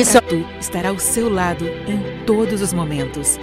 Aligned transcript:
isso 0.00 0.20
tu 0.22 0.44
estará 0.60 0.90
ao 0.90 0.98
seu 0.98 1.28
lado 1.28 1.66
em 1.66 2.24
todos 2.24 2.62
os 2.62 2.72
momentos. 2.72 3.36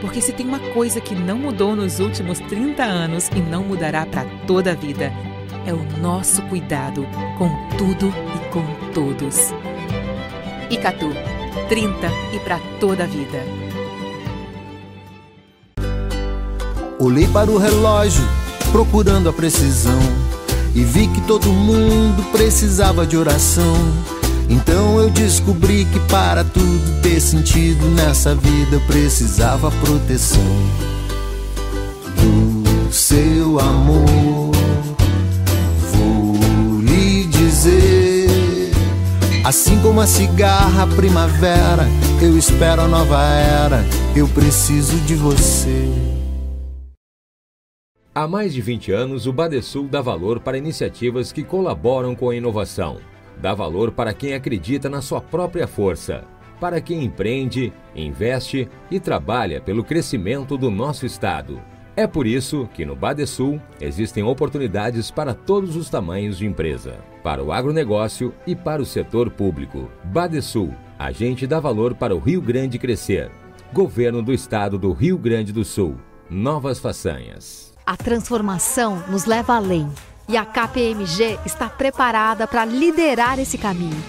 Porque 0.00 0.20
se 0.20 0.30
tem 0.30 0.46
uma 0.46 0.58
coisa 0.58 1.00
que 1.00 1.14
não 1.14 1.38
mudou 1.38 1.74
nos 1.74 2.00
últimos 2.00 2.38
30 2.38 2.82
anos 2.82 3.30
e 3.34 3.40
não 3.40 3.64
mudará 3.64 4.04
para 4.04 4.26
toda 4.46 4.72
a 4.72 4.74
vida, 4.74 5.10
é 5.64 5.72
o 5.72 5.82
nosso 5.98 6.42
cuidado 6.42 7.06
com 7.38 7.48
tudo 7.78 8.12
e 8.34 8.50
com 8.50 8.62
todos. 8.92 9.54
Icatu, 10.68 11.08
30 11.70 12.10
e 12.34 12.40
para 12.40 12.58
toda 12.78 13.04
a 13.04 13.06
vida. 13.06 13.42
Olhei 16.98 17.26
para 17.28 17.50
o 17.50 17.56
relógio, 17.56 18.24
procurando 18.70 19.30
a 19.30 19.32
precisão, 19.32 19.98
e 20.74 20.84
vi 20.84 21.08
que 21.08 21.22
todo 21.22 21.46
mundo 21.48 22.22
precisava 22.32 23.06
de 23.06 23.16
oração. 23.16 23.74
Então 24.48 25.00
eu 25.00 25.10
descobri 25.10 25.84
que 25.86 25.98
para 26.08 26.44
tudo 26.44 27.02
ter 27.02 27.20
sentido 27.20 27.84
nessa 27.90 28.34
vida 28.34 28.76
eu 28.76 28.80
precisava 28.82 29.70
proteção 29.72 30.40
do 32.14 32.92
seu 32.92 33.58
amor. 33.58 34.54
Vou 35.92 36.80
lhe 36.80 37.24
dizer, 37.24 38.70
assim 39.44 39.80
como 39.80 40.00
a 40.00 40.06
cigarra 40.06 40.84
a 40.84 40.86
primavera, 40.86 41.88
eu 42.22 42.38
espero 42.38 42.82
a 42.82 42.88
nova 42.88 43.20
era, 43.24 43.84
eu 44.14 44.28
preciso 44.28 44.96
de 45.00 45.16
você. 45.16 45.88
Há 48.14 48.28
mais 48.28 48.54
de 48.54 48.62
20 48.62 48.92
anos, 48.92 49.26
o 49.26 49.32
Badesul 49.32 49.88
dá 49.88 50.00
valor 50.00 50.40
para 50.40 50.56
iniciativas 50.56 51.32
que 51.32 51.42
colaboram 51.42 52.14
com 52.14 52.30
a 52.30 52.36
inovação 52.36 52.96
Dá 53.40 53.54
valor 53.54 53.92
para 53.92 54.14
quem 54.14 54.34
acredita 54.34 54.88
na 54.88 55.02
sua 55.02 55.20
própria 55.20 55.66
força, 55.66 56.24
para 56.60 56.80
quem 56.80 57.04
empreende, 57.04 57.72
investe 57.94 58.68
e 58.90 58.98
trabalha 58.98 59.60
pelo 59.60 59.84
crescimento 59.84 60.56
do 60.56 60.70
nosso 60.70 61.04
estado. 61.04 61.60
É 61.94 62.06
por 62.06 62.26
isso 62.26 62.68
que 62.74 62.84
no 62.84 62.94
Badesul 62.94 63.60
existem 63.80 64.22
oportunidades 64.22 65.10
para 65.10 65.32
todos 65.32 65.76
os 65.76 65.88
tamanhos 65.88 66.36
de 66.36 66.46
empresa, 66.46 66.98
para 67.22 67.42
o 67.42 67.52
agronegócio 67.52 68.34
e 68.46 68.54
para 68.54 68.82
o 68.82 68.86
setor 68.86 69.30
público. 69.30 69.90
Badesul, 70.04 70.74
a 70.98 71.10
gente 71.10 71.46
dá 71.46 71.58
valor 71.58 71.94
para 71.94 72.14
o 72.14 72.18
Rio 72.18 72.40
Grande 72.40 72.78
crescer. 72.78 73.30
Governo 73.72 74.22
do 74.22 74.32
Estado 74.32 74.78
do 74.78 74.92
Rio 74.92 75.18
Grande 75.18 75.52
do 75.52 75.64
Sul. 75.64 75.96
Novas 76.28 76.78
façanhas. 76.78 77.72
A 77.84 77.96
transformação 77.96 79.02
nos 79.08 79.24
leva 79.24 79.56
além 79.56 79.88
e 80.28 80.36
a 80.36 80.44
KPMG 80.44 81.38
está 81.44 81.68
preparada 81.68 82.46
para 82.46 82.64
liderar 82.64 83.38
esse 83.38 83.56
caminho. 83.56 84.02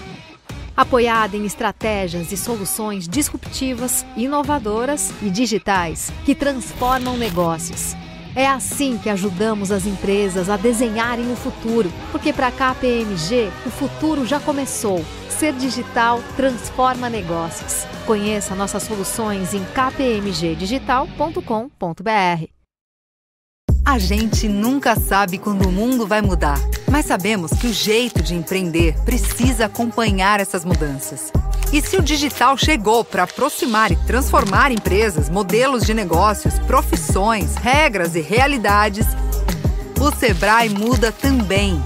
Apoiada 0.76 1.36
em 1.36 1.44
estratégias 1.44 2.30
e 2.30 2.36
soluções 2.36 3.08
disruptivas, 3.08 4.06
inovadoras 4.16 5.12
e 5.20 5.28
digitais 5.28 6.12
que 6.24 6.34
transformam 6.34 7.16
negócios. 7.16 7.96
É 8.34 8.46
assim 8.46 8.96
que 8.96 9.10
ajudamos 9.10 9.72
as 9.72 9.86
empresas 9.86 10.48
a 10.48 10.56
desenharem 10.56 11.32
o 11.32 11.36
futuro, 11.36 11.92
porque 12.12 12.32
para 12.32 12.46
a 12.46 12.52
KPMG 12.52 13.50
o 13.66 13.70
futuro 13.70 14.24
já 14.24 14.38
começou. 14.38 15.04
Ser 15.28 15.54
digital 15.54 16.22
transforma 16.36 17.10
negócios. 17.10 17.84
Conheça 18.06 18.54
nossas 18.54 18.84
soluções 18.84 19.54
em 19.54 19.64
kpmgdigital.com.br. 19.64 22.57
A 23.88 23.96
gente 23.98 24.46
nunca 24.50 25.00
sabe 25.00 25.38
quando 25.38 25.66
o 25.66 25.72
mundo 25.72 26.06
vai 26.06 26.20
mudar, 26.20 26.58
mas 26.90 27.06
sabemos 27.06 27.52
que 27.52 27.68
o 27.68 27.72
jeito 27.72 28.22
de 28.22 28.34
empreender 28.34 28.94
precisa 29.02 29.64
acompanhar 29.64 30.40
essas 30.40 30.62
mudanças. 30.62 31.32
E 31.72 31.80
se 31.80 31.96
o 31.96 32.02
digital 32.02 32.58
chegou 32.58 33.02
para 33.02 33.22
aproximar 33.22 33.90
e 33.90 33.96
transformar 33.96 34.70
empresas, 34.70 35.30
modelos 35.30 35.84
de 35.84 35.94
negócios, 35.94 36.58
profissões, 36.58 37.54
regras 37.54 38.14
e 38.14 38.20
realidades, 38.20 39.06
o 39.98 40.14
Sebrae 40.14 40.68
muda 40.68 41.10
também. 41.10 41.82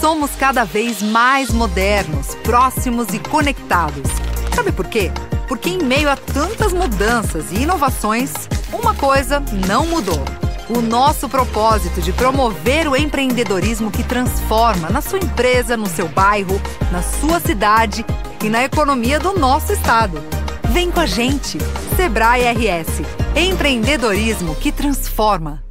Somos 0.00 0.30
cada 0.38 0.62
vez 0.62 1.02
mais 1.02 1.50
modernos, 1.50 2.36
próximos 2.44 3.08
e 3.12 3.18
conectados. 3.18 4.08
Sabe 4.54 4.70
por 4.70 4.86
quê? 4.86 5.10
Porque 5.48 5.70
em 5.70 5.82
meio 5.82 6.08
a 6.08 6.14
tantas 6.14 6.72
mudanças 6.72 7.50
e 7.50 7.62
inovações, 7.62 8.32
uma 8.72 8.94
coisa 8.94 9.42
não 9.66 9.86
mudou 9.86 10.24
o 10.68 10.80
nosso 10.80 11.28
propósito 11.28 12.00
de 12.00 12.12
promover 12.12 12.88
o 12.88 12.96
empreendedorismo 12.96 13.90
que 13.90 14.02
transforma 14.02 14.90
na 14.90 15.00
sua 15.00 15.18
empresa, 15.18 15.76
no 15.76 15.86
seu 15.86 16.08
bairro, 16.08 16.60
na 16.90 17.02
sua 17.02 17.40
cidade 17.40 18.04
e 18.44 18.48
na 18.48 18.64
economia 18.64 19.18
do 19.18 19.38
nosso 19.38 19.72
estado. 19.72 20.22
Vem 20.70 20.90
com 20.90 21.00
a 21.00 21.06
gente, 21.06 21.58
Sebrae 21.96 22.42
RS. 22.52 23.02
Empreendedorismo 23.34 24.54
que 24.56 24.72
transforma. 24.72 25.65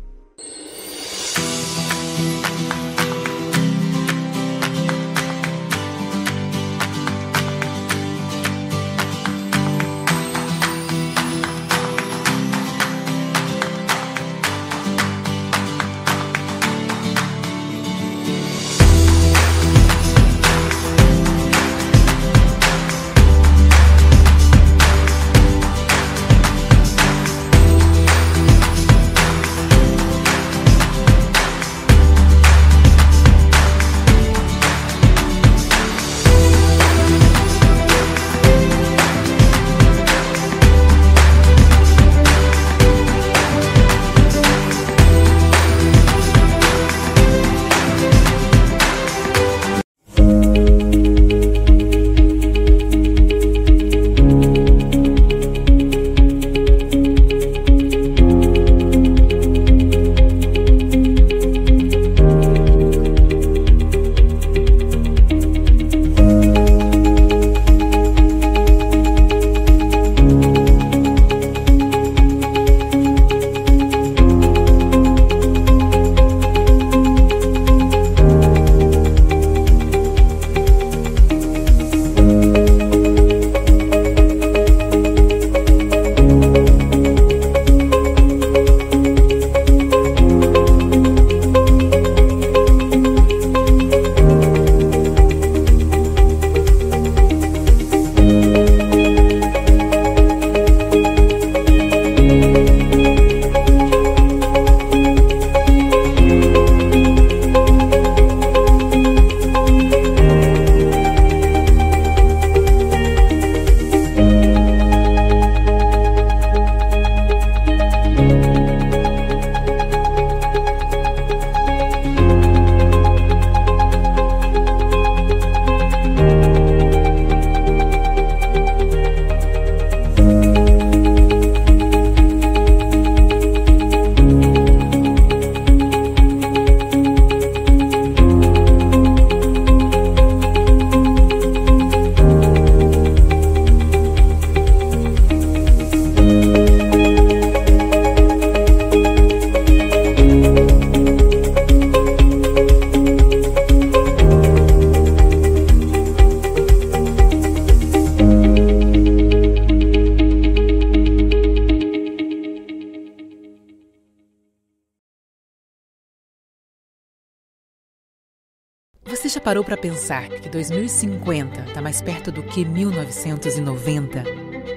Para 169.66 169.76
pensar 169.76 170.30
que 170.30 170.48
2050 170.48 171.62
está 171.62 171.82
mais 171.82 172.00
perto 172.00 172.32
do 172.32 172.44
que 172.44 172.64
1990? 172.64 174.24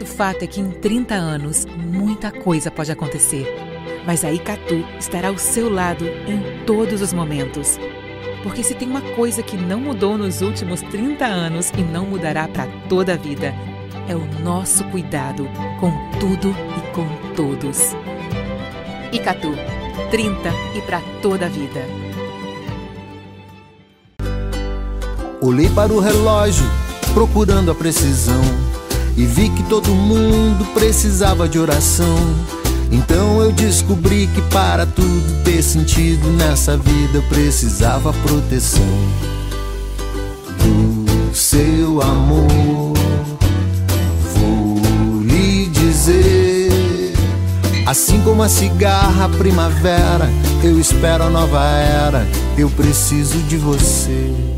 O 0.00 0.06
fato 0.06 0.42
é 0.42 0.46
que 0.46 0.60
em 0.60 0.70
30 0.70 1.14
anos 1.14 1.66
muita 1.66 2.32
coisa 2.32 2.70
pode 2.70 2.90
acontecer. 2.90 3.46
Mas 4.06 4.24
a 4.24 4.32
Icatu 4.32 4.84
estará 4.98 5.28
ao 5.28 5.36
seu 5.36 5.70
lado 5.70 6.06
em 6.06 6.64
todos 6.64 7.02
os 7.02 7.12
momentos. 7.12 7.78
Porque 8.42 8.62
se 8.62 8.74
tem 8.74 8.88
uma 8.88 9.02
coisa 9.02 9.42
que 9.42 9.56
não 9.56 9.78
mudou 9.78 10.16
nos 10.16 10.40
últimos 10.40 10.80
30 10.80 11.26
anos 11.26 11.70
e 11.76 11.82
não 11.82 12.06
mudará 12.06 12.48
para 12.48 12.66
toda 12.88 13.12
a 13.12 13.16
vida, 13.16 13.54
é 14.08 14.16
o 14.16 14.24
nosso 14.40 14.84
cuidado 14.84 15.46
com 15.78 15.92
tudo 16.18 16.50
e 16.50 16.92
com 16.92 17.34
todos. 17.34 17.94
Icatu, 19.12 19.52
30 20.10 20.50
e 20.76 20.80
para 20.82 21.02
toda 21.20 21.46
a 21.46 21.48
vida. 21.48 22.07
Olhei 25.48 25.70
para 25.70 25.90
o 25.90 25.98
relógio, 25.98 26.66
procurando 27.14 27.70
a 27.70 27.74
precisão, 27.74 28.42
e 29.16 29.24
vi 29.24 29.48
que 29.48 29.62
todo 29.62 29.88
mundo 29.88 30.62
precisava 30.74 31.48
de 31.48 31.58
oração. 31.58 32.18
Então 32.92 33.40
eu 33.40 33.50
descobri 33.50 34.26
que 34.26 34.42
para 34.42 34.84
tudo 34.84 35.42
ter 35.44 35.62
sentido 35.62 36.28
nessa 36.32 36.76
vida 36.76 37.16
eu 37.16 37.22
precisava 37.22 38.12
proteção 38.12 38.84
do 40.58 41.34
seu 41.34 42.02
amor. 42.02 42.92
Vou 44.34 45.22
lhe 45.22 45.64
dizer, 45.68 47.14
assim 47.86 48.20
como 48.20 48.42
a 48.42 48.50
cigarra 48.50 49.24
a 49.24 49.28
primavera, 49.30 50.30
eu 50.62 50.78
espero 50.78 51.24
a 51.24 51.30
nova 51.30 51.64
era, 51.64 52.28
eu 52.58 52.68
preciso 52.68 53.38
de 53.44 53.56
você. 53.56 54.57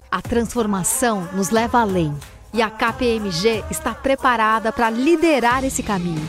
A 0.11 0.21
transformação 0.21 1.29
nos 1.33 1.49
leva 1.51 1.79
além 1.79 2.13
e 2.53 2.61
a 2.61 2.69
KPMG 2.69 3.63
está 3.71 3.95
preparada 3.95 4.69
para 4.69 4.89
liderar 4.89 5.63
esse 5.63 5.81
caminho. 5.81 6.27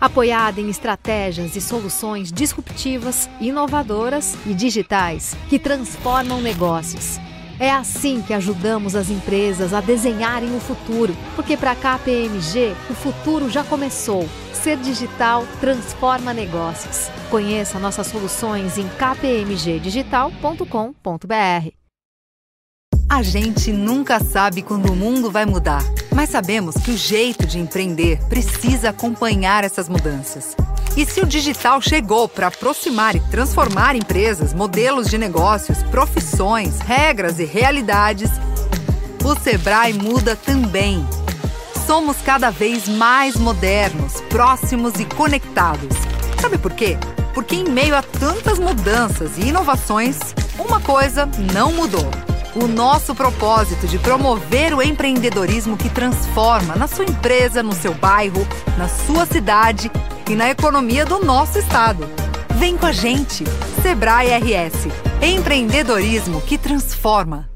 Apoiada 0.00 0.60
em 0.60 0.70
estratégias 0.70 1.56
e 1.56 1.60
soluções 1.60 2.30
disruptivas, 2.30 3.28
inovadoras 3.40 4.36
e 4.46 4.54
digitais 4.54 5.34
que 5.48 5.58
transformam 5.58 6.40
negócios. 6.40 7.18
É 7.58 7.72
assim 7.72 8.22
que 8.22 8.32
ajudamos 8.32 8.94
as 8.94 9.10
empresas 9.10 9.74
a 9.74 9.80
desenharem 9.80 10.54
o 10.54 10.60
futuro, 10.60 11.16
porque 11.34 11.56
para 11.56 11.72
a 11.72 11.76
KPMG 11.76 12.76
o 12.88 12.94
futuro 12.94 13.50
já 13.50 13.64
começou. 13.64 14.28
Ser 14.52 14.76
digital 14.76 15.44
transforma 15.60 16.32
negócios. 16.32 17.10
Conheça 17.28 17.80
nossas 17.80 18.06
soluções 18.06 18.78
em 18.78 18.88
kpmgdigital.com.br. 18.88 21.81
A 23.12 23.20
gente 23.20 23.70
nunca 23.70 24.24
sabe 24.24 24.62
quando 24.62 24.90
o 24.90 24.96
mundo 24.96 25.30
vai 25.30 25.44
mudar, 25.44 25.84
mas 26.14 26.30
sabemos 26.30 26.76
que 26.76 26.92
o 26.92 26.96
jeito 26.96 27.46
de 27.46 27.58
empreender 27.58 28.18
precisa 28.26 28.88
acompanhar 28.88 29.64
essas 29.64 29.86
mudanças. 29.86 30.56
E 30.96 31.04
se 31.04 31.20
o 31.20 31.26
digital 31.26 31.82
chegou 31.82 32.26
para 32.26 32.46
aproximar 32.46 33.14
e 33.14 33.20
transformar 33.20 33.94
empresas, 33.94 34.54
modelos 34.54 35.10
de 35.10 35.18
negócios, 35.18 35.82
profissões, 35.82 36.78
regras 36.78 37.38
e 37.38 37.44
realidades, 37.44 38.30
o 39.22 39.38
Sebrae 39.38 39.92
muda 39.92 40.34
também. 40.34 41.06
Somos 41.86 42.16
cada 42.24 42.48
vez 42.48 42.88
mais 42.88 43.36
modernos, 43.36 44.22
próximos 44.30 44.94
e 44.98 45.04
conectados. 45.04 45.94
Sabe 46.40 46.56
por 46.56 46.72
quê? 46.72 46.96
Porque 47.34 47.56
em 47.56 47.64
meio 47.64 47.94
a 47.94 48.00
tantas 48.00 48.58
mudanças 48.58 49.36
e 49.36 49.48
inovações, 49.48 50.16
uma 50.58 50.80
coisa 50.80 51.28
não 51.52 51.72
mudou 51.72 52.10
o 52.54 52.66
nosso 52.66 53.14
propósito 53.14 53.86
de 53.86 53.98
promover 53.98 54.74
o 54.74 54.82
empreendedorismo 54.82 55.76
que 55.76 55.88
transforma 55.88 56.76
na 56.76 56.86
sua 56.86 57.04
empresa, 57.04 57.62
no 57.62 57.72
seu 57.72 57.94
bairro, 57.94 58.46
na 58.76 58.88
sua 58.88 59.26
cidade 59.26 59.90
e 60.28 60.34
na 60.34 60.50
economia 60.50 61.04
do 61.04 61.24
nosso 61.24 61.58
estado. 61.58 62.08
Vem 62.56 62.76
com 62.76 62.86
a 62.86 62.92
gente, 62.92 63.44
Sebrae 63.82 64.28
RS. 64.38 64.88
Empreendedorismo 65.20 66.40
que 66.42 66.58
transforma. 66.58 67.51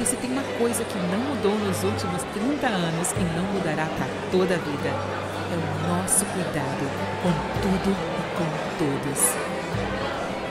Porque 0.00 0.16
se 0.16 0.22
tem 0.22 0.32
uma 0.32 0.42
coisa 0.56 0.82
que 0.82 0.96
não 0.96 1.18
mudou 1.18 1.52
nos 1.58 1.84
últimos 1.84 2.22
30 2.32 2.66
anos 2.66 3.12
e 3.12 3.36
não 3.36 3.44
mudará 3.52 3.84
para 3.84 4.06
toda 4.32 4.54
a 4.54 4.56
vida, 4.56 4.88
é 4.88 5.54
o 5.54 5.88
nosso 5.88 6.24
cuidado 6.24 6.88
com 7.22 7.30
tudo 7.60 7.94
e 8.16 8.22
com 8.34 8.48
todos. 8.78 9.20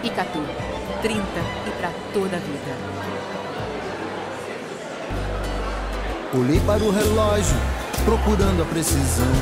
Icatu, 0.03 0.45
30 1.01 1.17
e 1.65 1.71
para 1.81 1.89
toda 2.13 2.37
a 2.37 2.39
vida. 2.39 2.77
Olhei 6.37 6.59
para 6.59 6.83
o 6.83 6.91
relógio, 6.91 7.57
procurando 8.05 8.61
a 8.61 8.65
precisão, 8.65 9.33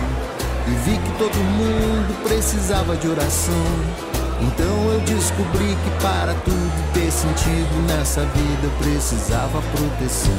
e 0.68 0.72
vi 0.90 0.98
que 1.00 1.18
todo 1.18 1.36
mundo 1.36 2.24
precisava 2.24 2.96
de 2.96 3.10
oração. 3.10 4.07
Então 4.40 4.92
eu 4.92 5.00
descobri 5.02 5.76
que 5.84 6.02
para 6.02 6.34
tudo 6.46 6.94
ter 6.94 7.12
sentido 7.12 7.88
nessa 7.88 8.22
vida 8.22 8.64
eu 8.64 8.72
precisava 8.78 9.62
proteção. 9.62 10.34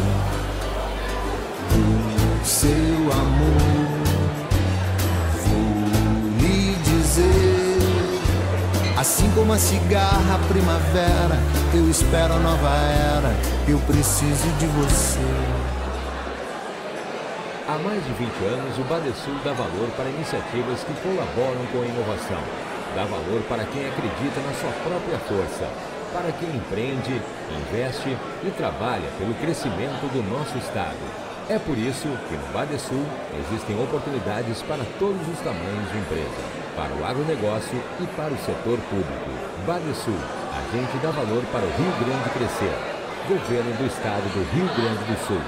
O 1.75 2.45
seu 2.45 3.13
amor, 3.13 3.99
vou 5.47 6.39
lhe 6.39 6.77
dizer. 6.77 7.79
Assim 8.97 9.31
como 9.35 9.53
a 9.53 9.59
cigarra 9.59 10.35
a 10.35 10.49
primavera, 10.49 11.39
eu 11.75 11.91
espero 11.91 12.35
a 12.35 12.39
nova 12.39 12.69
era, 12.69 13.37
eu 13.67 13.79
preciso 13.81 14.49
de 14.59 14.67
você. 14.67 15.19
Há 17.69 17.79
mais 17.79 18.03
de 18.05 18.13
20 18.13 18.31
anos, 18.47 18.79
o 18.79 18.83
Badesul 18.85 19.35
dá 19.45 19.53
valor 19.53 19.89
para 19.97 20.09
iniciativas 20.09 20.81
que 20.85 20.95
colaboram 21.03 21.67
com 21.71 21.83
a 21.83 21.87
inovação. 21.87 22.68
Dá 22.95 23.05
valor 23.05 23.43
para 23.49 23.65
quem 23.65 23.87
acredita 23.87 24.41
na 24.41 24.53
sua 24.55 24.73
própria 24.83 25.19
força, 25.19 25.69
para 26.13 26.33
quem 26.33 26.49
empreende, 26.49 27.21
investe 27.53 28.17
e 28.43 28.51
trabalha 28.57 29.09
pelo 29.19 29.35
crescimento 29.35 30.09
do 30.13 30.23
nosso 30.31 30.57
Estado. 30.57 30.97
É 31.49 31.59
por 31.59 31.77
isso 31.77 32.09
que 32.29 32.37
no 32.37 32.53
Badesul 32.53 33.05
existem 33.41 33.77
oportunidades 33.83 34.63
para 34.63 34.85
todos 34.99 35.21
os 35.29 35.39
tamanhos 35.41 35.93
de 35.93 35.99
empresa, 35.99 36.43
para 36.77 36.93
o 36.95 37.05
agronegócio 37.05 37.81
e 38.01 38.07
para 38.17 38.33
o 38.33 38.39
setor 38.39 38.79
público. 38.89 39.31
Badesul, 39.67 40.21
a 40.53 40.61
gente 40.73 40.97
dá 41.03 41.11
valor 41.11 41.45
para 41.53 41.65
o 41.65 41.73
Rio 41.77 41.93
Grande 42.05 42.31
crescer. 42.31 42.77
Governo 43.29 43.73
do 43.77 43.87
Estado 43.87 44.25
do 44.33 44.45
Rio 44.53 44.67
Grande 44.77 45.05
do 45.05 45.27
Sul. 45.27 45.41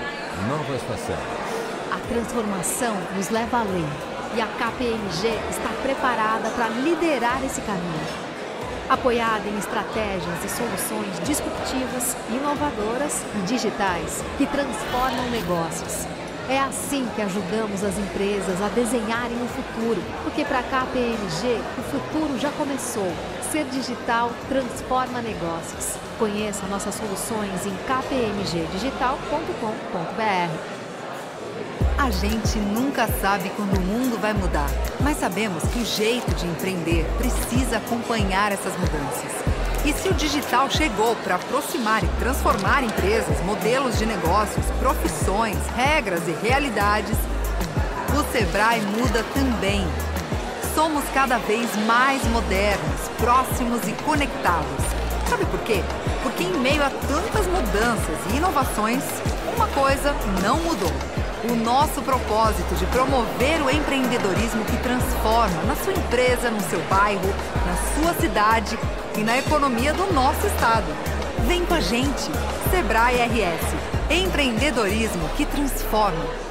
Novas 0.48 0.82
façanhas. 0.82 1.50
A 1.90 1.98
transformação 2.08 2.96
nos 3.16 3.30
leva 3.30 3.60
além 3.60 4.09
e 4.34 4.40
a 4.40 4.46
KPMG 4.46 5.28
está 5.50 5.68
preparada 5.82 6.48
para 6.50 6.68
liderar 6.68 7.44
esse 7.44 7.60
caminho. 7.62 8.30
Apoiada 8.88 9.48
em 9.48 9.58
estratégias 9.58 10.44
e 10.44 10.48
soluções 10.48 11.18
disruptivas, 11.24 12.16
inovadoras 12.28 13.24
e 13.36 13.38
digitais 13.46 14.24
que 14.36 14.46
transformam 14.46 15.30
negócios. 15.30 16.06
É 16.48 16.58
assim 16.58 17.08
que 17.14 17.22
ajudamos 17.22 17.84
as 17.84 17.96
empresas 17.96 18.60
a 18.60 18.66
desenharem 18.68 19.40
o 19.40 19.46
futuro, 19.46 20.02
porque 20.24 20.44
para 20.44 20.58
a 20.58 20.64
KPMG 20.64 21.60
o 21.78 21.82
futuro 21.82 22.36
já 22.40 22.50
começou. 22.50 23.12
Ser 23.52 23.66
digital 23.66 24.32
transforma 24.48 25.22
negócios. 25.22 25.94
Conheça 26.18 26.66
nossas 26.66 26.96
soluções 26.96 27.64
em 27.66 27.76
kpmgdigital.com.br. 27.86 30.69
A 32.00 32.08
gente 32.08 32.58
nunca 32.58 33.06
sabe 33.20 33.50
quando 33.50 33.76
o 33.76 33.80
mundo 33.82 34.18
vai 34.18 34.32
mudar, 34.32 34.70
mas 35.00 35.18
sabemos 35.18 35.62
que 35.64 35.80
o 35.80 35.84
jeito 35.84 36.34
de 36.34 36.46
empreender 36.46 37.04
precisa 37.18 37.76
acompanhar 37.76 38.50
essas 38.50 38.72
mudanças. 38.78 39.30
E 39.84 39.92
se 39.92 40.08
o 40.08 40.14
digital 40.14 40.70
chegou 40.70 41.14
para 41.16 41.34
aproximar 41.34 42.02
e 42.02 42.08
transformar 42.18 42.82
empresas, 42.82 43.38
modelos 43.44 43.98
de 43.98 44.06
negócios, 44.06 44.64
profissões, 44.78 45.58
regras 45.76 46.26
e 46.26 46.32
realidades, 46.42 47.18
o 48.18 48.32
Sebrae 48.32 48.80
muda 48.80 49.22
também. 49.34 49.86
Somos 50.74 51.04
cada 51.12 51.36
vez 51.36 51.68
mais 51.84 52.24
modernos, 52.28 53.08
próximos 53.18 53.86
e 53.86 53.92
conectados. 54.04 54.86
Sabe 55.28 55.44
por 55.44 55.60
quê? 55.60 55.82
Porque 56.22 56.44
em 56.44 56.60
meio 56.60 56.82
a 56.82 56.88
tantas 56.88 57.46
mudanças 57.46 58.16
e 58.32 58.38
inovações, 58.38 59.04
uma 59.54 59.66
coisa 59.68 60.16
não 60.42 60.56
mudou 60.60 61.19
o 61.44 61.54
nosso 61.54 62.02
propósito 62.02 62.74
de 62.74 62.84
promover 62.86 63.62
o 63.62 63.70
empreendedorismo 63.70 64.64
que 64.64 64.76
transforma 64.78 65.62
na 65.62 65.74
sua 65.76 65.92
empresa, 65.92 66.50
no 66.50 66.60
seu 66.62 66.80
bairro, 66.82 67.28
na 67.66 68.02
sua 68.02 68.14
cidade 68.14 68.78
e 69.16 69.20
na 69.22 69.38
economia 69.38 69.92
do 69.94 70.12
nosso 70.12 70.46
estado. 70.46 70.86
Vem 71.46 71.64
com 71.64 71.74
a 71.74 71.80
gente, 71.80 72.30
Sebrae 72.70 73.16
RS. 73.16 74.20
Empreendedorismo 74.22 75.28
que 75.36 75.46
transforma. 75.46 76.49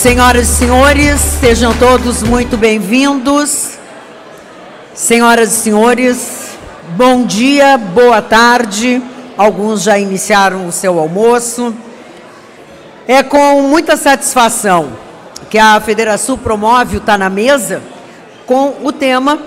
Senhoras 0.00 0.48
e 0.48 0.52
senhores, 0.54 1.20
sejam 1.20 1.74
todos 1.74 2.22
muito 2.22 2.56
bem-vindos. 2.56 3.72
Senhoras 4.94 5.52
e 5.52 5.56
senhores, 5.56 6.56
bom 6.96 7.26
dia, 7.26 7.76
boa 7.76 8.22
tarde. 8.22 9.02
Alguns 9.36 9.82
já 9.82 9.98
iniciaram 9.98 10.66
o 10.66 10.72
seu 10.72 10.98
almoço. 10.98 11.74
É 13.06 13.22
com 13.22 13.60
muita 13.60 13.94
satisfação 13.94 14.90
que 15.50 15.58
a 15.58 15.78
Federação 15.82 16.38
promove 16.38 16.96
o 16.96 17.00
Tá 17.00 17.18
na 17.18 17.28
Mesa 17.28 17.82
com 18.46 18.76
o 18.82 18.90
tema 18.92 19.38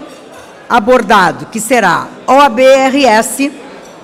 abordado, 0.70 1.48
que 1.48 1.60
será 1.60 2.10
OABRS 2.28 3.52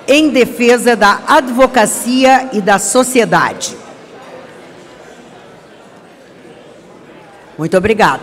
em 0.07 0.29
defesa 0.31 0.95
da 0.95 1.19
advocacia 1.27 2.49
e 2.53 2.59
da 2.59 2.79
sociedade. 2.79 3.77
Muito 7.59 7.77
obrigado. 7.77 8.21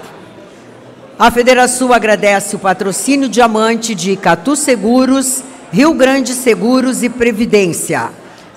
A 1.18 1.30
Federação 1.30 1.92
agradece 1.92 2.56
o 2.56 2.58
patrocínio 2.58 3.28
diamante 3.28 3.94
de 3.94 4.16
Catu 4.16 4.56
Seguros, 4.56 5.42
Rio 5.70 5.92
Grande 5.92 6.32
Seguros 6.32 7.02
e 7.02 7.10
Previdência. 7.10 8.08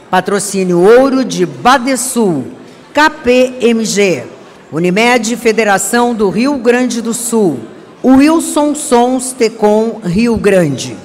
Patrocínio 0.10 0.80
ouro 0.80 1.26
de 1.26 1.46
Badesul, 1.46 2.46
KPMG, 2.94 4.24
Unimed 4.72 5.36
Federação 5.36 6.16
do 6.16 6.30
Rio 6.30 6.58
Grande 6.58 7.02
do 7.02 7.14
Sul, 7.14 7.60
Wilson 8.02 8.74
Sons 8.74 9.34
Tecom 9.34 10.00
Rio 10.02 10.38
Grande. 10.38 10.96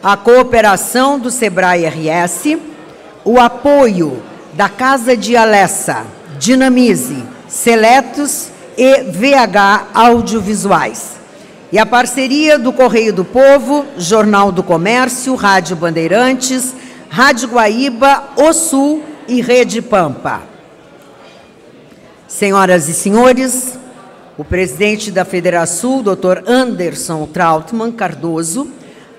A 0.00 0.16
cooperação 0.16 1.18
do 1.18 1.32
Sebrae 1.32 1.84
RS, 1.84 2.58
o 3.24 3.40
apoio 3.40 4.22
da 4.52 4.68
Casa 4.68 5.16
de 5.16 5.36
Alessa, 5.36 6.04
Dinamize, 6.38 7.24
Seletos 7.48 8.53
e 8.76 9.02
VH 9.04 9.88
Audiovisuais. 9.94 11.12
E 11.72 11.78
a 11.78 11.84
parceria 11.84 12.58
do 12.58 12.72
Correio 12.72 13.12
do 13.12 13.24
Povo, 13.24 13.84
Jornal 13.98 14.52
do 14.52 14.62
Comércio, 14.62 15.34
Rádio 15.34 15.74
Bandeirantes, 15.76 16.74
Rádio 17.08 17.48
Guaíba, 17.48 18.30
O 18.36 18.52
Sul 18.52 19.02
e 19.26 19.40
Rede 19.40 19.82
Pampa. 19.82 20.42
Senhoras 22.28 22.88
e 22.88 22.94
senhores, 22.94 23.78
o 24.36 24.44
presidente 24.44 25.10
da 25.10 25.24
Federação, 25.24 26.02
Dr. 26.02 26.42
Anderson 26.46 27.26
Trautmann 27.26 27.92
Cardoso, 27.92 28.68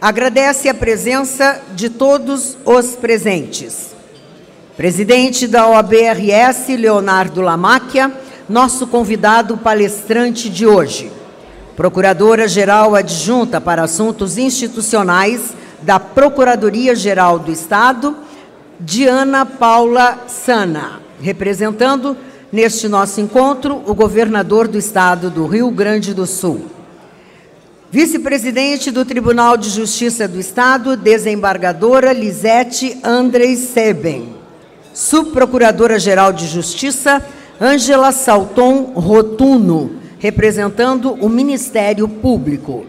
agradece 0.02 0.68
a 0.68 0.74
presença 0.74 1.62
de 1.74 1.90
todos 1.90 2.58
os 2.66 2.96
presentes. 2.96 3.96
Presidente 4.76 5.48
da 5.48 5.68
OABRS, 5.68 6.76
Leonardo 6.78 7.40
Lamáquia, 7.40 8.12
nosso 8.48 8.88
convidado 8.88 9.58
palestrante 9.58 10.50
de 10.50 10.66
hoje. 10.66 11.12
Procuradora-Geral 11.76 12.96
Adjunta 12.96 13.60
para 13.60 13.84
Assuntos 13.84 14.38
Institucionais 14.38 15.54
da 15.82 16.00
Procuradoria-Geral 16.00 17.40
do 17.40 17.52
Estado, 17.52 18.16
Diana 18.80 19.46
Paula 19.46 20.20
Sana, 20.28 21.02
representando 21.22 22.16
neste 22.52 22.88
nosso 22.88 23.20
encontro 23.20 23.84
o 23.86 23.94
governador 23.94 24.68
do 24.68 24.78
Estado 24.78 25.30
do 25.30 25.46
Rio 25.46 25.70
Grande 25.70 26.14
do 26.14 26.26
Sul. 26.26 26.66
Vice-presidente 27.92 28.92
do 28.92 29.06
Tribunal 29.06 29.56
de 29.58 29.70
Justiça 29.70 30.28
do 30.28 30.40
Estado, 30.40 30.98
desembargadora 30.98 32.12
Lisete 32.12 32.98
Andres 33.04 33.60
Seben. 33.60 34.36
Subprocuradora-Geral 34.94 36.34
de 36.34 36.48
Justiça, 36.48 37.24
Ângela 37.60 38.12
Salton 38.12 38.92
Rotuno, 38.96 39.94
representando 40.20 41.14
o 41.14 41.30
Ministério 41.30 42.08
Público. 42.08 42.86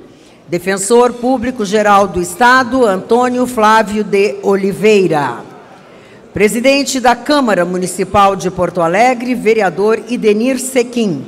Defensor 0.48 1.12
Público-Geral 1.14 2.08
do 2.08 2.20
Estado, 2.20 2.84
Antônio 2.84 3.46
Flávio 3.46 4.02
de 4.02 4.36
Oliveira. 4.42 5.38
Presidente 6.32 6.98
da 6.98 7.14
Câmara 7.14 7.64
Municipal 7.64 8.34
de 8.34 8.50
Porto 8.50 8.80
Alegre, 8.80 9.34
vereador 9.34 10.02
Idenir 10.08 10.58
Sequim. 10.58 11.24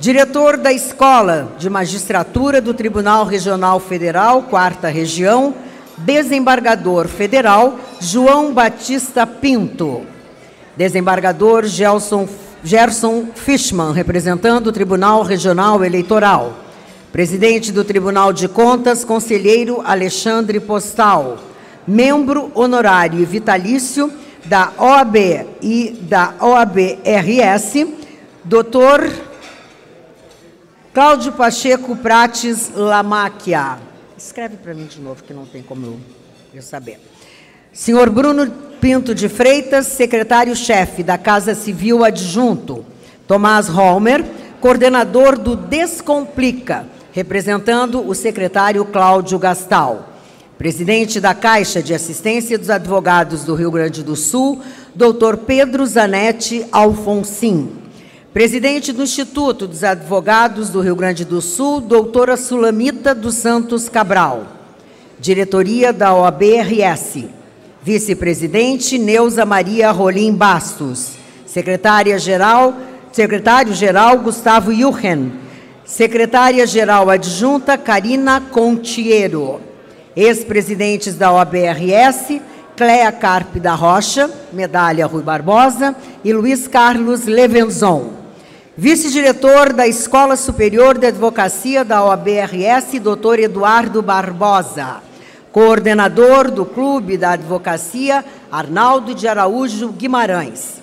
Diretor 0.00 0.56
da 0.56 0.72
Escola 0.72 1.52
de 1.58 1.68
Magistratura 1.68 2.60
do 2.60 2.72
Tribunal 2.72 3.24
Regional 3.24 3.78
Federal, 3.78 4.42
Quarta 4.42 4.88
Região, 4.88 5.54
desembargador 5.98 7.08
federal 7.08 7.78
João 8.00 8.52
Batista 8.54 9.26
Pinto. 9.26 10.02
Desembargador 10.78 11.66
Gelson, 11.66 12.28
Gerson 12.62 13.30
Fishman, 13.34 13.92
representando 13.92 14.68
o 14.68 14.72
Tribunal 14.72 15.24
Regional 15.24 15.84
Eleitoral. 15.84 16.56
Presidente 17.10 17.72
do 17.72 17.82
Tribunal 17.82 18.32
de 18.32 18.46
Contas, 18.46 19.04
conselheiro 19.04 19.82
Alexandre 19.84 20.60
Postal. 20.60 21.38
Membro 21.84 22.52
honorário 22.54 23.18
e 23.18 23.24
vitalício 23.24 24.12
da 24.44 24.72
OAB 24.78 25.16
e 25.60 25.98
da 26.02 26.34
OAB-RS, 26.40 27.88
doutor 28.44 29.10
Cláudio 30.94 31.32
Pacheco 31.32 31.96
Prates 31.96 32.70
Lamáquia. 32.72 33.78
Escreve 34.16 34.56
para 34.58 34.74
mim 34.74 34.86
de 34.86 35.00
novo, 35.00 35.24
que 35.24 35.34
não 35.34 35.44
tem 35.44 35.60
como 35.60 35.86
eu, 35.86 36.00
eu 36.54 36.62
saber. 36.62 37.00
Senhor 37.78 38.10
Bruno 38.10 38.50
Pinto 38.80 39.14
de 39.14 39.28
Freitas, 39.28 39.86
secretário-chefe 39.86 41.04
da 41.04 41.16
Casa 41.16 41.54
Civil 41.54 42.04
Adjunto. 42.04 42.84
Tomás 43.24 43.68
Holmer, 43.68 44.24
coordenador 44.60 45.38
do 45.38 45.54
Descomplica, 45.54 46.86
representando 47.12 48.04
o 48.04 48.16
secretário 48.16 48.84
Cláudio 48.84 49.38
Gastal. 49.38 50.08
Presidente 50.58 51.20
da 51.20 51.34
Caixa 51.34 51.80
de 51.80 51.94
Assistência 51.94 52.58
dos 52.58 52.68
Advogados 52.68 53.44
do 53.44 53.54
Rio 53.54 53.70
Grande 53.70 54.02
do 54.02 54.16
Sul, 54.16 54.60
doutor 54.92 55.36
Pedro 55.36 55.86
Zanetti 55.86 56.66
Alfonsim. 56.72 57.70
Presidente 58.34 58.92
do 58.92 59.04
Instituto 59.04 59.68
dos 59.68 59.84
Advogados 59.84 60.68
do 60.68 60.80
Rio 60.80 60.96
Grande 60.96 61.24
do 61.24 61.40
Sul, 61.40 61.80
doutora 61.80 62.36
Sulamita 62.36 63.14
dos 63.14 63.36
Santos 63.36 63.88
Cabral. 63.88 64.48
Diretoria 65.20 65.92
da 65.92 66.12
OAB-RS. 66.12 67.37
Vice-presidente 67.80 68.98
Neuza 68.98 69.46
Maria 69.46 69.92
Rolim 69.92 70.34
Bastos. 70.34 71.12
Secretária-geral, 71.46 72.74
secretário-geral 73.12 74.18
Gustavo 74.18 74.72
Yuchen. 74.72 75.32
Secretária-geral 75.84 77.08
adjunta 77.08 77.78
Karina 77.78 78.42
Contiero. 78.50 79.60
Ex-presidentes 80.16 81.14
da 81.14 81.32
OAB-RS, 81.32 82.40
Cléa 82.76 83.12
Carpe 83.12 83.60
da 83.60 83.74
Rocha, 83.74 84.28
medalha 84.52 85.06
Rui 85.06 85.22
Barbosa, 85.22 85.94
e 86.24 86.32
Luiz 86.32 86.66
Carlos 86.66 87.26
Levenzon. 87.26 88.10
Vice-diretor 88.76 89.72
da 89.72 89.86
Escola 89.86 90.36
Superior 90.36 90.98
de 90.98 91.06
Advocacia 91.06 91.84
da 91.84 92.04
OABRS, 92.04 93.00
Dr. 93.00 93.38
Eduardo 93.38 94.02
Barbosa. 94.02 95.07
Coordenador 95.58 96.52
do 96.52 96.64
Clube 96.64 97.16
da 97.16 97.30
Advocacia, 97.32 98.24
Arnaldo 98.48 99.12
de 99.12 99.26
Araújo 99.26 99.88
Guimarães. 99.88 100.80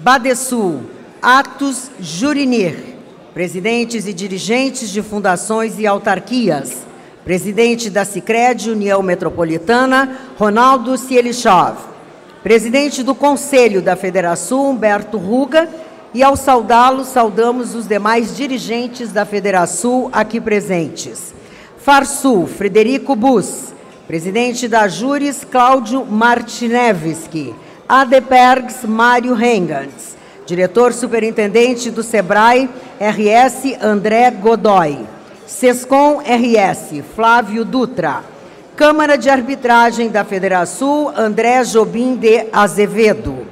Badesul, 0.00 0.80
Atos 1.22 1.88
Jurinir. 2.00 2.96
Presidentes 3.32 4.08
e 4.08 4.12
dirigentes 4.12 4.90
de 4.90 5.02
fundações 5.02 5.78
e 5.78 5.86
autarquias. 5.86 6.78
Presidente 7.24 7.88
da 7.88 8.04
Sicredi 8.04 8.72
União 8.72 9.00
Metropolitana, 9.04 10.18
Ronaldo 10.36 10.98
Cielichov. 10.98 11.76
Presidente 12.42 13.04
do 13.04 13.14
Conselho 13.14 13.80
da 13.80 13.94
Federação, 13.94 14.70
Humberto 14.70 15.16
Ruga 15.16 15.68
e 16.12 16.24
ao 16.24 16.34
saudá-lo, 16.34 17.04
saudamos 17.04 17.72
os 17.76 17.86
demais 17.86 18.36
dirigentes 18.36 19.12
da 19.12 19.24
Federação 19.24 20.08
aqui 20.10 20.40
presentes. 20.40 21.32
Farsul, 21.78 22.48
Frederico 22.48 23.14
Bus, 23.14 23.77
presidente 24.08 24.66
da 24.66 24.88
Júris, 24.88 25.44
Cláudio 25.44 26.02
Martinevski, 26.02 27.54
Adepergs, 27.86 28.82
Mário 28.86 29.34
Rengans, 29.34 30.16
diretor 30.46 30.94
superintendente 30.94 31.90
do 31.90 32.02
SEBRAE, 32.02 32.70
RS, 32.98 33.76
André 33.82 34.30
Godoy, 34.30 35.00
SESCOM, 35.46 36.22
RS, 36.22 37.02
Flávio 37.14 37.66
Dutra, 37.66 38.24
Câmara 38.74 39.18
de 39.18 39.28
Arbitragem 39.28 40.08
da 40.08 40.24
Federação, 40.24 41.12
André 41.14 41.62
Jobim 41.64 42.16
de 42.16 42.46
Azevedo, 42.50 43.46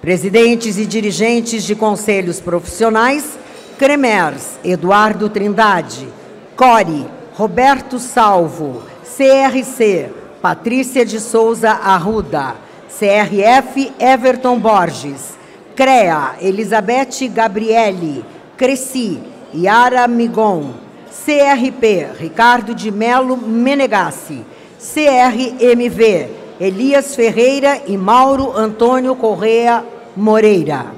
Presidentes 0.00 0.78
e 0.78 0.86
dirigentes 0.86 1.64
de 1.64 1.74
conselhos 1.74 2.40
profissionais, 2.40 3.38
Cremers, 3.78 4.58
Eduardo 4.64 5.28
Trindade, 5.28 6.08
Core, 6.56 7.06
Roberto 7.34 7.98
Salvo, 7.98 8.82
CRC, 9.18 10.12
Patrícia 10.40 11.04
de 11.04 11.18
Souza 11.18 11.72
Arruda, 11.72 12.54
CRF, 12.88 13.92
Everton 13.98 14.60
Borges, 14.60 15.36
CREA, 15.74 16.36
Elizabeth 16.40 17.28
Gabriele, 17.28 18.24
Cresci, 18.56 19.20
Yara 19.52 20.06
Migon, 20.06 20.72
CRP, 21.10 22.12
Ricardo 22.16 22.72
de 22.72 22.92
Melo 22.92 23.36
Menegassi, 23.36 24.46
CRMV, 24.78 26.28
Elias 26.60 27.16
Ferreira 27.16 27.82
e 27.88 27.96
Mauro 27.96 28.56
Antônio 28.56 29.16
Correa 29.16 29.84
Moreira. 30.14 30.94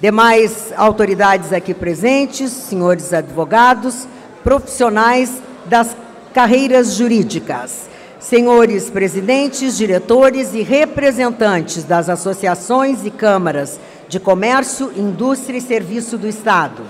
Demais 0.00 0.72
autoridades 0.74 1.52
aqui 1.52 1.74
presentes, 1.74 2.50
senhores 2.50 3.12
advogados, 3.12 4.08
profissionais 4.42 5.42
das 5.66 5.94
carreiras 6.38 6.94
jurídicas, 6.94 7.88
senhores 8.20 8.88
presidentes, 8.88 9.76
diretores 9.76 10.54
e 10.54 10.62
representantes 10.62 11.82
das 11.82 12.08
associações 12.08 13.04
e 13.04 13.10
câmaras 13.10 13.80
de 14.08 14.20
comércio, 14.20 14.92
indústria 14.96 15.58
e 15.58 15.60
serviço 15.60 16.16
do 16.16 16.28
Estado, 16.28 16.84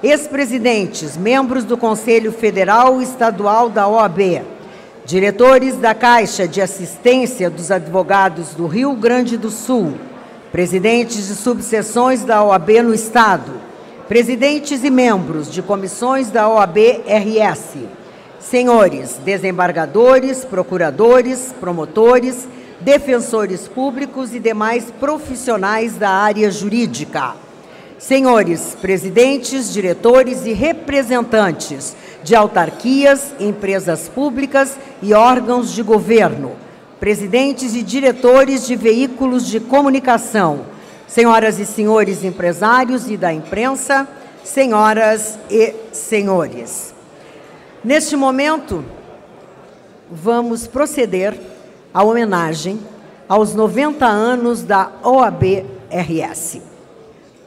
ex-presidentes, 0.00 1.16
membros 1.16 1.64
do 1.64 1.76
Conselho 1.76 2.30
Federal 2.30 3.00
e 3.00 3.02
Estadual 3.02 3.68
da 3.68 3.88
OAB, 3.88 4.42
diretores 5.04 5.76
da 5.76 5.92
Caixa 5.92 6.46
de 6.46 6.60
Assistência 6.60 7.50
dos 7.50 7.72
Advogados 7.72 8.54
do 8.54 8.68
Rio 8.68 8.94
Grande 8.94 9.36
do 9.36 9.50
Sul, 9.50 9.94
presidentes 10.52 11.26
de 11.26 11.34
subseções 11.34 12.22
da 12.22 12.44
OAB 12.44 12.80
no 12.80 12.94
Estado, 12.94 13.54
presidentes 14.06 14.84
e 14.84 14.88
membros 14.88 15.50
de 15.50 15.62
comissões 15.62 16.30
da 16.30 16.48
OAB-RS, 16.48 18.03
senhores 18.50 19.18
desembargadores, 19.24 20.44
procuradores, 20.44 21.54
promotores, 21.58 22.46
defensores 22.80 23.66
públicos 23.66 24.34
e 24.34 24.38
demais 24.38 24.92
profissionais 25.00 25.96
da 25.96 26.10
área 26.10 26.50
jurídica, 26.50 27.34
senhores 27.98 28.76
presidentes, 28.80 29.72
diretores 29.72 30.44
e 30.44 30.52
representantes 30.52 31.96
de 32.22 32.34
autarquias, 32.34 33.34
empresas 33.40 34.08
públicas 34.08 34.76
e 35.02 35.14
órgãos 35.14 35.72
de 35.72 35.82
governo, 35.82 36.52
presidentes 37.00 37.74
e 37.74 37.82
diretores 37.82 38.66
de 38.66 38.76
veículos 38.76 39.46
de 39.46 39.58
comunicação, 39.58 40.66
senhoras 41.06 41.58
e 41.58 41.64
senhores 41.64 42.22
empresários 42.22 43.10
e 43.10 43.16
da 43.16 43.32
imprensa, 43.32 44.06
senhoras 44.42 45.38
e 45.50 45.74
senhores. 45.92 46.93
Neste 47.84 48.16
momento, 48.16 48.82
vamos 50.10 50.66
proceder 50.66 51.38
à 51.92 52.02
homenagem 52.02 52.80
aos 53.28 53.54
90 53.54 54.06
anos 54.06 54.62
da 54.62 54.90
OAB-RS. 55.02 56.62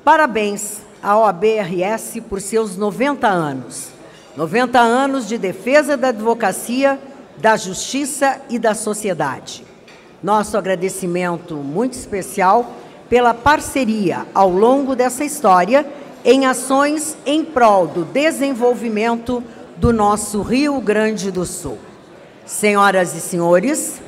Parabéns 0.03 0.81
à 1.01 1.17
OAB-RS 1.17 2.21
por 2.29 2.39
seus 2.39 2.77
90 2.77 3.27
anos 3.27 3.97
90 4.37 4.79
anos 4.79 5.27
de 5.27 5.35
defesa 5.35 5.97
da 5.97 6.09
advocacia, 6.09 6.99
da 7.39 7.57
justiça 7.57 8.39
e 8.51 8.59
da 8.59 8.75
sociedade. 8.75 9.65
Nosso 10.21 10.55
agradecimento 10.55 11.55
muito 11.55 11.93
especial 11.93 12.71
pela 13.09 13.33
parceria 13.33 14.27
ao 14.35 14.51
longo 14.51 14.95
dessa 14.95 15.25
história 15.25 15.83
em 16.23 16.45
ações 16.45 17.17
em 17.25 17.43
prol 17.43 17.87
do 17.87 18.05
desenvolvimento 18.05 19.43
do 19.77 19.93
nosso 19.93 20.41
Rio 20.41 20.81
Grande 20.81 21.31
do 21.31 21.45
Sul. 21.45 21.77
Senhoras 22.45 23.15
e 23.15 23.19
senhores, 23.19 24.01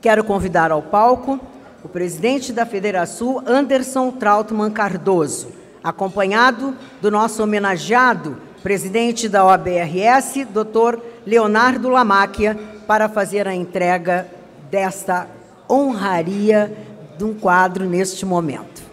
quero 0.00 0.22
convidar 0.22 0.70
ao 0.70 0.82
palco 0.82 1.40
o 1.82 1.88
presidente 1.88 2.52
da 2.52 2.66
Federação, 2.66 3.42
Anderson 3.46 4.10
Trautmann 4.10 4.70
Cardoso, 4.70 5.48
acompanhado 5.82 6.74
do 7.00 7.10
nosso 7.10 7.42
homenageado 7.42 8.36
presidente 8.62 9.28
da 9.28 9.44
OABRS, 9.44 10.46
Dr. 10.46 10.98
Leonardo 11.26 11.88
Lamáquia, 11.88 12.58
para 12.86 13.08
fazer 13.08 13.46
a 13.46 13.54
entrega 13.54 14.26
desta 14.70 15.28
honraria 15.70 16.74
de 17.16 17.24
um 17.24 17.34
quadro 17.34 17.84
neste 17.84 18.24
momento. 18.24 18.83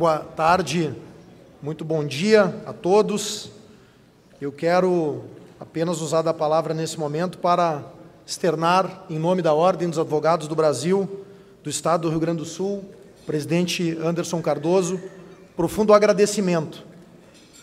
Boa 0.00 0.20
tarde, 0.20 0.94
muito 1.60 1.84
bom 1.84 2.02
dia 2.02 2.54
a 2.64 2.72
todos. 2.72 3.50
Eu 4.40 4.50
quero 4.50 5.24
apenas 5.60 6.00
usar 6.00 6.22
da 6.22 6.32
palavra 6.32 6.72
nesse 6.72 6.98
momento 6.98 7.36
para 7.36 7.84
externar, 8.26 9.04
em 9.10 9.18
nome 9.18 9.42
da 9.42 9.52
Ordem 9.52 9.90
dos 9.90 9.98
Advogados 9.98 10.48
do 10.48 10.54
Brasil, 10.54 11.26
do 11.62 11.68
Estado 11.68 12.04
do 12.04 12.08
Rio 12.08 12.18
Grande 12.18 12.38
do 12.38 12.46
Sul, 12.46 12.82
presidente 13.26 13.94
Anderson 14.02 14.40
Cardoso, 14.40 14.98
profundo 15.54 15.92
agradecimento, 15.92 16.82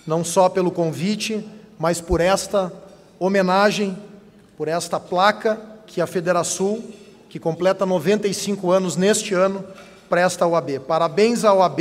não 0.06 0.24
só 0.24 0.48
pelo 0.48 0.70
convite, 0.70 1.44
mas 1.80 2.00
por 2.00 2.22
esta 2.22 2.72
homenagem, 3.18 3.98
por 4.56 4.68
esta 4.68 5.00
placa 5.00 5.60
que 5.88 6.00
a 6.00 6.06
Federação, 6.06 6.84
que 7.32 7.40
completa 7.40 7.84
95 7.84 8.70
anos 8.70 8.96
neste 8.96 9.34
ano, 9.34 9.66
presta 10.08 10.46
à 10.46 10.48
OAB. 10.48 10.82
Parabéns 10.82 11.44
à 11.44 11.52
OAB 11.52 11.80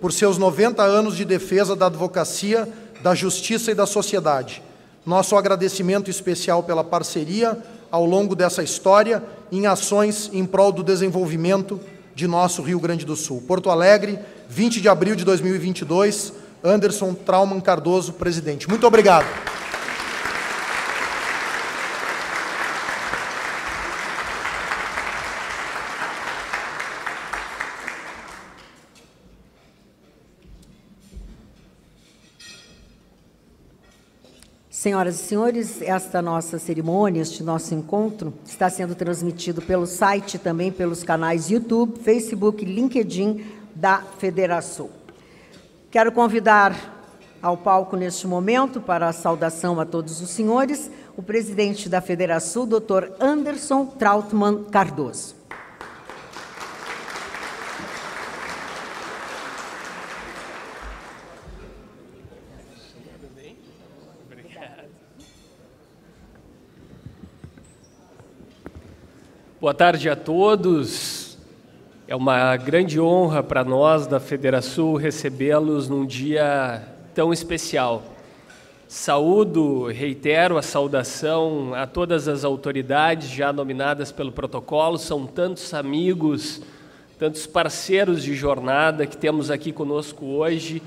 por 0.00 0.12
seus 0.12 0.38
90 0.38 0.82
anos 0.82 1.16
de 1.16 1.24
defesa 1.24 1.76
da 1.76 1.86
advocacia, 1.86 2.68
da 3.02 3.14
justiça 3.14 3.70
e 3.70 3.74
da 3.74 3.86
sociedade. 3.86 4.62
Nosso 5.04 5.36
agradecimento 5.36 6.10
especial 6.10 6.62
pela 6.62 6.84
parceria 6.84 7.58
ao 7.90 8.04
longo 8.04 8.34
dessa 8.34 8.62
história 8.62 9.22
em 9.50 9.66
ações 9.66 10.30
em 10.32 10.46
prol 10.46 10.72
do 10.72 10.82
desenvolvimento 10.82 11.80
de 12.14 12.26
nosso 12.26 12.62
Rio 12.62 12.78
Grande 12.78 13.04
do 13.04 13.16
Sul. 13.16 13.42
Porto 13.46 13.70
Alegre, 13.70 14.18
20 14.48 14.80
de 14.80 14.88
abril 14.88 15.16
de 15.16 15.24
2022, 15.24 16.32
Anderson 16.62 17.14
Trauman 17.14 17.60
Cardoso, 17.60 18.12
presidente. 18.12 18.68
Muito 18.68 18.86
obrigado. 18.86 19.26
Senhoras 34.80 35.16
e 35.16 35.24
senhores, 35.24 35.82
esta 35.82 36.22
nossa 36.22 36.58
cerimônia, 36.58 37.20
este 37.20 37.42
nosso 37.42 37.74
encontro, 37.74 38.32
está 38.46 38.70
sendo 38.70 38.94
transmitido 38.94 39.60
pelo 39.60 39.84
site, 39.84 40.38
também 40.38 40.72
pelos 40.72 41.04
canais 41.04 41.50
YouTube, 41.50 41.98
Facebook, 41.98 42.64
LinkedIn 42.64 43.44
da 43.74 43.98
Federação. 44.16 44.88
Quero 45.90 46.10
convidar 46.10 46.74
ao 47.42 47.58
palco 47.58 47.94
neste 47.94 48.26
momento, 48.26 48.80
para 48.80 49.06
a 49.06 49.12
saudação 49.12 49.78
a 49.78 49.84
todos 49.84 50.22
os 50.22 50.30
senhores, 50.30 50.90
o 51.14 51.22
presidente 51.22 51.86
da 51.86 52.00
Federação, 52.00 52.66
Dr. 52.66 53.10
Anderson 53.20 53.84
Trautmann 53.84 54.64
Cardoso. 54.70 55.39
Boa 69.60 69.74
tarde 69.74 70.08
a 70.08 70.16
todos. 70.16 71.36
É 72.08 72.16
uma 72.16 72.56
grande 72.56 72.98
honra 72.98 73.42
para 73.42 73.62
nós 73.62 74.06
da 74.06 74.18
Federação 74.18 74.94
recebê-los 74.94 75.86
num 75.86 76.06
dia 76.06 76.82
tão 77.14 77.30
especial. 77.30 78.02
Saúdo, 78.88 79.88
reitero 79.88 80.56
a 80.56 80.62
saudação 80.62 81.74
a 81.74 81.86
todas 81.86 82.26
as 82.26 82.42
autoridades 82.42 83.28
já 83.28 83.52
nominadas 83.52 84.10
pelo 84.10 84.32
protocolo, 84.32 84.96
são 84.96 85.26
tantos 85.26 85.74
amigos, 85.74 86.62
tantos 87.18 87.46
parceiros 87.46 88.22
de 88.22 88.34
jornada 88.34 89.06
que 89.06 89.14
temos 89.14 89.50
aqui 89.50 89.72
conosco 89.72 90.24
hoje. 90.24 90.82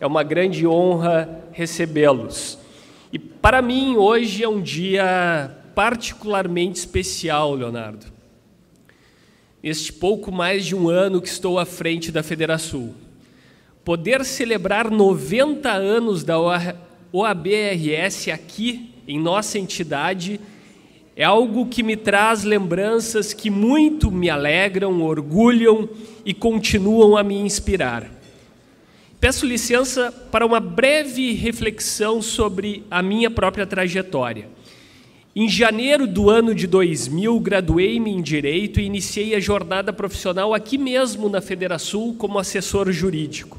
É 0.00 0.06
uma 0.06 0.22
grande 0.22 0.66
honra 0.66 1.28
recebê-los. 1.52 2.58
E 3.12 3.18
para 3.18 3.60
mim 3.60 3.98
hoje 3.98 4.42
é 4.42 4.48
um 4.48 4.62
dia 4.62 5.54
particularmente 5.74 6.78
especial, 6.78 7.54
Leonardo 7.54 8.13
este 9.64 9.90
pouco 9.90 10.30
mais 10.30 10.66
de 10.66 10.76
um 10.76 10.90
ano 10.90 11.22
que 11.22 11.28
estou 11.28 11.58
à 11.58 11.64
frente 11.64 12.12
da 12.12 12.22
Federação. 12.22 12.94
Poder 13.82 14.22
celebrar 14.22 14.90
90 14.90 15.72
anos 15.72 16.22
da 16.22 16.34
OABRS 17.10 18.28
aqui 18.28 18.90
em 19.08 19.18
nossa 19.18 19.58
entidade 19.58 20.38
é 21.16 21.24
algo 21.24 21.64
que 21.64 21.82
me 21.82 21.96
traz 21.96 22.44
lembranças 22.44 23.32
que 23.32 23.48
muito 23.48 24.10
me 24.10 24.28
alegram, 24.28 25.00
orgulham 25.00 25.88
e 26.26 26.34
continuam 26.34 27.16
a 27.16 27.24
me 27.24 27.36
inspirar. 27.36 28.10
Peço 29.18 29.46
licença 29.46 30.12
para 30.30 30.44
uma 30.44 30.60
breve 30.60 31.32
reflexão 31.32 32.20
sobre 32.20 32.84
a 32.90 33.02
minha 33.02 33.30
própria 33.30 33.66
trajetória. 33.66 34.46
Em 35.36 35.48
janeiro 35.48 36.06
do 36.06 36.30
ano 36.30 36.54
de 36.54 36.64
2000, 36.64 37.40
graduei-me 37.40 38.08
em 38.08 38.22
Direito 38.22 38.78
e 38.78 38.84
iniciei 38.84 39.34
a 39.34 39.40
jornada 39.40 39.92
profissional 39.92 40.54
aqui 40.54 40.78
mesmo 40.78 41.28
na 41.28 41.40
Federação 41.40 42.14
como 42.14 42.38
assessor 42.38 42.92
jurídico. 42.92 43.58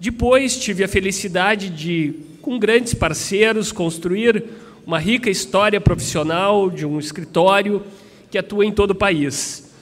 Depois 0.00 0.58
tive 0.58 0.82
a 0.82 0.88
felicidade 0.88 1.70
de, 1.70 2.12
com 2.42 2.58
grandes 2.58 2.92
parceiros, 2.92 3.70
construir 3.70 4.42
uma 4.84 4.98
rica 4.98 5.30
história 5.30 5.80
profissional 5.80 6.68
de 6.68 6.84
um 6.84 6.98
escritório 6.98 7.84
que 8.28 8.36
atua 8.36 8.66
em 8.66 8.72
todo 8.72 8.90
o 8.90 8.94
país, 8.96 9.72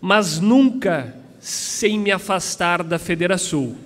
mas 0.00 0.40
nunca 0.40 1.14
sem 1.38 2.00
me 2.00 2.10
afastar 2.10 2.82
da 2.82 2.98
Federação. 2.98 3.76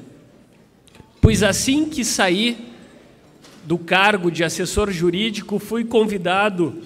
Pois 1.21 1.43
assim 1.43 1.85
que 1.85 2.03
saí 2.03 2.57
do 3.69 3.77
cargo 3.77 4.31
de 4.31 4.43
assessor 4.43 4.91
jurídico, 4.91 5.59
fui 5.59 5.85
convidado 5.85 6.79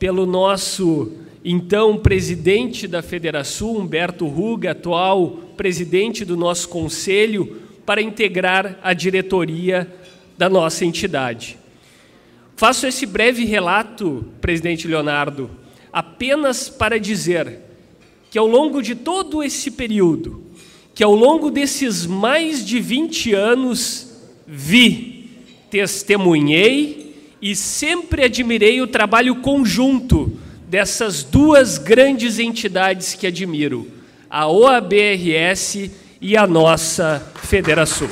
pelo 0.00 0.26
nosso 0.26 1.12
então 1.44 1.96
presidente 1.96 2.88
da 2.88 3.00
Federação, 3.02 3.76
Humberto 3.76 4.26
Ruga, 4.26 4.72
atual 4.72 5.38
presidente 5.56 6.24
do 6.24 6.36
nosso 6.36 6.68
conselho, 6.70 7.62
para 7.86 8.02
integrar 8.02 8.80
a 8.82 8.92
diretoria 8.94 9.88
da 10.36 10.48
nossa 10.48 10.84
entidade. 10.84 11.56
Faço 12.56 12.84
esse 12.88 13.06
breve 13.06 13.44
relato, 13.44 14.24
presidente 14.40 14.88
Leonardo, 14.88 15.48
apenas 15.92 16.68
para 16.68 16.98
dizer 16.98 17.60
que 18.28 18.38
ao 18.40 18.48
longo 18.48 18.82
de 18.82 18.96
todo 18.96 19.40
esse 19.40 19.70
período, 19.70 20.42
que 20.96 21.04
ao 21.04 21.14
longo 21.14 21.48
desses 21.48 22.04
mais 22.06 22.66
de 22.66 22.80
20 22.80 23.34
anos 23.34 24.18
vi, 24.48 25.17
testemunhei 25.70 27.34
e 27.40 27.54
sempre 27.54 28.24
admirei 28.24 28.80
o 28.80 28.86
trabalho 28.86 29.36
conjunto 29.36 30.32
dessas 30.68 31.22
duas 31.22 31.78
grandes 31.78 32.38
entidades 32.38 33.14
que 33.14 33.26
admiro, 33.26 33.86
a 34.28 34.46
OABRS 34.46 35.90
e 36.20 36.36
a 36.36 36.46
nossa 36.46 37.32
Federação. 37.42 38.08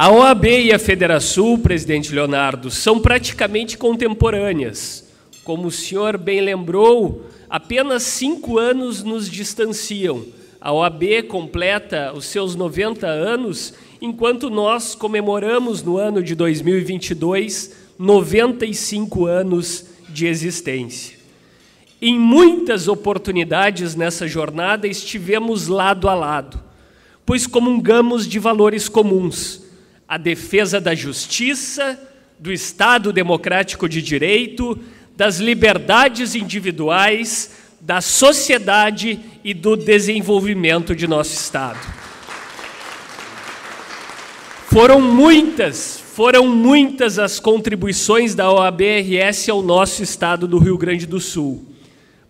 A 0.00 0.12
OAB 0.12 0.44
e 0.44 0.72
a 0.72 0.78
Federação, 0.78 1.58
presidente 1.58 2.14
Leonardo, 2.14 2.70
são 2.70 3.00
praticamente 3.00 3.76
contemporâneas. 3.76 5.04
Como 5.42 5.66
o 5.66 5.72
senhor 5.72 6.16
bem 6.16 6.40
lembrou, 6.40 7.26
apenas 7.50 8.04
cinco 8.04 8.58
anos 8.58 9.02
nos 9.02 9.28
distanciam. 9.28 10.24
A 10.60 10.72
OAB 10.72 11.22
completa 11.28 12.12
os 12.12 12.24
seus 12.24 12.56
90 12.56 13.06
anos, 13.06 13.74
enquanto 14.00 14.50
nós 14.50 14.94
comemoramos 14.94 15.82
no 15.82 15.96
ano 15.96 16.22
de 16.22 16.34
2022 16.34 17.76
95 17.98 19.26
anos 19.26 19.86
de 20.08 20.26
existência. 20.26 21.18
Em 22.00 22.18
muitas 22.18 22.86
oportunidades 22.86 23.94
nessa 23.94 24.26
jornada 24.26 24.86
estivemos 24.86 25.66
lado 25.66 26.08
a 26.08 26.14
lado, 26.14 26.62
pois 27.26 27.46
comungamos 27.46 28.26
de 28.26 28.38
valores 28.38 28.88
comuns 28.88 29.62
a 30.08 30.16
defesa 30.16 30.80
da 30.80 30.94
justiça, 30.94 32.00
do 32.38 32.50
Estado 32.50 33.12
democrático 33.12 33.86
de 33.88 34.00
direito, 34.00 34.78
das 35.14 35.38
liberdades 35.38 36.34
individuais, 36.34 37.67
da 37.80 38.00
sociedade 38.00 39.20
e 39.44 39.54
do 39.54 39.76
desenvolvimento 39.76 40.94
de 40.94 41.06
nosso 41.06 41.32
Estado. 41.34 41.78
Foram 44.66 45.00
muitas, 45.00 45.98
foram 45.98 46.46
muitas 46.46 47.18
as 47.18 47.40
contribuições 47.40 48.34
da 48.34 48.52
OABRS 48.52 49.48
ao 49.48 49.62
nosso 49.62 50.02
Estado 50.02 50.46
do 50.46 50.58
Rio 50.58 50.76
Grande 50.76 51.06
do 51.06 51.20
Sul. 51.20 51.64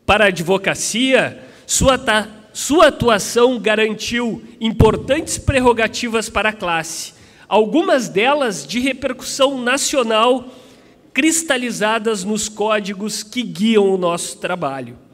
Para 0.06 0.26
a 0.26 0.28
advocacia, 0.28 1.42
sua, 1.66 1.98
sua 2.52 2.88
atuação 2.88 3.58
garantiu 3.58 4.42
importantes 4.60 5.36
prerrogativas 5.36 6.28
para 6.28 6.50
a 6.50 6.52
classe, 6.52 7.14
algumas 7.48 8.08
delas 8.08 8.66
de 8.66 8.78
repercussão 8.78 9.60
nacional, 9.60 10.48
cristalizadas 11.12 12.22
nos 12.22 12.48
códigos 12.48 13.22
que 13.22 13.42
guiam 13.42 13.92
o 13.92 13.98
nosso 13.98 14.38
trabalho. 14.38 15.07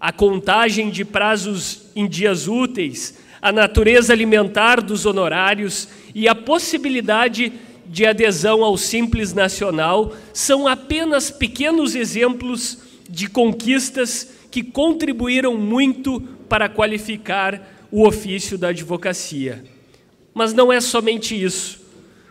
A 0.00 0.12
contagem 0.12 0.90
de 0.90 1.04
prazos 1.04 1.86
em 1.96 2.06
dias 2.06 2.46
úteis, 2.46 3.18
a 3.42 3.50
natureza 3.50 4.12
alimentar 4.12 4.80
dos 4.80 5.06
honorários 5.06 5.88
e 6.14 6.28
a 6.28 6.34
possibilidade 6.34 7.52
de 7.86 8.06
adesão 8.06 8.62
ao 8.62 8.76
Simples 8.76 9.32
Nacional 9.32 10.14
são 10.32 10.68
apenas 10.68 11.30
pequenos 11.30 11.94
exemplos 11.94 12.78
de 13.08 13.28
conquistas 13.28 14.28
que 14.50 14.62
contribuíram 14.62 15.56
muito 15.56 16.20
para 16.48 16.68
qualificar 16.68 17.88
o 17.90 18.06
ofício 18.06 18.58
da 18.58 18.68
advocacia. 18.68 19.64
Mas 20.34 20.52
não 20.52 20.72
é 20.72 20.80
somente 20.80 21.40
isso. 21.40 21.80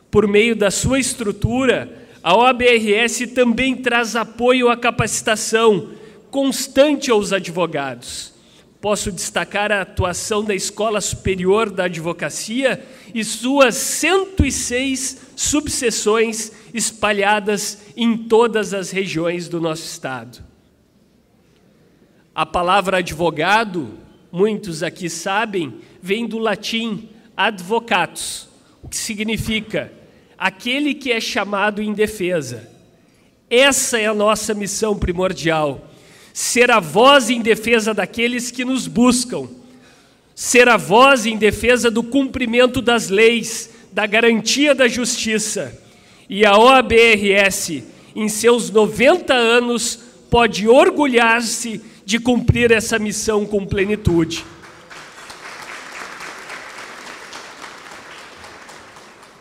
Por 0.10 0.27
meio 0.27 0.56
da 0.56 0.71
sua 0.71 0.99
estrutura, 0.99 2.08
a 2.23 2.36
OABRS 2.36 3.27
também 3.34 3.75
traz 3.75 4.15
apoio 4.15 4.69
à 4.69 4.77
capacitação 4.77 5.89
constante 6.32 7.12
aos 7.12 7.34
advogados. 7.34 8.34
Posso 8.80 9.12
destacar 9.12 9.72
a 9.72 9.82
atuação 9.82 10.44
da 10.44 10.54
Escola 10.54 11.02
Superior 11.02 11.70
da 11.70 11.86
Advocacia 11.86 12.86
e 13.13 13.24
suas 13.24 13.76
106 13.76 15.32
subseções 15.36 16.52
espalhadas 16.74 17.80
em 17.96 18.16
todas 18.16 18.74
as 18.74 18.92
regiões 18.92 19.50
do 19.50 19.60
nosso 19.60 19.84
estado. 19.84 20.44
A 22.36 22.46
palavra 22.46 22.98
advogado, 22.98 23.98
muitos 24.32 24.84
aqui 24.84 25.10
sabem, 25.10 25.80
vem 26.00 26.28
do 26.28 26.38
latim 26.38 27.10
advocatus, 27.36 28.48
o 28.84 28.88
que 28.88 28.96
significa 28.96 29.92
aquele 30.38 30.94
que 30.94 31.12
é 31.12 31.20
chamado 31.20 31.82
em 31.82 31.94
defesa. 31.94 32.70
Essa 33.50 34.00
é 34.00 34.06
a 34.06 34.13
nossa 34.13 34.54
missão 34.54 34.98
primordial: 34.98 35.90
ser 36.38 36.69
a 36.69 36.80
voz 36.80 37.32
em 37.32 37.41
defesa 37.41 37.95
daqueles 37.95 38.52
que 38.52 38.63
nos 38.63 38.86
buscam, 38.86 39.50
ser 40.36 40.69
a 40.69 40.78
voz 40.78 41.26
em 41.26 41.36
defesa 41.36 41.89
do 41.89 42.04
cumprimento 42.04 42.80
das 42.80 43.10
leis, 43.10 43.71
da 43.91 44.06
garantia 44.06 44.76
da 44.76 44.88
justiça. 44.88 45.76
E 46.30 46.45
a 46.45 46.56
OABRS, 46.56 47.84
em 48.15 48.30
seus 48.30 48.69
90 48.69 49.34
anos, 49.34 50.00
pode 50.30 50.67
orgulhar-se 50.67 51.82
de 52.06 52.19
cumprir 52.19 52.71
essa 52.71 53.00
missão 53.00 53.43
com 53.43 53.65
plenitude. 53.65 54.45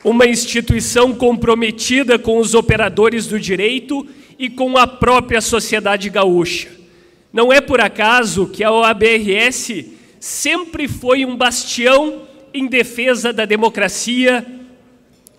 uma 0.02 0.24
instituição 0.24 1.12
comprometida 1.12 2.16
com 2.16 2.38
os 2.38 2.54
operadores 2.54 3.26
do 3.26 3.40
direito 3.40 4.06
e 4.38 4.48
com 4.48 4.76
a 4.76 4.87
própria 4.87 5.40
sociedade 5.40 6.09
gaúcha. 6.09 6.86
Não 7.32 7.52
é 7.52 7.60
por 7.60 7.80
acaso 7.80 8.48
que 8.48 8.64
a 8.64 8.72
OABRS 8.72 9.84
sempre 10.20 10.88
foi 10.88 11.24
um 11.24 11.36
bastião 11.36 12.26
em 12.52 12.66
defesa 12.66 13.32
da 13.32 13.44
democracia, 13.44 14.46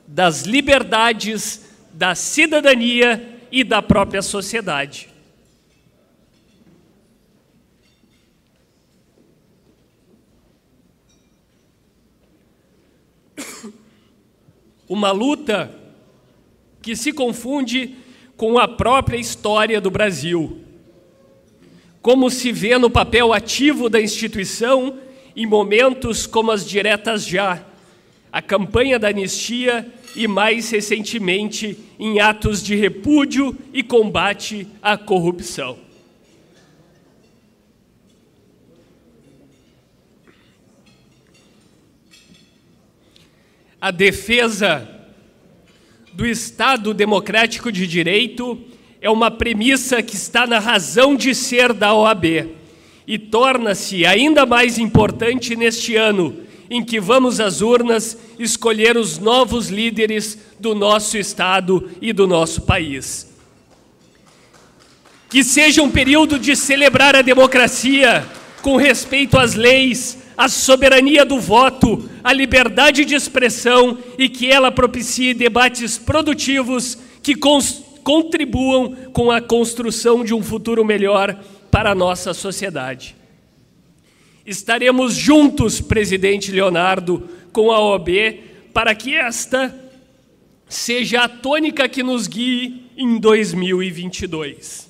das 0.08 0.43
liberdades, 0.43 1.65
da 1.91 2.13
cidadania 2.13 3.39
e 3.52 3.63
da 3.63 3.82
própria 3.82 4.21
sociedade. 4.21 5.10
uma 14.88 15.12
luta 15.12 15.69
que 16.82 16.95
se 16.95 17.12
confunde 17.12 17.95
com 18.38 18.58
a 18.58 18.67
própria 18.67 19.17
história 19.17 19.82
do 19.82 19.91
Brasil. 19.91 20.62
Como 22.08 22.30
se 22.30 22.54
vê 22.54 22.78
no 22.78 22.89
papel 22.89 23.34
ativo 23.34 23.89
da 23.89 24.00
instituição 24.00 24.98
em 25.36 25.46
momentos 25.46 26.26
como 26.26 26.52
as 26.52 26.65
diretas 26.65 27.28
já, 27.28 27.65
a 28.32 28.41
campanha 28.41 28.98
da 28.98 29.10
anistia 29.10 29.86
e, 30.15 30.26
mais 30.26 30.70
recentemente, 30.70 31.78
em 32.00 32.22
atos 32.22 32.63
de 32.63 32.76
repúdio 32.76 33.54
e 33.74 33.84
combate 33.84 34.65
à 34.82 34.98
corrupção. 34.98 35.78
A 43.82 43.91
defesa 43.91 44.89
do 46.13 46.26
Estado 46.26 46.93
democrático 46.93 47.70
de 47.70 47.86
direito 47.86 48.65
é 49.02 49.10
uma 49.10 49.30
premissa 49.30 50.02
que 50.02 50.16
está 50.16 50.48
na 50.48 50.60
razão 50.60 51.16
de 51.16 51.34
ser 51.36 51.74
da 51.74 51.94
OAB 51.94 52.48
e 53.06 53.18
torna-se 53.18 54.06
ainda 54.06 54.46
mais 54.46 54.78
importante 54.78 55.56
neste 55.56 55.96
ano 55.96 56.48
em 56.70 56.84
que 56.84 57.00
vamos 57.00 57.40
às 57.40 57.62
urnas 57.62 58.18
escolher 58.38 58.98
os 58.98 59.18
novos 59.18 59.70
líderes 59.70 60.38
do 60.60 60.76
nosso 60.76 61.18
Estado 61.18 61.90
e 62.02 62.12
do 62.12 62.28
nosso 62.28 62.62
país. 62.62 63.28
Que 65.30 65.44
seja 65.44 65.82
um 65.82 65.90
período 65.90 66.38
de 66.38 66.56
celebrar 66.56 67.16
a 67.16 67.22
democracia 67.22 68.26
com 68.62 68.76
respeito 68.76 69.38
às 69.38 69.54
leis, 69.56 70.18
a 70.38 70.50
soberania 70.50 71.24
do 71.24 71.40
voto, 71.40 72.10
a 72.24 72.34
liberdade 72.34 73.06
de 73.06 73.16
expressão 73.16 73.98
e 74.18 74.28
que 74.28 74.52
ela 74.52 74.72
propicie 74.72 75.34
debates 75.34 75.98
produtivos 75.98 76.98
que 77.24 77.36
contribuam 78.08 78.96
com 79.12 79.30
a 79.30 79.41
construção 79.41 80.24
de 80.24 80.34
um 80.34 80.41
futuro 80.41 80.86
melhor 80.86 81.43
para 81.70 81.91
a 81.91 81.96
nossa 81.96 82.34
sociedade. 82.34 83.17
Estaremos 84.46 85.13
juntos, 85.13 85.82
presidente 85.82 86.50
Leonardo, 86.50 87.28
com 87.52 87.70
a 87.70 87.82
OAB, 87.82 88.08
para 88.74 88.96
que 88.96 89.13
esta 89.13 89.78
seja 90.70 91.24
a 91.24 91.28
tônica 91.28 91.89
que 91.89 92.02
nos 92.02 92.28
guie 92.28 92.89
em 92.96 93.20
2022. 93.20 94.88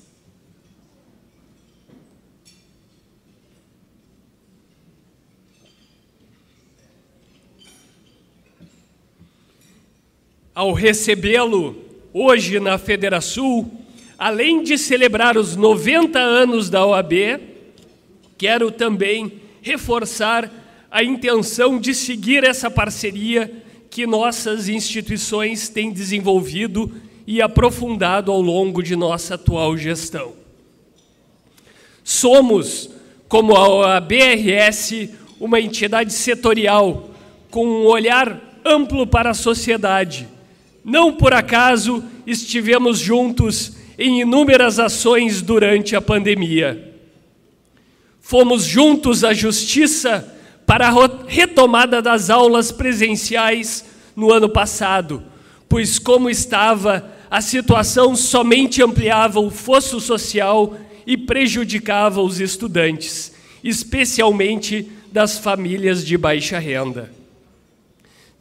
ao 10.54 10.72
recebê-lo 10.72 11.87
hoje 12.18 12.58
na 12.58 12.76
Federação, 12.76 13.70
além 14.18 14.64
de 14.64 14.76
celebrar 14.76 15.36
os 15.36 15.54
90 15.54 16.18
anos 16.18 16.68
da 16.68 16.84
OAB, 16.84 17.12
quero 18.36 18.72
também 18.72 19.34
reforçar 19.62 20.50
a 20.90 21.04
intenção 21.04 21.78
de 21.78 21.94
seguir 21.94 22.42
essa 22.42 22.68
parceria 22.68 23.62
que 23.88 24.04
nossas 24.04 24.68
instituições 24.68 25.68
têm 25.68 25.92
desenvolvido 25.92 26.92
e 27.26 27.40
aprofundado 27.40 28.32
ao 28.32 28.40
longo 28.40 28.82
de 28.82 28.96
nossa 28.96 29.36
atual 29.36 29.76
gestão. 29.76 30.32
Somos, 32.02 32.90
como 33.28 33.54
a 33.54 34.00
BRS, 34.00 35.10
uma 35.38 35.60
entidade 35.60 36.12
setorial 36.12 37.10
com 37.50 37.64
um 37.64 37.86
olhar 37.86 38.60
amplo 38.64 39.06
para 39.06 39.30
a 39.30 39.34
sociedade. 39.34 40.26
Não 40.88 41.12
por 41.12 41.34
acaso 41.34 42.02
estivemos 42.26 42.98
juntos 42.98 43.74
em 43.98 44.22
inúmeras 44.22 44.78
ações 44.78 45.42
durante 45.42 45.94
a 45.94 46.00
pandemia. 46.00 46.94
Fomos 48.22 48.64
juntos 48.64 49.22
à 49.22 49.34
Justiça 49.34 50.34
para 50.64 50.88
a 50.88 51.10
retomada 51.26 52.00
das 52.00 52.30
aulas 52.30 52.72
presenciais 52.72 53.84
no 54.16 54.32
ano 54.32 54.48
passado, 54.48 55.22
pois, 55.68 55.98
como 55.98 56.30
estava, 56.30 57.12
a 57.30 57.42
situação 57.42 58.16
somente 58.16 58.82
ampliava 58.82 59.40
o 59.40 59.50
fosso 59.50 60.00
social 60.00 60.74
e 61.06 61.18
prejudicava 61.18 62.22
os 62.22 62.40
estudantes, 62.40 63.34
especialmente 63.62 64.90
das 65.12 65.36
famílias 65.36 66.02
de 66.02 66.16
baixa 66.16 66.58
renda. 66.58 67.12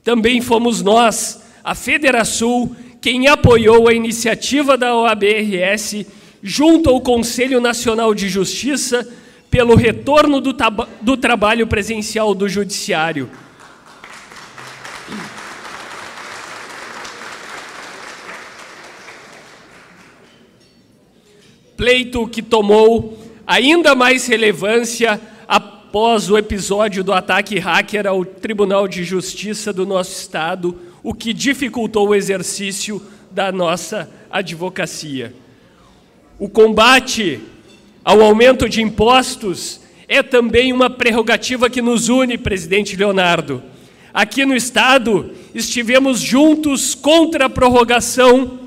Também 0.01 0.39
fomos 0.39 0.81
nós, 0.81 1.41
a 1.67 1.75
Federação, 1.75 2.73
quem 3.01 3.27
apoiou 3.27 3.89
a 3.89 3.93
iniciativa 3.93 4.77
da 4.77 4.95
OABRS 4.95 6.05
junto 6.41 6.89
ao 6.89 7.01
Conselho 7.01 7.59
Nacional 7.59 8.15
de 8.15 8.29
Justiça 8.29 9.05
pelo 9.51 9.75
retorno 9.75 10.39
do, 10.39 10.55
do 11.01 11.17
trabalho 11.17 11.67
presencial 11.67 12.33
do 12.33 12.47
Judiciário. 12.47 13.29
Pleito 21.75 22.29
que 22.29 22.41
tomou 22.41 23.21
ainda 23.45 23.93
mais 23.93 24.25
relevância 24.25 25.19
após 25.45 26.29
o 26.29 26.37
episódio 26.37 27.03
do 27.03 27.11
ataque 27.11 27.59
hacker 27.59 28.07
ao 28.07 28.23
Tribunal 28.23 28.87
de 28.87 29.03
Justiça 29.03 29.73
do 29.73 29.85
nosso 29.85 30.17
Estado, 30.17 30.87
o 31.03 31.13
que 31.13 31.33
dificultou 31.33 32.09
o 32.09 32.15
exercício 32.15 33.01
da 33.31 33.51
nossa 33.51 34.09
advocacia. 34.29 35.33
O 36.39 36.49
combate 36.49 37.39
ao 38.03 38.21
aumento 38.21 38.69
de 38.69 38.81
impostos 38.81 39.81
é 40.07 40.23
também 40.23 40.71
uma 40.71 40.89
prerrogativa 40.89 41.69
que 41.69 41.81
nos 41.81 42.09
une, 42.09 42.37
presidente 42.37 42.95
Leonardo. 42.95 43.61
Aqui 44.13 44.45
no 44.45 44.55
Estado, 44.55 45.31
estivemos 45.53 46.19
juntos 46.19 46.95
contra 46.95 47.45
a 47.45 47.49
prorrogação 47.49 48.59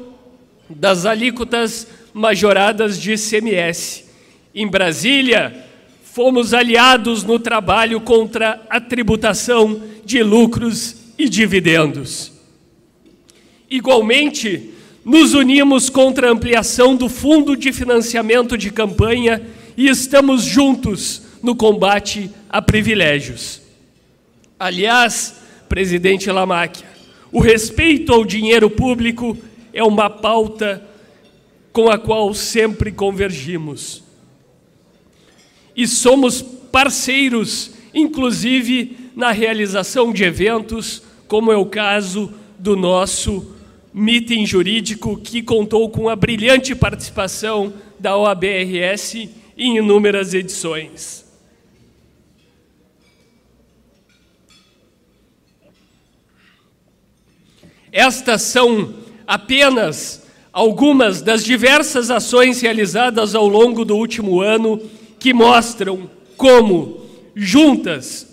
das 0.68 1.06
alíquotas 1.06 1.86
majoradas 2.12 3.00
de 3.00 3.12
ICMS. 3.12 4.04
Em 4.54 4.66
Brasília, 4.66 5.64
fomos 6.04 6.52
aliados 6.52 7.24
no 7.24 7.38
trabalho 7.38 8.00
contra 8.00 8.60
a 8.68 8.80
tributação 8.80 9.80
de 10.04 10.22
lucros 10.22 10.99
e 11.20 11.28
dividendos. 11.28 12.32
Igualmente, 13.68 14.70
nos 15.04 15.34
unimos 15.34 15.90
contra 15.90 16.28
a 16.28 16.32
ampliação 16.32 16.96
do 16.96 17.10
fundo 17.10 17.54
de 17.54 17.74
financiamento 17.74 18.56
de 18.56 18.70
campanha 18.70 19.42
e 19.76 19.86
estamos 19.86 20.44
juntos 20.44 21.20
no 21.42 21.54
combate 21.54 22.30
a 22.48 22.62
privilégios. 22.62 23.60
Aliás, 24.58 25.42
presidente 25.68 26.30
Lamáquia, 26.30 26.88
o 27.30 27.38
respeito 27.38 28.14
ao 28.14 28.24
dinheiro 28.24 28.70
público 28.70 29.36
é 29.74 29.84
uma 29.84 30.08
pauta 30.08 30.82
com 31.70 31.90
a 31.90 31.98
qual 31.98 32.32
sempre 32.32 32.90
convergimos. 32.90 34.02
E 35.76 35.86
somos 35.86 36.40
parceiros, 36.40 37.72
inclusive 37.92 38.96
na 39.14 39.32
realização 39.32 40.14
de 40.14 40.24
eventos, 40.24 41.09
como 41.30 41.52
é 41.52 41.56
o 41.56 41.64
caso 41.64 42.34
do 42.58 42.74
nosso 42.74 43.54
meeting 43.94 44.44
jurídico 44.44 45.16
que 45.16 45.40
contou 45.40 45.88
com 45.88 46.08
a 46.08 46.16
brilhante 46.16 46.74
participação 46.74 47.72
da 48.00 48.16
OABRS 48.16 49.28
em 49.56 49.76
inúmeras 49.76 50.34
edições. 50.34 51.24
Estas 57.92 58.42
são 58.42 58.92
apenas 59.24 60.26
algumas 60.52 61.22
das 61.22 61.44
diversas 61.44 62.10
ações 62.10 62.60
realizadas 62.60 63.36
ao 63.36 63.46
longo 63.46 63.84
do 63.84 63.94
último 63.94 64.40
ano 64.40 64.82
que 65.16 65.32
mostram 65.32 66.10
como, 66.36 67.06
juntas, 67.36 68.26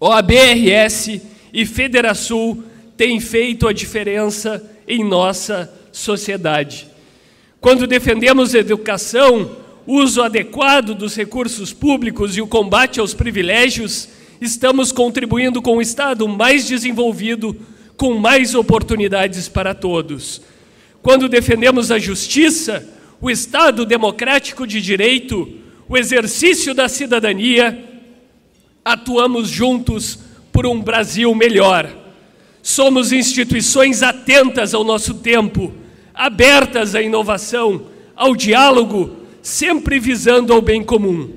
OABRS 0.00 1.37
e 1.52 1.64
Federação 1.66 2.62
tem 2.96 3.20
feito 3.20 3.68
a 3.68 3.72
diferença 3.72 4.62
em 4.86 5.04
nossa 5.04 5.72
sociedade. 5.92 6.88
Quando 7.60 7.86
defendemos 7.86 8.54
educação, 8.54 9.56
uso 9.86 10.22
adequado 10.22 10.94
dos 10.94 11.16
recursos 11.16 11.72
públicos 11.72 12.36
e 12.36 12.42
o 12.42 12.46
combate 12.46 13.00
aos 13.00 13.14
privilégios, 13.14 14.08
estamos 14.40 14.92
contribuindo 14.92 15.62
com 15.62 15.76
um 15.76 15.80
Estado 15.80 16.28
mais 16.28 16.66
desenvolvido, 16.66 17.56
com 17.96 18.18
mais 18.18 18.54
oportunidades 18.54 19.48
para 19.48 19.74
todos. 19.74 20.40
Quando 21.02 21.28
defendemos 21.28 21.90
a 21.90 21.98
justiça, 21.98 22.86
o 23.20 23.30
Estado 23.30 23.84
democrático 23.84 24.66
de 24.66 24.80
direito, 24.80 25.48
o 25.88 25.96
exercício 25.96 26.74
da 26.74 26.88
cidadania, 26.88 27.84
atuamos 28.84 29.48
juntos 29.48 30.20
por 30.58 30.66
um 30.66 30.82
Brasil 30.82 31.32
melhor. 31.36 31.88
Somos 32.60 33.12
instituições 33.12 34.02
atentas 34.02 34.74
ao 34.74 34.82
nosso 34.82 35.14
tempo, 35.14 35.72
abertas 36.12 36.96
à 36.96 37.00
inovação, 37.00 37.82
ao 38.16 38.34
diálogo, 38.34 39.18
sempre 39.40 40.00
visando 40.00 40.52
ao 40.52 40.60
bem 40.60 40.82
comum. 40.82 41.30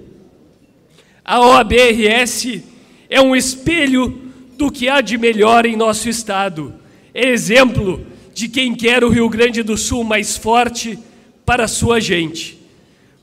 A 1.24 1.40
OABRS 1.40 2.64
é 3.12 3.22
um 3.22 3.36
espelho 3.36 4.20
do 4.58 4.72
que 4.72 4.90
há 4.90 5.02
de 5.02 5.20
melhor 5.20 5.68
em 5.68 5.76
nosso 5.76 6.10
Estado. 6.10 6.74
É 7.14 7.30
exemplo 7.30 8.04
de 8.34 8.48
quem 8.48 8.74
quer 8.74 9.04
o 9.04 9.10
Rio 9.10 9.30
Grande 9.30 9.62
do 9.62 9.78
Sul 9.78 10.04
mais 10.04 10.36
forte 10.36 10.98
para 11.46 11.68
sua 11.68 12.00
gente. 12.02 12.58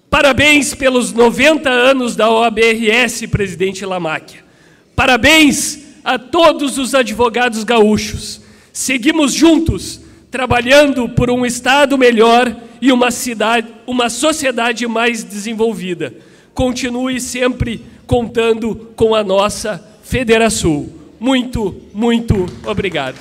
Parabéns 0.08 0.76
pelos 0.76 1.12
90 1.12 1.68
anos 1.68 2.14
da 2.14 2.30
OABRS, 2.30 3.26
presidente 3.26 3.84
Lamáquia. 3.84 4.44
Parabéns 4.94 5.87
a 6.08 6.18
todos 6.18 6.78
os 6.78 6.94
advogados 6.94 7.64
gaúchos. 7.64 8.40
Seguimos 8.72 9.34
juntos, 9.34 10.00
trabalhando 10.30 11.06
por 11.06 11.28
um 11.30 11.44
Estado 11.44 11.98
melhor 11.98 12.56
e 12.80 12.90
uma, 12.90 13.10
cidade, 13.10 13.68
uma 13.86 14.08
sociedade 14.08 14.86
mais 14.86 15.22
desenvolvida. 15.22 16.14
Continue 16.54 17.20
sempre 17.20 17.84
contando 18.06 18.90
com 18.96 19.14
a 19.14 19.22
nossa 19.22 19.86
Federação. 20.02 20.88
Muito, 21.20 21.76
muito 21.92 22.46
obrigado. 22.64 23.18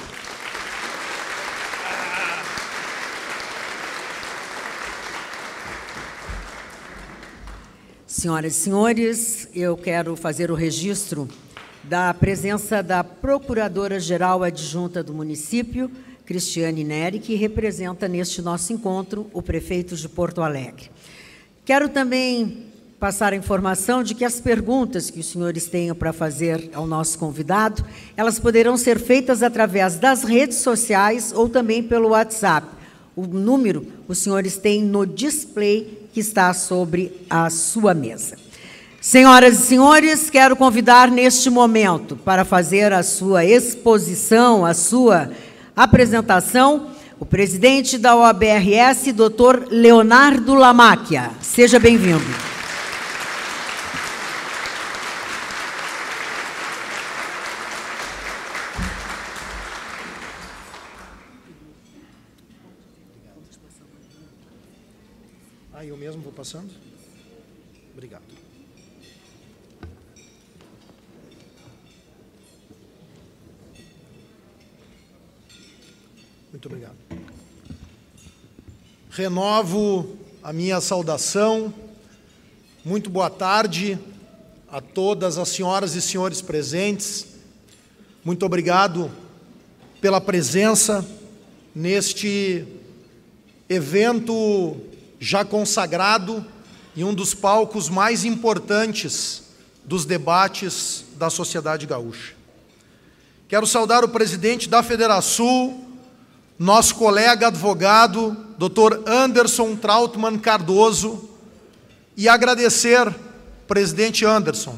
Senhoras 8.06 8.56
e 8.56 8.60
senhores, 8.60 9.50
eu 9.54 9.76
quero 9.76 10.16
fazer 10.16 10.50
o 10.50 10.56
registro 10.56 11.28
da 11.88 12.14
presença 12.14 12.84
da 12.84 13.02
Procuradora-Geral 13.04 14.44
Adjunta 14.44 15.02
do 15.02 15.14
município, 15.14 15.90
Cristiane 16.26 16.84
Neri, 16.84 17.20
que 17.20 17.36
representa 17.36 18.08
neste 18.10 18.42
nosso 18.42 18.74
encontro 18.74 19.28
o 19.32 19.42
prefeito 19.42 19.96
de 19.96 20.10
Porto 20.10 20.42
Alegre. 20.42 20.92
Quero 21.64 21.88
também 21.88 22.66
passar 23.00 23.32
a 23.32 23.38
informação 23.38 24.04
de 24.04 24.14
que 24.14 24.26
as 24.26 24.42
perguntas 24.42 25.10
que 25.10 25.22
os 25.22 25.28
senhores 25.28 25.68
tenham 25.68 25.96
para 25.96 26.12
fazer 26.12 26.70
ao 26.74 26.86
nosso 26.86 27.18
convidado, 27.18 27.86
elas 28.18 28.38
poderão 28.38 28.76
ser 28.76 29.00
feitas 29.00 29.42
através 29.42 29.98
das 29.98 30.24
redes 30.24 30.58
sociais 30.58 31.32
ou 31.34 31.48
também 31.48 31.82
pelo 31.82 32.10
WhatsApp. 32.10 32.68
O 33.16 33.26
número 33.26 33.88
os 34.08 34.18
senhores 34.18 34.58
têm 34.58 34.84
no 34.84 35.06
display 35.06 36.10
que 36.12 36.20
está 36.20 36.54
sobre 36.54 37.14
a 37.30 37.50
sua 37.50 37.94
mesa. 37.94 38.47
Senhoras 39.08 39.58
e 39.58 39.62
senhores, 39.68 40.30
quero 40.30 40.54
convidar 40.54 41.10
neste 41.10 41.50
momento 41.50 42.18
para 42.18 42.44
fazer 42.44 42.92
a 42.92 43.02
sua 43.02 43.46
exposição, 43.46 44.66
a 44.66 44.74
sua 44.74 45.32
apresentação, 45.74 46.92
o 47.18 47.26
presidente 47.26 47.98
da 47.98 48.18
OABRS, 48.18 49.14
doutor 49.14 49.66
Leonardo 49.72 50.54
Lamáquia. 50.54 51.32
Seja 51.42 51.80
bem-vindo. 51.80 52.22
Ah, 65.74 65.86
eu 65.86 65.96
mesmo 65.96 66.22
vou 66.22 66.34
passando? 66.34 66.70
Obrigado. 67.94 68.48
Obrigado. 76.68 76.98
Renovo 79.10 80.18
a 80.44 80.52
minha 80.52 80.82
saudação. 80.82 81.74
Muito 82.84 83.10
boa 83.10 83.30
tarde 83.30 83.98
a 84.70 84.82
todas 84.82 85.38
as 85.38 85.48
senhoras 85.48 85.96
e 85.96 86.02
senhores 86.02 86.42
presentes. 86.42 87.26
Muito 88.22 88.46
obrigado 88.46 89.10
pela 90.02 90.20
presença 90.20 91.08
neste 91.74 92.68
evento 93.70 94.76
já 95.22 95.46
consagrado 95.46 96.46
em 96.98 97.04
um 97.06 97.14
dos 97.14 97.34
palcos 97.34 97.88
mais 97.88 98.26
importantes 98.26 99.44
dos 99.86 100.04
debates 100.04 101.06
da 101.16 101.30
sociedade 101.30 101.86
gaúcha. 101.86 102.36
Quero 103.48 103.66
saudar 103.66 104.04
o 104.04 104.10
presidente 104.10 104.68
da 104.68 104.84
Federação, 104.84 105.87
nosso 106.58 106.96
colega 106.96 107.48
advogado, 107.48 108.36
Dr. 108.58 109.08
Anderson 109.08 109.76
Trautmann 109.76 110.40
Cardoso, 110.40 111.30
e 112.16 112.28
agradecer, 112.28 113.14
presidente 113.68 114.26
Anderson, 114.26 114.78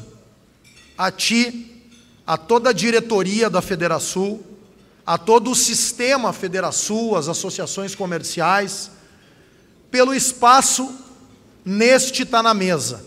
a 0.96 1.10
ti, 1.10 1.84
a 2.26 2.36
toda 2.36 2.70
a 2.70 2.74
diretoria 2.74 3.48
da 3.48 3.62
Federação, 3.62 4.40
a 5.06 5.16
todo 5.16 5.50
o 5.50 5.56
sistema 5.56 6.32
Federação, 6.32 7.16
as 7.16 7.28
associações 7.28 7.94
comerciais, 7.94 8.90
pelo 9.90 10.14
espaço 10.14 10.94
neste 11.64 12.26
Tá 12.26 12.42
na 12.42 12.52
Mesa. 12.52 13.04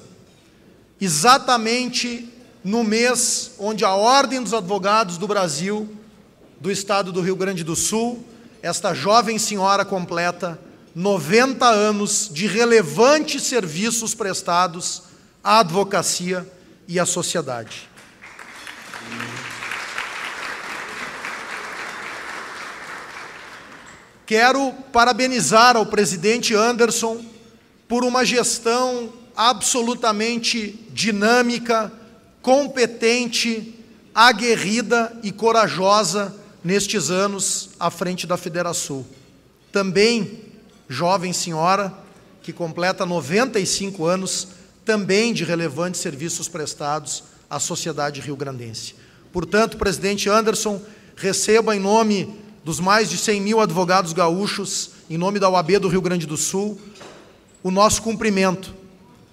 Exatamente 0.99 2.29
no 2.63 2.83
mês 2.83 3.51
onde 3.59 3.85
a 3.85 3.93
Ordem 3.93 4.41
dos 4.41 4.53
Advogados 4.53 5.17
do 5.17 5.27
Brasil, 5.27 5.95
do 6.59 6.71
Estado 6.71 7.11
do 7.11 7.21
Rio 7.21 7.35
Grande 7.35 7.63
do 7.63 7.75
Sul, 7.75 8.23
esta 8.63 8.93
jovem 8.93 9.37
senhora 9.37 9.83
completa 9.83 10.57
90 10.95 11.67
anos 11.67 12.29
de 12.31 12.47
relevantes 12.47 13.43
serviços 13.43 14.15
prestados 14.15 15.03
à 15.43 15.59
advocacia 15.59 16.49
e 16.87 16.97
à 16.97 17.05
sociedade. 17.05 17.89
Quero 24.25 24.71
parabenizar 24.93 25.75
ao 25.75 25.85
presidente 25.85 26.55
Anderson 26.55 27.21
por 27.85 28.05
uma 28.05 28.23
gestão 28.23 29.11
absolutamente 29.35 30.87
dinâmica, 30.89 31.91
competente, 32.41 33.77
aguerrida 34.15 35.11
e 35.21 35.33
corajosa 35.33 36.42
nestes 36.63 37.09
anos 37.09 37.71
à 37.79 37.89
frente 37.89 38.25
da 38.25 38.37
Federação. 38.37 39.05
Também, 39.71 40.41
jovem 40.87 41.33
senhora, 41.33 41.93
que 42.41 42.53
completa 42.53 43.05
95 43.05 44.05
anos, 44.05 44.47
também 44.85 45.33
de 45.33 45.43
relevantes 45.43 46.01
serviços 46.01 46.47
prestados 46.47 47.23
à 47.49 47.59
sociedade 47.59 48.21
rio-grandense. 48.21 48.95
Portanto, 49.31 49.77
presidente 49.77 50.29
Anderson, 50.29 50.81
receba 51.15 51.75
em 51.75 51.79
nome 51.79 52.39
dos 52.63 52.79
mais 52.79 53.09
de 53.09 53.17
100 53.17 53.41
mil 53.41 53.59
advogados 53.59 54.13
gaúchos, 54.13 54.91
em 55.09 55.17
nome 55.17 55.39
da 55.39 55.49
UAB 55.49 55.79
do 55.79 55.87
Rio 55.87 56.01
Grande 56.01 56.25
do 56.25 56.37
Sul, 56.37 56.79
o 57.61 57.71
nosso 57.71 58.01
cumprimento 58.01 58.73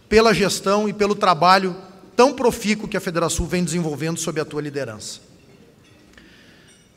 pela 0.08 0.34
gestão 0.34 0.88
e 0.88 0.92
pelo 0.92 1.14
trabalho 1.14 1.76
tão 2.16 2.32
profícuo 2.32 2.88
que 2.88 2.96
a 2.96 3.00
Federação 3.00 3.46
vem 3.46 3.64
desenvolvendo 3.64 4.18
sob 4.18 4.40
a 4.40 4.44
tua 4.44 4.60
liderança. 4.60 5.29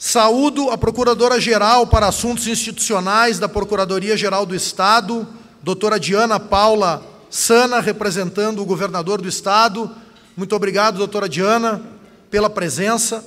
Saúdo 0.05 0.69
a 0.69 0.77
Procuradora-Geral 0.77 1.87
para 1.87 2.07
Assuntos 2.07 2.45
Institucionais 2.45 3.39
da 3.39 3.47
Procuradoria-Geral 3.47 4.45
do 4.45 4.53
Estado, 4.53 5.25
doutora 5.61 5.97
Diana 5.97 6.37
Paula 6.41 7.01
Sana, 7.29 7.79
representando 7.79 8.61
o 8.61 8.65
governador 8.65 9.21
do 9.21 9.29
Estado. 9.29 9.89
Muito 10.35 10.53
obrigado, 10.57 10.97
doutora 10.97 11.29
Diana, 11.29 11.81
pela 12.29 12.49
presença. 12.49 13.23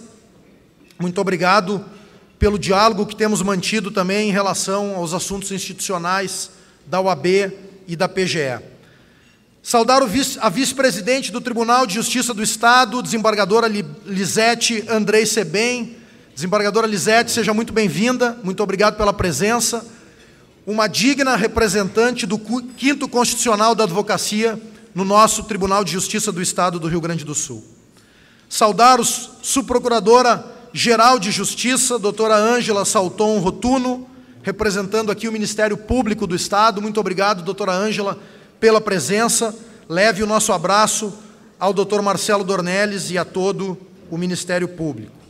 Muito 0.98 1.18
obrigado 1.18 1.82
pelo 2.38 2.58
diálogo 2.58 3.06
que 3.06 3.16
temos 3.16 3.40
mantido 3.40 3.90
também 3.90 4.28
em 4.28 4.32
relação 4.32 4.96
aos 4.96 5.14
assuntos 5.14 5.50
institucionais 5.52 6.50
da 6.84 7.00
UAB 7.00 7.54
e 7.88 7.96
da 7.96 8.06
PGE. 8.06 8.60
Saudar 9.62 10.04
vice, 10.04 10.38
a 10.42 10.50
vice-presidente 10.50 11.32
do 11.32 11.40
Tribunal 11.40 11.86
de 11.86 11.94
Justiça 11.94 12.34
do 12.34 12.42
Estado, 12.42 13.00
desembargadora 13.00 13.66
Lisete 14.04 14.84
Andrei 14.90 15.24
Sebem. 15.24 15.95
Desembargadora 16.36 16.86
Lisete, 16.86 17.30
seja 17.30 17.54
muito 17.54 17.72
bem-vinda, 17.72 18.38
muito 18.44 18.62
obrigado 18.62 18.98
pela 18.98 19.10
presença. 19.10 19.82
Uma 20.66 20.86
digna 20.86 21.34
representante 21.34 22.26
do 22.26 22.38
quinto 22.38 23.08
constitucional 23.08 23.74
da 23.74 23.84
advocacia 23.84 24.60
no 24.94 25.02
nosso 25.02 25.44
Tribunal 25.44 25.82
de 25.82 25.92
Justiça 25.92 26.30
do 26.30 26.42
Estado 26.42 26.78
do 26.78 26.88
Rio 26.88 27.00
Grande 27.00 27.24
do 27.24 27.34
Sul. 27.34 27.64
Saudar 28.50 29.00
o 29.00 29.04
subprocuradora 29.04 30.44
Geral 30.74 31.18
de 31.18 31.30
Justiça, 31.30 31.98
doutora 31.98 32.36
Ângela 32.36 32.84
Salton 32.84 33.38
Rotuno, 33.38 34.06
representando 34.42 35.10
aqui 35.10 35.26
o 35.28 35.32
Ministério 35.32 35.78
Público 35.78 36.26
do 36.26 36.36
Estado. 36.36 36.82
Muito 36.82 37.00
obrigado, 37.00 37.42
doutora 37.42 37.72
Ângela, 37.72 38.18
pela 38.60 38.78
presença. 38.78 39.56
Leve 39.88 40.22
o 40.22 40.26
nosso 40.26 40.52
abraço 40.52 41.14
ao 41.58 41.72
doutor 41.72 42.02
Marcelo 42.02 42.44
Dornelles 42.44 43.10
e 43.10 43.16
a 43.16 43.24
todo 43.24 43.78
o 44.10 44.18
Ministério 44.18 44.68
Público. 44.68 45.25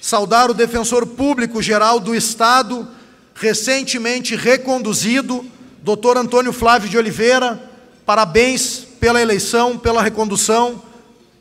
Saudar 0.00 0.50
o 0.50 0.54
Defensor 0.54 1.06
Público 1.06 1.60
Geral 1.60 2.00
do 2.00 2.14
Estado, 2.14 2.88
recentemente 3.34 4.34
reconduzido, 4.34 5.44
doutor 5.82 6.16
Antônio 6.16 6.54
Flávio 6.54 6.88
de 6.88 6.96
Oliveira. 6.96 7.70
Parabéns 8.06 8.86
pela 8.98 9.20
eleição, 9.20 9.76
pela 9.76 10.02
recondução 10.02 10.82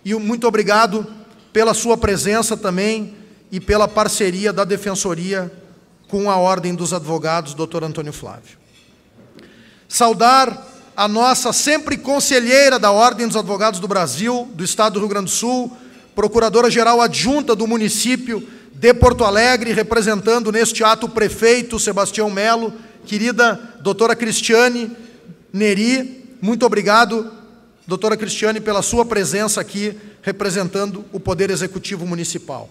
e 0.03 0.13
muito 0.15 0.45
obrigado 0.45 1.07
pela 1.53 1.73
sua 1.73 1.97
presença 1.97 2.57
também 2.57 3.15
e 3.49 3.61
pela 3.61 3.87
parceria 3.87 4.51
da 4.51 4.65
Defensoria 4.65 5.51
com 6.09 6.29
a 6.29 6.35
Ordem 6.35 6.75
dos 6.75 6.93
Advogados, 6.93 7.53
doutor 7.53 7.83
Antônio 7.83 8.11
Flávio. 8.11 8.57
Saudar 9.87 10.67
a 10.97 11.07
nossa 11.07 11.53
sempre 11.53 11.97
conselheira 11.97 12.77
da 12.77 12.91
Ordem 12.91 13.25
dos 13.25 13.37
Advogados 13.37 13.79
do 13.79 13.87
Brasil, 13.87 14.49
do 14.53 14.65
Estado 14.65 14.93
do 14.93 14.99
Rio 14.99 15.07
Grande 15.07 15.31
do 15.31 15.31
Sul, 15.31 15.71
Procuradora-Geral 16.19 16.99
Adjunta 16.99 17.55
do 17.55 17.65
município 17.65 18.45
de 18.73 18.93
Porto 18.93 19.23
Alegre, 19.23 19.71
representando 19.71 20.51
neste 20.51 20.83
ato 20.83 21.05
o 21.05 21.09
prefeito 21.09 21.79
Sebastião 21.79 22.29
Melo, 22.29 22.73
querida 23.05 23.57
doutora 23.79 24.13
Cristiane 24.17 24.91
Neri, 25.53 26.35
muito 26.41 26.65
obrigado, 26.65 27.31
doutora 27.87 28.17
Cristiane, 28.17 28.59
pela 28.59 28.81
sua 28.81 29.05
presença 29.05 29.61
aqui 29.61 29.97
representando 30.21 31.05
o 31.13 31.21
Poder 31.21 31.49
Executivo 31.49 32.05
Municipal. 32.05 32.69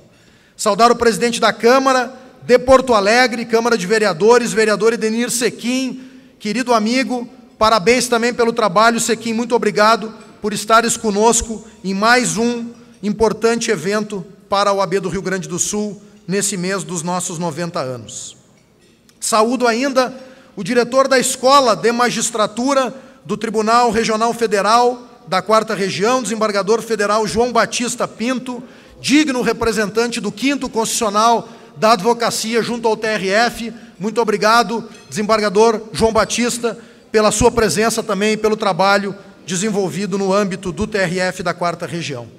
Saudar 0.55 0.93
o 0.93 0.97
presidente 0.97 1.41
da 1.41 1.51
Câmara 1.51 2.13
de 2.43 2.59
Porto 2.59 2.93
Alegre, 2.93 3.47
Câmara 3.47 3.79
de 3.79 3.87
Vereadores, 3.87 4.53
vereador 4.53 4.93
Edenir 4.93 5.31
Sequim, 5.31 6.03
querido 6.39 6.75
amigo, 6.75 7.27
parabéns 7.59 8.09
também 8.09 8.35
pelo 8.35 8.53
trabalho, 8.53 9.01
Sequim, 9.01 9.33
muito 9.33 9.55
obrigado 9.55 10.13
por 10.43 10.53
estares 10.53 10.99
conosco 10.99 11.67
em 11.83 11.95
mais 11.95 12.37
um 12.37 12.77
importante 13.03 13.71
evento 13.71 14.25
para 14.49 14.73
o 14.73 14.81
AB 14.81 15.01
do 15.01 15.09
Rio 15.09 15.23
Grande 15.23 15.49
do 15.49 15.59
Sul, 15.59 16.01
nesse 16.27 16.57
mês 16.57 16.85
dos 16.85 17.03
nossos 17.03 17.39
90 17.39 17.81
anos. 17.81 18.37
Saúdo 19.21 19.67
ainda 19.67 20.15
o 20.55 20.65
diretor 20.65 21.07
da 21.07 21.19
Escola 21.19 21.77
de 21.77 21.93
Magistratura 21.93 22.93
do 23.25 23.37
Tribunal 23.37 23.91
Regional 23.91 24.35
Federal, 24.35 25.03
da 25.27 25.41
Quarta 25.41 25.75
Região, 25.75 26.23
desembargador 26.23 26.83
federal 26.83 27.27
João 27.27 27.53
Batista 27.53 28.09
Pinto, 28.09 28.63
digno 29.01 29.43
representante 29.43 30.21
do 30.21 30.33
quinto 30.33 30.69
constitucional 30.69 31.49
da 31.77 31.93
advocacia 31.93 32.63
junto 32.63 32.89
ao 32.89 32.97
TRF. 32.97 33.73
Muito 33.99 34.21
obrigado, 34.21 34.89
desembargador 35.09 35.81
João 35.93 36.13
Batista, 36.13 36.77
pela 37.13 37.31
sua 37.31 37.51
presença 37.51 38.03
também 38.03 38.33
e 38.33 38.37
pelo 38.37 38.57
trabalho 38.57 39.15
desenvolvido 39.47 40.19
no 40.19 40.33
âmbito 40.33 40.73
do 40.73 40.87
TRF 40.87 41.43
da 41.43 41.55
Quarta 41.55 41.87
Região. 41.87 42.38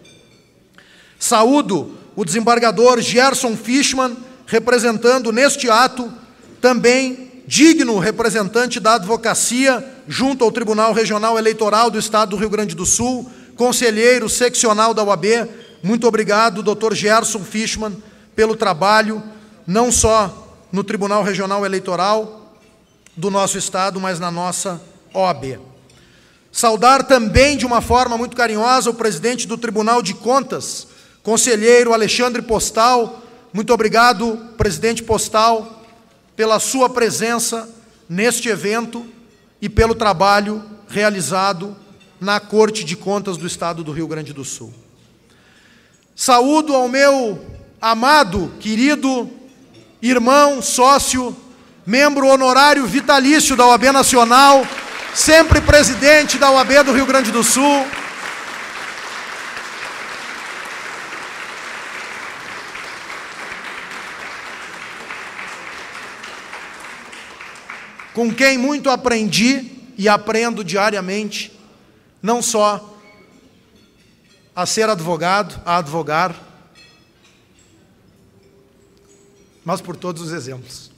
Saúdo 1.19 1.97
o 2.15 2.25
desembargador 2.25 2.99
Gerson 3.01 3.55
Fishman, 3.55 4.17
representando 4.45 5.31
neste 5.31 5.69
ato 5.69 6.11
também 6.59 7.43
digno 7.45 7.99
representante 7.99 8.79
da 8.79 8.95
advocacia 8.95 9.85
junto 10.07 10.43
ao 10.43 10.51
Tribunal 10.51 10.93
Regional 10.93 11.37
Eleitoral 11.37 11.89
do 11.89 11.99
Estado 11.99 12.31
do 12.31 12.37
Rio 12.37 12.49
Grande 12.49 12.75
do 12.75 12.85
Sul, 12.85 13.29
conselheiro 13.55 14.29
seccional 14.29 14.93
da 14.93 15.03
UAB. 15.03 15.47
Muito 15.83 16.07
obrigado, 16.07 16.63
Dr. 16.63 16.93
Gerson 16.93 17.39
Fishman, 17.39 18.01
pelo 18.35 18.55
trabalho, 18.55 19.21
não 19.67 19.91
só 19.91 20.57
no 20.71 20.83
Tribunal 20.83 21.23
Regional 21.23 21.65
Eleitoral 21.65 22.55
do 23.15 23.29
nosso 23.29 23.57
Estado, 23.57 23.99
mas 23.99 24.19
na 24.19 24.31
nossa 24.31 24.81
OAB. 25.13 25.59
Saudar 26.51 27.03
também 27.03 27.57
de 27.57 27.65
uma 27.65 27.81
forma 27.81 28.17
muito 28.17 28.35
carinhosa 28.35 28.89
o 28.89 28.93
presidente 28.93 29.47
do 29.47 29.57
Tribunal 29.57 30.01
de 30.01 30.13
Contas, 30.13 30.87
conselheiro 31.23 31.93
Alexandre 31.93 32.41
Postal. 32.41 33.21
Muito 33.53 33.73
obrigado, 33.73 34.37
presidente 34.57 35.03
Postal, 35.03 35.83
pela 36.35 36.59
sua 36.59 36.89
presença 36.89 37.69
neste 38.07 38.49
evento 38.49 39.05
e 39.61 39.67
pelo 39.67 39.93
trabalho 39.93 40.63
realizado 40.87 41.75
na 42.19 42.39
Corte 42.39 42.83
de 42.83 42.95
Contas 42.95 43.37
do 43.37 43.47
Estado 43.47 43.83
do 43.83 43.91
Rio 43.91 44.07
Grande 44.07 44.33
do 44.33 44.43
Sul. 44.43 44.73
Saúdo 46.15 46.75
ao 46.75 46.89
meu 46.89 47.39
amado, 47.79 48.51
querido 48.59 49.29
irmão, 50.01 50.61
sócio, 50.61 51.35
membro 51.85 52.27
honorário 52.27 52.85
vitalício 52.85 53.55
da 53.55 53.65
OAB 53.65 53.91
Nacional, 53.91 54.65
sempre 55.13 55.61
presidente 55.61 56.37
da 56.37 56.51
UAB 56.51 56.83
do 56.83 56.93
Rio 56.93 57.05
Grande 57.05 57.31
do 57.31 57.43
Sul. 57.43 57.85
Com 68.19 68.33
quem 68.33 68.57
muito 68.57 68.89
aprendi 68.89 69.71
e 69.97 70.09
aprendo 70.09 70.61
diariamente, 70.61 71.57
não 72.21 72.41
só 72.41 72.99
a 74.53 74.65
ser 74.65 74.89
advogado, 74.89 75.57
a 75.65 75.77
advogar, 75.77 76.35
mas 79.63 79.79
por 79.79 79.95
todos 79.95 80.21
os 80.21 80.33
exemplos. 80.33 80.91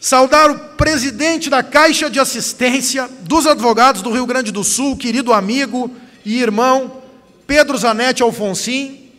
Saudar 0.00 0.50
o 0.50 0.58
presidente 0.70 1.50
da 1.50 1.62
Caixa 1.62 2.08
de 2.08 2.18
Assistência 2.18 3.10
dos 3.20 3.46
Advogados 3.46 4.00
do 4.00 4.10
Rio 4.10 4.24
Grande 4.24 4.50
do 4.50 4.64
Sul, 4.64 4.96
querido 4.96 5.34
amigo 5.34 5.94
e 6.24 6.40
irmão 6.40 7.02
Pedro 7.46 7.76
Zanetti 7.76 8.22
Alfonsim, 8.22 9.10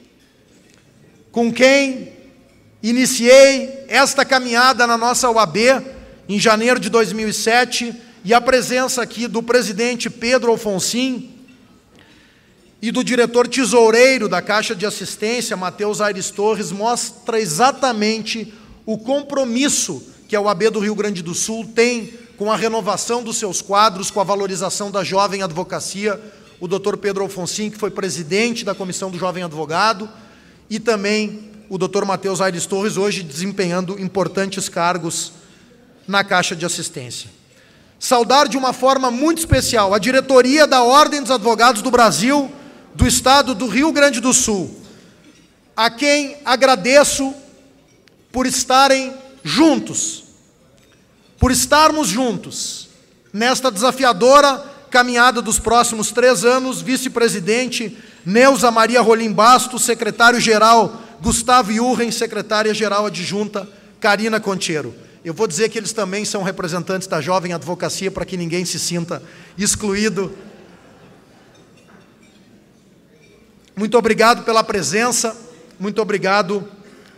com 1.31 1.53
quem 1.53 2.18
iniciei 2.81 3.85
esta 3.87 4.23
caminhada 4.23 4.87
na 4.87 4.97
nossa 4.97 5.29
UAB 5.29 5.57
em 6.27 6.39
janeiro 6.39 6.79
de 6.79 6.89
2007, 6.89 7.93
e 8.23 8.33
a 8.33 8.39
presença 8.39 9.01
aqui 9.01 9.27
do 9.27 9.41
presidente 9.41 10.09
Pedro 10.09 10.51
Alfonsim 10.51 11.31
e 12.81 12.91
do 12.91 13.03
diretor 13.03 13.47
tesoureiro 13.47 14.29
da 14.29 14.41
Caixa 14.41 14.75
de 14.75 14.85
Assistência, 14.85 15.57
Matheus 15.57 15.99
Aires 15.99 16.29
Torres, 16.29 16.71
mostra 16.71 17.39
exatamente 17.39 18.53
o 18.85 18.97
compromisso 18.97 20.03
que 20.27 20.35
a 20.35 20.41
UAB 20.41 20.69
do 20.69 20.79
Rio 20.79 20.95
Grande 20.95 21.23
do 21.23 21.33
Sul 21.33 21.65
tem 21.73 22.13
com 22.37 22.51
a 22.51 22.55
renovação 22.55 23.23
dos 23.23 23.37
seus 23.37 23.61
quadros, 23.61 24.11
com 24.11 24.21
a 24.21 24.23
valorização 24.23 24.91
da 24.91 25.03
jovem 25.03 25.41
advocacia, 25.41 26.19
o 26.59 26.67
doutor 26.67 26.97
Pedro 26.97 27.23
Alfonsin, 27.23 27.69
que 27.69 27.77
foi 27.77 27.89
presidente 27.89 28.63
da 28.63 28.75
Comissão 28.75 29.09
do 29.09 29.17
Jovem 29.17 29.43
Advogado, 29.43 30.07
e 30.69 30.79
também 30.79 31.48
o 31.69 31.77
doutor 31.77 32.03
Matheus 32.03 32.41
Aires 32.41 32.65
Torres, 32.65 32.97
hoje 32.97 33.21
desempenhando 33.21 34.01
importantes 34.01 34.67
cargos 34.67 35.31
na 36.07 36.23
Caixa 36.23 36.55
de 36.55 36.65
Assistência. 36.65 37.29
Saudar 37.99 38.47
de 38.47 38.57
uma 38.57 38.73
forma 38.73 39.11
muito 39.11 39.37
especial 39.37 39.93
a 39.93 39.99
diretoria 39.99 40.65
da 40.65 40.81
Ordem 40.81 41.21
dos 41.21 41.29
Advogados 41.29 41.83
do 41.83 41.91
Brasil, 41.91 42.51
do 42.95 43.05
Estado 43.05 43.53
do 43.53 43.67
Rio 43.67 43.91
Grande 43.91 44.19
do 44.19 44.33
Sul, 44.33 44.75
a 45.77 45.91
quem 45.91 46.37
agradeço 46.43 47.35
por 48.31 48.47
estarem 48.47 49.13
juntos, 49.43 50.23
por 51.37 51.51
estarmos 51.51 52.07
juntos 52.07 52.89
nesta 53.31 53.69
desafiadora 53.69 54.65
caminhada 54.89 55.39
dos 55.39 55.59
próximos 55.59 56.11
três 56.11 56.43
anos, 56.43 56.81
vice-presidente 56.81 57.95
Neuza 58.25 58.71
Maria 58.71 59.01
Rolim 59.01 59.31
Bastos, 59.31 59.83
secretário-geral 59.83 61.08
Gustavo 61.21 61.71
Urren, 61.71 62.11
secretária-geral 62.11 63.05
adjunta 63.05 63.67
Karina 63.99 64.39
Contiero. 64.39 64.93
Eu 65.23 65.33
vou 65.33 65.47
dizer 65.47 65.69
que 65.69 65.77
eles 65.77 65.91
também 65.91 66.23
são 66.23 66.43
representantes 66.43 67.07
da 67.07 67.19
jovem 67.19 67.53
advocacia 67.53 68.09
para 68.09 68.25
que 68.25 68.37
ninguém 68.37 68.63
se 68.63 68.79
sinta 68.79 69.21
excluído. 69.57 70.33
Muito 73.75 73.97
obrigado 73.97 74.43
pela 74.43 74.63
presença, 74.63 75.35
muito 75.77 76.01
obrigado 76.01 76.67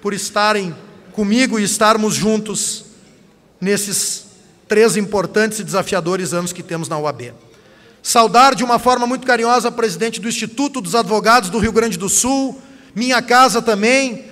por 0.01 0.13
estarem 0.13 0.75
comigo 1.11 1.59
e 1.59 1.63
estarmos 1.63 2.15
juntos 2.15 2.85
nesses 3.59 4.25
três 4.67 4.97
importantes 4.97 5.59
e 5.59 5.63
desafiadores 5.63 6.33
anos 6.33 6.51
que 6.51 6.63
temos 6.63 6.89
na 6.89 6.97
UAB. 6.97 7.33
Saudar 8.01 8.55
de 8.55 8.63
uma 8.63 8.79
forma 8.79 9.05
muito 9.05 9.27
carinhosa 9.27 9.67
a 9.67 9.71
presidente 9.71 10.19
do 10.19 10.27
Instituto 10.27 10.81
dos 10.81 10.95
Advogados 10.95 11.51
do 11.51 11.59
Rio 11.59 11.71
Grande 11.71 11.97
do 11.97 12.09
Sul, 12.09 12.59
minha 12.93 13.21
casa 13.21 13.61
também, 13.61 14.25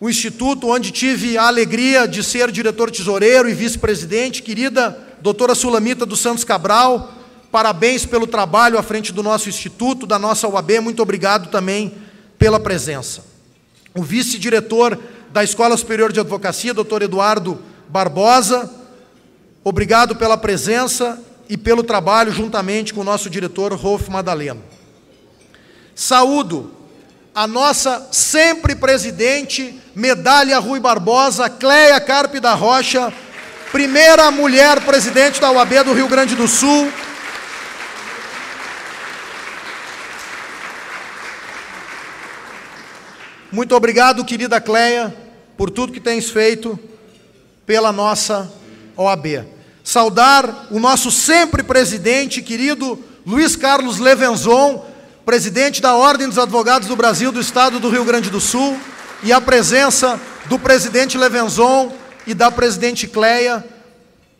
o 0.00 0.08
instituto 0.08 0.68
onde 0.68 0.90
tive 0.90 1.36
a 1.36 1.46
alegria 1.46 2.06
de 2.06 2.22
ser 2.22 2.50
diretor 2.50 2.90
tesoureiro 2.90 3.48
e 3.48 3.54
vice-presidente, 3.54 4.42
querida 4.42 4.98
doutora 5.20 5.54
Sulamita 5.54 6.06
dos 6.06 6.20
Santos 6.20 6.44
Cabral, 6.44 7.12
parabéns 7.50 8.06
pelo 8.06 8.26
trabalho 8.26 8.78
à 8.78 8.82
frente 8.82 9.12
do 9.12 9.22
nosso 9.22 9.48
instituto, 9.48 10.06
da 10.06 10.18
nossa 10.18 10.48
UAB, 10.48 10.80
muito 10.80 11.02
obrigado 11.02 11.50
também 11.50 11.94
pela 12.38 12.58
presença. 12.58 13.24
O 13.94 14.02
vice-diretor 14.02 14.98
da 15.30 15.44
Escola 15.44 15.76
Superior 15.76 16.12
de 16.12 16.20
Advocacia, 16.20 16.74
doutor 16.74 17.02
Eduardo 17.02 17.60
Barbosa. 17.88 18.70
Obrigado 19.62 20.16
pela 20.16 20.36
presença 20.36 21.20
e 21.48 21.56
pelo 21.56 21.82
trabalho 21.82 22.32
juntamente 22.32 22.94
com 22.94 23.00
o 23.00 23.04
nosso 23.04 23.28
diretor 23.28 23.72
Rolf 23.74 24.08
Madaleno. 24.08 24.62
Saúdo 25.94 26.79
a 27.34 27.46
nossa 27.46 28.08
sempre 28.10 28.74
presidente, 28.74 29.80
medalha 29.94 30.58
Rui 30.58 30.80
Barbosa, 30.80 31.48
Cleia 31.48 32.00
Carpe 32.00 32.40
da 32.40 32.54
Rocha, 32.54 33.12
primeira 33.70 34.30
mulher 34.30 34.80
presidente 34.80 35.40
da 35.40 35.50
UAB 35.50 35.84
do 35.84 35.92
Rio 35.92 36.08
Grande 36.08 36.34
do 36.34 36.48
Sul. 36.48 36.92
Muito 43.52 43.74
obrigado, 43.74 44.24
querida 44.24 44.60
Cleia, 44.60 45.14
por 45.56 45.70
tudo 45.70 45.92
que 45.92 46.00
tens 46.00 46.30
feito 46.30 46.78
pela 47.64 47.92
nossa 47.92 48.52
OAB. 48.96 49.44
Saudar 49.82 50.66
o 50.70 50.78
nosso 50.78 51.10
sempre 51.10 51.62
presidente, 51.62 52.42
querido 52.42 52.98
Luiz 53.26 53.56
Carlos 53.56 53.98
Levenzon, 53.98 54.89
presidente 55.24 55.80
da 55.80 55.94
Ordem 55.94 56.28
dos 56.28 56.38
Advogados 56.38 56.88
do 56.88 56.96
Brasil 56.96 57.30
do 57.30 57.40
Estado 57.40 57.78
do 57.78 57.90
Rio 57.90 58.04
Grande 58.04 58.30
do 58.30 58.40
Sul, 58.40 58.78
e 59.22 59.32
a 59.32 59.40
presença 59.40 60.18
do 60.46 60.58
presidente 60.58 61.18
Levenzon 61.18 61.92
e 62.26 62.32
da 62.32 62.50
presidente 62.50 63.06
Cleia 63.06 63.64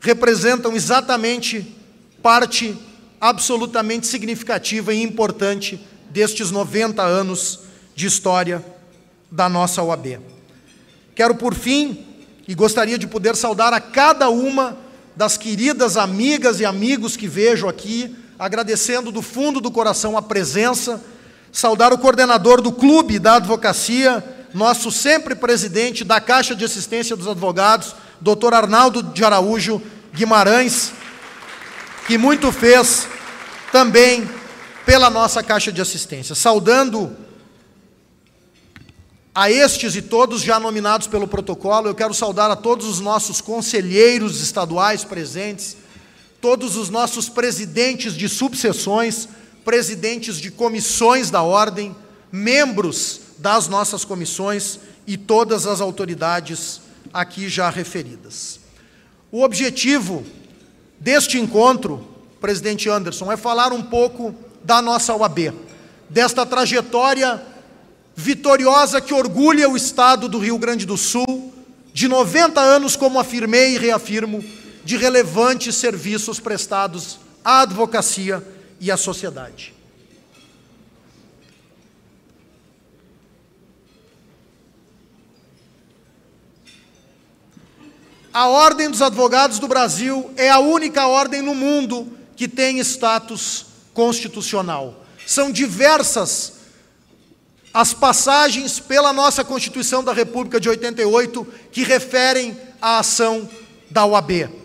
representam 0.00 0.74
exatamente 0.74 1.76
parte 2.22 2.76
absolutamente 3.20 4.06
significativa 4.06 4.94
e 4.94 5.02
importante 5.02 5.78
destes 6.08 6.50
90 6.50 7.02
anos 7.02 7.60
de 7.94 8.06
história 8.06 8.64
da 9.30 9.48
nossa 9.48 9.82
OAB. 9.82 10.18
Quero, 11.14 11.34
por 11.34 11.54
fim, 11.54 12.06
e 12.48 12.54
gostaria 12.54 12.98
de 12.98 13.06
poder 13.06 13.36
saudar 13.36 13.74
a 13.74 13.80
cada 13.80 14.30
uma 14.30 14.78
das 15.14 15.36
queridas 15.36 15.98
amigas 15.98 16.60
e 16.60 16.64
amigos 16.64 17.16
que 17.16 17.28
vejo 17.28 17.68
aqui, 17.68 18.16
agradecendo 18.40 19.12
do 19.12 19.20
fundo 19.20 19.60
do 19.60 19.70
coração 19.70 20.16
a 20.16 20.22
presença, 20.22 21.04
saudar 21.52 21.92
o 21.92 21.98
coordenador 21.98 22.62
do 22.62 22.72
Clube 22.72 23.18
da 23.18 23.34
Advocacia, 23.34 24.24
nosso 24.54 24.90
sempre 24.90 25.34
presidente 25.34 26.04
da 26.04 26.22
Caixa 26.22 26.56
de 26.56 26.64
Assistência 26.64 27.14
dos 27.14 27.28
Advogados, 27.28 27.94
doutor 28.18 28.54
Arnaldo 28.54 29.02
de 29.02 29.22
Araújo 29.22 29.82
Guimarães, 30.14 30.90
que 32.06 32.16
muito 32.16 32.50
fez 32.50 33.06
também 33.70 34.26
pela 34.86 35.10
nossa 35.10 35.42
Caixa 35.42 35.70
de 35.70 35.82
Assistência. 35.82 36.34
Saudando 36.34 37.14
a 39.34 39.50
estes 39.50 39.94
e 39.96 40.00
todos 40.00 40.40
já 40.40 40.58
nominados 40.58 41.06
pelo 41.06 41.28
protocolo, 41.28 41.88
eu 41.88 41.94
quero 41.94 42.14
saudar 42.14 42.50
a 42.50 42.56
todos 42.56 42.86
os 42.86 43.00
nossos 43.00 43.42
conselheiros 43.42 44.40
estaduais 44.40 45.04
presentes, 45.04 45.76
todos 46.40 46.76
os 46.76 46.88
nossos 46.88 47.28
presidentes 47.28 48.14
de 48.14 48.28
subseções, 48.28 49.28
presidentes 49.64 50.36
de 50.36 50.50
comissões 50.50 51.30
da 51.30 51.42
ordem, 51.42 51.94
membros 52.32 53.20
das 53.38 53.68
nossas 53.68 54.04
comissões 54.04 54.78
e 55.06 55.16
todas 55.16 55.66
as 55.66 55.80
autoridades 55.80 56.80
aqui 57.12 57.48
já 57.48 57.68
referidas. 57.68 58.60
O 59.30 59.42
objetivo 59.42 60.24
deste 60.98 61.38
encontro, 61.38 62.06
presidente 62.40 62.88
Anderson, 62.88 63.30
é 63.30 63.36
falar 63.36 63.72
um 63.72 63.82
pouco 63.82 64.34
da 64.62 64.82
nossa 64.82 65.14
UAB, 65.14 65.52
desta 66.08 66.44
trajetória 66.44 67.42
vitoriosa 68.14 69.00
que 69.00 69.14
orgulha 69.14 69.68
o 69.68 69.76
estado 69.76 70.28
do 70.28 70.38
Rio 70.38 70.58
Grande 70.58 70.84
do 70.84 70.96
Sul, 70.96 71.52
de 71.92 72.06
90 72.06 72.60
anos, 72.60 72.96
como 72.96 73.18
afirmei 73.18 73.74
e 73.74 73.78
reafirmo, 73.78 74.44
de 74.84 74.96
relevantes 74.96 75.76
serviços 75.76 76.40
prestados 76.40 77.18
à 77.44 77.62
advocacia 77.62 78.46
e 78.80 78.90
à 78.90 78.96
sociedade. 78.96 79.74
A 88.32 88.46
Ordem 88.48 88.88
dos 88.88 89.02
Advogados 89.02 89.58
do 89.58 89.66
Brasil 89.66 90.30
é 90.36 90.48
a 90.48 90.60
única 90.60 91.08
ordem 91.08 91.42
no 91.42 91.54
mundo 91.54 92.16
que 92.36 92.46
tem 92.46 92.78
status 92.78 93.66
constitucional. 93.92 95.04
São 95.26 95.50
diversas 95.50 96.60
as 97.74 97.92
passagens 97.92 98.78
pela 98.78 99.12
nossa 99.12 99.44
Constituição 99.44 100.02
da 100.02 100.12
República 100.12 100.60
de 100.60 100.68
88 100.68 101.46
que 101.72 101.82
referem 101.82 102.56
à 102.80 102.98
ação 102.98 103.48
da 103.90 104.04
OAB. 104.06 104.59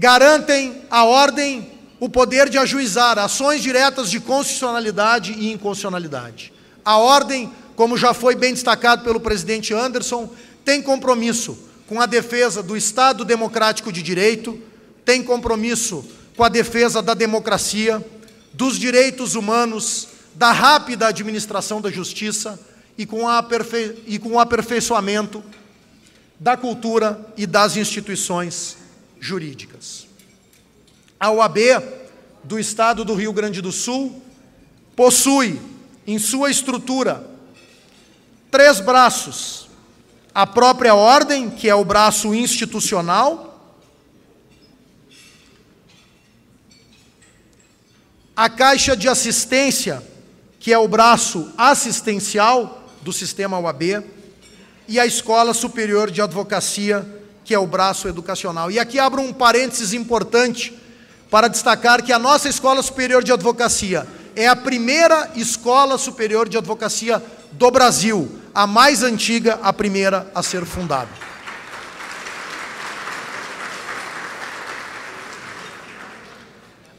Garantem 0.00 0.80
à 0.90 1.04
ordem 1.04 1.72
o 2.00 2.08
poder 2.08 2.48
de 2.48 2.56
ajuizar 2.56 3.18
ações 3.18 3.60
diretas 3.62 4.10
de 4.10 4.18
constitucionalidade 4.18 5.32
e 5.32 5.52
inconstitucionalidade. 5.52 6.54
A 6.82 6.96
ordem, 6.96 7.52
como 7.76 7.98
já 7.98 8.14
foi 8.14 8.34
bem 8.34 8.54
destacado 8.54 9.04
pelo 9.04 9.20
presidente 9.20 9.74
Anderson, 9.74 10.30
tem 10.64 10.80
compromisso 10.80 11.54
com 11.86 12.00
a 12.00 12.06
defesa 12.06 12.62
do 12.62 12.78
Estado 12.78 13.26
democrático 13.26 13.92
de 13.92 14.00
direito, 14.02 14.58
tem 15.04 15.22
compromisso 15.22 16.02
com 16.34 16.44
a 16.44 16.48
defesa 16.48 17.02
da 17.02 17.12
democracia, 17.12 18.02
dos 18.54 18.78
direitos 18.78 19.34
humanos, 19.34 20.08
da 20.34 20.50
rápida 20.50 21.08
administração 21.08 21.78
da 21.78 21.90
justiça 21.90 22.58
e 22.96 23.04
com, 23.04 23.26
e 24.06 24.18
com 24.18 24.30
o 24.30 24.40
aperfeiçoamento 24.40 25.44
da 26.38 26.56
cultura 26.56 27.20
e 27.36 27.46
das 27.46 27.76
instituições 27.76 28.79
jurídicas. 29.20 30.08
A 31.18 31.30
OAB 31.30 31.58
do 32.42 32.58
Estado 32.58 33.04
do 33.04 33.14
Rio 33.14 33.32
Grande 33.32 33.60
do 33.60 33.70
Sul 33.70 34.22
possui 34.96 35.60
em 36.06 36.18
sua 36.18 36.50
estrutura 36.50 37.28
três 38.50 38.80
braços 38.80 39.68
a 40.34 40.46
própria 40.46 40.94
ordem, 40.94 41.50
que 41.50 41.68
é 41.68 41.74
o 41.74 41.84
braço 41.84 42.34
institucional, 42.34 43.76
a 48.34 48.48
caixa 48.48 48.96
de 48.96 49.08
assistência, 49.08 50.02
que 50.58 50.72
é 50.72 50.78
o 50.78 50.88
braço 50.88 51.52
assistencial 51.58 52.88
do 53.02 53.12
sistema 53.12 53.58
UAB, 53.58 54.04
e 54.88 54.98
a 54.98 55.04
Escola 55.04 55.52
Superior 55.52 56.10
de 56.10 56.22
Advocacia, 56.22 57.19
que 57.50 57.54
é 57.54 57.58
o 57.58 57.66
braço 57.66 58.06
educacional. 58.06 58.70
E 58.70 58.78
aqui 58.78 58.96
abro 58.96 59.20
um 59.20 59.32
parênteses 59.32 59.92
importante 59.92 60.72
para 61.28 61.48
destacar 61.48 62.00
que 62.00 62.12
a 62.12 62.18
nossa 62.18 62.48
Escola 62.48 62.80
Superior 62.80 63.24
de 63.24 63.32
Advocacia 63.32 64.06
é 64.36 64.46
a 64.46 64.54
primeira 64.54 65.32
escola 65.34 65.98
superior 65.98 66.48
de 66.48 66.56
advocacia 66.56 67.20
do 67.50 67.68
Brasil 67.68 68.40
a 68.54 68.68
mais 68.68 69.02
antiga, 69.02 69.58
a 69.64 69.72
primeira 69.72 70.30
a 70.32 70.44
ser 70.44 70.64
fundada. 70.64 71.08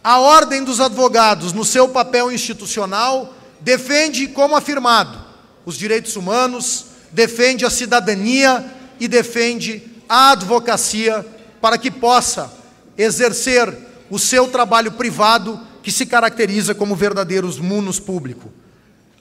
A 0.03 0.19
Ordem 0.19 0.65
dos 0.65 0.81
Advogados, 0.81 1.53
no 1.53 1.63
seu 1.63 1.87
papel 1.87 2.29
institucional, 2.29 3.33
defende, 3.61 4.27
como 4.27 4.57
afirmado, 4.57 5.17
os 5.65 5.77
direitos 5.77 6.17
humanos, 6.17 6.87
defende 7.09 7.65
a 7.65 7.69
cidadania 7.69 8.65
e 8.99 9.07
defende 9.07 9.90
a 10.11 10.31
advocacia 10.31 11.25
para 11.61 11.77
que 11.77 11.89
possa 11.89 12.51
exercer 12.97 13.73
o 14.09 14.19
seu 14.19 14.49
trabalho 14.49 14.91
privado, 14.91 15.57
que 15.81 15.89
se 15.89 16.05
caracteriza 16.05 16.75
como 16.75 16.97
verdadeiros 16.97 17.57
munos 17.57 17.97
público. 17.97 18.51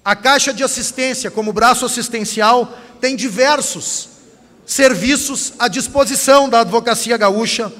A 0.04 0.16
Caixa 0.16 0.52
de 0.52 0.64
Assistência, 0.64 1.30
como 1.30 1.52
braço 1.52 1.86
assistencial, 1.86 2.76
tem 3.00 3.14
diversos 3.14 4.08
serviços 4.66 5.52
à 5.60 5.68
disposição 5.68 6.48
da 6.48 6.62
advocacia 6.62 7.16
gaúcha, 7.16 7.72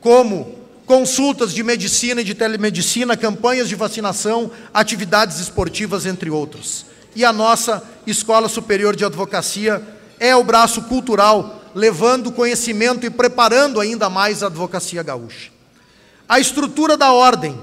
como 0.00 0.58
consultas 0.86 1.52
de 1.52 1.62
medicina 1.62 2.22
e 2.22 2.24
de 2.24 2.34
telemedicina, 2.34 3.14
campanhas 3.14 3.68
de 3.68 3.74
vacinação, 3.74 4.50
atividades 4.72 5.38
esportivas, 5.38 6.06
entre 6.06 6.30
outros. 6.30 6.86
E 7.14 7.26
a 7.26 7.32
nossa 7.32 7.82
Escola 8.06 8.48
Superior 8.48 8.96
de 8.96 9.04
Advocacia 9.04 9.82
é 10.18 10.34
o 10.34 10.42
braço 10.42 10.80
cultural, 10.84 11.60
levando 11.74 12.30
conhecimento 12.30 13.04
e 13.04 13.10
preparando 13.10 13.80
ainda 13.80 14.08
mais 14.08 14.42
a 14.42 14.46
advocacia 14.46 15.02
gaúcha. 15.02 15.50
A 16.28 16.38
estrutura 16.38 16.96
da 16.96 17.12
ordem 17.12 17.60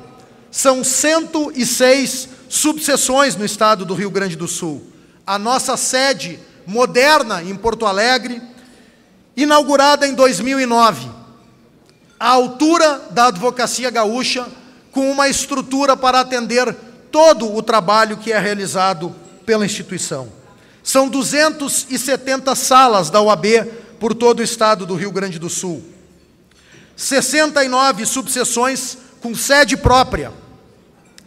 são 0.52 0.84
106 0.84 2.30
subseções 2.50 3.36
no 3.36 3.46
estado 3.46 3.86
do 3.86 3.94
Rio 3.94 4.12
Grande 4.12 4.36
do 4.36 4.48
Sul. 4.48 4.86
A 5.26 5.40
nossa 5.40 5.78
sede 5.78 6.38
moderna 6.68 7.42
em 7.42 7.56
Porto 7.56 7.86
Alegre, 7.86 8.42
inaugurada 9.36 10.06
em 10.06 10.14
2009, 10.14 11.10
à 12.20 12.28
altura 12.30 13.02
da 13.12 13.28
advocacia 13.28 13.90
gaúcha, 13.90 14.46
com 14.92 15.10
uma 15.10 15.30
estrutura 15.30 15.96
para 15.96 16.20
atender 16.20 16.76
todo 17.10 17.56
o 17.56 17.62
trabalho 17.64 18.18
que 18.18 18.32
é 18.32 18.38
realizado 18.38 19.16
pela 19.46 19.66
instituição. 19.66 20.30
São 20.84 21.08
270 21.08 22.54
salas 22.56 23.10
da 23.10 23.22
UAB 23.22 23.68
por 24.02 24.16
todo 24.16 24.40
o 24.40 24.44
estado 24.44 24.84
do 24.84 24.96
Rio 24.96 25.12
Grande 25.12 25.38
do 25.38 25.48
Sul. 25.48 25.84
69 26.98 28.04
subseções 28.08 28.98
com 29.22 29.36
sede 29.36 29.78
própria. 29.78 30.34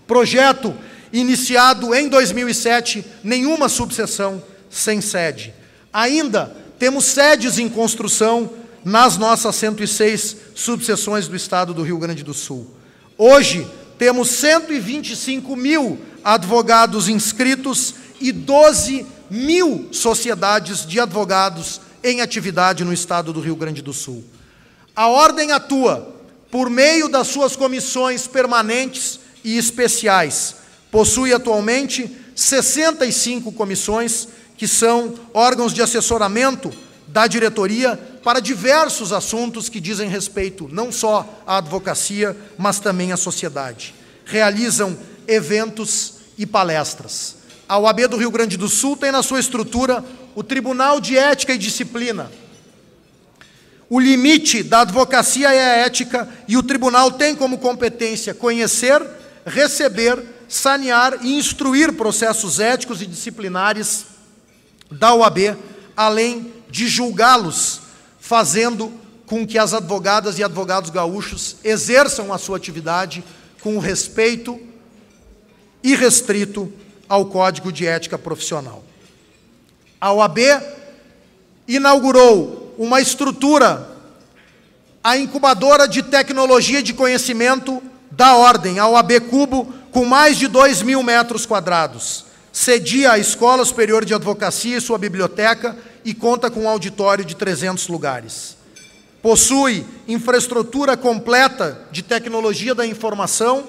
Projeto 0.09 0.75
iniciado 1.12 1.95
em 1.95 2.09
2007, 2.09 3.05
nenhuma 3.22 3.68
subseção 3.68 4.43
sem 4.68 5.01
sede. 5.01 5.55
Ainda 5.93 6.53
temos 6.77 7.05
sedes 7.05 7.59
em 7.59 7.68
construção 7.68 8.51
nas 8.85 9.16
nossas 9.16 9.55
106 9.55 10.37
subseções 10.57 11.29
do 11.29 11.37
estado 11.37 11.72
do 11.72 11.85
Rio 11.85 11.99
Grande 11.99 12.25
do 12.25 12.35
Sul. 12.35 12.68
Hoje, 13.16 13.64
temos 13.97 14.31
125 14.31 15.55
mil 15.55 16.01
advogados 16.25 17.09
inscritos 17.09 17.95
e 18.20 18.33
12 18.33 19.07
mil 19.31 19.91
sociedades 19.93 20.85
de 20.85 20.99
advogados 20.99 21.81
em 22.05 22.20
atividade 22.20 22.84
no 22.84 22.92
estado 22.92 23.32
do 23.32 23.40
Rio 23.40 23.57
Grande 23.57 23.80
do 23.80 23.94
Sul. 23.94 24.22
A 24.94 25.09
Ordem 25.09 25.50
atua 25.50 26.14
por 26.50 26.70
meio 26.70 27.09
das 27.09 27.26
suas 27.26 27.57
comissões 27.57 28.28
permanentes 28.28 29.18
e 29.42 29.59
especiais, 29.59 30.55
possui 30.90 31.32
atualmente 31.32 32.09
65 32.36 33.50
comissões, 33.50 34.28
que 34.57 34.68
são 34.68 35.14
órgãos 35.32 35.72
de 35.72 35.82
assessoramento 35.82 36.70
da 37.09 37.26
diretoria 37.26 37.96
para 38.22 38.38
diversos 38.38 39.12
assuntos 39.12 39.68
que 39.68 39.80
dizem 39.80 40.09
respeito 40.09 40.68
não 40.70 40.92
só 40.92 41.42
à 41.46 41.57
advocacia, 41.57 42.36
mas 42.57 42.78
também 42.78 43.11
à 43.12 43.16
sociedade. 43.16 43.94
Realizam 44.24 44.96
eventos 45.26 46.14
e 46.38 46.46
palestras. 46.46 47.36
A 47.68 47.78
OAB 47.78 48.07
do 48.09 48.16
Rio 48.16 48.30
Grande 48.30 48.57
do 48.57 48.68
Sul 48.68 48.96
tem 48.96 49.11
na 49.11 49.22
sua 49.22 49.40
estrutura 49.40 50.05
o 50.35 50.43
Tribunal 50.43 51.01
de 51.01 51.16
Ética 51.16 51.53
e 51.55 51.59
Disciplina. 51.59 52.30
O 53.89 54.01
limite 54.01 54.62
da 54.62 54.80
advocacia 54.80 55.53
é 55.53 55.62
a 55.62 55.87
ética 55.87 56.28
e 56.49 56.57
o 56.57 56.62
tribunal 56.62 57.12
tem 57.12 57.35
como 57.35 57.59
competência 57.59 58.35
conhecer, 58.35 59.01
receber 59.47 60.20
sanear 60.49 61.18
e 61.22 61.37
instruir 61.37 61.93
processos 61.93 62.59
éticos 62.59 63.03
e 63.03 63.07
disciplinares 63.07 64.07
da 64.91 65.14
OAB, 65.14 65.57
além 65.97 66.53
de 66.70 66.89
julgá-los, 66.89 67.80
fazendo 68.18 68.93
com 69.26 69.47
que 69.47 69.59
as 69.59 69.72
advogadas 69.72 70.39
e 70.39 70.45
advogados 70.45 70.91
gaúchos 70.91 71.57
exerçam 71.62 72.32
a 72.32 72.39
sua 72.39 72.57
atividade 72.57 73.22
com 73.61 73.78
respeito 73.78 74.61
irrestrito 75.82 76.72
ao 77.09 77.26
Código 77.26 77.70
de 77.70 77.87
Ética 77.87 78.18
Profissional. 78.18 78.82
A 80.05 80.12
OAB 80.12 80.38
inaugurou 81.66 82.74
uma 82.76 83.00
estrutura, 83.00 83.88
a 85.02 85.16
incubadora 85.16 85.88
de 85.88 86.02
tecnologia 86.02 86.82
de 86.82 86.92
conhecimento 86.92 87.82
da 88.11 88.36
Ordem, 88.36 88.78
a 88.78 88.86
OAB 88.86 89.12
Cubo, 89.30 89.72
com 89.90 90.05
mais 90.05 90.36
de 90.36 90.46
2 90.46 90.82
mil 90.82 91.02
metros 91.02 91.46
quadrados. 91.46 92.26
Cedia 92.52 93.12
a 93.12 93.18
Escola 93.18 93.64
Superior 93.64 94.05
de 94.05 94.12
Advocacia 94.12 94.76
e 94.76 94.80
sua 94.82 94.98
biblioteca 94.98 95.74
e 96.05 96.12
conta 96.12 96.50
com 96.50 96.64
um 96.64 96.68
auditório 96.68 97.24
de 97.24 97.34
300 97.34 97.88
lugares. 97.88 98.59
Possui 99.22 99.86
infraestrutura 100.07 100.98
completa 100.98 101.80
de 101.90 102.02
tecnologia 102.02 102.74
da 102.74 102.84
informação, 102.84 103.64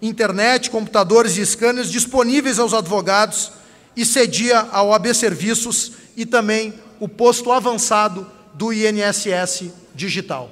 internet, 0.00 0.70
computadores 0.70 1.36
e 1.36 1.44
scanners 1.44 1.90
disponíveis 1.90 2.58
aos 2.58 2.72
advogados 2.72 3.59
e 3.96 4.04
cedia 4.04 4.60
a 4.72 4.82
OAB 4.82 5.14
Serviços 5.14 5.92
e 6.16 6.24
também 6.24 6.74
o 6.98 7.08
posto 7.08 7.50
avançado 7.50 8.26
do 8.54 8.72
INSS 8.72 9.70
digital. 9.94 10.50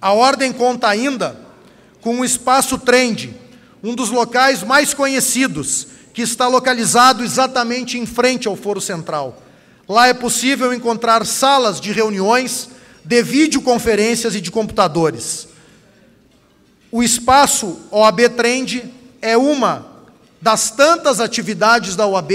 A 0.00 0.12
Ordem 0.12 0.52
conta 0.52 0.88
ainda 0.88 1.38
com 2.00 2.20
o 2.20 2.24
Espaço 2.24 2.76
Trend, 2.78 3.34
um 3.82 3.94
dos 3.94 4.10
locais 4.10 4.62
mais 4.62 4.92
conhecidos, 4.92 5.86
que 6.12 6.22
está 6.22 6.48
localizado 6.48 7.22
exatamente 7.22 7.96
em 7.96 8.04
frente 8.04 8.48
ao 8.48 8.56
Foro 8.56 8.80
Central. 8.80 9.40
Lá 9.88 10.08
é 10.08 10.14
possível 10.14 10.72
encontrar 10.72 11.24
salas 11.24 11.80
de 11.80 11.92
reuniões, 11.92 12.68
de 13.04 13.22
videoconferências 13.22 14.34
e 14.34 14.40
de 14.40 14.50
computadores. 14.50 15.48
O 16.90 17.02
espaço 17.02 17.78
OAB 17.90 18.28
Trend 18.36 18.84
é 19.20 19.36
uma 19.36 19.91
das 20.42 20.72
tantas 20.72 21.20
atividades 21.20 21.94
da 21.94 22.04
OAB 22.04 22.32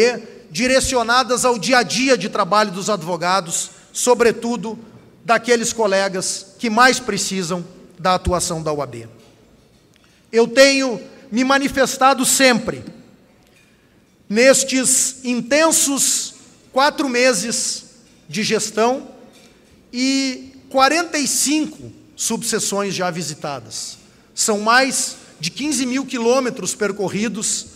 direcionadas 0.50 1.44
ao 1.44 1.60
dia 1.60 1.80
a 1.80 1.84
dia 1.84 2.18
de 2.18 2.30
trabalho 2.30 2.72
dos 2.72 2.90
advogados, 2.90 3.72
sobretudo 3.92 4.80
daqueles 5.26 5.74
colegas 5.74 6.54
que 6.58 6.70
mais 6.70 7.02
precisam 7.02 7.68
da 8.00 8.16
atuação 8.16 8.64
da 8.64 8.72
OAB. 8.72 9.10
Eu 10.32 10.48
tenho 10.48 11.02
me 11.30 11.44
manifestado 11.44 12.26
sempre 12.26 12.82
nestes 14.30 15.26
intensos 15.26 16.36
quatro 16.72 17.10
meses 17.10 17.88
de 18.30 18.42
gestão 18.42 19.10
e 19.92 20.54
45 20.70 21.92
subseções 22.16 22.96
já 22.96 23.12
visitadas. 23.12 23.98
São 24.34 24.62
mais 24.62 25.18
de 25.40 25.52
15 25.52 25.86
mil 25.86 26.06
quilômetros 26.06 26.74
percorridos, 26.74 27.68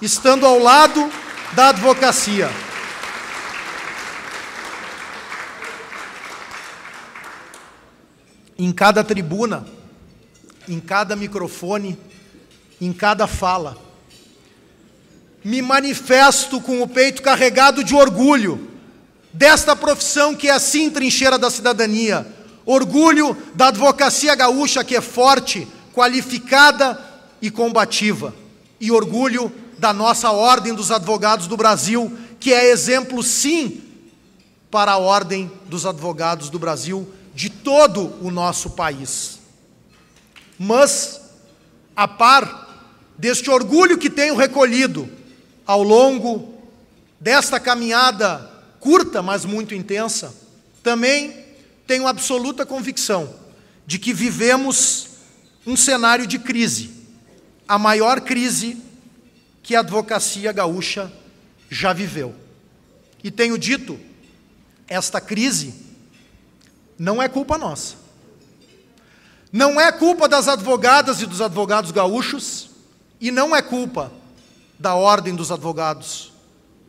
estando 0.00 0.46
ao 0.46 0.58
lado 0.58 1.10
da 1.52 1.68
advocacia. 1.70 2.48
Em 8.56 8.72
cada 8.72 9.04
tribuna, 9.04 9.66
em 10.68 10.80
cada 10.80 11.14
microfone, 11.14 11.98
em 12.80 12.92
cada 12.92 13.26
fala, 13.26 13.76
me 15.44 15.62
manifesto 15.62 16.60
com 16.60 16.82
o 16.82 16.88
peito 16.88 17.22
carregado 17.22 17.82
de 17.82 17.94
orgulho 17.94 18.68
desta 19.32 19.76
profissão 19.76 20.34
que 20.34 20.48
é 20.48 20.52
assim 20.52 20.90
trincheira 20.90 21.38
da 21.38 21.50
cidadania, 21.50 22.26
orgulho 22.66 23.36
da 23.54 23.68
advocacia 23.68 24.34
gaúcha 24.34 24.82
que 24.82 24.96
é 24.96 25.00
forte, 25.00 25.66
qualificada 25.94 27.00
e 27.40 27.50
combativa, 27.50 28.34
e 28.80 28.90
orgulho 28.90 29.52
da 29.78 29.92
nossa 29.92 30.30
Ordem 30.30 30.74
dos 30.74 30.90
Advogados 30.90 31.46
do 31.46 31.56
Brasil, 31.56 32.16
que 32.40 32.52
é 32.52 32.70
exemplo, 32.70 33.22
sim, 33.22 33.82
para 34.70 34.92
a 34.92 34.98
Ordem 34.98 35.50
dos 35.66 35.86
Advogados 35.86 36.50
do 36.50 36.58
Brasil 36.58 37.08
de 37.34 37.48
todo 37.48 38.12
o 38.20 38.30
nosso 38.30 38.70
país. 38.70 39.38
Mas, 40.58 41.20
a 41.94 42.08
par 42.08 42.66
deste 43.16 43.50
orgulho 43.50 43.98
que 43.98 44.10
tenho 44.10 44.36
recolhido 44.36 45.08
ao 45.66 45.82
longo 45.82 46.54
desta 47.20 47.60
caminhada 47.60 48.50
curta, 48.80 49.22
mas 49.22 49.44
muito 49.44 49.74
intensa, 49.74 50.34
também 50.82 51.44
tenho 51.86 52.06
absoluta 52.06 52.66
convicção 52.66 53.34
de 53.86 53.98
que 53.98 54.12
vivemos 54.12 55.08
um 55.66 55.76
cenário 55.76 56.26
de 56.26 56.38
crise, 56.38 56.90
a 57.66 57.78
maior 57.78 58.20
crise 58.20 58.87
que 59.68 59.76
a 59.76 59.80
advocacia 59.80 60.50
gaúcha 60.50 61.12
já 61.68 61.92
viveu. 61.92 62.34
E 63.22 63.30
tenho 63.30 63.58
dito, 63.58 64.00
esta 64.88 65.20
crise 65.20 65.74
não 66.98 67.22
é 67.22 67.28
culpa 67.28 67.58
nossa. 67.58 67.96
Não 69.52 69.78
é 69.78 69.92
culpa 69.92 70.26
das 70.26 70.48
advogadas 70.48 71.20
e 71.20 71.26
dos 71.26 71.42
advogados 71.42 71.90
gaúchos, 71.90 72.70
e 73.20 73.30
não 73.30 73.54
é 73.54 73.60
culpa 73.60 74.10
da 74.78 74.94
Ordem 74.94 75.34
dos 75.34 75.52
Advogados 75.52 76.32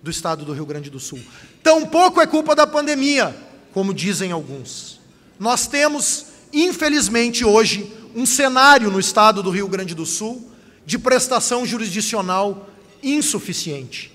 do 0.02 0.10
Estado 0.10 0.46
do 0.46 0.54
Rio 0.54 0.66
Grande 0.66 0.90
do 0.90 1.02
Sul. 1.02 1.20
Tampouco 1.62 2.22
é 2.22 2.26
culpa 2.26 2.56
da 2.56 2.66
pandemia, 2.66 3.36
como 3.74 3.94
dizem 3.94 4.32
alguns. 4.32 5.02
Nós 5.38 5.68
temos, 5.68 6.28
infelizmente, 6.54 7.44
hoje, 7.44 7.94
um 8.16 8.26
cenário 8.26 8.90
no 8.90 9.02
Estado 9.02 9.44
do 9.44 9.50
Rio 9.50 9.68
Grande 9.68 9.94
do 9.94 10.06
Sul 10.06 10.50
de 10.86 10.98
prestação 10.98 11.66
jurisdicional 11.66 12.69
insuficiente. 13.02 14.12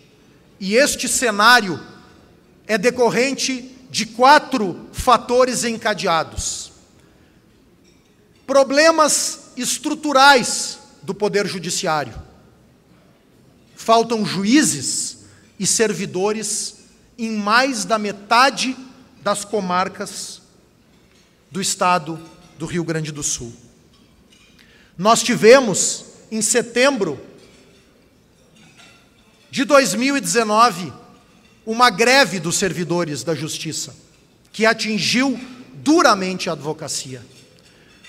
E 0.60 0.74
este 0.74 1.08
cenário 1.08 1.80
é 2.66 2.78
decorrente 2.78 3.70
de 3.90 4.06
quatro 4.06 4.88
fatores 4.92 5.64
encadeados: 5.64 6.72
problemas 8.46 9.52
estruturais 9.56 10.78
do 11.02 11.14
Poder 11.14 11.46
Judiciário. 11.46 12.14
Faltam 13.76 14.24
juízes 14.24 15.18
e 15.58 15.66
servidores 15.66 16.76
em 17.18 17.30
mais 17.30 17.84
da 17.84 17.98
metade 17.98 18.76
das 19.22 19.44
comarcas 19.44 20.42
do 21.50 21.60
estado 21.60 22.18
do 22.58 22.66
Rio 22.66 22.84
Grande 22.84 23.12
do 23.12 23.22
Sul. 23.22 23.52
Nós 24.96 25.22
tivemos, 25.22 26.04
em 26.30 26.40
setembro 26.40 27.20
de 29.54 29.64
2019, 29.64 30.92
uma 31.64 31.88
greve 31.88 32.40
dos 32.40 32.56
servidores 32.56 33.22
da 33.22 33.36
Justiça, 33.36 33.94
que 34.52 34.66
atingiu 34.66 35.38
duramente 35.74 36.50
a 36.50 36.54
advocacia. 36.54 37.24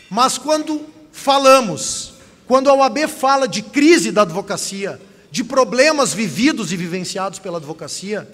Mas 0.09 0.39
quando 0.39 0.87
falamos, 1.11 2.13
quando 2.47 2.67
a 2.67 2.73
OAB 2.73 3.07
fala 3.07 3.47
de 3.47 3.61
crise 3.61 4.11
da 4.11 4.23
advocacia, 4.23 4.99
de 5.29 5.43
problemas 5.43 6.15
vividos 6.15 6.71
e 6.71 6.75
vivenciados 6.75 7.37
pela 7.37 7.59
advocacia, 7.59 8.27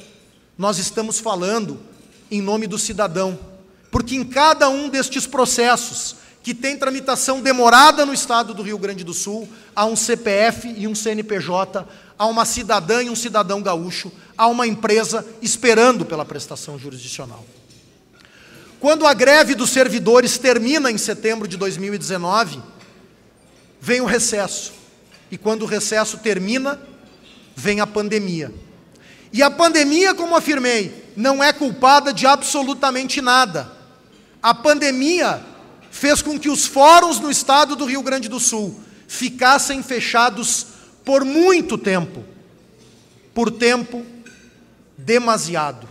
nós 0.57 0.78
estamos 0.78 1.20
falando 1.20 1.82
em 2.32 2.41
nome 2.41 2.66
do 2.66 2.80
cidadão, 2.80 3.38
porque 3.91 4.16
em 4.16 4.24
cada 4.24 4.70
um 4.70 4.88
destes 4.88 5.28
processos, 5.28 6.16
que 6.41 6.53
tem 6.53 6.78
tramitação 6.78 7.41
demorada 7.41 8.05
no 8.05 8.14
estado 8.14 8.53
do 8.53 8.64
Rio 8.64 8.78
Grande 8.78 9.03
do 9.03 9.14
Sul, 9.14 9.49
há 9.76 9.86
um 9.86 9.97
CPF 9.97 10.74
e 10.78 10.88
um 10.88 10.95
CNPJ 10.95 11.86
a 12.22 12.28
uma 12.28 12.45
cidadã 12.45 13.01
e 13.01 13.09
um 13.09 13.15
cidadão 13.15 13.63
gaúcho, 13.63 14.11
a 14.38 14.45
uma 14.45 14.67
empresa 14.67 15.26
esperando 15.41 16.05
pela 16.05 16.24
prestação 16.24 16.78
jurisdicional. 16.78 17.43
Quando 18.80 19.07
a 19.07 19.13
greve 19.15 19.55
dos 19.55 19.72
servidores 19.72 20.38
termina 20.38 20.91
em 20.91 20.99
setembro 20.99 21.47
de 21.47 21.57
2019, 21.57 22.61
vem 23.82 24.01
o 24.01 24.05
recesso. 24.05 24.72
E 25.32 25.38
quando 25.38 25.63
o 25.63 25.65
recesso 25.65 26.19
termina, 26.19 26.80
vem 27.55 27.80
a 27.80 27.88
pandemia. 27.88 28.53
E 29.34 29.41
a 29.41 29.49
pandemia, 29.49 30.13
como 30.13 30.36
afirmei, 30.36 31.11
não 31.17 31.43
é 31.43 31.51
culpada 31.51 32.13
de 32.13 32.28
absolutamente 32.28 33.19
nada. 33.19 33.72
A 34.43 34.53
pandemia 34.53 35.43
fez 35.89 36.22
com 36.22 36.39
que 36.39 36.51
os 36.51 36.67
fóruns 36.67 37.19
no 37.19 37.32
estado 37.32 37.76
do 37.76 37.86
Rio 37.86 38.03
Grande 38.03 38.30
do 38.30 38.39
Sul 38.39 38.80
ficassem 39.07 39.82
fechados 39.82 40.70
por 41.03 41.25
muito 41.25 41.77
tempo, 41.77 42.23
por 43.33 43.51
tempo 43.51 44.05
demasiado, 44.97 45.87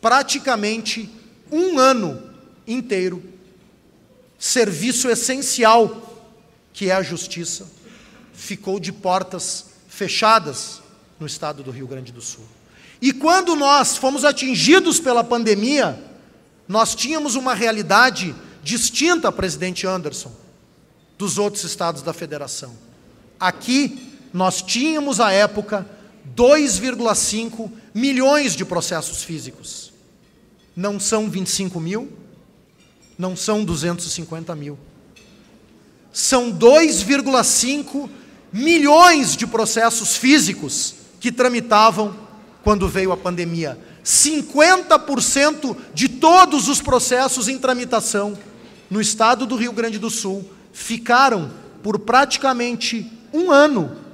praticamente 0.00 1.10
um 1.50 1.78
ano 1.78 2.22
inteiro, 2.66 3.22
serviço 4.38 5.08
essencial 5.08 6.04
que 6.72 6.90
é 6.90 6.94
a 6.94 7.02
justiça, 7.02 7.66
ficou 8.32 8.78
de 8.78 8.92
portas 8.92 9.66
fechadas 9.88 10.80
no 11.18 11.26
estado 11.26 11.62
do 11.62 11.72
Rio 11.72 11.88
Grande 11.88 12.12
do 12.12 12.20
Sul. 12.20 12.44
E 13.02 13.12
quando 13.12 13.56
nós 13.56 13.96
fomos 13.96 14.24
atingidos 14.24 15.00
pela 15.00 15.24
pandemia, 15.24 15.98
nós 16.68 16.94
tínhamos 16.94 17.34
uma 17.34 17.52
realidade 17.52 18.32
distinta, 18.62 19.32
presidente 19.32 19.86
Anderson, 19.86 20.30
dos 21.16 21.36
outros 21.36 21.64
estados 21.64 22.02
da 22.02 22.12
federação. 22.12 22.76
Aqui 23.40 24.07
nós 24.32 24.62
tínhamos 24.62 25.20
à 25.20 25.32
época 25.32 25.86
2,5 26.36 27.70
milhões 27.94 28.54
de 28.54 28.64
processos 28.64 29.22
físicos. 29.22 29.92
Não 30.76 31.00
são 31.00 31.28
25 31.28 31.80
mil, 31.80 32.12
não 33.18 33.34
são 33.34 33.64
250 33.64 34.54
mil. 34.54 34.78
São 36.12 36.52
2,5 36.52 38.08
milhões 38.52 39.36
de 39.36 39.46
processos 39.46 40.16
físicos 40.16 40.94
que 41.20 41.32
tramitavam 41.32 42.16
quando 42.62 42.88
veio 42.88 43.12
a 43.12 43.16
pandemia. 43.16 43.78
50% 44.04 45.76
de 45.92 46.08
todos 46.08 46.68
os 46.68 46.80
processos 46.80 47.48
em 47.48 47.58
tramitação 47.58 48.38
no 48.88 49.00
estado 49.00 49.46
do 49.46 49.56
Rio 49.56 49.72
Grande 49.72 49.98
do 49.98 50.08
Sul 50.08 50.48
ficaram 50.72 51.50
por 51.82 51.98
praticamente 51.98 53.10
um 53.32 53.50
ano 53.50 54.07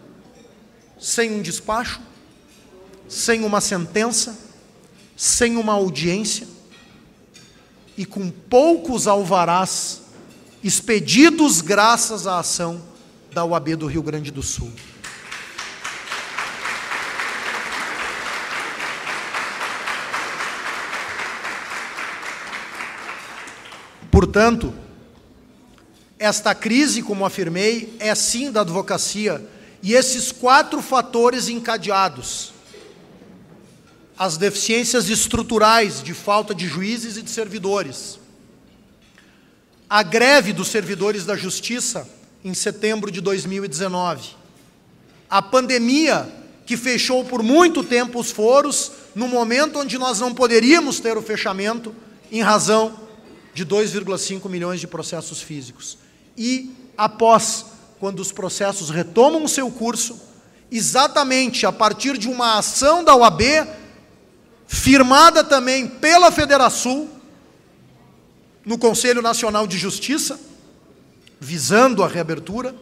sem 1.05 1.31
um 1.31 1.43
despacho, 1.43 2.01
sem 3.07 3.45
uma 3.45 3.61
sentença, 3.61 4.39
sem 5.15 5.59
uma 5.59 5.75
audiência 5.75 6.49
e 7.95 8.07
com 8.07 8.31
poucos 8.31 9.07
alvarás 9.07 10.01
expedidos 10.63 11.61
graças 11.61 12.27
à 12.27 12.39
ação 12.39 12.83
da 13.35 13.45
UAB 13.45 13.77
do 13.77 13.87
Rio 13.87 14.03
Grande 14.03 14.31
do 14.31 14.43
Sul. 14.43 14.73
Portanto, 24.11 24.73
esta 26.19 26.55
crise, 26.55 27.03
como 27.03 27.27
afirmei, 27.27 27.95
é 27.99 28.15
sim 28.15 28.51
da 28.51 28.63
advocacia, 28.63 29.47
e 29.85 29.93
esses 29.93 30.33
quatro 30.33 30.81
fatores 30.81 31.47
encadeados, 31.47 32.55
as 34.19 34.39
deficiências 34.39 35.11
estruturais 35.11 36.03
de 36.03 36.15
falta 36.15 36.55
de 36.55 36.67
juízes 36.67 37.19
e 37.19 37.23
de 37.23 37.29
servidores, 37.29 38.19
a 39.89 40.03
greve 40.03 40.55
dos 40.55 40.69
servidores 40.69 41.27
da 41.27 41.37
Justiça 41.37 42.09
em 42.43 42.55
setembro 42.55 43.11
de 43.11 43.21
2019, 43.21 44.31
a 45.29 45.43
pandemia 45.43 46.33
que 46.65 46.79
fechou 46.79 47.23
por 47.23 47.43
muito 47.43 47.85
tempo 47.85 48.19
os 48.19 48.31
foros, 48.31 48.91
no 49.15 49.29
momento 49.29 49.79
onde 49.79 49.99
nós 49.99 50.19
não 50.19 50.33
poderíamos 50.33 50.99
ter 50.99 51.19
o 51.19 51.23
fechamento, 51.23 51.95
em 52.33 52.41
razão 52.41 52.99
de 53.53 53.67
2,5 53.67 54.49
milhões 54.49 54.81
de 54.81 54.87
processos 54.87 55.43
físicos. 55.43 55.99
E 56.39 56.73
após, 56.97 57.67
quando 58.05 58.21
os 58.21 58.31
processos 58.31 58.91
retomam 58.91 59.45
o 59.45 59.49
seu 59.49 59.71
curso, 59.71 60.21
exatamente 60.71 61.65
a 61.65 61.73
partir 61.73 62.19
de 62.19 62.29
uma 62.29 62.59
ação 62.59 63.03
da 63.03 63.17
OAB, 63.17 63.41
firmada 64.67 65.43
também 65.43 65.89
pela 65.89 66.31
Federação, 66.31 67.09
no 68.63 68.77
Conselho 68.77 69.23
Nacional 69.23 69.67
de 69.67 69.79
Justiça, 69.79 70.39
visando 71.41 72.05
a 72.05 72.07
reabertura 72.07 72.75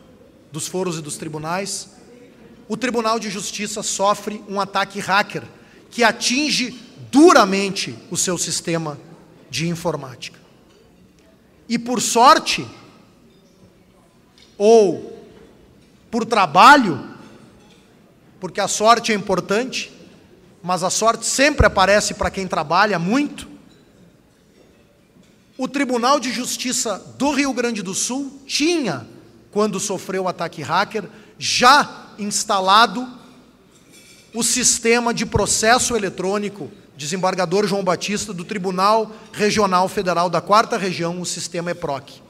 dos 0.50 0.66
foros 0.66 0.98
e 0.98 1.00
dos 1.00 1.16
tribunais, 1.16 1.90
o 2.68 2.76
Tribunal 2.76 3.20
de 3.20 3.30
Justiça 3.30 3.80
sofre 3.80 4.42
um 4.48 4.60
ataque 4.60 4.98
hacker 4.98 5.44
que 5.88 6.02
atinge 6.02 6.76
duramente 7.12 7.96
o 8.10 8.16
seu 8.16 8.36
sistema 8.36 8.98
de 9.48 9.68
informática. 9.68 10.40
E 11.68 11.78
por 11.78 12.00
sorte, 12.00 12.66
ou 14.64 15.11
por 16.12 16.26
trabalho, 16.26 17.02
porque 18.38 18.60
a 18.60 18.68
sorte 18.68 19.12
é 19.12 19.14
importante, 19.14 19.90
mas 20.62 20.82
a 20.82 20.90
sorte 20.90 21.24
sempre 21.24 21.64
aparece 21.64 22.12
para 22.12 22.30
quem 22.30 22.46
trabalha 22.46 22.98
muito. 22.98 23.48
O 25.56 25.66
Tribunal 25.66 26.20
de 26.20 26.30
Justiça 26.30 27.02
do 27.16 27.30
Rio 27.30 27.54
Grande 27.54 27.82
do 27.82 27.94
Sul 27.94 28.42
tinha, 28.46 29.06
quando 29.50 29.80
sofreu 29.80 30.24
o 30.24 30.28
ataque 30.28 30.60
hacker, 30.60 31.08
já 31.38 32.10
instalado 32.18 33.08
o 34.34 34.42
sistema 34.42 35.14
de 35.14 35.24
processo 35.24 35.96
eletrônico 35.96 36.70
desembargador 36.94 37.66
João 37.66 37.82
Batista 37.82 38.34
do 38.34 38.44
Tribunal 38.44 39.10
Regional 39.32 39.88
Federal 39.88 40.28
da 40.28 40.42
Quarta 40.42 40.76
Região, 40.76 41.22
o 41.22 41.26
sistema 41.26 41.70
EPROC. 41.70 42.20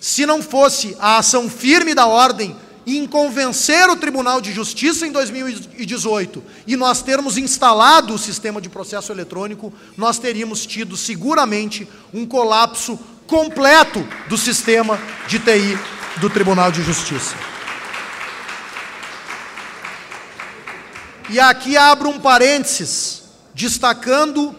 Se 0.00 0.24
não 0.24 0.42
fosse 0.42 0.96
a 0.98 1.18
ação 1.18 1.50
firme 1.50 1.94
da 1.94 2.06
ordem 2.06 2.56
em 2.96 3.06
convencer 3.06 3.88
o 3.90 3.96
Tribunal 3.96 4.40
de 4.40 4.50
Justiça 4.50 5.06
em 5.06 5.12
2018 5.12 6.42
e 6.66 6.74
nós 6.74 7.02
termos 7.02 7.36
instalado 7.36 8.14
o 8.14 8.18
sistema 8.18 8.60
de 8.60 8.68
processo 8.70 9.12
eletrônico, 9.12 9.72
nós 9.96 10.18
teríamos 10.18 10.64
tido 10.64 10.96
seguramente 10.96 11.86
um 12.14 12.24
colapso 12.24 12.98
completo 13.26 14.06
do 14.28 14.38
sistema 14.38 14.98
de 15.26 15.38
TI 15.38 15.78
do 16.18 16.30
Tribunal 16.30 16.72
de 16.72 16.82
Justiça. 16.82 17.36
E 21.28 21.38
aqui 21.38 21.76
abro 21.76 22.08
um 22.08 22.18
parênteses, 22.18 23.24
destacando 23.54 24.56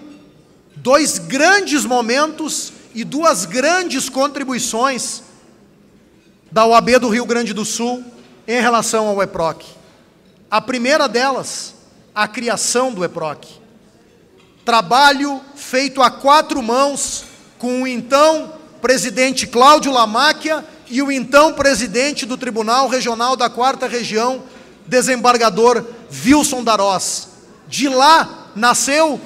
dois 0.76 1.18
grandes 1.18 1.84
momentos 1.84 2.72
e 2.94 3.04
duas 3.04 3.46
grandes 3.46 4.08
contribuições 4.08 5.24
da 6.52 6.66
OAB 6.66 7.00
do 7.00 7.10
Rio 7.10 7.26
Grande 7.26 7.54
do 7.54 7.66
Sul 7.66 8.06
em 8.50 8.60
relação 8.60 9.08
ao 9.08 9.22
EPROC. 9.22 9.64
A 10.50 10.60
primeira 10.60 11.08
delas, 11.08 11.76
a 12.16 12.28
criação 12.28 12.92
do 12.92 13.06
EPROC. 13.06 13.48
Trabalho 14.66 15.40
feito 15.56 16.02
a 16.02 16.10
quatro 16.10 16.60
mãos 16.64 17.26
com 17.60 17.84
o 17.84 17.88
então 17.88 18.54
presidente 18.82 19.46
Cláudio 19.46 19.92
Lamáquia 19.92 20.66
e 20.90 21.00
o 21.00 21.12
então 21.12 21.54
presidente 21.54 22.26
do 22.26 22.38
Tribunal 22.38 22.88
Regional 22.88 23.36
da 23.36 23.52
Quarta 23.52 23.88
Região, 23.88 24.42
desembargador 24.88 25.86
Wilson 26.26 26.64
Darós. 26.64 27.28
De 27.68 27.88
lá 27.88 28.48
nasceu 28.56 29.22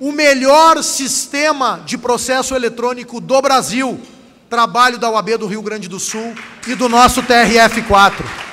o 0.00 0.10
melhor 0.10 0.82
sistema 0.82 1.80
de 1.86 1.96
processo 1.96 2.56
eletrônico 2.56 3.20
do 3.20 3.40
Brasil, 3.40 4.00
trabalho 4.50 4.98
da 4.98 5.08
UAB 5.08 5.36
do 5.36 5.46
Rio 5.46 5.62
Grande 5.62 5.86
do 5.86 6.00
Sul 6.00 6.34
e 6.66 6.74
do 6.74 6.88
nosso 6.88 7.22
TRF4. 7.22 8.47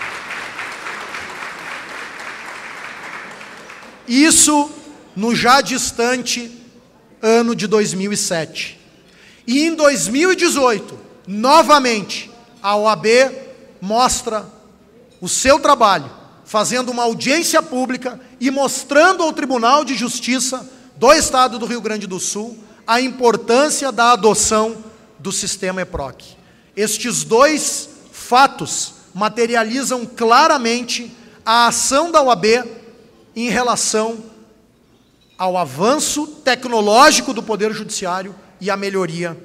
Isso 4.08 4.70
no 5.16 5.36
já 5.36 5.62
distante 5.62 6.52
ano 7.22 7.56
de 7.56 7.68
2007. 7.68 8.80
E 9.48 9.64
em 9.64 9.76
2018, 9.76 10.98
novamente, 11.28 12.32
a 12.62 12.76
OAB 12.76 13.06
mostra 13.82 14.46
o 15.22 15.30
seu 15.30 15.60
trabalho, 15.60 16.10
fazendo 16.44 16.92
uma 16.92 17.04
audiência 17.04 17.62
pública 17.62 18.20
e 18.40 18.52
mostrando 18.52 19.24
ao 19.24 19.34
Tribunal 19.34 19.86
de 19.86 19.96
Justiça 19.96 20.70
do 20.96 21.12
Estado 21.14 21.58
do 21.58 21.66
Rio 21.66 21.82
Grande 21.82 22.08
do 22.08 22.20
Sul 22.20 22.58
a 22.88 23.02
importância 23.02 23.92
da 23.92 24.12
adoção 24.12 24.78
do 25.18 25.32
sistema 25.32 25.82
EPROC. 25.82 26.36
Estes 26.76 27.24
dois 27.24 27.90
fatos 28.12 28.94
materializam 29.14 30.06
claramente 30.06 31.12
a 31.46 31.68
ação 31.68 32.12
da 32.12 32.22
OAB 32.22 32.46
em 33.36 33.50
relação 33.50 34.24
ao 35.38 35.58
avanço 35.58 36.28
tecnológico 36.28 37.34
do 37.34 37.44
Poder 37.44 37.74
Judiciário 37.74 38.34
e 38.62 38.70
à 38.70 38.78
melhoria 38.78 39.38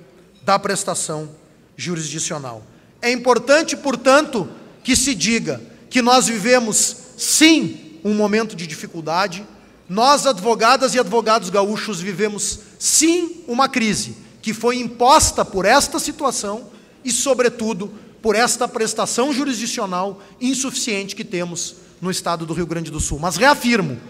da 0.42 0.58
prestação 0.58 1.28
jurisdicional. 1.76 2.62
É 3.02 3.10
importante, 3.10 3.76
portanto, 3.76 4.48
que 4.84 4.94
se 4.94 5.14
diga 5.14 5.60
que 5.88 6.00
nós 6.00 6.26
vivemos, 6.26 6.96
sim, 7.16 7.98
um 8.04 8.14
momento 8.14 8.54
de 8.54 8.66
dificuldade, 8.66 9.44
nós, 9.88 10.26
advogadas 10.26 10.94
e 10.94 11.00
advogados 11.00 11.50
gaúchos, 11.50 12.00
vivemos, 12.00 12.60
sim, 12.78 13.42
uma 13.48 13.68
crise 13.68 14.16
que 14.40 14.54
foi 14.54 14.78
imposta 14.78 15.44
por 15.44 15.64
esta 15.64 15.98
situação 15.98 16.70
e, 17.04 17.10
sobretudo, 17.10 17.92
por 18.22 18.36
esta 18.36 18.68
prestação 18.68 19.32
jurisdicional 19.32 20.20
insuficiente 20.40 21.16
que 21.16 21.24
temos 21.24 21.76
no 22.00 22.10
estado 22.10 22.46
do 22.46 22.54
Rio 22.54 22.66
Grande 22.66 22.90
do 22.90 23.00
Sul. 23.00 23.18
Mas 23.18 23.36
reafirmo, 23.36 24.00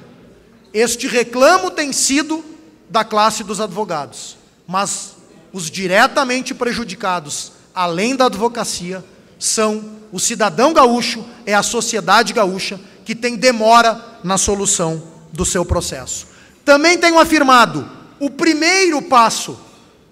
este 0.72 1.06
reclamo 1.06 1.70
tem 1.70 1.92
sido 1.92 2.44
da 2.88 3.04
classe 3.04 3.42
dos 3.44 3.60
advogados, 3.60 4.36
mas 4.66 5.16
os 5.52 5.70
diretamente 5.70 6.54
prejudicados, 6.54 7.52
além 7.74 8.14
da 8.14 8.26
advocacia, 8.26 9.04
são 9.38 9.98
o 10.12 10.18
cidadão 10.18 10.72
gaúcho, 10.72 11.24
é 11.46 11.54
a 11.54 11.62
sociedade 11.62 12.32
gaúcha 12.32 12.80
que 13.04 13.14
tem 13.14 13.36
demora 13.36 14.20
na 14.22 14.36
solução 14.36 15.02
do 15.32 15.44
seu 15.44 15.64
processo. 15.64 16.26
Também 16.64 16.98
tenho 16.98 17.18
afirmado, 17.18 17.88
o 18.18 18.28
primeiro 18.28 19.00
passo 19.02 19.58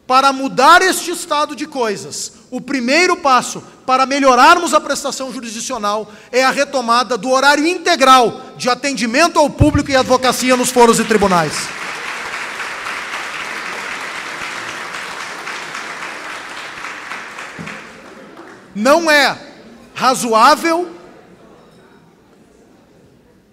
para 0.07 0.33
mudar 0.33 0.81
este 0.81 1.11
estado 1.11 1.55
de 1.55 1.67
coisas, 1.67 2.33
o 2.51 2.61
primeiro 2.61 3.17
passo 3.19 3.63
para 3.89 4.05
melhorarmos 4.05 4.75
a 4.75 4.81
prestação 4.83 5.33
jurisdicional 5.33 6.13
é 6.31 6.45
a 6.45 6.51
retomada 6.51 7.17
do 7.17 7.31
horário 7.31 7.67
integral 7.67 8.53
de 8.55 8.69
atendimento 8.69 9.39
ao 9.39 9.49
público 9.49 9.91
e 9.91 9.97
advocacia 9.97 10.55
nos 10.59 10.69
foros 10.69 11.01
e 11.01 11.05
tribunais. 11.05 11.55
Não 18.75 19.11
é 19.11 19.39
razoável, 19.95 20.95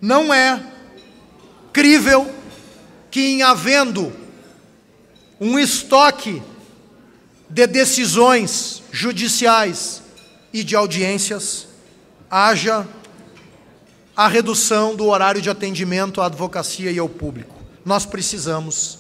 não 0.01 0.33
é 0.33 0.61
crível 1.71 2.29
que, 3.09 3.25
em 3.25 3.41
havendo 3.41 4.11
um 5.39 5.57
estoque 5.57 6.43
de 7.49 7.65
decisões 7.65 8.83
judiciais 8.91 10.03
e 10.55 10.63
de 10.63 10.73
audiências, 10.73 11.67
haja 12.31 12.87
a 14.15 14.25
redução 14.25 14.95
do 14.95 15.07
horário 15.07 15.41
de 15.41 15.49
atendimento 15.49 16.21
à 16.21 16.27
advocacia 16.27 16.89
e 16.89 16.97
ao 16.97 17.09
público. 17.09 17.53
Nós 17.83 18.05
precisamos 18.05 18.99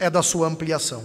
é 0.00 0.10
da 0.10 0.20
sua 0.20 0.48
ampliação. 0.48 1.04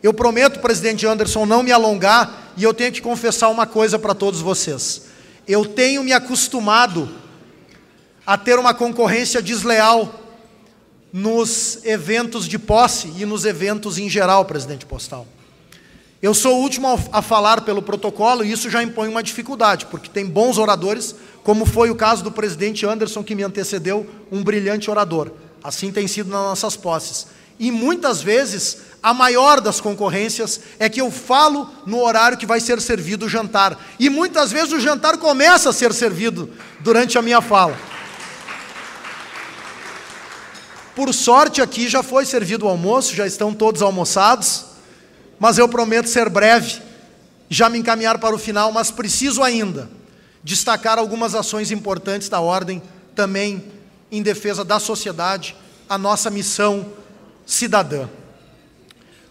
Eu 0.00 0.14
prometo, 0.14 0.60
presidente 0.60 1.04
Anderson, 1.04 1.46
não 1.46 1.64
me 1.64 1.72
alongar 1.72 2.52
e 2.56 2.62
eu 2.62 2.72
tenho 2.72 2.92
que 2.92 3.02
confessar 3.02 3.48
uma 3.48 3.66
coisa 3.66 3.98
para 3.98 4.14
todos 4.14 4.40
vocês. 4.40 5.06
Eu 5.44 5.64
tenho 5.64 6.04
me 6.04 6.12
acostumado 6.12 7.12
a 8.24 8.38
ter 8.38 8.56
uma 8.56 8.72
concorrência 8.72 9.42
desleal 9.42 10.14
nos 11.12 11.84
eventos 11.84 12.46
de 12.46 12.56
posse 12.56 13.12
e 13.16 13.26
nos 13.26 13.44
eventos 13.44 13.98
em 13.98 14.08
geral, 14.08 14.44
presidente 14.44 14.86
Postal. 14.86 15.26
Eu 16.20 16.34
sou 16.34 16.56
o 16.56 16.62
último 16.62 16.88
a 17.12 17.22
falar 17.22 17.60
pelo 17.60 17.80
protocolo 17.80 18.44
e 18.44 18.50
isso 18.50 18.68
já 18.68 18.82
impõe 18.82 19.08
uma 19.08 19.22
dificuldade, 19.22 19.86
porque 19.86 20.08
tem 20.08 20.26
bons 20.26 20.58
oradores, 20.58 21.14
como 21.44 21.64
foi 21.64 21.90
o 21.90 21.94
caso 21.94 22.24
do 22.24 22.32
presidente 22.32 22.84
Anderson, 22.84 23.22
que 23.22 23.36
me 23.36 23.44
antecedeu, 23.44 24.04
um 24.30 24.42
brilhante 24.42 24.90
orador. 24.90 25.30
Assim 25.62 25.92
tem 25.92 26.08
sido 26.08 26.28
nas 26.28 26.40
nossas 26.40 26.76
posses. 26.76 27.28
E 27.56 27.70
muitas 27.70 28.20
vezes, 28.20 28.78
a 29.00 29.14
maior 29.14 29.60
das 29.60 29.80
concorrências 29.80 30.60
é 30.80 30.88
que 30.88 31.00
eu 31.00 31.08
falo 31.08 31.70
no 31.86 32.02
horário 32.02 32.36
que 32.36 32.46
vai 32.46 32.58
ser 32.58 32.80
servido 32.80 33.26
o 33.26 33.28
jantar. 33.28 33.78
E 33.96 34.10
muitas 34.10 34.50
vezes 34.50 34.72
o 34.72 34.80
jantar 34.80 35.18
começa 35.18 35.70
a 35.70 35.72
ser 35.72 35.92
servido 35.92 36.50
durante 36.80 37.16
a 37.16 37.22
minha 37.22 37.40
fala. 37.40 37.78
Por 40.96 41.14
sorte, 41.14 41.62
aqui 41.62 41.88
já 41.88 42.02
foi 42.02 42.26
servido 42.26 42.66
o 42.66 42.68
almoço, 42.68 43.14
já 43.14 43.24
estão 43.24 43.54
todos 43.54 43.82
almoçados 43.82 44.67
mas 45.38 45.58
eu 45.58 45.68
prometo 45.68 46.08
ser 46.08 46.28
breve, 46.28 46.80
já 47.48 47.68
me 47.68 47.78
encaminhar 47.78 48.18
para 48.18 48.34
o 48.34 48.38
final, 48.38 48.72
mas 48.72 48.90
preciso 48.90 49.42
ainda 49.42 49.88
destacar 50.42 50.98
algumas 50.98 51.34
ações 51.34 51.70
importantes 51.70 52.28
da 52.28 52.40
ordem, 52.40 52.82
também 53.14 53.64
em 54.10 54.22
defesa 54.22 54.64
da 54.64 54.78
sociedade, 54.78 55.54
a 55.88 55.98
nossa 55.98 56.30
missão 56.30 56.86
cidadã. 57.46 58.08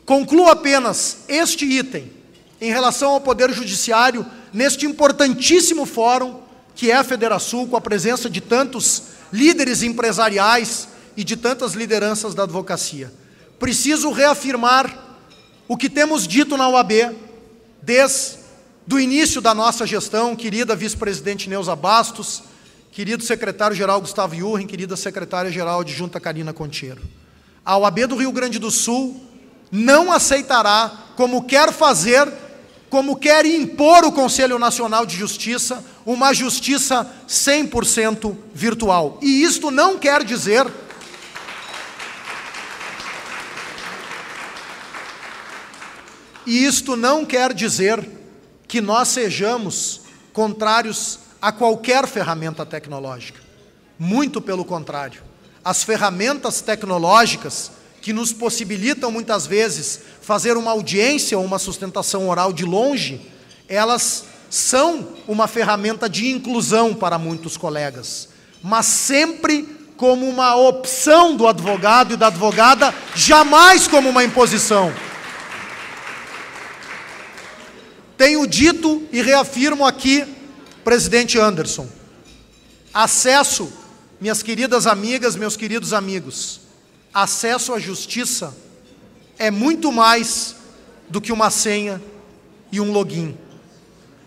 Concluo 0.05 0.49
apenas 0.49 1.19
este 1.27 1.65
item 1.65 2.11
em 2.59 2.71
relação 2.71 3.11
ao 3.11 3.21
Poder 3.21 3.51
Judiciário, 3.51 4.25
neste 4.53 4.85
importantíssimo 4.85 5.85
fórum 5.85 6.41
que 6.75 6.91
é 6.91 6.95
a 6.95 7.03
Federação, 7.03 7.67
com 7.67 7.75
a 7.75 7.81
presença 7.81 8.29
de 8.29 8.39
tantos 8.39 9.03
líderes 9.33 9.81
empresariais 9.81 10.87
e 11.15 11.23
de 11.23 11.35
tantas 11.35 11.73
lideranças 11.73 12.35
da 12.35 12.43
advocacia. 12.43 13.11
Preciso 13.59 14.11
reafirmar 14.11 15.06
o 15.67 15.75
que 15.75 15.89
temos 15.89 16.27
dito 16.27 16.55
na 16.55 16.69
UAB 16.69 17.15
desde 17.81 18.37
o 18.91 18.99
início 18.99 19.41
da 19.41 19.53
nossa 19.53 19.85
gestão, 19.85 20.35
querida 20.35 20.75
vice-presidente 20.75 21.49
Neuza 21.49 21.75
Bastos, 21.75 22.43
querido 22.91 23.23
secretário-geral 23.23 23.99
Gustavo 23.99 24.33
Yurren, 24.33 24.65
querida 24.65 24.95
secretária-geral 24.95 25.83
de 25.83 25.93
Junta 25.93 26.19
Karina 26.19 26.53
Contiero. 26.53 27.01
A 27.65 27.77
UAB 27.77 28.07
do 28.07 28.15
Rio 28.15 28.31
Grande 28.31 28.59
do 28.59 28.71
Sul 28.71 29.21
não 29.69 30.11
aceitará, 30.11 30.91
como 31.17 31.43
quer 31.43 31.73
fazer, 31.73 32.31
como 32.89 33.17
quer 33.17 33.45
impor 33.45 34.05
o 34.05 34.11
Conselho 34.13 34.57
Nacional 34.57 35.05
de 35.05 35.17
Justiça, 35.17 35.83
uma 36.05 36.33
justiça 36.33 37.05
100% 37.27 38.33
virtual. 38.53 39.19
E 39.21 39.43
isto 39.43 39.69
não 39.69 39.97
quer 39.97 40.23
dizer 40.23 40.65
E 46.47 46.63
isto 46.63 46.95
não 46.95 47.25
quer 47.25 47.53
dizer 47.53 48.09
que 48.69 48.79
nós 48.79 49.09
sejamos 49.09 49.99
contrários 50.31 51.19
a 51.41 51.51
qualquer 51.51 52.07
ferramenta 52.07 52.65
tecnológica. 52.65 53.41
Muito 53.99 54.39
pelo 54.39 54.63
contrário. 54.63 55.21
As 55.61 55.83
ferramentas 55.83 56.61
tecnológicas 56.61 57.69
que 58.01 58.13
nos 58.13 58.31
possibilitam 58.31 59.11
muitas 59.11 59.45
vezes 59.45 59.99
fazer 60.21 60.55
uma 60.55 60.71
audiência 60.71 61.37
ou 61.37 61.43
uma 61.43 61.59
sustentação 61.59 62.29
oral 62.29 62.53
de 62.53 62.63
longe, 62.63 63.29
elas 63.67 64.23
são 64.49 65.05
uma 65.27 65.49
ferramenta 65.49 66.09
de 66.09 66.29
inclusão 66.29 66.93
para 66.93 67.17
muitos 67.17 67.57
colegas, 67.57 68.29
mas 68.63 68.85
sempre 68.85 69.67
como 69.97 70.25
uma 70.29 70.55
opção 70.55 71.35
do 71.35 71.45
advogado 71.45 72.13
e 72.13 72.17
da 72.17 72.27
advogada, 72.27 72.95
jamais 73.13 73.85
como 73.85 74.07
uma 74.07 74.23
imposição. 74.23 74.93
Tenho 78.17 78.47
dito 78.47 79.07
e 79.11 79.21
reafirmo 79.21 79.85
aqui, 79.85 80.25
presidente 80.83 81.37
Anderson, 81.37 81.87
acesso, 82.91 83.71
minhas 84.19 84.41
queridas 84.41 84.87
amigas, 84.87 85.35
meus 85.35 85.55
queridos 85.55 85.93
amigos, 85.93 86.61
acesso 87.13 87.73
à 87.73 87.79
justiça 87.79 88.55
é 89.37 89.51
muito 89.51 89.91
mais 89.91 90.55
do 91.07 91.21
que 91.21 91.31
uma 91.31 91.51
senha 91.51 92.01
e 92.71 92.81
um 92.81 92.91
login. 92.91 93.37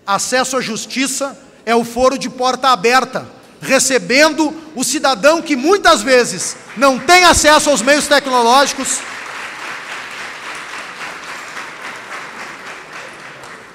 Acesso 0.07 0.57
à 0.57 0.61
justiça 0.61 1.37
é 1.67 1.75
o 1.75 1.85
foro 1.85 2.17
de 2.17 2.31
porta 2.31 2.69
aberta, 2.69 3.29
recebendo 3.61 4.55
o 4.77 4.85
cidadão 4.85 5.43
que 5.43 5.57
muitas 5.57 6.01
vezes 6.01 6.57
não 6.77 6.97
tem 6.97 7.25
acesso 7.25 7.71
aos 7.71 7.83
meios 7.83 8.07
tecnológicos 8.07 9.01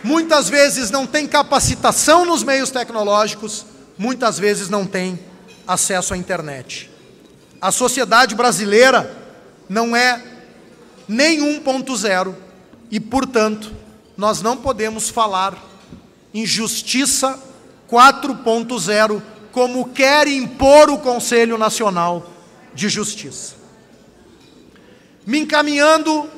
muitas 0.05 0.47
vezes 0.47 0.91
não 0.91 1.07
tem 1.07 1.25
capacitação 1.25 2.25
nos 2.25 2.43
meios 2.43 2.69
tecnológicos, 2.69 3.65
muitas 3.97 4.37
vezes 4.37 4.69
não 4.69 4.85
tem 4.85 5.19
acesso 5.67 6.13
à 6.13 6.17
internet. 6.17 6.91
A 7.59 7.71
sociedade 7.71 8.35
brasileira 8.35 9.17
não 9.67 9.95
é 9.95 10.23
nem 11.07 11.39
1.0 11.59 12.35
e, 12.91 12.99
portanto, 12.99 13.73
nós 14.15 14.43
não 14.43 14.55
podemos 14.55 15.09
falar 15.09 15.57
em 16.31 16.45
justiça 16.45 17.39
4.0 17.89 19.23
como 19.51 19.89
quer 19.89 20.27
impor 20.27 20.91
o 20.91 20.99
Conselho 20.99 21.57
Nacional 21.57 22.29
de 22.75 22.89
Justiça. 22.89 23.55
Me 25.25 25.39
encaminhando 25.39 26.29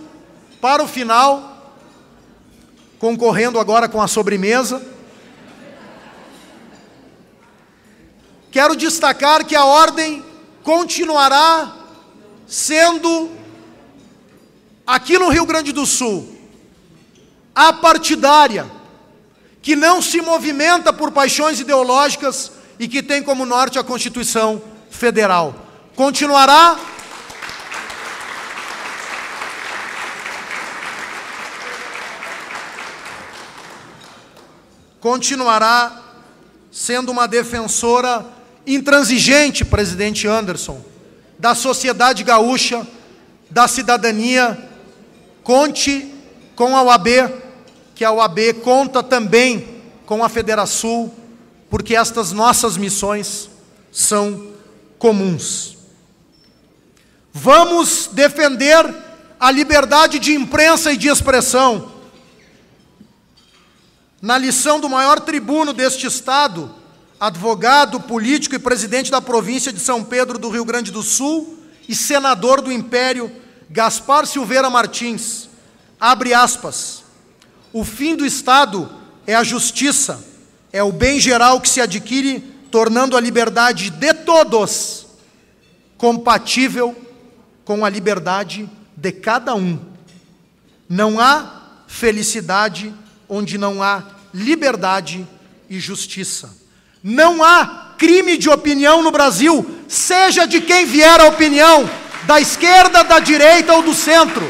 para 0.62 0.82
o 0.82 0.88
final, 0.88 1.57
concorrendo 3.00 3.60
agora 3.60 3.88
com 3.88 4.02
a 4.02 4.08
sobremesa. 4.08 4.82
Quero 8.52 8.76
destacar 8.76 9.46
que 9.46 9.56
a 9.56 9.66
ordem 9.66 10.24
continuará 10.64 11.76
sendo, 12.48 13.30
aqui 14.86 15.20
no 15.20 15.30
Rio 15.30 15.46
Grande 15.46 15.72
do 15.72 15.86
Sul, 15.86 16.36
apartidária, 17.54 18.66
que 19.62 19.76
não 19.76 20.02
se 20.02 20.22
movimenta 20.22 20.94
por 20.94 21.12
paixões 21.12 21.60
ideológicas 21.60 22.54
e 22.80 22.88
que 22.88 23.04
tem 23.04 23.22
como 23.22 23.46
norte 23.46 23.78
a 23.78 23.84
Constituição 23.84 24.62
Federal. 24.90 25.54
Continuará 25.96 26.80
continuará 35.00 36.04
sendo 36.72 37.12
uma 37.12 37.28
defensora 37.28 38.26
intransigente, 38.66 39.64
presidente 39.64 40.28
Anderson, 40.28 40.82
da 41.40 41.56
sociedade 41.56 42.24
gaúcha, 42.24 42.86
da 43.50 43.68
cidadania. 43.68 44.58
Conte 45.44 46.14
com 46.56 46.76
a 46.76 46.84
UAB, 46.84 47.08
que 47.96 48.04
a 48.04 48.12
UAB 48.12 48.54
conta 48.64 49.02
também 49.02 49.82
com 50.06 50.24
a 50.24 50.30
Federação, 50.30 51.12
porque 51.70 51.96
estas 51.96 52.32
nossas 52.32 52.78
missões 52.78 53.50
são 53.92 54.48
comuns. 55.00 55.78
Vamos 57.34 58.10
defender 58.12 58.86
a 59.40 59.52
liberdade 59.52 60.20
de 60.20 60.34
imprensa 60.34 60.92
e 60.92 60.98
de 60.98 61.08
expressão 61.08 61.97
na 64.22 64.38
lição 64.38 64.80
do 64.80 64.90
maior 64.90 65.20
tribuno 65.20 65.74
deste 65.74 66.08
Estado, 66.08 66.74
advogado, 67.20 68.00
político 68.00 68.56
e 68.56 68.60
presidente 68.60 69.12
da 69.12 69.22
província 69.22 69.72
de 69.72 69.80
São 69.80 70.04
Pedro 70.04 70.38
do 70.38 70.50
Rio 70.50 70.66
Grande 70.66 70.92
do 70.92 71.04
Sul 71.04 71.58
e 71.88 71.96
senador 71.96 72.62
do 72.62 72.72
Império, 72.72 73.32
Gaspar 73.70 74.26
Silveira 74.26 74.70
Martins. 74.70 75.50
Abre 76.00 76.34
aspas. 76.34 77.04
O 77.74 77.84
fim 77.84 78.16
do 78.16 78.26
Estado 78.26 78.90
é 79.26 79.36
a 79.36 79.44
justiça, 79.44 80.24
é 80.72 80.82
o 80.82 80.92
bem 80.92 81.20
geral 81.20 81.60
que 81.60 81.70
se 81.70 81.82
adquire, 81.82 82.40
tornando 82.72 83.16
a 83.16 83.22
liberdade 83.22 83.90
de 83.90 84.14
todos 84.14 85.06
compatível 85.98 86.96
com 87.66 87.84
a 87.84 87.90
liberdade 87.90 88.70
de 88.96 89.12
cada 89.12 89.56
um. 89.56 89.80
Não 90.88 91.20
há 91.20 91.84
felicidade 91.88 92.94
onde 93.30 93.58
não 93.58 93.82
há 93.84 94.04
liberdade 94.34 95.28
e 95.70 95.80
justiça. 95.80 96.56
Não 97.04 97.44
há 97.44 97.96
crime 97.98 98.38
de 98.38 98.50
opinião 98.50 99.02
no 99.02 99.12
Brasil, 99.12 99.66
seja 99.88 100.46
de 100.46 100.62
quem 100.62 100.86
vier 100.86 101.20
a 101.20 101.28
opinião, 101.28 101.90
da 102.26 102.40
esquerda, 102.40 103.04
da 103.04 103.20
direita 103.20 103.74
ou 103.74 103.82
do 103.82 103.94
centro. 103.94 104.46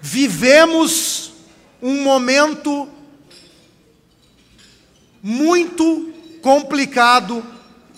Vivemos 0.00 1.32
um 1.82 2.02
momento 2.02 2.88
muito 5.22 6.12
complicado 6.42 7.44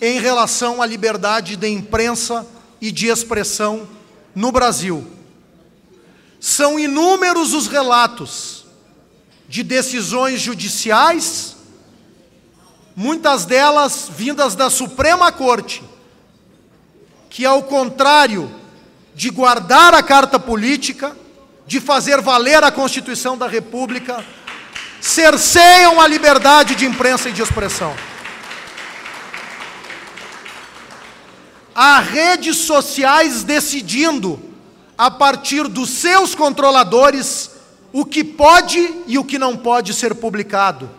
em 0.05 0.19
relação 0.19 0.81
à 0.81 0.85
liberdade 0.85 1.55
de 1.55 1.69
imprensa 1.69 2.45
e 2.81 2.91
de 2.91 3.07
expressão 3.07 3.87
no 4.35 4.51
Brasil. 4.51 5.07
São 6.41 6.77
inúmeros 6.77 7.53
os 7.53 7.67
relatos 7.67 8.65
de 9.47 9.63
decisões 9.63 10.41
judiciais, 10.41 11.55
muitas 12.93 13.45
delas 13.45 14.09
vindas 14.13 14.55
da 14.55 14.69
Suprema 14.69 15.31
Corte, 15.31 15.81
que, 17.29 17.45
ao 17.45 17.63
contrário 17.63 18.53
de 19.15 19.29
guardar 19.29 19.93
a 19.93 20.03
carta 20.03 20.37
política, 20.37 21.15
de 21.65 21.79
fazer 21.79 22.19
valer 22.19 22.61
a 22.61 22.71
Constituição 22.73 23.37
da 23.37 23.47
República, 23.47 24.21
cerceiam 24.99 26.01
a 26.01 26.05
liberdade 26.05 26.75
de 26.75 26.85
imprensa 26.85 27.29
e 27.29 27.31
de 27.31 27.41
expressão. 27.41 27.95
Há 31.75 31.99
redes 31.99 32.57
sociais 32.57 33.43
decidindo, 33.43 34.39
a 34.97 35.09
partir 35.09 35.67
dos 35.67 35.89
seus 35.89 36.35
controladores, 36.35 37.49
o 37.91 38.05
que 38.05 38.23
pode 38.23 39.01
e 39.07 39.17
o 39.17 39.23
que 39.23 39.39
não 39.39 39.57
pode 39.57 39.93
ser 39.93 40.13
publicado, 40.15 40.89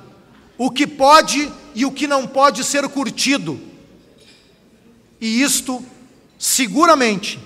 o 0.58 0.70
que 0.70 0.86
pode 0.86 1.50
e 1.74 1.84
o 1.84 1.92
que 1.92 2.06
não 2.06 2.26
pode 2.26 2.64
ser 2.64 2.88
curtido. 2.88 3.60
E 5.20 5.42
isto, 5.42 5.84
seguramente, 6.38 7.38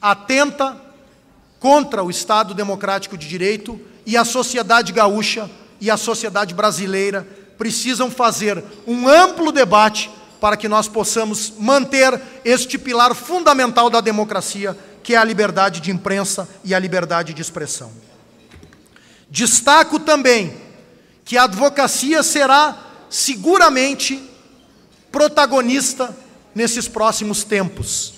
atenta 0.00 0.80
contra 1.58 2.02
o 2.02 2.10
Estado 2.10 2.54
democrático 2.54 3.16
de 3.16 3.26
direito 3.26 3.80
e 4.04 4.16
a 4.16 4.24
sociedade 4.24 4.92
gaúcha 4.92 5.50
e 5.80 5.90
a 5.90 5.96
sociedade 5.96 6.54
brasileira 6.54 7.26
precisam 7.58 8.10
fazer 8.10 8.62
um 8.86 9.08
amplo 9.08 9.50
debate 9.50 10.10
para 10.40 10.56
que 10.56 10.68
nós 10.68 10.88
possamos 10.88 11.52
manter 11.58 12.20
este 12.44 12.78
pilar 12.78 13.14
fundamental 13.14 13.88
da 13.88 14.00
democracia, 14.00 14.76
que 15.02 15.14
é 15.14 15.16
a 15.16 15.24
liberdade 15.24 15.80
de 15.80 15.90
imprensa 15.90 16.48
e 16.64 16.74
a 16.74 16.78
liberdade 16.78 17.32
de 17.32 17.42
expressão. 17.42 17.92
Destaco 19.30 19.98
também 19.98 20.56
que 21.24 21.36
a 21.36 21.44
advocacia 21.44 22.22
será 22.22 22.76
seguramente 23.08 24.22
protagonista 25.10 26.16
nesses 26.54 26.86
próximos 26.88 27.44
tempos 27.44 28.16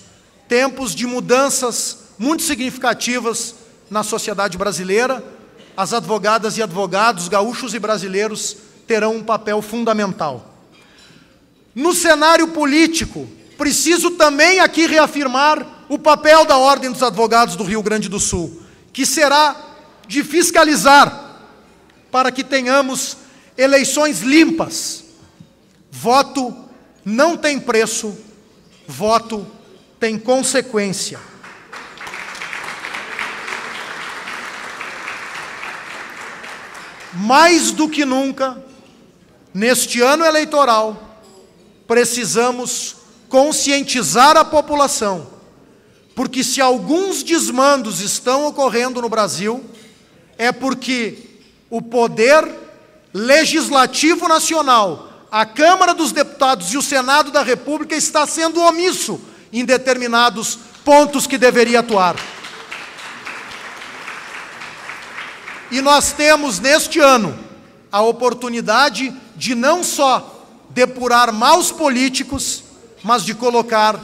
tempos 0.49 0.95
de 0.95 1.07
mudanças 1.07 1.99
muito 2.19 2.43
significativas 2.43 3.55
na 3.91 4.03
sociedade 4.03 4.57
brasileira. 4.57 5.23
As 5.77 5.93
advogadas 5.93 6.57
e 6.57 6.63
advogados, 6.63 7.29
gaúchos 7.29 7.75
e 7.75 7.79
brasileiros, 7.79 8.57
terão 8.87 9.15
um 9.17 9.23
papel 9.23 9.63
fundamental. 9.63 10.58
No 11.79 11.95
cenário 11.95 12.49
político, 12.49 13.29
preciso 13.57 14.11
também 14.11 14.59
aqui 14.59 14.85
reafirmar 14.89 15.65
o 15.89 15.97
papel 15.97 16.45
da 16.45 16.57
Ordem 16.59 16.91
dos 16.91 17.05
Advogados 17.05 17.55
do 17.55 17.63
Rio 17.63 17.81
Grande 17.85 18.09
do 18.09 18.19
Sul, 18.19 18.61
que 18.93 19.07
será 19.07 19.55
de 20.05 20.25
fiscalizar 20.25 21.39
para 22.11 22.33
que 22.33 22.43
tenhamos 22.43 23.19
eleições 23.57 24.23
limpas. 24.23 25.05
Voto 25.89 26.53
não 27.05 27.37
tem 27.37 27.61
preço, 27.61 28.19
voto 28.85 29.47
tem 30.01 30.19
consequência. 30.19 31.21
Mais 37.15 37.71
do 37.71 37.89
que 37.89 38.05
nunca, 38.05 38.61
neste 39.55 40.01
ano 40.01 40.25
eleitoral, 40.25 41.08
precisamos 41.89 42.97
conscientizar 43.31 44.37
a 44.37 44.45
população, 44.45 45.27
porque 46.15 46.45
se 46.45 46.61
alguns 46.61 47.23
desmandos 47.23 48.01
estão 48.01 48.47
ocorrendo 48.47 49.01
no 49.01 49.09
Brasil, 49.09 49.65
é 50.37 50.53
porque 50.53 51.19
o 51.71 51.81
poder 51.81 52.47
legislativo 53.13 54.29
nacional, 54.29 55.27
a 55.31 55.47
Câmara 55.47 55.95
dos 55.95 56.13
Deputados 56.13 56.73
e 56.73 56.77
o 56.77 56.83
Senado 56.83 57.31
da 57.31 57.43
República 57.43 57.97
está 57.97 58.27
sendo 58.27 58.61
omisso 58.61 59.21
em 59.53 59.65
determinados 59.65 60.59
pontos 60.85 61.27
que 61.27 61.39
deveria 61.39 61.81
atuar. 61.81 62.17
E 65.71 65.81
nós 65.81 66.13
temos 66.13 66.59
neste 66.59 66.99
ano 66.99 67.39
a 67.91 68.03
oportunidade 68.03 69.15
de 69.37 69.55
não 69.55 69.83
só 69.83 70.38
depurar 70.71 71.33
maus 71.33 71.71
políticos, 71.71 72.65
mas 73.03 73.25
de 73.25 73.35
colocar 73.35 74.01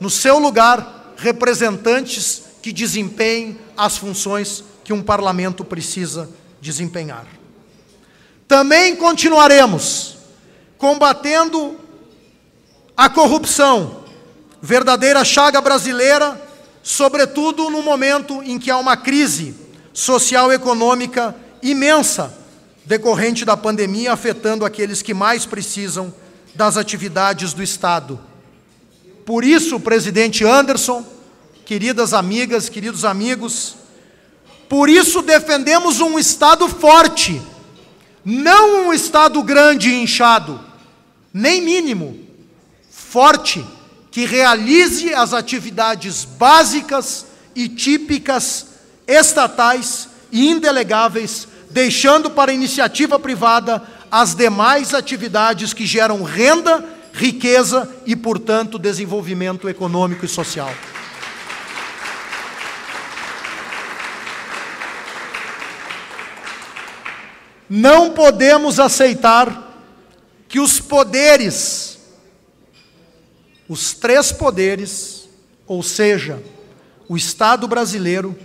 no 0.00 0.10
seu 0.10 0.38
lugar 0.38 1.14
representantes 1.16 2.42
que 2.60 2.72
desempenhem 2.72 3.58
as 3.76 3.96
funções 3.96 4.64
que 4.84 4.92
um 4.92 5.02
parlamento 5.02 5.64
precisa 5.64 6.28
desempenhar. 6.60 7.26
Também 8.48 8.96
continuaremos 8.96 10.16
combatendo 10.76 11.78
a 12.96 13.08
corrupção, 13.08 14.04
verdadeira 14.60 15.24
chaga 15.24 15.60
brasileira, 15.60 16.40
sobretudo 16.82 17.70
no 17.70 17.82
momento 17.82 18.42
em 18.42 18.58
que 18.58 18.70
há 18.70 18.76
uma 18.76 18.96
crise 18.96 19.54
social 19.92 20.50
e 20.50 20.56
econômica 20.56 21.34
imensa 21.62 22.41
decorrente 22.84 23.44
da 23.44 23.56
pandemia 23.56 24.12
afetando 24.12 24.64
aqueles 24.64 25.02
que 25.02 25.14
mais 25.14 25.46
precisam 25.46 26.12
das 26.54 26.76
atividades 26.76 27.52
do 27.52 27.62
Estado. 27.62 28.20
Por 29.24 29.44
isso, 29.44 29.78
presidente 29.78 30.44
Anderson, 30.44 31.04
queridas 31.64 32.12
amigas, 32.12 32.68
queridos 32.68 33.04
amigos, 33.04 33.76
por 34.68 34.88
isso 34.88 35.22
defendemos 35.22 36.00
um 36.00 36.18
Estado 36.18 36.68
forte, 36.68 37.40
não 38.24 38.88
um 38.88 38.92
Estado 38.92 39.42
grande 39.42 39.90
e 39.90 40.02
inchado, 40.02 40.60
nem 41.32 41.62
mínimo, 41.62 42.18
forte, 42.90 43.64
que 44.10 44.26
realize 44.26 45.14
as 45.14 45.32
atividades 45.32 46.24
básicas 46.24 47.26
e 47.54 47.68
típicas 47.68 48.66
estatais 49.06 50.08
e 50.30 50.48
indelegáveis 50.48 51.48
deixando 51.72 52.30
para 52.30 52.52
iniciativa 52.52 53.18
privada 53.18 53.82
as 54.10 54.34
demais 54.34 54.92
atividades 54.92 55.72
que 55.72 55.86
geram 55.86 56.22
renda, 56.22 56.84
riqueza 57.14 57.88
e, 58.04 58.14
portanto, 58.14 58.78
desenvolvimento 58.78 59.68
econômico 59.68 60.24
e 60.24 60.28
social. 60.28 60.72
Não 67.68 68.10
podemos 68.10 68.78
aceitar 68.78 69.70
que 70.46 70.60
os 70.60 70.78
poderes, 70.78 71.98
os 73.66 73.94
três 73.94 74.30
poderes, 74.30 75.26
ou 75.66 75.82
seja, 75.82 76.42
o 77.08 77.16
Estado 77.16 77.66
brasileiro, 77.66 78.38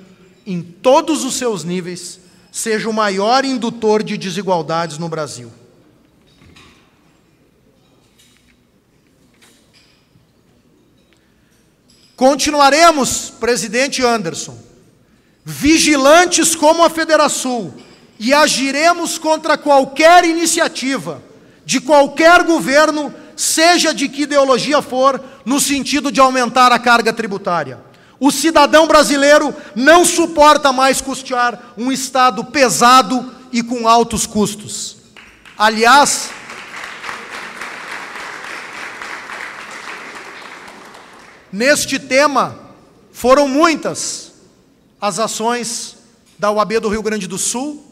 em 0.46 0.62
todos 0.62 1.26
os 1.26 1.36
seus 1.36 1.66
níveis, 1.66 2.22
seja 2.58 2.90
o 2.90 2.94
maior 2.94 3.46
indutor 3.46 4.02
de 4.02 4.18
desigualdades 4.18 4.98
no 4.98 5.08
Brasil. 5.08 5.52
Continuaremos, 12.16 13.30
presidente 13.40 14.04
Anderson, 14.04 14.58
vigilantes 15.46 16.56
como 16.56 16.84
a 16.84 16.90
Federação 16.90 17.76
e 18.20 18.34
agiremos 18.34 19.20
contra 19.20 19.56
qualquer 19.56 20.26
iniciativa 20.26 21.22
de 21.64 21.80
qualquer 21.80 22.44
governo, 22.44 23.14
seja 23.36 23.94
de 23.94 24.10
que 24.10 24.24
ideologia 24.24 24.82
for, 24.82 25.24
no 25.46 25.60
sentido 25.60 26.12
de 26.12 26.20
aumentar 26.20 26.72
a 26.72 26.80
carga 26.80 27.14
tributária. 27.14 27.87
O 28.20 28.32
cidadão 28.32 28.88
brasileiro 28.88 29.56
não 29.76 30.04
suporta 30.04 30.72
mais 30.72 31.02
custear 31.02 31.74
um 31.78 31.92
Estado 31.92 32.44
pesado 32.44 33.34
e 33.52 33.62
com 33.62 33.88
altos 33.88 34.26
custos. 34.26 34.98
Aliás, 35.58 36.30
neste 41.52 42.00
tema 42.00 42.60
foram 43.12 43.48
muitas 43.48 44.34
as 45.00 45.20
ações 45.20 45.98
da 46.40 46.52
UAB 46.52 46.80
do 46.80 46.90
Rio 46.90 47.04
Grande 47.04 47.28
do 47.28 47.38
Sul 47.38 47.84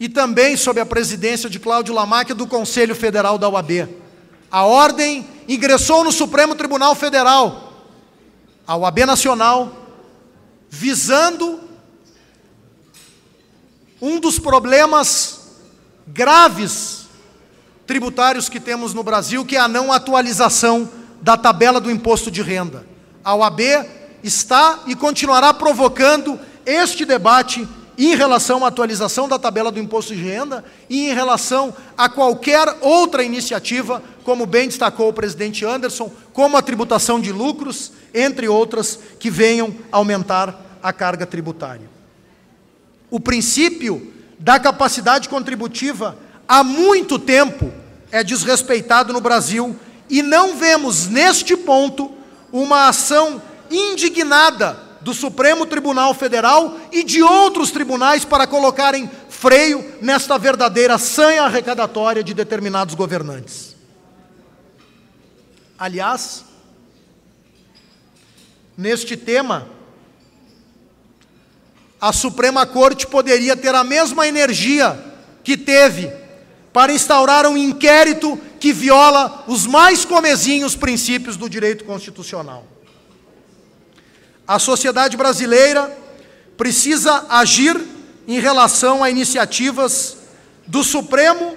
e 0.00 0.08
também 0.08 0.56
sob 0.56 0.80
a 0.80 0.86
presidência 0.86 1.48
de 1.48 1.58
Cláudio 1.58 1.94
Lamac 1.94 2.32
do 2.34 2.46
Conselho 2.46 2.94
Federal 2.94 3.38
da 3.38 3.48
UAB. 3.48 3.88
A 4.50 4.64
ordem 4.64 5.26
ingressou 5.48 6.04
no 6.04 6.12
Supremo 6.12 6.54
Tribunal 6.54 6.94
Federal 6.94 7.63
a 8.66 8.76
UAB 8.76 9.04
Nacional, 9.04 9.72
visando 10.70 11.60
um 14.00 14.18
dos 14.18 14.38
problemas 14.38 15.40
graves 16.06 17.06
tributários 17.86 18.48
que 18.48 18.58
temos 18.58 18.94
no 18.94 19.02
Brasil, 19.02 19.44
que 19.44 19.56
é 19.56 19.60
a 19.60 19.68
não 19.68 19.92
atualização 19.92 20.88
da 21.20 21.36
tabela 21.36 21.80
do 21.80 21.90
imposto 21.90 22.30
de 22.30 22.42
renda. 22.42 22.86
A 23.22 23.34
OAB 23.34 23.60
está 24.22 24.80
e 24.86 24.94
continuará 24.94 25.52
provocando 25.52 26.38
este 26.64 27.04
debate 27.04 27.66
em 27.96 28.14
relação 28.16 28.64
à 28.64 28.68
atualização 28.68 29.28
da 29.28 29.38
tabela 29.38 29.70
do 29.70 29.78
imposto 29.78 30.14
de 30.14 30.22
renda 30.22 30.64
e 30.88 31.08
em 31.08 31.14
relação 31.14 31.74
a 31.96 32.08
qualquer 32.08 32.76
outra 32.80 33.22
iniciativa, 33.22 34.02
como 34.24 34.46
bem 34.46 34.66
destacou 34.66 35.08
o 35.10 35.12
presidente 35.12 35.64
Anderson, 35.64 36.10
como 36.32 36.56
a 36.56 36.62
tributação 36.62 37.20
de 37.20 37.30
lucros, 37.30 37.92
entre 38.14 38.48
outras, 38.48 38.98
que 39.18 39.28
venham 39.28 39.74
aumentar 39.90 40.78
a 40.82 40.92
carga 40.92 41.26
tributária. 41.26 41.90
O 43.10 43.18
princípio 43.18 44.12
da 44.38 44.58
capacidade 44.58 45.28
contributiva 45.28 46.16
há 46.46 46.62
muito 46.62 47.18
tempo 47.18 47.72
é 48.12 48.22
desrespeitado 48.22 49.12
no 49.12 49.20
Brasil 49.20 49.76
e 50.08 50.22
não 50.22 50.56
vemos 50.56 51.08
neste 51.08 51.56
ponto 51.56 52.12
uma 52.52 52.88
ação 52.88 53.42
indignada 53.70 54.78
do 55.00 55.12
Supremo 55.12 55.66
Tribunal 55.66 56.14
Federal 56.14 56.78
e 56.92 57.02
de 57.02 57.22
outros 57.22 57.70
tribunais 57.70 58.24
para 58.24 58.46
colocarem 58.46 59.10
freio 59.28 59.84
nesta 60.00 60.38
verdadeira 60.38 60.96
sanha 60.96 61.42
arrecadatória 61.42 62.22
de 62.22 62.32
determinados 62.32 62.94
governantes. 62.94 63.76
Aliás, 65.78 66.44
neste 68.76 69.16
tema, 69.16 69.68
a 72.00 72.12
Suprema 72.12 72.66
Corte 72.66 73.06
poderia 73.06 73.56
ter 73.56 73.74
a 73.74 73.84
mesma 73.84 74.26
energia 74.26 75.02
que 75.42 75.56
teve 75.56 76.12
para 76.72 76.92
instaurar 76.92 77.46
um 77.46 77.56
inquérito 77.56 78.38
que 78.58 78.72
viola 78.72 79.44
os 79.46 79.66
mais 79.66 80.04
comezinhos 80.04 80.74
princípios 80.74 81.36
do 81.36 81.48
direito 81.48 81.84
constitucional. 81.84 82.66
A 84.46 84.58
sociedade 84.58 85.16
brasileira 85.16 85.96
precisa 86.56 87.26
agir 87.28 87.80
em 88.26 88.40
relação 88.40 89.02
a 89.02 89.10
iniciativas 89.10 90.16
do 90.66 90.82
Supremo 90.82 91.56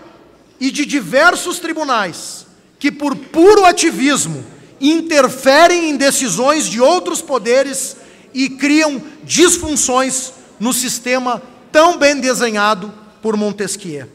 e 0.60 0.72
de 0.72 0.86
diversos 0.86 1.60
tribunais 1.60 2.46
que, 2.80 2.92
por 2.92 3.16
puro 3.16 3.66
ativismo, 3.66 4.46
interferem 4.80 5.90
em 5.90 5.98
decisões 5.98 6.68
de 6.68 6.80
outros 6.80 7.22
poderes 7.22 7.98
e 8.34 8.50
criam 8.50 9.02
disfunções 9.24 10.34
no 10.60 10.74
sistema 10.74 11.42
tão 11.72 11.98
bem 11.98 12.20
desenhado 12.20 12.94
por 13.22 13.36
Montesquieu. 13.36 14.08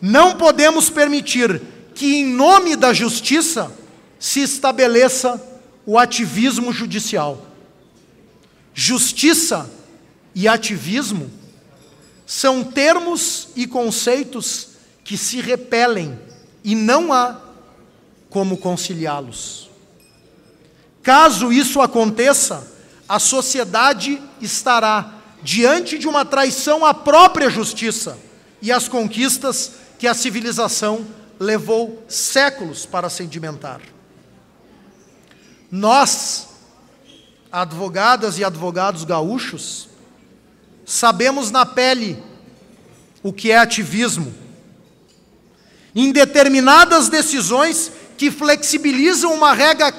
Não 0.00 0.36
podemos 0.36 0.90
permitir 0.90 1.60
que, 1.94 2.16
em 2.16 2.26
nome 2.26 2.76
da 2.76 2.92
justiça, 2.92 3.72
se 4.18 4.40
estabeleça 4.40 5.42
o 5.86 5.98
ativismo 5.98 6.72
judicial. 6.72 7.46
Justiça 8.74 9.70
e 10.34 10.48
ativismo 10.48 11.30
são 12.26 12.64
termos 12.64 13.48
e 13.54 13.66
conceitos 13.66 14.68
que 15.04 15.16
se 15.16 15.40
repelem 15.40 16.18
e 16.64 16.74
não 16.74 17.12
há 17.12 17.38
como 18.34 18.56
conciliá-los. 18.56 19.70
Caso 21.04 21.52
isso 21.52 21.80
aconteça, 21.80 22.66
a 23.08 23.20
sociedade 23.20 24.20
estará 24.40 25.20
diante 25.40 25.96
de 25.96 26.08
uma 26.08 26.24
traição 26.24 26.84
à 26.84 26.92
própria 26.92 27.48
justiça 27.48 28.18
e 28.60 28.72
às 28.72 28.88
conquistas 28.88 29.74
que 30.00 30.08
a 30.08 30.14
civilização 30.14 31.06
levou 31.38 32.02
séculos 32.08 32.84
para 32.84 33.08
sedimentar. 33.08 33.80
Nós, 35.70 36.48
advogadas 37.52 38.36
e 38.36 38.42
advogados 38.42 39.04
gaúchos, 39.04 39.88
sabemos 40.84 41.52
na 41.52 41.64
pele 41.64 42.20
o 43.22 43.32
que 43.32 43.52
é 43.52 43.58
ativismo. 43.58 44.34
Em 45.94 46.10
determinadas 46.10 47.08
decisões 47.08 47.92
que 48.16 48.30
flexibilizam 48.30 49.32
uma 49.32 49.52
regra 49.52 49.92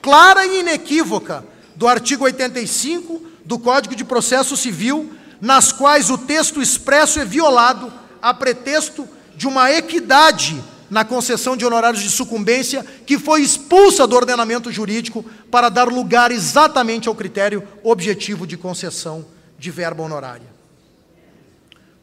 clara 0.00 0.46
e 0.46 0.60
inequívoca 0.60 1.44
do 1.76 1.86
artigo 1.86 2.24
85 2.24 3.22
do 3.44 3.58
Código 3.58 3.94
de 3.94 4.04
Processo 4.04 4.56
Civil, 4.56 5.12
nas 5.40 5.72
quais 5.72 6.10
o 6.10 6.18
texto 6.18 6.60
expresso 6.60 7.18
é 7.18 7.24
violado 7.24 7.92
a 8.20 8.32
pretexto 8.34 9.08
de 9.36 9.48
uma 9.48 9.72
equidade 9.72 10.62
na 10.90 11.04
concessão 11.04 11.56
de 11.56 11.64
honorários 11.64 12.02
de 12.02 12.10
sucumbência, 12.10 12.84
que 13.06 13.18
foi 13.18 13.42
expulsa 13.42 14.06
do 14.06 14.16
ordenamento 14.16 14.72
jurídico 14.72 15.24
para 15.50 15.68
dar 15.68 15.88
lugar 15.88 16.32
exatamente 16.32 17.08
ao 17.08 17.14
critério 17.14 17.66
objetivo 17.84 18.46
de 18.46 18.56
concessão 18.56 19.24
de 19.58 19.70
verba 19.70 20.02
honorária. 20.02 20.48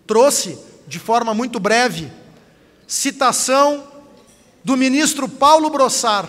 Trouxe, 0.08 0.58
de 0.88 1.00
forma 1.00 1.34
muito 1.34 1.60
breve, 1.60 2.10
citação 2.88 3.84
do 4.68 4.76
ministro 4.76 5.30
Paulo 5.30 5.70
Brossar, 5.70 6.28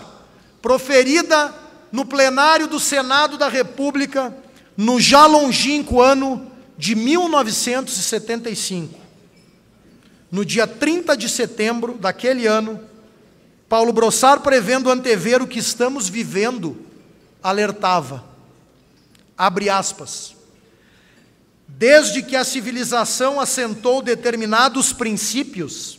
proferida 0.61 1.53
no 1.91 2.05
plenário 2.05 2.67
do 2.67 2.79
Senado 2.79 3.37
da 3.37 3.49
República 3.49 4.33
no 4.77 4.97
já 4.97 5.25
longínquo 5.25 6.01
ano 6.01 6.49
de 6.77 6.95
1975 6.95 8.97
no 10.31 10.45
dia 10.45 10.65
30 10.65 11.17
de 11.17 11.27
setembro 11.27 11.97
daquele 11.97 12.47
ano, 12.47 12.79
Paulo 13.67 13.91
Brossar, 13.91 14.39
prevendo 14.39 14.89
antever 14.89 15.41
o 15.41 15.47
que 15.47 15.59
estamos 15.59 16.07
vivendo, 16.07 16.77
alertava, 17.43 18.23
abre 19.37 19.69
aspas, 19.69 20.33
desde 21.67 22.23
que 22.23 22.37
a 22.37 22.45
civilização 22.45 23.37
assentou 23.37 24.01
determinados 24.01 24.93
princípios 24.93 25.98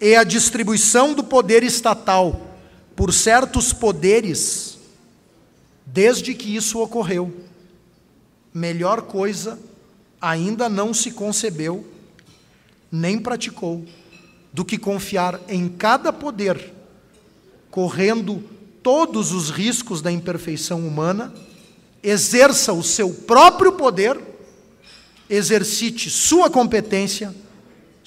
e 0.00 0.16
a 0.16 0.24
distribuição 0.24 1.12
do 1.12 1.22
poder 1.22 1.62
estatal 1.62 2.40
por 2.96 3.12
certos 3.12 3.72
poderes, 3.72 4.78
desde 5.84 6.34
que 6.34 6.54
isso 6.54 6.80
ocorreu, 6.80 7.34
melhor 8.52 9.02
coisa 9.02 9.58
ainda 10.20 10.68
não 10.68 10.92
se 10.92 11.10
concebeu 11.10 11.86
nem 12.90 13.18
praticou, 13.18 13.84
do 14.52 14.64
que 14.64 14.76
confiar 14.76 15.40
em 15.48 15.68
cada 15.68 16.12
poder, 16.12 16.72
correndo 17.70 18.42
todos 18.82 19.32
os 19.32 19.50
riscos 19.50 20.02
da 20.02 20.10
imperfeição 20.10 20.86
humana, 20.86 21.32
exerça 22.02 22.72
o 22.72 22.82
seu 22.82 23.12
próprio 23.12 23.72
poder, 23.72 24.18
exercite 25.28 26.10
sua 26.10 26.50
competência, 26.50 27.32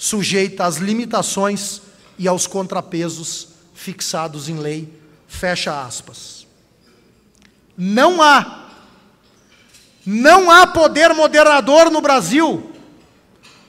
sujeita 0.04 0.66
às 0.66 0.78
limitações 0.78 1.82
e 2.18 2.28
aos 2.28 2.48
contrapesos 2.48 3.50
fixados 3.74 4.50
em 4.50 4.58
lei. 4.58 4.92
Fecha 5.28 5.86
aspas. 5.86 6.46
Não 7.78 8.22
há, 8.22 8.70
não 10.06 10.52
há 10.52 10.68
poder 10.68 11.14
moderador 11.14 11.90
no 11.90 12.02
Brasil 12.02 12.74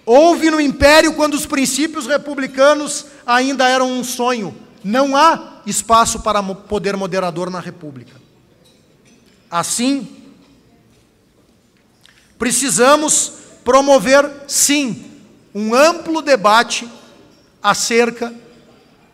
Houve 0.06 0.50
no 0.50 0.60
império 0.60 1.14
quando 1.14 1.34
os 1.34 1.46
princípios 1.46 2.06
republicanos 2.06 3.06
ainda 3.26 3.68
eram 3.68 3.90
um 3.90 4.04
sonho. 4.04 4.54
Não 4.82 5.16
há 5.16 5.62
espaço 5.66 6.20
para 6.20 6.42
poder 6.42 6.94
moderador 6.94 7.48
na 7.48 7.58
república. 7.58 8.20
Assim, 9.50 10.06
precisamos 12.38 13.32
promover, 13.64 14.30
sim, 14.46 15.13
um 15.54 15.72
amplo 15.72 16.20
debate 16.20 16.90
acerca 17.62 18.34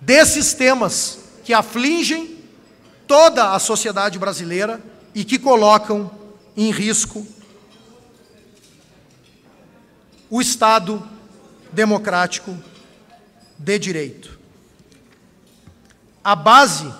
desses 0.00 0.54
temas 0.54 1.18
que 1.44 1.52
afligem 1.52 2.38
toda 3.06 3.52
a 3.52 3.58
sociedade 3.58 4.18
brasileira 4.18 4.80
e 5.14 5.24
que 5.24 5.38
colocam 5.38 6.10
em 6.56 6.70
risco 6.70 7.26
o 10.30 10.40
Estado 10.40 11.06
democrático 11.72 12.56
de 13.58 13.78
direito. 13.78 14.38
A 16.22 16.34
base 16.34 16.92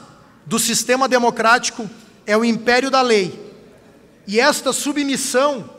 do 0.44 0.58
sistema 0.58 1.08
democrático 1.08 1.88
é 2.26 2.36
o 2.36 2.44
império 2.44 2.90
da 2.90 3.00
lei. 3.00 3.48
E 4.26 4.38
esta 4.38 4.72
submissão 4.72 5.70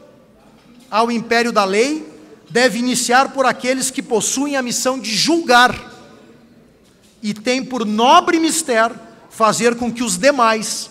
ao 0.90 1.12
império 1.12 1.52
da 1.52 1.64
lei 1.64 2.11
deve 2.52 2.78
iniciar 2.80 3.32
por 3.32 3.46
aqueles 3.46 3.90
que 3.90 4.04
possuem 4.04 4.58
a 4.58 4.62
missão 4.62 5.00
de 5.00 5.16
julgar 5.16 5.90
e 7.24 7.34
tem 7.34 7.64
por 7.64 7.86
nobre 7.86 8.40
mistério 8.40 9.00
fazer 9.30 9.76
com 9.76 9.92
que 9.92 10.04
os 10.04 10.18
demais 10.18 10.90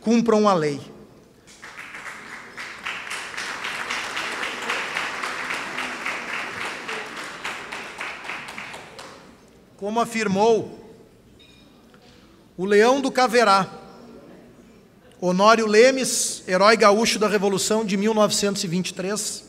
cumpram 0.00 0.48
a 0.48 0.54
lei. 0.54 0.80
Como 9.76 10.00
afirmou 10.00 10.80
o 12.56 12.64
leão 12.64 13.02
do 13.02 13.12
Caverá, 13.12 13.68
Honório 15.20 15.66
Lemes, 15.66 16.42
herói 16.48 16.78
gaúcho 16.78 17.18
da 17.18 17.28
Revolução 17.28 17.84
de 17.84 17.98
1923, 17.98 19.43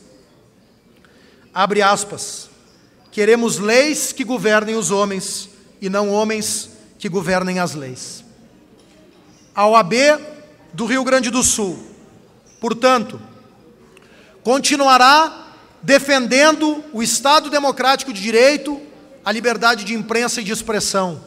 abre 1.56 1.80
aspas, 1.80 2.50
queremos 3.10 3.56
leis 3.56 4.12
que 4.12 4.24
governem 4.24 4.74
os 4.74 4.90
homens 4.90 5.48
e 5.80 5.88
não 5.88 6.10
homens 6.10 6.68
que 6.98 7.08
governem 7.08 7.58
as 7.58 7.74
leis. 7.74 8.22
A 9.54 9.66
OAB 9.66 9.94
do 10.74 10.84
Rio 10.84 11.02
Grande 11.02 11.30
do 11.30 11.42
Sul, 11.42 11.78
portanto, 12.60 13.18
continuará 14.42 15.46
defendendo 15.82 16.84
o 16.92 17.02
Estado 17.02 17.48
democrático 17.48 18.12
de 18.12 18.20
direito, 18.20 18.78
a 19.24 19.32
liberdade 19.32 19.82
de 19.82 19.94
imprensa 19.94 20.42
e 20.42 20.44
de 20.44 20.52
expressão. 20.52 21.24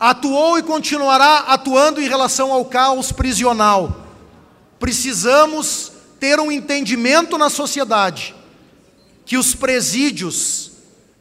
Atuou 0.00 0.58
e 0.58 0.62
continuará 0.64 1.44
atuando 1.46 2.02
em 2.02 2.08
relação 2.08 2.50
ao 2.50 2.64
caos 2.64 3.12
prisional. 3.12 4.08
Precisamos 4.80 5.92
ter 6.18 6.40
um 6.40 6.50
entendimento 6.50 7.38
na 7.38 7.48
sociedade 7.48 8.41
que 9.24 9.36
os 9.36 9.54
presídios 9.54 10.72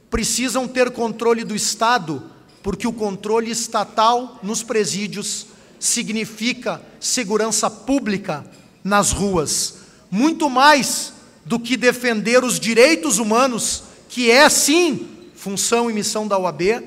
precisam 0.10 0.68
ter 0.68 0.92
controle 0.92 1.44
do 1.44 1.56
Estado 1.56 2.32
porque 2.64 2.88
o 2.88 2.94
controle 2.94 3.50
estatal 3.50 4.40
nos 4.44 4.64
presídios 4.64 5.48
significa 5.80 6.82
segurança 7.00 7.70
pública 7.70 8.46
nas 8.84 9.12
ruas, 9.12 9.76
muito 10.10 10.50
mais 10.50 11.14
do 11.44 11.60
que 11.60 11.76
defender 11.76 12.44
os 12.44 12.60
direitos 12.60 13.18
humanos, 13.18 13.84
que 14.10 14.30
é 14.30 14.48
sim 14.50 15.08
função 15.34 15.90
e 15.90 15.94
missão 15.94 16.28
da 16.28 16.38
UAB, 16.38 16.84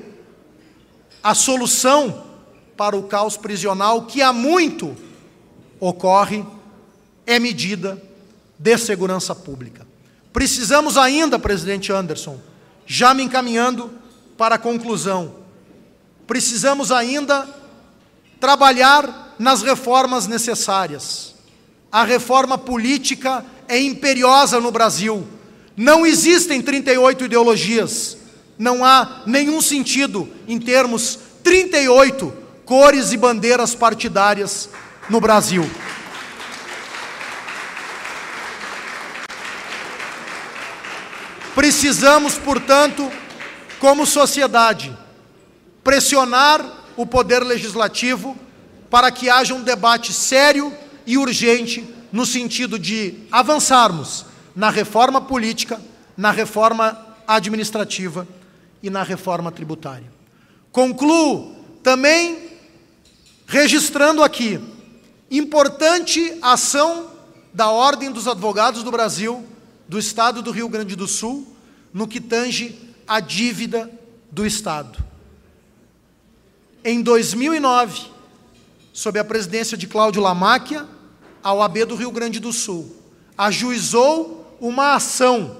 a 1.21 1.33
solução 1.33 2.23
para 2.77 2.95
o 2.95 3.03
caos 3.03 3.35
prisional 3.35 4.05
que 4.05 4.21
há 4.21 4.31
muito 4.31 4.95
ocorre 5.79 6.45
é 7.25 7.37
medida 7.39 8.01
de 8.57 8.77
segurança 8.77 9.35
pública. 9.35 9.84
Precisamos 10.35 10.97
ainda, 10.97 11.39
presidente 11.39 11.93
Anderson, 11.93 12.37
já 12.85 13.13
me 13.13 13.23
encaminhando 13.23 13.89
para 14.37 14.55
a 14.55 14.57
conclusão, 14.57 15.33
precisamos 16.27 16.91
ainda 16.91 17.47
trabalhar 18.37 19.33
nas 19.39 19.61
reformas 19.61 20.27
necessárias. 20.27 21.35
A 21.89 22.03
reforma 22.03 22.57
política 22.57 23.45
é 23.65 23.79
imperiosa 23.79 24.59
no 24.59 24.73
Brasil. 24.73 25.25
Não 25.73 26.05
existem 26.05 26.61
38 26.61 27.23
ideologias. 27.23 28.17
Não 28.59 28.83
há 28.83 29.21
nenhum 29.25 29.61
sentido 29.61 30.29
em 30.49 30.59
termos 30.59 31.17
38 31.45 32.33
cores 32.65 33.13
e 33.13 33.17
bandeiras 33.17 33.73
partidárias 33.73 34.67
no 35.09 35.21
Brasil. 35.21 35.63
Precisamos, 41.55 42.37
portanto, 42.37 43.09
como 43.79 44.05
sociedade, 44.05 44.95
pressionar 45.81 46.63
o 46.97 47.05
poder 47.05 47.43
legislativo 47.43 48.37
para 48.89 49.09
que 49.09 49.29
haja 49.29 49.53
um 49.53 49.63
debate 49.63 50.11
sério 50.11 50.71
e 51.05 51.17
urgente 51.17 51.87
no 52.11 52.25
sentido 52.25 52.77
de 52.77 53.25
avançarmos 53.31 54.25
na 54.53 54.69
reforma 54.69 55.21
política, 55.21 55.81
na 56.15 56.29
reforma 56.29 57.05
administrativa 57.25 58.27
e 58.83 58.89
na 58.89 59.03
reforma 59.03 59.51
tributária. 59.51 60.11
Concluo 60.71 61.55
também 61.81 62.49
registrando 63.47 64.23
aqui 64.23 64.59
importante 65.31 66.37
ação 66.41 67.11
da 67.53 67.69
Ordem 67.69 68.11
dos 68.11 68.27
Advogados 68.27 68.83
do 68.83 68.91
Brasil, 68.91 69.45
do 69.87 69.99
Estado 69.99 70.41
do 70.41 70.51
Rio 70.51 70.69
Grande 70.69 70.95
do 70.95 71.07
Sul, 71.07 71.47
no 71.93 72.07
que 72.07 72.19
tange 72.19 72.75
a 73.07 73.19
dívida 73.19 73.89
do 74.31 74.45
Estado. 74.45 75.03
Em 76.83 77.01
2009, 77.01 78.07
sob 78.93 79.19
a 79.19 79.23
presidência 79.23 79.77
de 79.77 79.87
Cláudio 79.87 80.21
Lamáquia, 80.21 80.85
a 81.43 81.53
OAB 81.53 81.85
do 81.85 81.95
Rio 81.95 82.11
Grande 82.11 82.39
do 82.39 82.51
Sul 82.51 82.95
ajuizou 83.37 84.57
uma 84.59 84.95
ação 84.95 85.57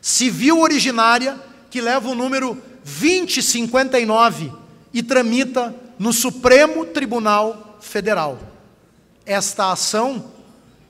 civil 0.00 0.60
originária 0.60 1.40
que 1.70 1.80
leva 1.80 2.08
o 2.08 2.14
número 2.14 2.60
2059 2.84 4.52
e 4.92 5.02
tramita 5.02 5.74
no 5.98 6.12
Supremo 6.12 6.84
Tribunal 6.84 7.78
Federal. 7.80 8.38
Esta 9.24 9.72
ação 9.72 10.32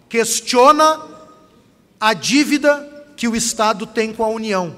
questiona 0.08 1.15
a 2.00 2.12
dívida 2.14 3.06
que 3.16 3.26
o 3.26 3.36
Estado 3.36 3.86
tem 3.86 4.12
com 4.12 4.22
a 4.24 4.28
União 4.28 4.76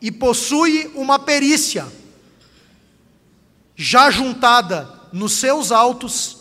e 0.00 0.10
possui 0.10 0.90
uma 0.94 1.18
perícia 1.18 1.86
já 3.74 4.10
juntada 4.10 4.88
nos 5.12 5.32
seus 5.32 5.72
autos, 5.72 6.38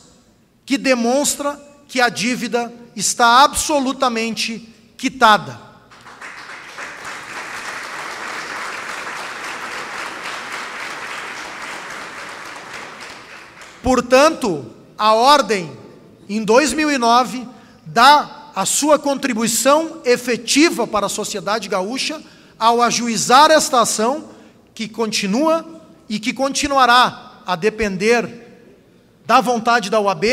que 0.65 0.77
demonstra 0.77 1.59
que 1.87 2.01
a 2.01 2.09
dívida 2.09 2.73
está 2.95 3.43
absolutamente 3.43 4.73
quitada. 4.97 5.67
Portanto, 13.81 14.65
a 14.97 15.13
ordem, 15.13 15.71
em 16.27 16.43
2009, 16.43 17.47
dá 17.85 18.36
a 18.57 18.65
sua 18.65 18.97
contribuição 18.97 20.01
efetiva 20.03 20.87
para 20.87 21.05
a 21.05 21.09
sociedade 21.09 21.69
gaúcha 21.69 22.19
ao 22.57 22.81
ajuizar 22.81 23.51
esta 23.51 23.81
ação, 23.81 24.29
que 24.73 24.87
continua 24.87 25.63
e 26.09 26.17
que 26.17 26.33
continuará 26.33 27.43
a 27.45 27.55
depender 27.55 28.27
da 29.27 29.39
vontade 29.41 29.91
da 29.91 30.01
UAB, 30.01 30.25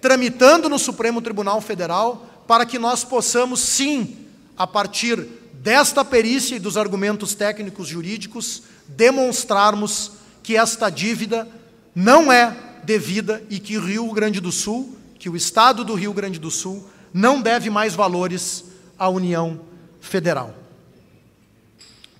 tramitando 0.00 0.68
no 0.68 0.80
Supremo 0.80 1.22
Tribunal 1.22 1.60
Federal, 1.60 2.26
para 2.44 2.66
que 2.66 2.76
nós 2.76 3.04
possamos, 3.04 3.60
sim, 3.60 4.16
a 4.58 4.66
partir 4.66 5.24
desta 5.54 6.04
perícia 6.04 6.56
e 6.56 6.58
dos 6.58 6.76
argumentos 6.76 7.36
técnicos 7.36 7.86
jurídicos, 7.86 8.64
demonstrarmos 8.88 10.10
que 10.42 10.56
esta 10.56 10.90
dívida 10.90 11.46
não 11.94 12.32
é 12.32 12.52
devida 12.82 13.44
e 13.48 13.60
que 13.60 13.78
o 13.78 13.84
Rio 13.84 14.10
Grande 14.10 14.40
do 14.40 14.50
Sul, 14.50 14.98
que 15.20 15.30
o 15.30 15.36
Estado 15.36 15.84
do 15.84 15.94
Rio 15.94 16.12
Grande 16.12 16.40
do 16.40 16.50
Sul, 16.50 16.84
não 17.12 17.40
deve 17.40 17.70
mais 17.70 17.94
valores 17.94 18.64
à 18.98 19.08
União 19.08 19.60
Federal. 20.00 20.54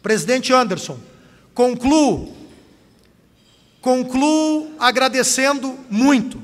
Presidente 0.03 0.53
Anderson, 0.53 0.99
concluo 1.55 2.41
Concluo 3.81 4.73
agradecendo 4.79 5.79
muito 5.89 6.41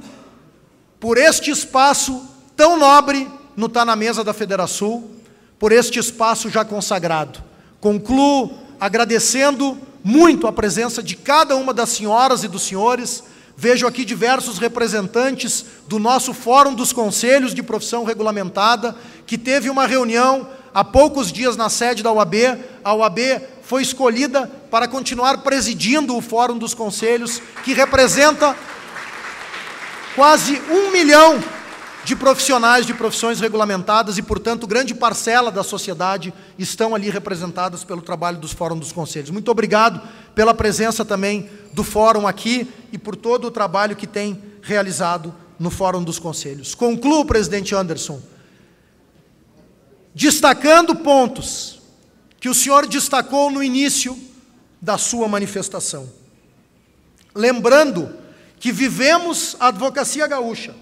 por 0.99 1.19
este 1.19 1.51
espaço 1.51 2.25
tão 2.57 2.79
nobre 2.79 3.31
no 3.55 3.69
Tá 3.69 3.85
na 3.85 3.95
Mesa 3.95 4.25
da 4.25 4.33
Federação, 4.33 5.05
por 5.59 5.71
este 5.71 5.99
espaço 5.99 6.49
já 6.49 6.65
consagrado. 6.65 7.43
Concluo 7.79 8.59
agradecendo 8.81 9.77
muito 10.03 10.47
a 10.47 10.53
presença 10.53 11.03
de 11.03 11.15
cada 11.15 11.57
uma 11.57 11.75
das 11.75 11.91
senhoras 11.91 12.43
e 12.43 12.49
dos 12.49 12.63
senhores. 12.63 13.23
Vejo 13.59 13.87
aqui 13.87 14.05
diversos 14.05 14.59
representantes 14.59 15.65
do 15.89 15.99
nosso 15.99 16.35
Fórum 16.35 16.75
dos 16.75 16.93
Conselhos 16.93 17.55
de 17.55 17.63
Profissão 17.63 18.05
Regulamentada, 18.05 18.95
que 19.27 19.39
teve 19.39 19.71
uma 19.71 19.87
reunião 19.87 20.47
há 20.75 20.85
poucos 20.85 21.33
dias 21.33 21.57
na 21.57 21.71
sede 21.71 22.03
da 22.03 22.13
UAB. 22.13 22.35
A 22.85 22.95
UAB 22.95 23.19
foi 23.63 23.81
escolhida 23.81 24.47
para 24.71 24.87
continuar 24.87 25.39
presidindo 25.39 26.15
o 26.15 26.21
Fórum 26.21 26.59
dos 26.59 26.75
Conselhos, 26.75 27.41
que 27.65 27.73
representa 27.73 28.55
quase 30.15 30.61
um 30.71 30.93
milhão 30.93 31.43
de 32.05 32.15
profissionais 32.15 32.87
de 32.87 32.95
profissões 32.95 33.41
regulamentadas 33.41 34.17
e, 34.17 34.23
portanto, 34.23 34.67
grande 34.67 34.95
parcela 34.95 35.51
da 35.51 35.65
sociedade 35.65 36.33
estão 36.57 36.95
ali 36.95 37.11
representadas 37.11 37.83
pelo 37.83 38.01
trabalho 38.01 38.39
dos 38.39 38.53
Fóruns 38.53 38.79
dos 38.79 38.93
Conselhos. 38.93 39.31
Muito 39.31 39.51
obrigado 39.51 40.01
pela 40.37 40.53
presença 40.53 41.03
também 41.03 41.49
do 41.73 41.83
Fórum 41.83 42.27
aqui 42.27 42.71
e 42.93 42.99
por 42.99 43.17
todo 43.17 43.47
o 43.47 43.51
trabalho 43.51 43.97
que 43.97 44.07
tem 44.07 44.41
realizado 44.61 45.35
no 45.59 45.71
Fórum 45.71 46.05
dos 46.05 46.19
Conselhos. 46.19 46.75
Concluo, 46.75 47.25
presidente 47.25 47.75
Anderson, 47.75 48.21
destacando 50.15 50.95
pontos 50.95 51.81
que 52.39 52.51
o 52.51 52.55
senhor 52.55 52.87
destacou 52.87 53.51
no 53.51 53.63
início 53.63 54.17
da 54.81 54.99
sua 54.99 55.27
manifestação. 55.27 56.07
Lembrando 57.35 58.15
que 58.61 58.71
vivemos 58.71 59.57
a 59.59 59.69
advocacia 59.69 60.27
gaúcha, 60.27 60.75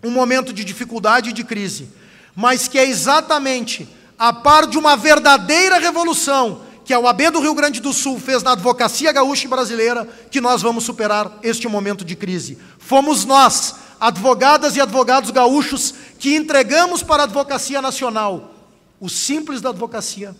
um 0.00 0.12
momento 0.12 0.52
de 0.52 0.62
dificuldade 0.62 1.30
e 1.30 1.32
de 1.32 1.42
crise, 1.42 1.88
mas 2.36 2.68
que 2.68 2.78
é 2.78 2.88
exatamente 2.88 3.88
a 4.16 4.32
par 4.32 4.68
de 4.68 4.78
uma 4.78 4.96
verdadeira 4.96 5.80
revolução 5.80 6.69
que 6.90 6.94
a 6.94 6.98
UAB 6.98 7.30
do 7.30 7.38
Rio 7.38 7.54
Grande 7.54 7.80
do 7.80 7.92
Sul 7.92 8.18
fez 8.18 8.42
na 8.42 8.50
advocacia 8.50 9.12
gaúcha 9.12 9.46
e 9.46 9.48
brasileira, 9.48 10.08
que 10.28 10.40
nós 10.40 10.60
vamos 10.60 10.82
superar 10.82 11.38
este 11.40 11.68
momento 11.68 12.04
de 12.04 12.16
crise. 12.16 12.58
Fomos 12.80 13.24
nós, 13.24 13.76
advogadas 14.00 14.74
e 14.74 14.80
advogados 14.80 15.30
gaúchos, 15.30 15.94
que 16.18 16.34
entregamos 16.34 17.00
para 17.00 17.22
a 17.22 17.26
advocacia 17.26 17.80
nacional 17.80 18.54
o 18.98 19.08
simples 19.08 19.60
da 19.60 19.68
advocacia, 19.68 20.34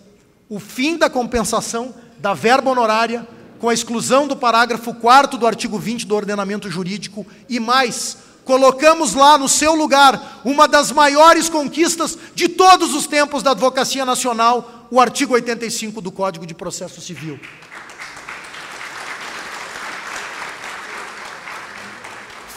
o 0.48 0.58
fim 0.58 0.96
da 0.96 1.08
compensação 1.08 1.94
da 2.18 2.34
verba 2.34 2.68
honorária, 2.68 3.28
com 3.60 3.68
a 3.68 3.74
exclusão 3.74 4.26
do 4.26 4.34
parágrafo 4.34 4.92
4 4.92 5.38
do 5.38 5.46
artigo 5.46 5.78
20 5.78 6.04
do 6.04 6.16
ordenamento 6.16 6.68
jurídico 6.68 7.24
e 7.48 7.60
mais, 7.60 8.16
colocamos 8.44 9.14
lá 9.14 9.38
no 9.38 9.48
seu 9.48 9.74
lugar 9.74 10.40
uma 10.44 10.66
das 10.66 10.90
maiores 10.90 11.48
conquistas 11.48 12.16
de 12.34 12.48
todos 12.48 12.94
os 12.94 13.06
tempos 13.06 13.42
da 13.42 13.52
advocacia 13.52 14.04
nacional, 14.04 14.88
o 14.90 15.00
artigo 15.00 15.34
85 15.34 16.00
do 16.00 16.10
Código 16.10 16.46
de 16.46 16.54
Processo 16.54 17.00
Civil. 17.00 17.38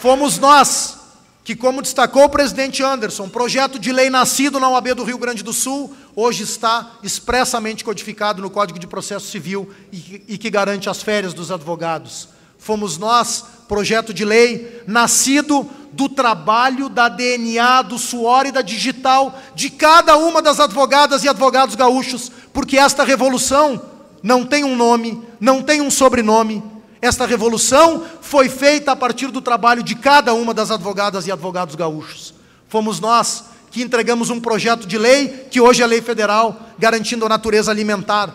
Fomos 0.00 0.38
nós 0.38 0.98
que, 1.44 1.54
como 1.54 1.82
destacou 1.82 2.24
o 2.24 2.28
presidente 2.28 2.82
Anderson, 2.82 3.28
projeto 3.28 3.78
de 3.78 3.92
lei 3.92 4.08
nascido 4.08 4.58
na 4.58 4.68
OAB 4.68 4.94
do 4.94 5.04
Rio 5.04 5.18
Grande 5.18 5.42
do 5.42 5.52
Sul, 5.52 5.94
hoje 6.16 6.42
está 6.42 6.98
expressamente 7.02 7.84
codificado 7.84 8.40
no 8.40 8.50
Código 8.50 8.78
de 8.78 8.86
Processo 8.86 9.26
Civil 9.26 9.70
e, 9.92 10.22
e 10.28 10.38
que 10.38 10.50
garante 10.50 10.88
as 10.88 11.02
férias 11.02 11.34
dos 11.34 11.50
advogados. 11.50 12.33
Fomos 12.64 12.96
nós, 12.96 13.44
projeto 13.68 14.14
de 14.14 14.24
lei 14.24 14.82
nascido 14.86 15.68
do 15.92 16.08
trabalho, 16.08 16.88
da 16.88 17.10
DNA, 17.10 17.82
do 17.82 17.98
suor 17.98 18.46
e 18.46 18.50
da 18.50 18.62
digital 18.62 19.38
de 19.54 19.68
cada 19.68 20.16
uma 20.16 20.40
das 20.40 20.58
advogadas 20.58 21.22
e 21.22 21.28
advogados 21.28 21.74
gaúchos, 21.74 22.32
porque 22.54 22.78
esta 22.78 23.04
revolução 23.04 23.82
não 24.22 24.46
tem 24.46 24.64
um 24.64 24.74
nome, 24.76 25.22
não 25.38 25.60
tem 25.60 25.82
um 25.82 25.90
sobrenome, 25.90 26.62
esta 27.02 27.26
revolução 27.26 28.02
foi 28.22 28.48
feita 28.48 28.92
a 28.92 28.96
partir 28.96 29.26
do 29.26 29.42
trabalho 29.42 29.82
de 29.82 29.94
cada 29.94 30.32
uma 30.32 30.54
das 30.54 30.70
advogadas 30.70 31.26
e 31.26 31.32
advogados 31.32 31.74
gaúchos. 31.74 32.32
Fomos 32.66 32.98
nós 32.98 33.44
que 33.70 33.82
entregamos 33.82 34.30
um 34.30 34.40
projeto 34.40 34.86
de 34.86 34.96
lei, 34.96 35.48
que 35.50 35.60
hoje 35.60 35.82
é 35.82 35.86
lei 35.86 36.00
federal, 36.00 36.58
garantindo 36.78 37.26
a 37.26 37.28
natureza 37.28 37.70
alimentar 37.70 38.34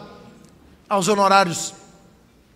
aos 0.88 1.08
honorários 1.08 1.74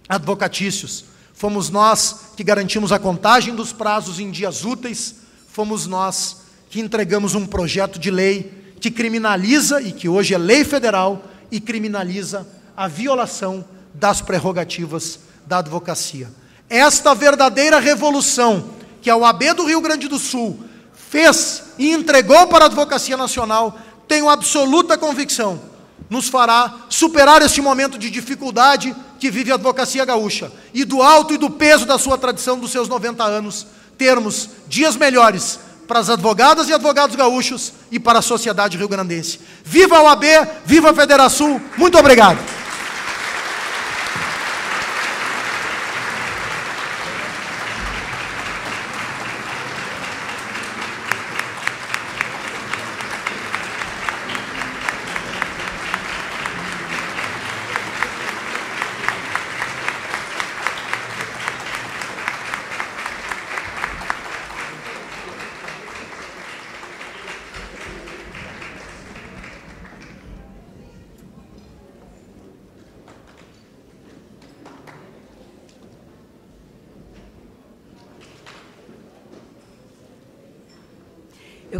advocatícios. 0.07 1.12
Fomos 1.33 1.69
nós 1.69 2.31
que 2.37 2.43
garantimos 2.43 2.91
a 2.91 2.99
contagem 2.99 3.55
dos 3.55 3.73
prazos 3.73 4.19
em 4.19 4.31
dias 4.31 4.63
úteis. 4.63 5.15
Fomos 5.47 5.87
nós 5.87 6.37
que 6.69 6.79
entregamos 6.79 7.35
um 7.35 7.45
projeto 7.45 7.99
de 7.99 8.09
lei 8.09 8.75
que 8.79 8.91
criminaliza, 8.91 9.81
e 9.81 9.91
que 9.91 10.09
hoje 10.09 10.33
é 10.33 10.37
lei 10.37 10.63
federal, 10.63 11.23
e 11.51 11.59
criminaliza 11.59 12.47
a 12.75 12.87
violação 12.87 13.63
das 13.93 14.21
prerrogativas 14.21 15.19
da 15.45 15.59
advocacia. 15.59 16.29
Esta 16.69 17.13
verdadeira 17.13 17.79
revolução 17.79 18.69
que 19.01 19.09
a 19.09 19.15
OAB 19.15 19.53
do 19.55 19.65
Rio 19.65 19.81
Grande 19.81 20.07
do 20.07 20.17
Sul 20.17 20.59
fez 20.93 21.63
e 21.77 21.91
entregou 21.91 22.47
para 22.47 22.65
a 22.65 22.67
Advocacia 22.67 23.15
Nacional, 23.15 23.77
tenho 24.07 24.29
absoluta 24.29 24.97
convicção, 24.97 25.61
nos 26.09 26.27
fará 26.27 26.85
superar 26.89 27.41
este 27.41 27.61
momento 27.61 27.97
de 27.97 28.09
dificuldade 28.09 28.95
que 29.23 29.31
vive 29.31 29.53
a 29.53 29.55
advocacia 29.55 30.03
gaúcha 30.03 30.51
e 30.73 30.83
do 30.83 31.01
alto 31.01 31.33
e 31.33 31.37
do 31.37 31.49
peso 31.49 31.85
da 31.85 31.97
sua 31.97 32.17
tradição 32.17 32.59
dos 32.59 32.71
seus 32.71 32.89
90 32.89 33.23
anos, 33.23 33.65
termos 33.97 34.49
dias 34.67 34.97
melhores 34.97 35.61
para 35.87 35.99
as 35.99 36.09
advogadas 36.09 36.67
e 36.67 36.73
advogados 36.73 37.15
gaúchos 37.15 37.71
e 37.89 37.97
para 38.01 38.19
a 38.19 38.21
sociedade 38.21 38.77
rio-grandense. 38.77 39.39
Viva 39.63 39.95
a 39.95 40.01
OAB, 40.01 40.25
viva 40.65 40.89
a 40.89 40.93
Federação, 40.93 41.61
muito 41.77 41.97
obrigado. 41.97 42.37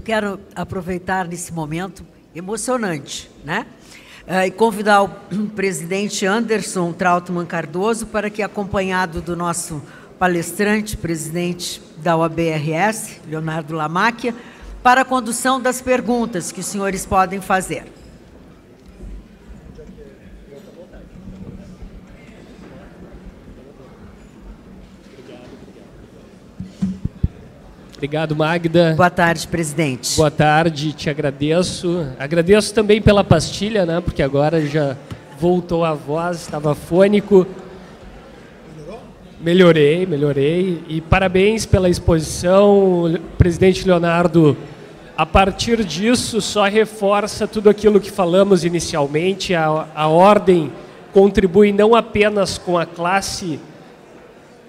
Quero 0.03 0.39
aproveitar 0.55 1.27
nesse 1.27 1.53
momento 1.53 2.05
emocionante, 2.35 3.29
né? 3.43 3.65
Uh, 4.27 4.47
e 4.47 4.51
convidar 4.51 5.03
o 5.03 5.09
presidente 5.55 6.25
Anderson 6.25 6.93
Trautmann 6.93 7.45
Cardoso 7.45 8.07
para 8.07 8.29
que, 8.29 8.41
acompanhado 8.41 9.21
do 9.21 9.35
nosso 9.35 9.81
palestrante, 10.17 10.95
presidente 10.95 11.81
da 11.97 12.15
OABRS, 12.15 13.19
Leonardo 13.27 13.75
Lamáquia, 13.75 14.33
para 14.81 15.01
a 15.01 15.05
condução 15.05 15.61
das 15.61 15.81
perguntas 15.81 16.51
que 16.51 16.59
os 16.59 16.65
senhores 16.65 17.05
podem 17.05 17.41
fazer. 17.41 17.85
Obrigado, 28.03 28.35
Magda. 28.35 28.95
Boa 28.97 29.09
tarde, 29.09 29.47
presidente. 29.47 30.17
Boa 30.17 30.29
tarde, 30.29 30.91
te 30.91 31.09
agradeço. 31.09 32.05
Agradeço 32.19 32.73
também 32.73 33.01
pela 33.01 33.23
pastilha, 33.23 33.85
né? 33.85 34.01
Porque 34.01 34.21
agora 34.21 34.59
já 34.67 34.97
voltou 35.39 35.85
a 35.85 35.93
voz, 35.93 36.41
estava 36.41 36.75
fônico. 36.75 37.47
Melhorou? 38.75 38.99
Melhorei, 39.39 40.05
melhorei. 40.05 40.83
E 40.89 40.99
parabéns 40.99 41.65
pela 41.65 41.87
exposição, 41.87 43.17
presidente 43.37 43.87
Leonardo. 43.87 44.57
A 45.15 45.25
partir 45.25 45.85
disso, 45.85 46.41
só 46.41 46.65
reforça 46.65 47.47
tudo 47.47 47.69
aquilo 47.69 48.01
que 48.01 48.11
falamos 48.11 48.65
inicialmente. 48.65 49.55
A, 49.55 49.87
a 49.95 50.07
ordem 50.09 50.73
contribui 51.13 51.71
não 51.71 51.95
apenas 51.95 52.57
com 52.57 52.77
a 52.77 52.85
classe 52.85 53.61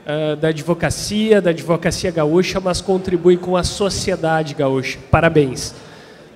uh, 0.07 0.37
da 0.37 0.49
advocacia, 0.49 1.41
da 1.41 1.51
advocacia 1.51 2.11
gaúcha, 2.11 2.61
mas 2.61 2.81
contribui 2.81 3.37
com 3.37 3.57
a 3.57 3.65
sociedade 3.65 4.55
gaúcha. 4.55 4.99
Parabéns. 5.11 5.75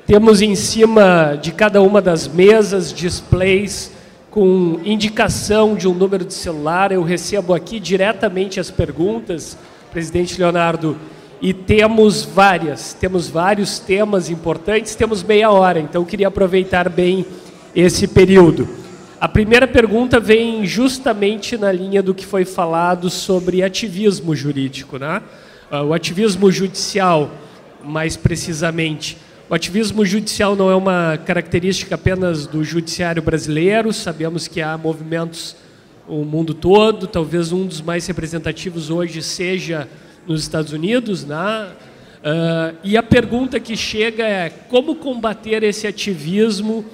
Temos 0.07 0.41
em 0.41 0.55
cima 0.55 1.39
de 1.41 1.53
cada 1.53 1.83
uma 1.83 2.01
das 2.01 2.27
mesas 2.27 2.93
displays 2.93 3.93
com 4.31 4.81
indicação 4.85 5.75
de 5.75 5.87
um 5.87 5.95
número 5.95 6.25
de 6.25 6.33
celular. 6.35 6.93
Eu 6.93 7.03
recebo 7.03 7.53
aqui 7.53 7.79
diretamente 7.79 8.59
as 8.59 8.71
perguntas, 8.71 9.59
presidente 9.91 10.39
Leonardo, 10.39 10.97
e 11.41 11.53
temos 11.53 12.25
várias, 12.25 12.95
temos 12.95 13.29
vários 13.29 13.79
temas 13.79 14.29
importantes, 14.29 14.95
temos 14.95 15.23
meia 15.23 15.51
hora, 15.51 15.79
então 15.79 16.05
queria 16.05 16.29
aproveitar 16.29 16.89
bem 16.89 17.25
esse 17.75 18.09
período. 18.09 18.69
A 19.21 19.27
primeira 19.27 19.67
pergunta 19.67 20.21
vem 20.21 20.65
justamente 20.65 21.57
na 21.59 21.73
linha 21.73 22.01
do 22.01 22.15
que 22.15 22.25
foi 22.25 22.45
falado 22.45 23.11
sobre 23.11 23.65
ativismo 23.65 24.33
jurídico, 24.33 24.97
né? 24.97 25.21
Ah, 25.69 25.83
o 25.83 25.93
ativismo 25.93 26.53
judicial, 26.53 27.29
mais 27.83 28.17
precisamente. 28.17 29.19
O 29.51 29.55
ativismo 29.57 30.07
judicial 30.07 30.55
não 30.55 30.71
é 30.71 30.77
uma 30.77 31.19
característica 31.27 31.97
apenas 31.97 32.47
do 32.47 32.63
judiciário 32.63 33.21
brasileiro, 33.21 33.93
sabemos 33.93 34.47
que 34.47 34.61
há 34.61 34.79
movimentos 34.79 35.57
no 36.09 36.25
mundo 36.25 36.55
todo, 36.55 37.09
talvez 37.09 37.51
um 37.51 37.67
dos 37.67 37.81
mais 37.81 38.07
representativos 38.07 38.89
hoje 38.89 39.21
seja 39.21 39.89
nos 40.29 40.43
Estados 40.43 40.73
Unidos, 40.73 41.25
né? 41.25 41.71
Uh, 42.19 42.77
e 42.85 42.97
a 42.97 43.03
pergunta 43.03 43.59
que 43.59 43.77
chega 43.77 44.25
é 44.25 44.49
como 44.49 44.95
combater 44.95 45.65
esse 45.65 45.89
ativismo 45.89 46.85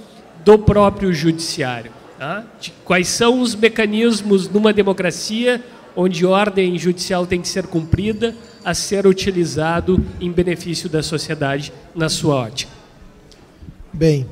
do 0.42 0.59
próprio 0.59 1.12
judiciário? 1.12 2.03
Tá? 2.24 2.42
De 2.59 2.72
quais 2.86 3.09
são 3.09 3.42
os 3.42 3.55
mecanismos 3.55 4.48
numa 4.48 4.72
democracia 4.72 5.62
onde 5.94 6.24
ordem 6.24 6.78
judicial 6.78 7.26
tem 7.26 7.38
que 7.38 7.46
ser 7.46 7.66
cumprida, 7.66 8.34
a 8.64 8.72
ser 8.72 9.06
utilizado 9.06 10.02
em 10.18 10.32
benefício 10.32 10.88
da 10.88 11.02
sociedade, 11.02 11.70
na 11.94 12.09
sua 12.09 12.36
ótica. 12.36 12.72
Bem, 13.92 14.26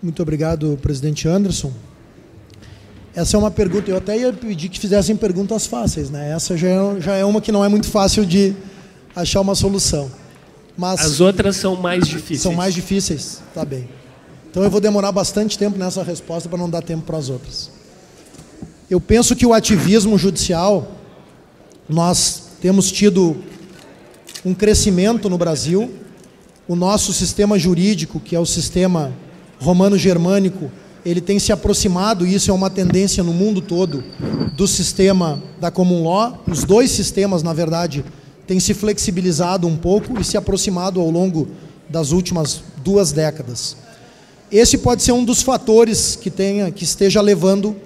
muito 0.00 0.22
obrigado, 0.22 0.78
presidente 0.80 1.26
Anderson. 1.26 1.72
Essa 3.12 3.36
é 3.36 3.40
uma 3.40 3.50
pergunta, 3.50 3.90
eu 3.90 3.96
até 3.96 4.16
ia 4.16 4.32
pedir 4.32 4.68
que 4.68 4.78
fizessem 4.78 5.16
perguntas 5.16 5.66
fáceis, 5.66 6.10
né? 6.10 6.30
Essa 6.30 6.56
já 6.56 6.68
é, 6.68 7.00
já 7.00 7.14
é 7.16 7.24
uma 7.24 7.40
que 7.40 7.50
não 7.50 7.64
é 7.64 7.68
muito 7.68 7.88
fácil 7.88 8.24
de 8.24 8.54
achar 9.16 9.40
uma 9.40 9.56
solução. 9.56 10.08
Mas 10.76 11.00
As 11.00 11.20
outras 11.20 11.56
são 11.56 11.74
mais 11.74 12.06
difíceis. 12.06 12.40
São 12.40 12.52
mais 12.52 12.72
difíceis, 12.72 13.42
tá 13.52 13.64
bem. 13.64 13.88
Então 14.50 14.62
eu 14.62 14.70
vou 14.70 14.80
demorar 14.80 15.12
bastante 15.12 15.58
tempo 15.58 15.78
nessa 15.78 16.02
resposta 16.02 16.48
para 16.48 16.58
não 16.58 16.70
dar 16.70 16.82
tempo 16.82 17.02
para 17.02 17.18
as 17.18 17.28
outras. 17.28 17.70
Eu 18.90 19.00
penso 19.00 19.36
que 19.36 19.44
o 19.44 19.52
ativismo 19.52 20.16
judicial, 20.16 20.92
nós 21.88 22.44
temos 22.60 22.90
tido 22.90 23.36
um 24.44 24.54
crescimento 24.54 25.28
no 25.28 25.36
Brasil. 25.36 25.90
O 26.66 26.74
nosso 26.74 27.12
sistema 27.12 27.58
jurídico, 27.58 28.18
que 28.18 28.34
é 28.34 28.40
o 28.40 28.46
sistema 28.46 29.12
romano-germânico, 29.60 30.70
ele 31.04 31.20
tem 31.20 31.38
se 31.38 31.52
aproximado, 31.52 32.26
e 32.26 32.34
isso 32.34 32.50
é 32.50 32.54
uma 32.54 32.68
tendência 32.70 33.22
no 33.22 33.32
mundo 33.32 33.60
todo, 33.60 34.02
do 34.54 34.66
sistema 34.66 35.42
da 35.60 35.70
common 35.70 36.04
law. 36.04 36.42
Os 36.46 36.64
dois 36.64 36.90
sistemas, 36.90 37.42
na 37.42 37.52
verdade, 37.52 38.04
têm 38.46 38.58
se 38.58 38.74
flexibilizado 38.74 39.66
um 39.66 39.76
pouco 39.76 40.18
e 40.20 40.24
se 40.24 40.36
aproximado 40.36 41.00
ao 41.00 41.10
longo 41.10 41.48
das 41.88 42.12
últimas 42.12 42.62
duas 42.82 43.12
décadas. 43.12 43.76
Esse 44.50 44.78
pode 44.78 45.02
ser 45.02 45.12
um 45.12 45.24
dos 45.24 45.42
fatores 45.42 46.16
que 46.16 46.30
tenha, 46.30 46.70
que 46.70 46.84
esteja 46.84 47.20
levando 47.20 47.76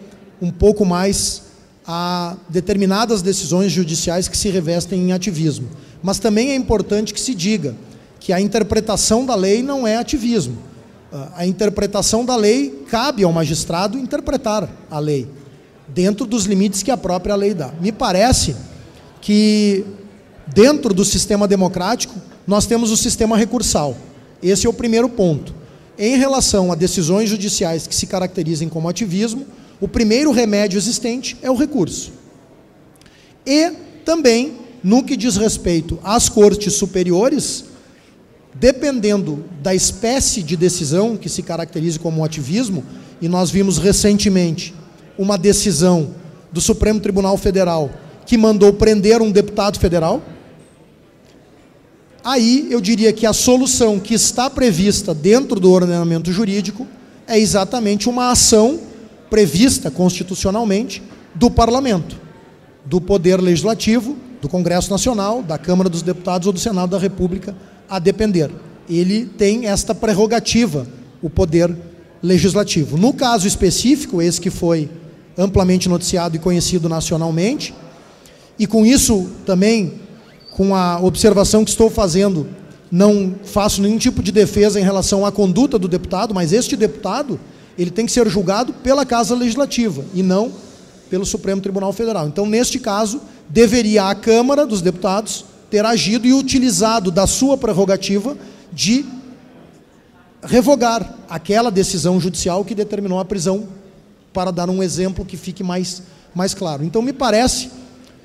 um 0.41 0.51
pouco 0.51 0.85
mais 0.85 1.43
a 1.87 2.37
determinadas 2.49 3.23
decisões 3.23 3.73
judiciais 3.73 4.29
que 4.29 4.37
se 4.37 4.49
revestem 4.49 5.01
em 5.01 5.13
ativismo. 5.13 5.69
Mas 6.03 6.19
também 6.19 6.51
é 6.51 6.55
importante 6.55 7.13
que 7.13 7.21
se 7.21 7.35
diga 7.35 7.75
que 8.21 8.33
a 8.33 8.41
interpretação 8.41 9.27
da 9.27 9.35
lei 9.35 9.63
não 9.63 9.87
é 9.87 9.97
ativismo. 9.97 10.57
A 11.35 11.45
interpretação 11.45 12.25
da 12.25 12.37
lei 12.37 12.85
cabe 12.89 13.25
ao 13.25 13.33
magistrado 13.33 13.99
interpretar 13.99 14.69
a 14.91 14.99
lei 14.99 15.29
dentro 15.89 16.25
dos 16.25 16.45
limites 16.45 16.83
que 16.83 16.91
a 16.91 16.97
própria 16.97 17.35
lei 17.35 17.53
dá. 17.53 17.71
Me 17.81 17.93
parece 17.93 18.55
que 19.21 19.85
dentro 20.55 20.95
do 20.95 21.05
sistema 21.05 21.47
democrático 21.49 22.15
nós 22.47 22.67
temos 22.67 22.91
o 22.91 22.97
sistema 22.97 23.37
recursal. 23.37 23.97
Esse 24.43 24.67
é 24.67 24.71
o 24.71 24.73
primeiro 24.73 25.09
ponto. 25.09 25.62
Em 25.99 26.17
relação 26.17 26.73
a 26.73 26.75
decisões 26.75 27.29
judiciais 27.29 27.87
que 27.87 27.95
se 27.95 28.07
caracterizem 28.07 28.69
como 28.69 28.89
ativismo, 28.89 29.47
o 29.81 29.89
primeiro 29.89 30.31
remédio 30.33 30.79
existente 30.79 31.37
é 31.43 31.51
o 31.51 31.57
recurso. 31.57 32.13
E 33.47 33.73
também, 34.05 34.59
no 34.83 35.03
que 35.03 35.17
diz 35.17 35.37
respeito 35.37 35.99
às 36.03 36.29
cortes 36.29 36.75
superiores, 36.75 37.65
dependendo 38.55 39.45
da 39.63 39.75
espécie 39.75 40.43
de 40.43 40.57
decisão 40.57 41.17
que 41.17 41.29
se 41.29 41.43
caracterize 41.43 41.99
como 41.99 42.25
ativismo, 42.25 42.85
e 43.21 43.29
nós 43.29 43.51
vimos 43.51 43.79
recentemente 43.79 44.75
uma 45.19 45.39
decisão 45.39 46.15
do 46.51 46.61
Supremo 46.61 47.01
Tribunal 47.01 47.37
Federal 47.37 47.91
que 48.27 48.37
mandou 48.37 48.73
prender 48.73 49.21
um 49.21 49.31
deputado 49.31 49.79
federal, 49.79 50.23
aí 52.25 52.69
eu 52.71 52.81
diria 52.81 53.13
que 53.13 53.27
a 53.27 53.33
solução 53.33 53.99
que 53.99 54.15
está 54.15 54.49
prevista 54.49 55.15
dentro 55.15 55.59
do 55.59 55.71
ordenamento 55.71 56.33
jurídico 56.33 56.87
é 57.27 57.39
exatamente 57.39 58.09
uma 58.09 58.31
ação 58.31 58.81
prevista 59.31 59.91
constitucionalmente 59.91 61.03
do 61.35 61.51
parlamento, 61.51 62.17
do 62.85 63.01
poder 63.01 63.41
legislativo, 63.41 64.17
do 64.41 64.49
Congresso 64.49 64.91
Nacional, 64.91 65.43
da 65.43 65.57
Câmara 65.57 65.89
dos 65.89 66.03
Deputados 66.03 66.47
ou 66.47 66.53
do 66.53 66.59
Senado 66.59 66.91
da 66.91 66.99
República, 66.99 67.55
a 67.89 67.99
depender. 67.99 68.51
Ele 68.89 69.25
tem 69.25 69.67
esta 69.67 69.95
prerrogativa, 69.95 70.87
o 71.23 71.31
poder 71.31 71.75
legislativo. 72.23 72.97
No 72.99 73.13
caso 73.13 73.47
específico, 73.47 74.21
esse 74.21 74.41
que 74.41 74.51
foi 74.51 74.91
amplamente 75.39 75.89
noticiado 75.89 76.37
e 76.37 76.39
conhecido 76.39 76.89
nacionalmente, 76.89 77.73
e 78.59 78.67
com 78.67 78.85
isso 78.85 79.31
também 79.47 80.02
com 80.53 80.75
a 80.75 81.01
observação 81.01 81.65
que 81.65 81.71
estou 81.71 81.91
fazendo, 81.91 82.47
não 82.91 83.35
faço 83.45 83.81
nenhum 83.81 83.99
tipo 83.99 84.23
de 84.23 84.31
defesa 84.31 84.79
em 84.79 84.85
relação 84.85 85.25
à 85.25 85.33
conduta 85.33 85.79
do 85.79 85.89
deputado, 85.89 86.35
mas 86.35 86.53
este 86.53 86.77
deputado, 86.77 87.41
ele 87.79 87.91
tem 87.91 88.05
que 88.05 88.13
ser 88.13 88.29
julgado 88.29 88.73
pela 88.73 89.07
Casa 89.07 89.35
Legislativa 89.35 90.05
e 90.15 90.23
não 90.23 90.53
pelo 91.09 91.25
Supremo 91.25 91.61
Tribunal 91.61 91.93
Federal. 91.93 92.27
Então, 92.29 92.47
neste 92.47 92.79
caso, 92.79 93.21
deveria 93.49 94.05
a 94.05 94.15
Câmara 94.15 94.67
dos 94.67 94.83
Deputados 94.83 95.45
ter 95.71 95.85
agido 95.85 96.27
e 96.27 96.35
utilizado 96.35 97.11
da 97.11 97.27
sua 97.27 97.57
prerrogativa 97.57 98.37
de 98.73 99.07
revogar 100.43 101.17
aquela 101.29 101.71
decisão 101.71 102.21
judicial 102.21 102.65
que 102.65 102.75
determinou 102.75 103.19
a 103.19 103.25
prisão, 103.25 103.69
para 104.33 104.51
dar 104.51 104.69
um 104.69 104.83
exemplo 104.83 105.25
que 105.25 105.37
fique 105.37 105.63
mais, 105.63 106.03
mais 106.35 106.55
claro. 106.55 106.85
Então, 106.85 107.03
me 107.03 107.13
parece, 107.13 107.71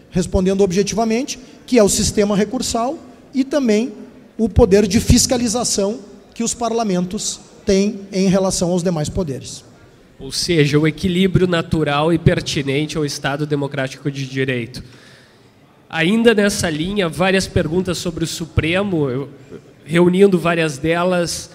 respondendo 0.09 0.61
objetivamente, 0.61 1.39
que 1.67 1.77
é 1.77 1.83
o 1.83 1.89
sistema 1.89 2.35
recursal 2.35 2.97
e 3.33 3.43
também 3.43 3.93
o 4.37 4.49
poder 4.49 4.87
de 4.87 4.99
fiscalização 4.99 5.99
que 6.33 6.43
os 6.43 6.53
parlamentos 6.53 7.39
têm 7.65 7.99
em 8.11 8.27
relação 8.27 8.71
aos 8.71 8.81
demais 8.81 9.09
poderes. 9.09 9.63
Ou 10.19 10.31
seja, 10.31 10.79
o 10.79 10.87
equilíbrio 10.87 11.45
natural 11.45 12.11
e 12.11 12.17
pertinente 12.17 12.97
ao 12.97 13.05
Estado 13.05 13.45
democrático 13.45 14.09
de 14.09 14.25
direito. 14.25 14.83
Ainda 15.89 16.33
nessa 16.33 16.69
linha, 16.69 17.07
várias 17.07 17.45
perguntas 17.45 17.97
sobre 17.97 18.23
o 18.23 18.27
Supremo, 18.27 19.09
eu, 19.09 19.29
reunindo 19.85 20.39
várias 20.39 20.77
delas. 20.77 21.51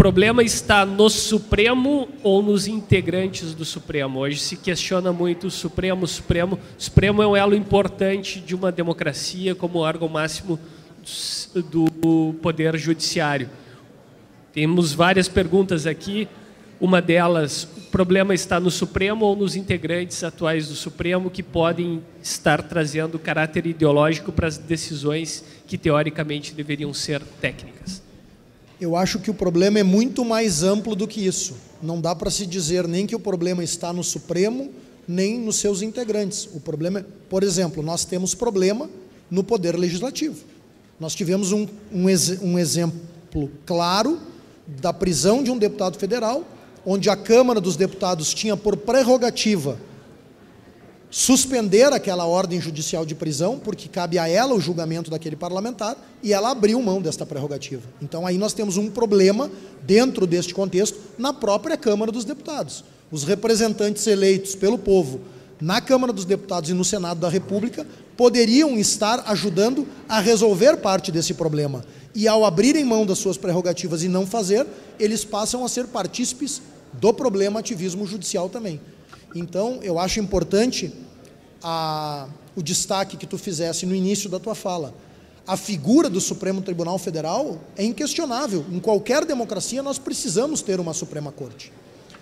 Problema 0.00 0.42
está 0.42 0.86
no 0.86 1.10
Supremo 1.10 2.08
ou 2.22 2.42
nos 2.42 2.66
integrantes 2.66 3.52
do 3.52 3.66
Supremo? 3.66 4.20
Hoje 4.20 4.38
se 4.38 4.56
questiona 4.56 5.12
muito 5.12 5.48
o 5.48 5.50
Supremo. 5.50 6.04
O 6.04 6.08
Supremo, 6.08 6.58
o 6.78 6.82
Supremo 6.82 7.22
é 7.22 7.26
um 7.26 7.36
elo 7.36 7.54
importante 7.54 8.40
de 8.40 8.54
uma 8.54 8.72
democracia 8.72 9.54
como 9.54 9.80
órgão 9.80 10.08
máximo 10.08 10.58
do 11.70 12.34
Poder 12.40 12.78
Judiciário. 12.78 13.50
Temos 14.54 14.94
várias 14.94 15.28
perguntas 15.28 15.86
aqui. 15.86 16.26
Uma 16.80 17.02
delas, 17.02 17.64
o 17.64 17.90
problema 17.90 18.32
está 18.32 18.58
no 18.58 18.70
Supremo 18.70 19.26
ou 19.26 19.36
nos 19.36 19.54
integrantes 19.54 20.24
atuais 20.24 20.68
do 20.68 20.74
Supremo 20.76 21.30
que 21.30 21.42
podem 21.42 22.02
estar 22.22 22.62
trazendo 22.62 23.18
caráter 23.18 23.66
ideológico 23.66 24.32
para 24.32 24.48
as 24.48 24.56
decisões 24.56 25.44
que 25.66 25.76
teoricamente 25.76 26.54
deveriam 26.54 26.94
ser 26.94 27.20
técnicas? 27.38 28.08
Eu 28.80 28.96
acho 28.96 29.18
que 29.18 29.30
o 29.30 29.34
problema 29.34 29.78
é 29.78 29.82
muito 29.82 30.24
mais 30.24 30.62
amplo 30.62 30.96
do 30.96 31.06
que 31.06 31.24
isso. 31.24 31.54
Não 31.82 32.00
dá 32.00 32.14
para 32.14 32.30
se 32.30 32.46
dizer 32.46 32.88
nem 32.88 33.06
que 33.06 33.14
o 33.14 33.20
problema 33.20 33.62
está 33.62 33.92
no 33.92 34.02
Supremo, 34.02 34.70
nem 35.06 35.38
nos 35.38 35.56
seus 35.56 35.82
integrantes. 35.82 36.48
O 36.54 36.60
problema 36.60 37.00
é, 37.00 37.04
por 37.28 37.42
exemplo, 37.42 37.82
nós 37.82 38.04
temos 38.04 38.34
problema 38.34 38.88
no 39.30 39.44
Poder 39.44 39.76
Legislativo. 39.76 40.44
Nós 40.98 41.14
tivemos 41.14 41.52
um, 41.52 41.66
um, 41.92 42.06
um 42.42 42.58
exemplo 42.58 43.50
claro 43.66 44.18
da 44.80 44.92
prisão 44.92 45.42
de 45.42 45.50
um 45.50 45.58
deputado 45.58 45.98
federal 45.98 46.44
onde 46.84 47.10
a 47.10 47.16
Câmara 47.16 47.60
dos 47.60 47.76
Deputados 47.76 48.32
tinha 48.32 48.56
por 48.56 48.76
prerrogativa 48.76 49.78
suspender 51.10 51.92
aquela 51.92 52.24
ordem 52.24 52.60
judicial 52.60 53.04
de 53.04 53.14
prisão, 53.14 53.58
porque 53.58 53.88
cabe 53.88 54.18
a 54.18 54.28
ela 54.28 54.54
o 54.54 54.60
julgamento 54.60 55.10
daquele 55.10 55.34
parlamentar, 55.34 55.96
e 56.22 56.32
ela 56.32 56.50
abriu 56.50 56.80
mão 56.80 57.02
desta 57.02 57.26
prerrogativa. 57.26 57.82
Então 58.00 58.26
aí 58.26 58.38
nós 58.38 58.52
temos 58.52 58.76
um 58.76 58.88
problema 58.88 59.50
dentro 59.82 60.26
deste 60.26 60.54
contexto 60.54 60.98
na 61.18 61.32
própria 61.32 61.76
Câmara 61.76 62.12
dos 62.12 62.24
Deputados. 62.24 62.84
Os 63.10 63.24
representantes 63.24 64.06
eleitos 64.06 64.54
pelo 64.54 64.78
povo 64.78 65.20
na 65.60 65.80
Câmara 65.80 66.12
dos 66.12 66.24
Deputados 66.24 66.70
e 66.70 66.74
no 66.74 66.84
Senado 66.84 67.20
da 67.20 67.28
República 67.28 67.86
poderiam 68.16 68.78
estar 68.78 69.24
ajudando 69.26 69.86
a 70.08 70.20
resolver 70.20 70.76
parte 70.76 71.10
desse 71.10 71.34
problema. 71.34 71.84
E 72.14 72.28
ao 72.28 72.44
abrirem 72.44 72.84
mão 72.84 73.04
das 73.04 73.18
suas 73.18 73.36
prerrogativas 73.36 74.02
e 74.02 74.08
não 74.08 74.26
fazer, 74.26 74.66
eles 74.98 75.24
passam 75.24 75.64
a 75.64 75.68
ser 75.68 75.86
partícipes 75.86 76.62
do 76.92 77.12
problema 77.12 77.60
ativismo 77.60 78.06
judicial 78.06 78.48
também. 78.48 78.80
Então, 79.34 79.78
eu 79.82 79.98
acho 79.98 80.20
importante 80.20 80.92
a, 81.62 82.28
o 82.56 82.62
destaque 82.62 83.16
que 83.16 83.26
tu 83.26 83.38
fizesse 83.38 83.86
no 83.86 83.94
início 83.94 84.28
da 84.28 84.38
tua 84.38 84.54
fala. 84.54 84.94
A 85.46 85.56
figura 85.56 86.08
do 86.08 86.20
Supremo 86.20 86.60
Tribunal 86.60 86.98
Federal 86.98 87.58
é 87.76 87.84
inquestionável. 87.84 88.64
Em 88.70 88.78
qualquer 88.78 89.24
democracia, 89.24 89.82
nós 89.82 89.98
precisamos 89.98 90.62
ter 90.62 90.78
uma 90.78 90.92
Suprema 90.92 91.32
Corte. 91.32 91.72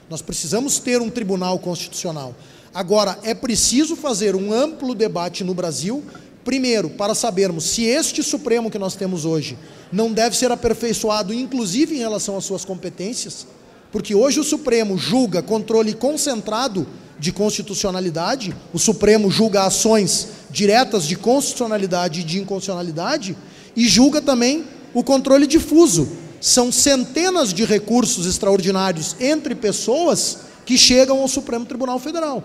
Nós 0.08 0.22
precisamos 0.22 0.78
ter 0.78 1.00
um 1.02 1.10
tribunal 1.10 1.58
constitucional. 1.58 2.34
Agora, 2.72 3.18
é 3.22 3.34
preciso 3.34 3.96
fazer 3.96 4.34
um 4.34 4.52
amplo 4.52 4.94
debate 4.94 5.44
no 5.44 5.54
Brasil, 5.54 6.02
primeiro, 6.44 6.90
para 6.90 7.14
sabermos 7.14 7.64
se 7.64 7.84
este 7.84 8.22
Supremo 8.22 8.70
que 8.70 8.78
nós 8.78 8.94
temos 8.94 9.24
hoje 9.24 9.58
não 9.92 10.12
deve 10.12 10.36
ser 10.36 10.50
aperfeiçoado, 10.50 11.34
inclusive 11.34 11.94
em 11.94 11.98
relação 11.98 12.36
às 12.36 12.44
suas 12.44 12.64
competências, 12.64 13.46
Porque 13.90 14.14
hoje 14.14 14.40
o 14.40 14.44
Supremo 14.44 14.98
julga 14.98 15.42
controle 15.42 15.94
concentrado 15.94 16.86
de 17.18 17.32
constitucionalidade, 17.32 18.54
o 18.72 18.78
Supremo 18.78 19.30
julga 19.30 19.64
ações 19.64 20.28
diretas 20.50 21.04
de 21.04 21.16
constitucionalidade 21.16 22.20
e 22.20 22.24
de 22.24 22.38
inconstitucionalidade 22.38 23.36
e 23.74 23.88
julga 23.88 24.20
também 24.20 24.64
o 24.94 25.02
controle 25.02 25.46
difuso. 25.46 26.08
São 26.40 26.70
centenas 26.70 27.52
de 27.52 27.64
recursos 27.64 28.26
extraordinários 28.26 29.16
entre 29.18 29.54
pessoas 29.54 30.38
que 30.64 30.78
chegam 30.78 31.20
ao 31.20 31.28
Supremo 31.28 31.64
Tribunal 31.64 31.98
Federal 31.98 32.44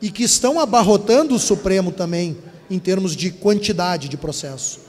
e 0.00 0.10
que 0.10 0.24
estão 0.24 0.58
abarrotando 0.58 1.34
o 1.34 1.38
Supremo 1.38 1.92
também 1.92 2.38
em 2.70 2.78
termos 2.78 3.14
de 3.14 3.30
quantidade 3.30 4.08
de 4.08 4.16
processo. 4.16 4.80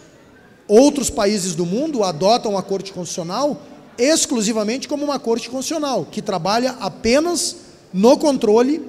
Outros 0.67 1.09
países 1.09 1.53
do 1.55 1.65
mundo 1.65 2.03
adotam 2.03 2.57
a 2.57 2.63
Corte 2.63 2.93
Constitucional 2.93 3.61
exclusivamente 3.97 4.87
como 4.87 5.03
uma 5.03 5.19
Corte 5.19 5.49
Constitucional, 5.49 6.07
que 6.09 6.21
trabalha 6.21 6.71
apenas 6.79 7.57
no 7.93 8.17
controle 8.17 8.81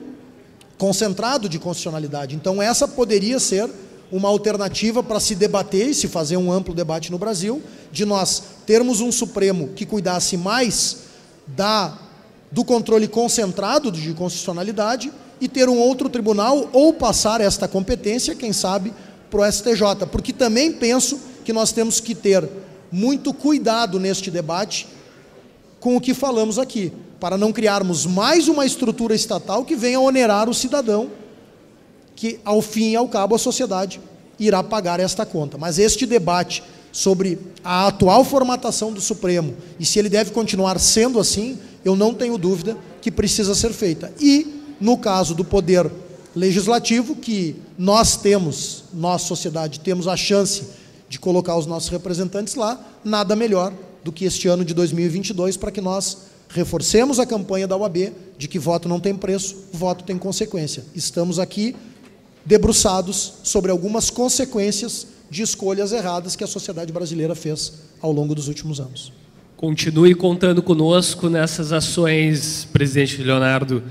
concentrado 0.78 1.48
de 1.48 1.58
constitucionalidade. 1.58 2.34
Então, 2.34 2.60
essa 2.60 2.88
poderia 2.88 3.38
ser 3.38 3.70
uma 4.10 4.28
alternativa 4.28 5.02
para 5.02 5.20
se 5.20 5.34
debater 5.34 5.88
e 5.88 5.94
se 5.94 6.08
fazer 6.08 6.36
um 6.36 6.52
amplo 6.52 6.74
debate 6.74 7.10
no 7.10 7.18
Brasil, 7.18 7.62
de 7.90 8.04
nós 8.04 8.42
termos 8.66 9.00
um 9.00 9.10
Supremo 9.10 9.68
que 9.68 9.86
cuidasse 9.86 10.36
mais 10.36 10.98
da, 11.46 11.98
do 12.50 12.64
controle 12.64 13.08
concentrado 13.08 13.90
de 13.90 14.12
constitucionalidade 14.14 15.12
e 15.40 15.48
ter 15.48 15.68
um 15.68 15.78
outro 15.78 16.08
tribunal 16.08 16.68
ou 16.72 16.92
passar 16.92 17.40
esta 17.40 17.66
competência, 17.66 18.34
quem 18.34 18.52
sabe, 18.52 18.92
para 19.30 19.40
o 19.40 19.52
STJ. 19.52 20.06
Porque 20.10 20.32
também 20.32 20.72
penso 20.72 21.18
que 21.44 21.52
nós 21.52 21.72
temos 21.72 22.00
que 22.00 22.14
ter 22.14 22.48
muito 22.90 23.32
cuidado 23.32 23.98
neste 23.98 24.30
debate 24.30 24.86
com 25.80 25.96
o 25.96 26.00
que 26.00 26.14
falamos 26.14 26.58
aqui, 26.58 26.92
para 27.20 27.36
não 27.36 27.52
criarmos 27.52 28.06
mais 28.06 28.48
uma 28.48 28.64
estrutura 28.64 29.14
estatal 29.14 29.64
que 29.64 29.76
venha 29.76 30.00
onerar 30.00 30.48
o 30.48 30.54
cidadão, 30.54 31.10
que 32.16 32.40
ao 32.44 32.62
fim 32.62 32.92
e 32.92 32.96
ao 32.96 33.08
cabo 33.08 33.34
a 33.34 33.38
sociedade 33.38 34.00
irá 34.38 34.62
pagar 34.62 35.00
esta 35.00 35.26
conta. 35.26 35.58
Mas 35.58 35.78
este 35.78 36.06
debate 36.06 36.62
sobre 36.90 37.38
a 37.62 37.88
atual 37.88 38.24
formatação 38.24 38.92
do 38.92 39.00
Supremo 39.00 39.54
e 39.78 39.84
se 39.84 39.98
ele 39.98 40.08
deve 40.08 40.30
continuar 40.30 40.78
sendo 40.78 41.18
assim, 41.18 41.58
eu 41.84 41.96
não 41.96 42.14
tenho 42.14 42.38
dúvida 42.38 42.78
que 43.02 43.10
precisa 43.10 43.54
ser 43.54 43.72
feita. 43.72 44.12
E 44.20 44.74
no 44.80 44.96
caso 44.96 45.34
do 45.34 45.44
poder 45.44 45.90
legislativo, 46.34 47.14
que 47.14 47.56
nós 47.76 48.16
temos, 48.16 48.84
nós 48.92 49.22
sociedade 49.22 49.80
temos 49.80 50.08
a 50.08 50.16
chance 50.16 50.64
de 51.14 51.20
colocar 51.20 51.56
os 51.56 51.64
nossos 51.64 51.90
representantes 51.90 52.56
lá, 52.56 52.76
nada 53.04 53.36
melhor 53.36 53.72
do 54.02 54.10
que 54.10 54.24
este 54.24 54.48
ano 54.48 54.64
de 54.64 54.74
2022 54.74 55.56
para 55.56 55.70
que 55.70 55.80
nós 55.80 56.18
reforcemos 56.48 57.20
a 57.20 57.24
campanha 57.24 57.68
da 57.68 57.76
UAB 57.76 58.12
de 58.36 58.48
que 58.48 58.58
voto 58.58 58.88
não 58.88 58.98
tem 58.98 59.14
preço, 59.14 59.54
voto 59.72 60.02
tem 60.02 60.18
consequência. 60.18 60.84
Estamos 60.92 61.38
aqui 61.38 61.76
debruçados 62.44 63.34
sobre 63.44 63.70
algumas 63.70 64.10
consequências 64.10 65.06
de 65.30 65.42
escolhas 65.42 65.92
erradas 65.92 66.34
que 66.34 66.42
a 66.42 66.48
sociedade 66.48 66.92
brasileira 66.92 67.36
fez 67.36 67.74
ao 68.02 68.10
longo 68.10 68.34
dos 68.34 68.48
últimos 68.48 68.80
anos. 68.80 69.12
Continue 69.56 70.16
contando 70.16 70.60
conosco 70.64 71.28
nessas 71.28 71.70
ações, 71.70 72.66
presidente 72.72 73.22
Leonardo. 73.22 73.84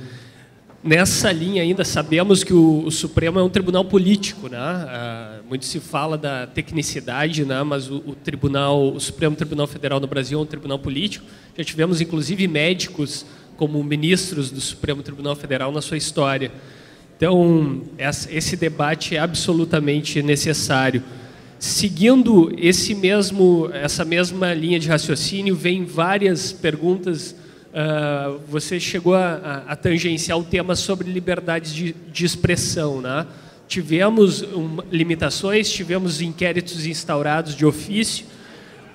Nessa 0.83 1.31
linha 1.31 1.61
ainda, 1.61 1.85
sabemos 1.85 2.43
que 2.43 2.53
o, 2.53 2.83
o 2.85 2.91
Supremo 2.91 3.39
é 3.39 3.43
um 3.43 3.47
tribunal 3.47 3.85
político, 3.85 4.49
né? 4.49 4.57
Ah, 4.57 5.39
muito 5.47 5.63
se 5.63 5.79
fala 5.79 6.17
da 6.17 6.45
tecnicidade, 6.45 7.45
né? 7.45 7.63
mas 7.63 7.89
o, 7.89 8.03
o, 8.05 8.15
Tribunal, 8.15 8.91
o 8.93 8.99
Supremo 8.99 9.33
Tribunal 9.33 9.65
Federal 9.65 10.01
no 10.01 10.07
Brasil 10.07 10.37
é 10.37 10.41
um 10.41 10.45
tribunal 10.45 10.77
político. 10.77 11.25
Já 11.57 11.63
tivemos, 11.63 12.01
inclusive, 12.01 12.45
médicos 12.49 13.25
como 13.55 13.81
ministros 13.81 14.51
do 14.51 14.59
Supremo 14.59 15.01
Tribunal 15.01 15.37
Federal 15.37 15.71
na 15.71 15.81
sua 15.81 15.95
história. 15.95 16.51
Então, 17.15 17.83
esse 18.29 18.57
debate 18.57 19.15
é 19.15 19.19
absolutamente 19.19 20.21
necessário. 20.21 21.01
Seguindo 21.59 22.53
esse 22.57 22.93
mesmo, 22.93 23.69
essa 23.71 24.03
mesma 24.03 24.53
linha 24.53 24.77
de 24.81 24.89
raciocínio, 24.89 25.55
vem 25.55 25.85
várias 25.85 26.51
perguntas 26.51 27.33
uh, 27.73 28.39
você 28.47 28.79
chegou 28.79 29.15
a, 29.15 29.63
a, 29.67 29.75
tangenciar 29.75 30.37
o 30.37 30.43
tema 30.43 30.75
sobre 30.75 31.11
liberdade 31.11 31.73
de, 31.73 31.95
de 32.11 32.25
expressão. 32.25 33.01
Né? 33.01 33.25
Tivemos 33.67 34.43
um, 34.43 34.77
limitações, 34.91 35.69
tivemos 35.71 36.21
inquéritos 36.21 36.85
instaurados 36.85 37.55
de 37.55 37.65
ofício. 37.65 38.25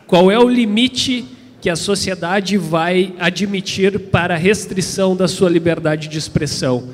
Qual 0.06 0.30
é 0.30 0.38
o 0.38 0.48
limite 0.48 1.26
que 1.60 1.68
a 1.68 1.76
sociedade 1.76 2.56
vai 2.56 3.14
admitir 3.18 3.98
para 3.98 4.34
a 4.34 4.38
restrição 4.38 5.16
da 5.16 5.26
sua 5.26 5.50
liberdade 5.50 6.08
de 6.08 6.16
expressão? 6.16 6.90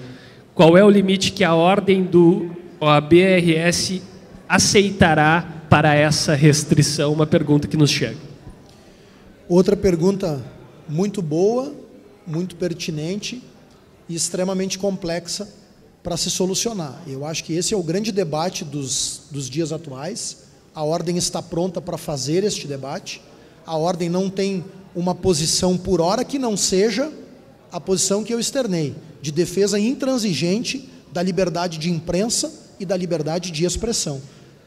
Qual 0.55 0.79
é 0.79 0.85
o 0.85 0.91
limite 0.91 1.33
que 1.33 1.45
a 1.45 1.55
ordem 1.55 2.03
do 2.03 2.51
OABRS 2.81 4.01
aceitará 4.49 5.65
para 5.69 5.95
essa 5.95 6.35
restrição? 6.35 7.13
Uma 7.13 7.27
pergunta 7.27 7.69
que 7.69 7.77
nos 7.77 7.91
chega. 7.91 8.17
Outra 9.49 9.77
pergunta 9.77 10.43
muito 10.89 11.23
boa, 11.23 11.73
muito 12.27 12.57
pertinente 12.57 13.43
e 14.09 14.15
extremamente 14.15 14.79
complexa 14.79 15.49
para 16.03 16.17
se 16.17 16.31
solucionar. 16.31 17.03
Eu 17.07 17.25
acho 17.25 17.45
que 17.45 17.55
esse 17.55 17.73
é 17.73 17.77
o 17.77 17.83
grande 17.83 18.13
debate 18.13 18.65
dos, 18.65 19.23
dos 19.31 19.49
dias 19.49 19.73
atuais. 19.73 20.45
A 20.75 20.83
ordem 20.83 21.17
está 21.17 21.41
pronta 21.41 21.81
para 21.81 21.97
fazer 21.97 22.45
este 22.45 22.67
debate. 22.67 23.23
A 23.67 23.77
ordem 23.77 24.09
não 24.09 24.29
tem 24.29 24.65
uma 24.95 25.15
posição 25.15 25.77
por 25.79 26.01
hora 26.01 26.25
que 26.25 26.39
não 26.39 26.57
seja 26.57 27.11
a 27.73 27.81
posição 27.81 28.23
que 28.23 28.33
eu 28.33 28.39
externei, 28.39 28.95
de 29.21 29.33
defesa 29.33 29.81
intransigente 29.81 30.89
da 31.13 31.23
liberdade 31.23 31.79
de 31.79 31.91
imprensa 31.91 32.53
e 32.79 32.85
da 32.85 32.97
liberdade 32.97 33.51
de 33.51 33.65
expressão. 33.65 34.21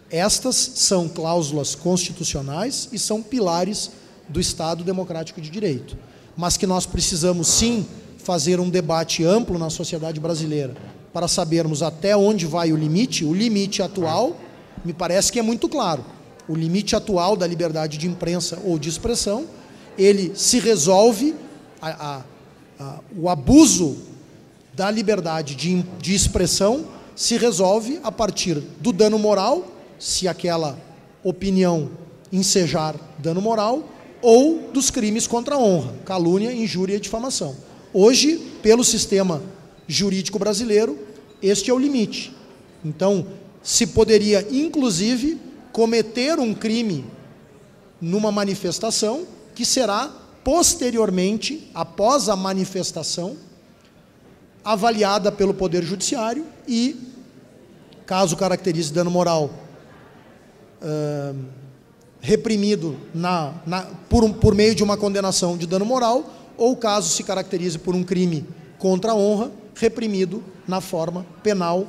Estas 0.09 0.55
são 0.55 1.07
cláusulas 1.07 1.75
constitucionais 1.75 2.89
e 2.91 2.99
são 2.99 3.21
pilares 3.21 3.91
do 4.27 4.41
Estado 4.41 4.83
democrático 4.83 5.39
de 5.39 5.49
direito 5.49 5.97
mas 6.37 6.55
que 6.55 6.67
nós 6.67 6.85
precisamos 6.85 7.47
sim 7.47 7.85
fazer 8.19 8.59
um 8.59 8.69
debate 8.69 9.25
amplo 9.25 9.57
na 9.57 9.69
sociedade 9.69 10.19
brasileira 10.19 10.75
para 11.11 11.27
sabermos 11.27 11.81
até 11.81 12.15
onde 12.15 12.45
vai 12.45 12.71
o 12.71 12.77
limite. 12.77 13.25
O 13.25 13.33
limite 13.33 13.81
atual, 13.81 14.37
me 14.85 14.93
parece 14.93 15.31
que 15.31 15.39
é 15.39 15.41
muito 15.41 15.67
claro. 15.67 16.05
O 16.47 16.53
limite 16.53 16.95
atual 16.95 17.35
da 17.35 17.47
liberdade 17.47 17.97
de 17.97 18.07
imprensa 18.07 18.59
ou 18.63 18.77
de 18.77 18.87
expressão, 18.87 19.45
ele 19.97 20.33
se 20.35 20.59
resolve, 20.59 21.33
a, 21.81 21.89
a, 21.89 22.21
a, 22.79 22.99
o 23.17 23.27
abuso 23.27 23.97
da 24.73 24.91
liberdade 24.91 25.55
de, 25.55 25.81
de 25.99 26.13
expressão 26.13 26.85
se 27.15 27.35
resolve 27.35 27.99
a 28.03 28.11
partir 28.11 28.61
do 28.79 28.93
dano 28.93 29.17
moral, 29.17 29.65
se 29.97 30.27
aquela 30.27 30.77
opinião 31.23 31.89
ensejar 32.31 32.95
dano 33.17 33.41
moral, 33.41 33.83
ou 34.21 34.69
dos 34.73 34.89
crimes 34.89 35.27
contra 35.27 35.55
a 35.55 35.59
honra, 35.59 35.93
calúnia, 36.05 36.51
injúria 36.51 36.95
e 36.95 36.99
difamação. 36.99 37.55
Hoje, 37.93 38.37
pelo 38.61 38.83
sistema 38.83 39.41
jurídico 39.87 40.37
brasileiro, 40.37 40.97
este 41.41 41.69
é 41.69 41.73
o 41.73 41.79
limite. 41.79 42.33
Então, 42.83 43.27
se 43.61 43.87
poderia, 43.87 44.47
inclusive, 44.51 45.37
cometer 45.71 46.39
um 46.39 46.53
crime 46.53 47.05
numa 48.01 48.31
manifestação 48.31 49.25
que 49.53 49.65
será 49.65 50.11
posteriormente, 50.43 51.69
após 51.73 52.29
a 52.29 52.35
manifestação, 52.35 53.35
avaliada 54.63 55.31
pelo 55.31 55.53
Poder 55.53 55.83
Judiciário 55.83 56.45
e, 56.67 56.95
caso 58.05 58.37
caracterize 58.37 58.93
dano 58.93 59.11
moral, 59.11 59.49
uh, 60.81 61.66
reprimido 62.21 62.97
na, 63.13 63.53
na, 63.65 63.81
por, 64.09 64.27
por 64.35 64.55
meio 64.55 64.75
de 64.75 64.83
uma 64.83 64.97
condenação 64.97 65.57
de 65.57 65.65
dano 65.67 65.85
moral, 65.85 66.33
ou 66.57 66.75
caso 66.75 67.09
se 67.09 67.23
caracterize 67.23 67.77
por 67.77 67.95
um 67.95 68.03
crime 68.03 68.45
contra 68.77 69.11
a 69.11 69.15
honra, 69.15 69.51
reprimido 69.75 70.43
na 70.67 70.81
forma 70.81 71.25
penal 71.43 71.87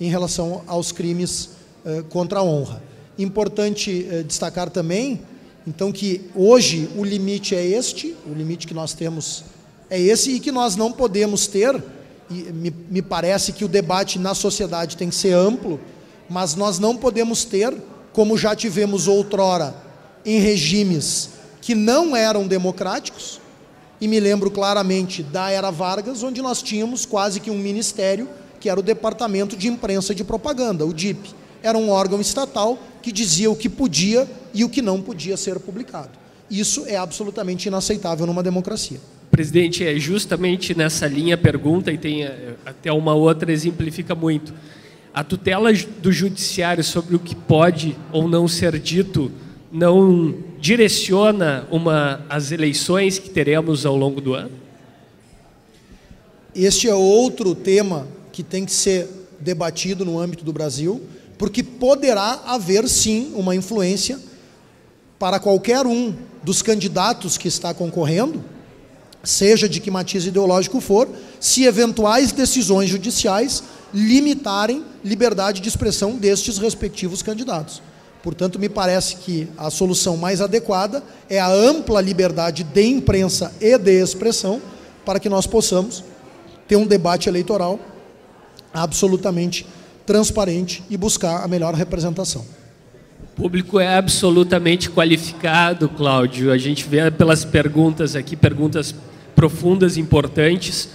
em 0.00 0.10
relação 0.10 0.62
aos 0.66 0.92
crimes 0.92 1.50
eh, 1.84 2.04
contra 2.10 2.40
a 2.40 2.42
honra. 2.42 2.82
Importante 3.18 4.06
eh, 4.10 4.22
destacar 4.22 4.68
também, 4.68 5.22
então, 5.66 5.90
que 5.90 6.30
hoje 6.34 6.88
o 6.96 7.02
limite 7.02 7.54
é 7.54 7.66
este, 7.66 8.14
o 8.24 8.32
limite 8.32 8.68
que 8.68 8.74
nós 8.74 8.92
temos 8.92 9.42
é 9.90 10.00
esse, 10.00 10.30
e 10.32 10.40
que 10.40 10.52
nós 10.52 10.76
não 10.76 10.92
podemos 10.92 11.48
ter, 11.48 11.82
e 12.30 12.34
me, 12.52 12.72
me 12.88 13.02
parece 13.02 13.52
que 13.52 13.64
o 13.64 13.68
debate 13.68 14.18
na 14.18 14.32
sociedade 14.32 14.96
tem 14.96 15.08
que 15.08 15.14
ser 15.14 15.32
amplo, 15.32 15.80
mas 16.28 16.54
nós 16.54 16.78
não 16.78 16.96
podemos 16.96 17.44
ter 17.44 17.74
como 18.16 18.38
já 18.38 18.56
tivemos 18.56 19.06
outrora 19.08 19.74
em 20.24 20.40
regimes 20.40 21.32
que 21.60 21.74
não 21.74 22.16
eram 22.16 22.46
democráticos, 22.46 23.38
e 24.00 24.08
me 24.08 24.18
lembro 24.18 24.50
claramente 24.50 25.22
da 25.22 25.50
era 25.50 25.70
Vargas, 25.70 26.22
onde 26.22 26.40
nós 26.40 26.62
tínhamos 26.62 27.04
quase 27.04 27.40
que 27.40 27.50
um 27.50 27.58
ministério, 27.58 28.26
que 28.58 28.70
era 28.70 28.80
o 28.80 28.82
Departamento 28.82 29.54
de 29.54 29.68
Imprensa 29.68 30.12
e 30.12 30.16
de 30.16 30.24
Propaganda, 30.24 30.86
o 30.86 30.94
DIP. 30.94 31.34
Era 31.62 31.76
um 31.76 31.90
órgão 31.90 32.18
estatal 32.18 32.78
que 33.02 33.12
dizia 33.12 33.50
o 33.50 33.56
que 33.56 33.68
podia 33.68 34.26
e 34.54 34.64
o 34.64 34.70
que 34.70 34.80
não 34.80 35.02
podia 35.02 35.36
ser 35.36 35.60
publicado. 35.60 36.12
Isso 36.50 36.86
é 36.86 36.96
absolutamente 36.96 37.68
inaceitável 37.68 38.24
numa 38.24 38.42
democracia. 38.42 38.98
Presidente, 39.30 39.84
é 39.84 39.98
justamente 39.98 40.74
nessa 40.74 41.06
linha 41.06 41.36
pergunta, 41.36 41.92
e 41.92 41.98
tem 41.98 42.24
eh, 42.24 42.54
até 42.64 42.90
uma 42.90 43.12
outra, 43.12 43.52
exemplifica 43.52 44.14
muito. 44.14 44.54
A 45.16 45.24
tutela 45.24 45.72
do 45.72 46.12
judiciário 46.12 46.84
sobre 46.84 47.16
o 47.16 47.18
que 47.18 47.34
pode 47.34 47.96
ou 48.12 48.28
não 48.28 48.46
ser 48.46 48.78
dito 48.78 49.32
não 49.72 50.34
direciona 50.60 51.66
uma, 51.70 52.20
as 52.28 52.52
eleições 52.52 53.18
que 53.18 53.30
teremos 53.30 53.86
ao 53.86 53.96
longo 53.96 54.20
do 54.20 54.34
ano? 54.34 54.50
Este 56.54 56.86
é 56.86 56.94
outro 56.94 57.54
tema 57.54 58.06
que 58.30 58.42
tem 58.42 58.66
que 58.66 58.72
ser 58.72 59.08
debatido 59.40 60.04
no 60.04 60.18
âmbito 60.18 60.44
do 60.44 60.52
Brasil, 60.52 61.00
porque 61.38 61.62
poderá 61.62 62.42
haver 62.44 62.86
sim 62.86 63.32
uma 63.34 63.56
influência 63.56 64.20
para 65.18 65.40
qualquer 65.40 65.86
um 65.86 66.14
dos 66.42 66.60
candidatos 66.60 67.38
que 67.38 67.48
está 67.48 67.72
concorrendo, 67.72 68.44
seja 69.26 69.68
de 69.68 69.80
que 69.80 69.90
matiz 69.90 70.24
ideológico 70.24 70.80
for, 70.80 71.08
se 71.40 71.64
eventuais 71.64 72.32
decisões 72.32 72.88
judiciais 72.88 73.62
limitarem 73.92 74.84
liberdade 75.04 75.60
de 75.60 75.68
expressão 75.68 76.16
destes 76.16 76.58
respectivos 76.58 77.22
candidatos. 77.22 77.82
Portanto, 78.22 78.58
me 78.58 78.68
parece 78.68 79.16
que 79.16 79.48
a 79.56 79.70
solução 79.70 80.16
mais 80.16 80.40
adequada 80.40 81.02
é 81.28 81.38
a 81.38 81.50
ampla 81.50 82.00
liberdade 82.00 82.64
de 82.64 82.82
imprensa 82.82 83.52
e 83.60 83.76
de 83.78 84.02
expressão 84.02 84.60
para 85.04 85.20
que 85.20 85.28
nós 85.28 85.46
possamos 85.46 86.02
ter 86.66 86.76
um 86.76 86.86
debate 86.86 87.28
eleitoral 87.28 87.78
absolutamente 88.72 89.66
transparente 90.04 90.82
e 90.88 90.96
buscar 90.96 91.44
a 91.44 91.48
melhor 91.48 91.74
representação. 91.74 92.44
O 93.22 93.42
público 93.42 93.78
é 93.78 93.96
absolutamente 93.96 94.90
qualificado, 94.90 95.88
Cláudio. 95.88 96.50
A 96.50 96.58
gente 96.58 96.84
vê 96.84 97.10
pelas 97.10 97.44
perguntas 97.44 98.16
aqui, 98.16 98.34
perguntas 98.34 98.94
profundas, 99.36 99.98
importantes. 99.98 100.86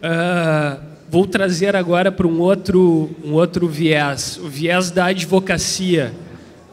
Uh, 0.00 0.80
vou 1.10 1.26
trazer 1.26 1.76
agora 1.76 2.10
para 2.10 2.26
um 2.26 2.40
outro, 2.40 3.10
um 3.22 3.32
outro 3.32 3.68
viés, 3.68 4.38
o 4.42 4.48
viés 4.48 4.90
da 4.90 5.06
advocacia. 5.06 6.14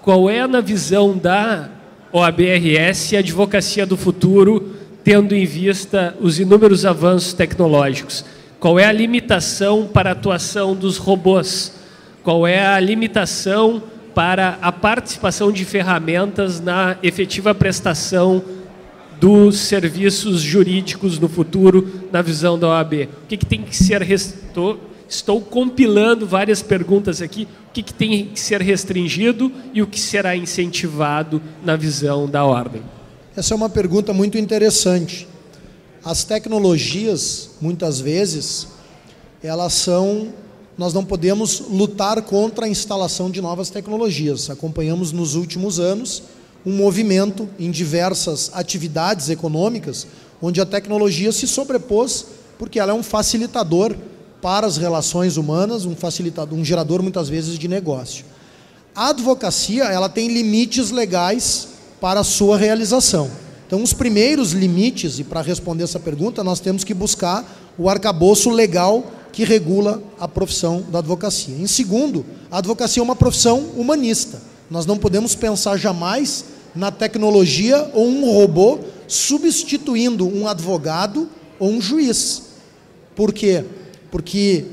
Qual 0.01 0.29
é, 0.29 0.47
na 0.47 0.61
visão 0.61 1.17
da 1.17 1.69
OABRS, 2.13 3.15
a 3.15 3.19
advocacia 3.19 3.85
do 3.85 3.97
futuro, 3.97 4.75
tendo 5.03 5.35
em 5.35 5.45
vista 5.45 6.15
os 6.21 6.39
inúmeros 6.39 6.85
avanços 6.85 7.33
tecnológicos? 7.33 8.23
Qual 8.59 8.79
é 8.79 8.85
a 8.85 8.91
limitação 8.91 9.87
para 9.87 10.09
a 10.09 10.13
atuação 10.13 10.75
dos 10.75 10.97
robôs? 10.97 11.73
Qual 12.23 12.45
é 12.45 12.65
a 12.65 12.79
limitação 12.79 13.81
para 14.13 14.57
a 14.61 14.71
participação 14.71 15.51
de 15.51 15.65
ferramentas 15.65 16.59
na 16.59 16.97
efetiva 17.01 17.55
prestação 17.55 18.43
dos 19.19 19.57
serviços 19.57 20.41
jurídicos 20.41 21.19
no 21.19 21.27
futuro, 21.27 22.07
na 22.11 22.21
visão 22.21 22.57
da 22.57 22.69
OAB? 22.69 22.93
O 23.23 23.27
que, 23.27 23.37
que 23.37 23.45
tem 23.45 23.61
que 23.61 23.75
ser. 23.75 24.01
Estou, 24.09 24.79
estou 25.07 25.41
compilando 25.41 26.25
várias 26.25 26.61
perguntas 26.61 27.21
aqui. 27.21 27.47
O 27.69 27.71
que, 27.71 27.83
que 27.83 27.93
tem 27.93 28.27
que 28.27 28.39
ser 28.39 28.61
restringido 28.61 29.51
e 29.73 29.81
o 29.81 29.87
que 29.87 29.99
será 29.99 30.35
incentivado 30.35 31.41
na 31.63 31.75
visão 31.75 32.27
da 32.27 32.43
ordem? 32.45 32.81
Essa 33.35 33.53
é 33.53 33.57
uma 33.57 33.69
pergunta 33.69 34.13
muito 34.13 34.37
interessante. 34.37 35.27
As 36.03 36.23
tecnologias, 36.23 37.51
muitas 37.61 37.99
vezes, 37.99 38.67
elas 39.43 39.73
são. 39.73 40.33
Nós 40.77 40.93
não 40.93 41.03
podemos 41.03 41.59
lutar 41.69 42.21
contra 42.21 42.65
a 42.65 42.69
instalação 42.69 43.29
de 43.29 43.41
novas 43.41 43.69
tecnologias. 43.69 44.49
Acompanhamos 44.49 45.11
nos 45.11 45.35
últimos 45.35 45.77
anos 45.77 46.23
um 46.65 46.73
movimento 46.73 47.47
em 47.57 47.71
diversas 47.71 48.51
atividades 48.53 49.29
econômicas 49.29 50.07
onde 50.41 50.61
a 50.61 50.65
tecnologia 50.65 51.31
se 51.31 51.47
sobrepôs 51.47 52.25
porque 52.57 52.79
ela 52.79 52.91
é 52.91 52.95
um 52.95 53.03
facilitador 53.03 53.95
para 54.41 54.67
as 54.67 54.77
relações 54.77 55.37
humanas, 55.37 55.85
um 55.85 55.95
facilitador, 55.95 56.57
um 56.57 56.63
gerador 56.63 57.01
muitas 57.01 57.29
vezes 57.29 57.57
de 57.57 57.67
negócio. 57.67 58.25
A 58.95 59.09
advocacia, 59.09 59.85
ela 59.85 60.09
tem 60.09 60.27
limites 60.27 60.91
legais 60.91 61.69
para 62.01 62.21
a 62.21 62.23
sua 62.23 62.57
realização. 62.57 63.29
Então, 63.65 63.83
os 63.83 63.93
primeiros 63.93 64.51
limites, 64.51 65.19
e 65.19 65.23
para 65.23 65.41
responder 65.41 65.83
essa 65.83 65.99
pergunta, 65.99 66.43
nós 66.43 66.59
temos 66.59 66.83
que 66.83 66.93
buscar 66.93 67.45
o 67.77 67.89
arcabouço 67.89 68.49
legal 68.49 69.05
que 69.31 69.43
regula 69.43 70.01
a 70.19 70.27
profissão 70.27 70.83
da 70.91 70.99
advocacia. 70.99 71.55
Em 71.55 71.67
segundo, 71.67 72.25
a 72.49 72.57
advocacia 72.57 73.01
é 73.01 73.03
uma 73.03 73.15
profissão 73.15 73.59
humanista. 73.77 74.41
Nós 74.69 74.85
não 74.85 74.97
podemos 74.97 75.35
pensar 75.35 75.77
jamais 75.77 76.45
na 76.75 76.91
tecnologia 76.91 77.89
ou 77.93 78.07
um 78.07 78.31
robô 78.31 78.79
substituindo 79.07 80.27
um 80.27 80.47
advogado 80.47 81.29
ou 81.57 81.69
um 81.69 81.81
juiz. 81.81 82.43
Por 83.15 83.33
quê? 83.33 83.65
Porque 84.11 84.65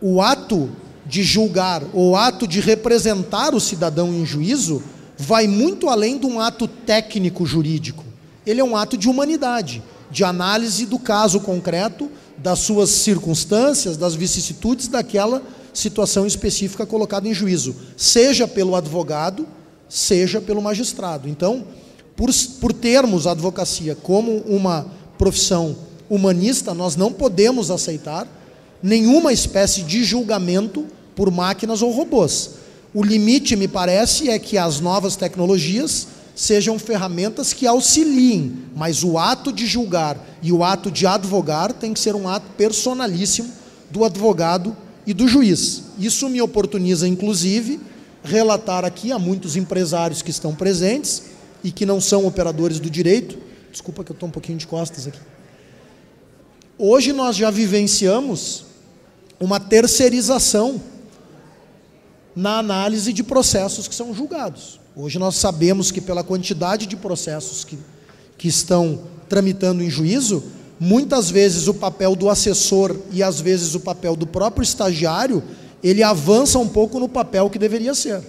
o 0.00 0.20
ato 0.20 0.68
de 1.06 1.22
julgar, 1.22 1.82
o 1.94 2.16
ato 2.16 2.46
de 2.46 2.60
representar 2.60 3.54
o 3.54 3.60
cidadão 3.60 4.12
em 4.12 4.26
juízo, 4.26 4.82
vai 5.16 5.46
muito 5.46 5.88
além 5.88 6.18
de 6.18 6.26
um 6.26 6.38
ato 6.38 6.68
técnico 6.68 7.46
jurídico 7.46 8.06
ele 8.46 8.60
é 8.60 8.64
um 8.64 8.76
ato 8.76 8.96
de 8.96 9.08
humanidade, 9.08 9.82
de 10.08 10.22
análise 10.22 10.86
do 10.86 11.00
caso 11.00 11.40
concreto, 11.40 12.08
das 12.38 12.60
suas 12.60 12.90
circunstâncias, 12.90 13.96
das 13.96 14.14
vicissitudes 14.14 14.86
daquela 14.86 15.42
situação 15.78 16.26
específica 16.26 16.86
colocada 16.86 17.28
em 17.28 17.34
juízo, 17.34 17.76
seja 17.96 18.48
pelo 18.48 18.74
advogado, 18.74 19.46
seja 19.88 20.40
pelo 20.40 20.62
magistrado. 20.62 21.28
Então, 21.28 21.64
por, 22.16 22.30
por 22.60 22.72
termos 22.72 23.26
a 23.26 23.32
advocacia 23.32 23.94
como 23.94 24.38
uma 24.46 24.86
profissão 25.18 25.76
humanista, 26.08 26.72
nós 26.72 26.96
não 26.96 27.12
podemos 27.12 27.70
aceitar 27.70 28.26
nenhuma 28.82 29.32
espécie 29.32 29.82
de 29.82 30.02
julgamento 30.02 30.86
por 31.14 31.30
máquinas 31.30 31.82
ou 31.82 31.90
robôs. 31.90 32.50
O 32.94 33.02
limite, 33.02 33.56
me 33.56 33.68
parece, 33.68 34.30
é 34.30 34.38
que 34.38 34.56
as 34.56 34.80
novas 34.80 35.16
tecnologias 35.16 36.08
sejam 36.34 36.78
ferramentas 36.78 37.52
que 37.52 37.66
auxiliem, 37.66 38.64
mas 38.74 39.02
o 39.02 39.18
ato 39.18 39.52
de 39.52 39.66
julgar 39.66 40.18
e 40.42 40.52
o 40.52 40.62
ato 40.62 40.90
de 40.90 41.06
advogar 41.06 41.72
tem 41.72 41.92
que 41.92 42.00
ser 42.00 42.14
um 42.14 42.28
ato 42.28 42.46
personalíssimo 42.56 43.50
do 43.90 44.04
advogado 44.04 44.76
e 45.06 45.14
do 45.14 45.28
juiz. 45.28 45.84
Isso 45.98 46.28
me 46.28 46.42
oportuniza, 46.42 47.06
inclusive, 47.06 47.80
relatar 48.24 48.84
aqui 48.84 49.12
a 49.12 49.18
muitos 49.18 49.56
empresários 49.56 50.20
que 50.20 50.30
estão 50.30 50.54
presentes 50.54 51.22
e 51.62 51.70
que 51.70 51.86
não 51.86 52.00
são 52.00 52.26
operadores 52.26 52.80
do 52.80 52.90
direito. 52.90 53.38
Desculpa 53.70 54.02
que 54.02 54.10
eu 54.10 54.14
estou 54.14 54.28
um 54.28 54.32
pouquinho 54.32 54.58
de 54.58 54.66
costas 54.66 55.06
aqui. 55.06 55.20
Hoje 56.78 57.12
nós 57.12 57.36
já 57.36 57.50
vivenciamos 57.50 58.66
uma 59.38 59.60
terceirização 59.60 60.80
na 62.34 62.58
análise 62.58 63.12
de 63.12 63.22
processos 63.22 63.88
que 63.88 63.94
são 63.94 64.12
julgados. 64.12 64.80
Hoje 64.94 65.18
nós 65.18 65.36
sabemos 65.36 65.90
que, 65.90 66.00
pela 66.00 66.24
quantidade 66.24 66.86
de 66.86 66.96
processos 66.96 67.64
que, 67.64 67.78
que 68.36 68.48
estão 68.48 69.00
tramitando 69.28 69.82
em 69.82 69.90
juízo, 69.90 70.42
muitas 70.78 71.30
vezes 71.30 71.68
o 71.68 71.74
papel 71.74 72.14
do 72.14 72.28
assessor 72.28 72.96
e 73.10 73.22
às 73.22 73.40
vezes 73.40 73.74
o 73.74 73.80
papel 73.80 74.14
do 74.14 74.26
próprio 74.26 74.62
estagiário, 74.62 75.42
ele 75.82 76.02
avança 76.02 76.58
um 76.58 76.68
pouco 76.68 76.98
no 76.98 77.08
papel 77.08 77.48
que 77.48 77.58
deveria 77.58 77.94
ser. 77.94 78.22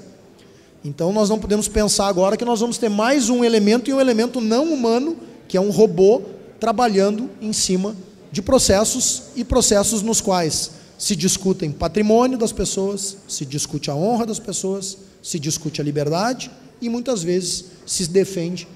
Então 0.84 1.11
nós 1.11 1.30
não 1.30 1.40
podemos 1.40 1.68
pensar 1.68 2.07
agora 2.07 2.38
que 2.38 2.45
nós 2.45 2.60
vamos 2.60 2.78
ter 2.78 2.90
mais 2.90 3.30
um 3.30 3.44
elemento 3.44 3.90
e 3.90 3.94
um 3.94 3.99
elemento 3.99 4.40
não 4.40 4.74
humano, 4.74 5.18
que 5.48 5.57
é 5.57 5.61
um 5.61 5.69
robô 5.69 6.22
trabalhando 6.60 7.30
em 7.41 7.52
cima 7.52 7.95
de 8.32 8.41
processos 8.41 9.24
e 9.36 9.44
processos 9.44 10.02
nos 10.02 10.22
quais 10.22 10.72
se 10.98 11.15
discutem 11.15 11.72
patrimônio 11.72 12.38
das 12.38 12.52
pessoas, 12.52 13.18
se 13.28 13.45
discute 13.45 13.91
a 13.91 13.95
honra 13.95 14.26
das 14.26 14.40
pessoas, 14.40 14.98
se 15.22 15.40
discute 15.40 15.80
a 15.80 15.84
liberdade 15.84 16.49
e 16.82 16.90
muitas 16.90 17.22
vezes 17.22 17.65
se 17.86 18.07
defende 18.07 18.68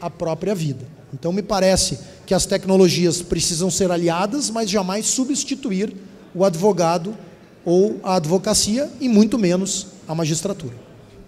a 0.00 0.08
própria 0.08 0.54
vida. 0.54 0.86
Então, 1.12 1.32
me 1.32 1.42
parece 1.42 1.98
que 2.26 2.34
as 2.34 2.44
tecnologias 2.44 3.22
precisam 3.22 3.70
ser 3.70 3.90
aliadas, 3.90 4.50
mas 4.50 4.68
jamais 4.68 5.06
substituir 5.06 5.94
o 6.34 6.44
advogado 6.44 7.16
ou 7.64 8.00
a 8.02 8.16
advocacia 8.16 8.90
e 9.00 9.08
muito 9.08 9.38
menos 9.38 9.86
a 10.08 10.14
magistratura. 10.14 10.74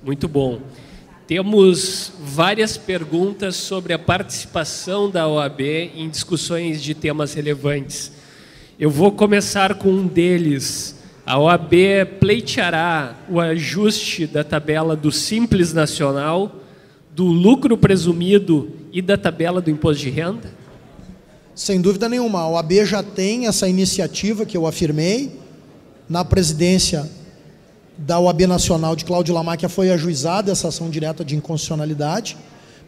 Muito 0.04 0.26
bom. 0.26 0.60
Temos 1.26 2.12
várias 2.20 2.76
perguntas 2.76 3.54
sobre 3.54 3.92
a 3.92 3.98
participação 3.98 5.10
da 5.10 5.28
OAB 5.28 5.60
em 5.60 6.08
discussões 6.08 6.82
de 6.82 6.94
temas 6.94 7.34
relevantes. 7.34 8.10
Eu 8.78 8.90
vou 8.90 9.12
começar 9.12 9.74
com 9.74 9.90
um 9.90 10.06
deles, 10.06 10.96
a 11.26 11.38
OAB 11.38 11.74
pleiteará 12.18 13.14
o 13.28 13.38
ajuste 13.38 14.26
da 14.26 14.42
tabela 14.42 14.96
do 14.96 15.12
Simples 15.12 15.74
Nacional, 15.74 16.56
do 17.14 17.26
lucro 17.26 17.76
presumido 17.76 18.70
e 18.92 19.02
da 19.02 19.18
tabela 19.18 19.60
do 19.60 19.70
imposto 19.70 20.02
de 20.02 20.10
renda? 20.10 20.57
Sem 21.58 21.80
dúvida 21.80 22.08
nenhuma. 22.08 22.38
A 22.38 22.48
OAB 22.50 22.84
já 22.84 23.02
tem 23.02 23.48
essa 23.48 23.68
iniciativa 23.68 24.46
que 24.46 24.56
eu 24.56 24.64
afirmei. 24.64 25.40
Na 26.08 26.24
presidência 26.24 27.10
da 27.98 28.20
OAB 28.20 28.42
Nacional 28.42 28.94
de 28.94 29.04
Cláudio 29.04 29.34
Lamáquia 29.34 29.68
foi 29.68 29.90
ajuizada 29.90 30.52
essa 30.52 30.68
ação 30.68 30.88
direta 30.88 31.24
de 31.24 31.34
inconstitucionalidade, 31.34 32.36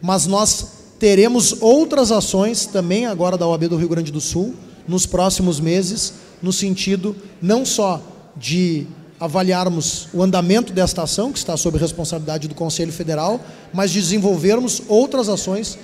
mas 0.01 0.25
nós 0.25 0.67
teremos 0.97 1.57
outras 1.59 2.13
ações 2.13 2.65
também 2.65 3.05
agora 3.05 3.37
da 3.37 3.45
OAB 3.45 3.67
do 3.67 3.75
Rio 3.75 3.89
Grande 3.89 4.09
do 4.09 4.21
Sul 4.21 4.55
nos 4.87 5.05
próximos 5.05 5.59
meses, 5.59 6.13
no 6.41 6.53
sentido 6.53 7.13
não 7.41 7.65
só 7.65 8.01
de 8.37 8.87
avaliarmos 9.21 10.07
o 10.11 10.23
andamento 10.23 10.73
desta 10.73 11.03
ação, 11.03 11.31
que 11.31 11.37
está 11.37 11.55
sob 11.55 11.77
responsabilidade 11.77 12.47
do 12.47 12.55
Conselho 12.55 12.91
Federal, 12.91 13.39
mas 13.71 13.91
de 13.91 14.01
desenvolvermos 14.01 14.81
outras 14.87 15.29
ações 15.29 15.77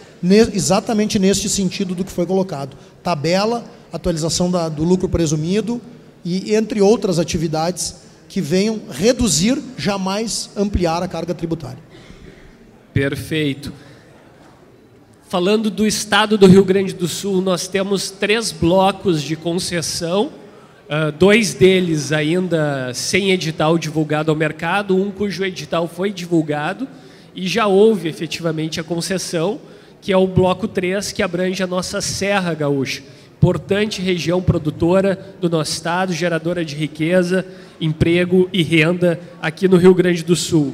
exatamente 0.55 1.19
neste 1.19 1.47
sentido 1.47 1.93
do 1.93 2.03
que 2.03 2.11
foi 2.11 2.26
colocado. 2.26 2.76
Tabela, 3.03 3.64
atualização 3.93 4.49
da, 4.49 4.68
do 4.68 4.84
lucro 4.84 5.07
presumido 5.07 5.80
e 6.26 6.55
entre 6.55 6.81
outras 6.81 7.19
atividades 7.19 7.97
que 8.27 8.41
venham 8.41 8.81
reduzir, 8.89 9.61
jamais 9.77 10.49
ampliar 10.57 11.03
a 11.03 11.07
carga 11.07 11.35
tributária. 11.35 11.80
Perfeito. 12.91 13.72
Falando 15.30 15.69
do 15.69 15.85
estado 15.85 16.39
do 16.39 16.47
Rio 16.47 16.65
Grande 16.65 16.93
do 16.93 17.07
Sul, 17.07 17.39
nós 17.41 17.68
temos 17.68 18.09
três 18.09 18.51
blocos 18.51 19.22
de 19.22 19.35
concessão, 19.35 20.31
uh, 20.89 21.11
dois 21.11 21.53
deles 21.53 22.11
ainda 22.11 22.91
sem 22.93 23.31
edital 23.31 23.77
divulgado 23.77 24.31
ao 24.31 24.38
mercado, 24.38 24.95
um 24.95 25.11
cujo 25.11 25.43
edital 25.43 25.88
foi 25.88 26.11
divulgado 26.11 26.88
e 27.35 27.47
já 27.47 27.68
houve 27.68 28.09
efetivamente 28.09 28.80
a 28.80 28.84
concessão, 28.84 29.59
que 30.01 30.11
é 30.11 30.18
o 30.18 30.27
bloco 30.27 30.68
3, 30.68 31.11
que 31.11 31.22
abrange 31.22 31.61
a 31.61 31.68
nossa 31.68 32.01
Serra 32.01 32.53
Gaúcha. 32.53 33.03
Importante 33.38 34.01
região 34.01 34.41
produtora 34.41 35.35
do 35.39 35.49
nosso 35.49 35.73
estado, 35.73 36.11
geradora 36.11 36.65
de 36.65 36.76
riqueza, 36.76 37.45
emprego 37.80 38.49
e 38.51 38.64
renda 38.64 39.19
aqui 39.41 39.68
no 39.68 39.77
Rio 39.77 39.93
Grande 39.93 40.23
do 40.23 40.35
Sul 40.35 40.73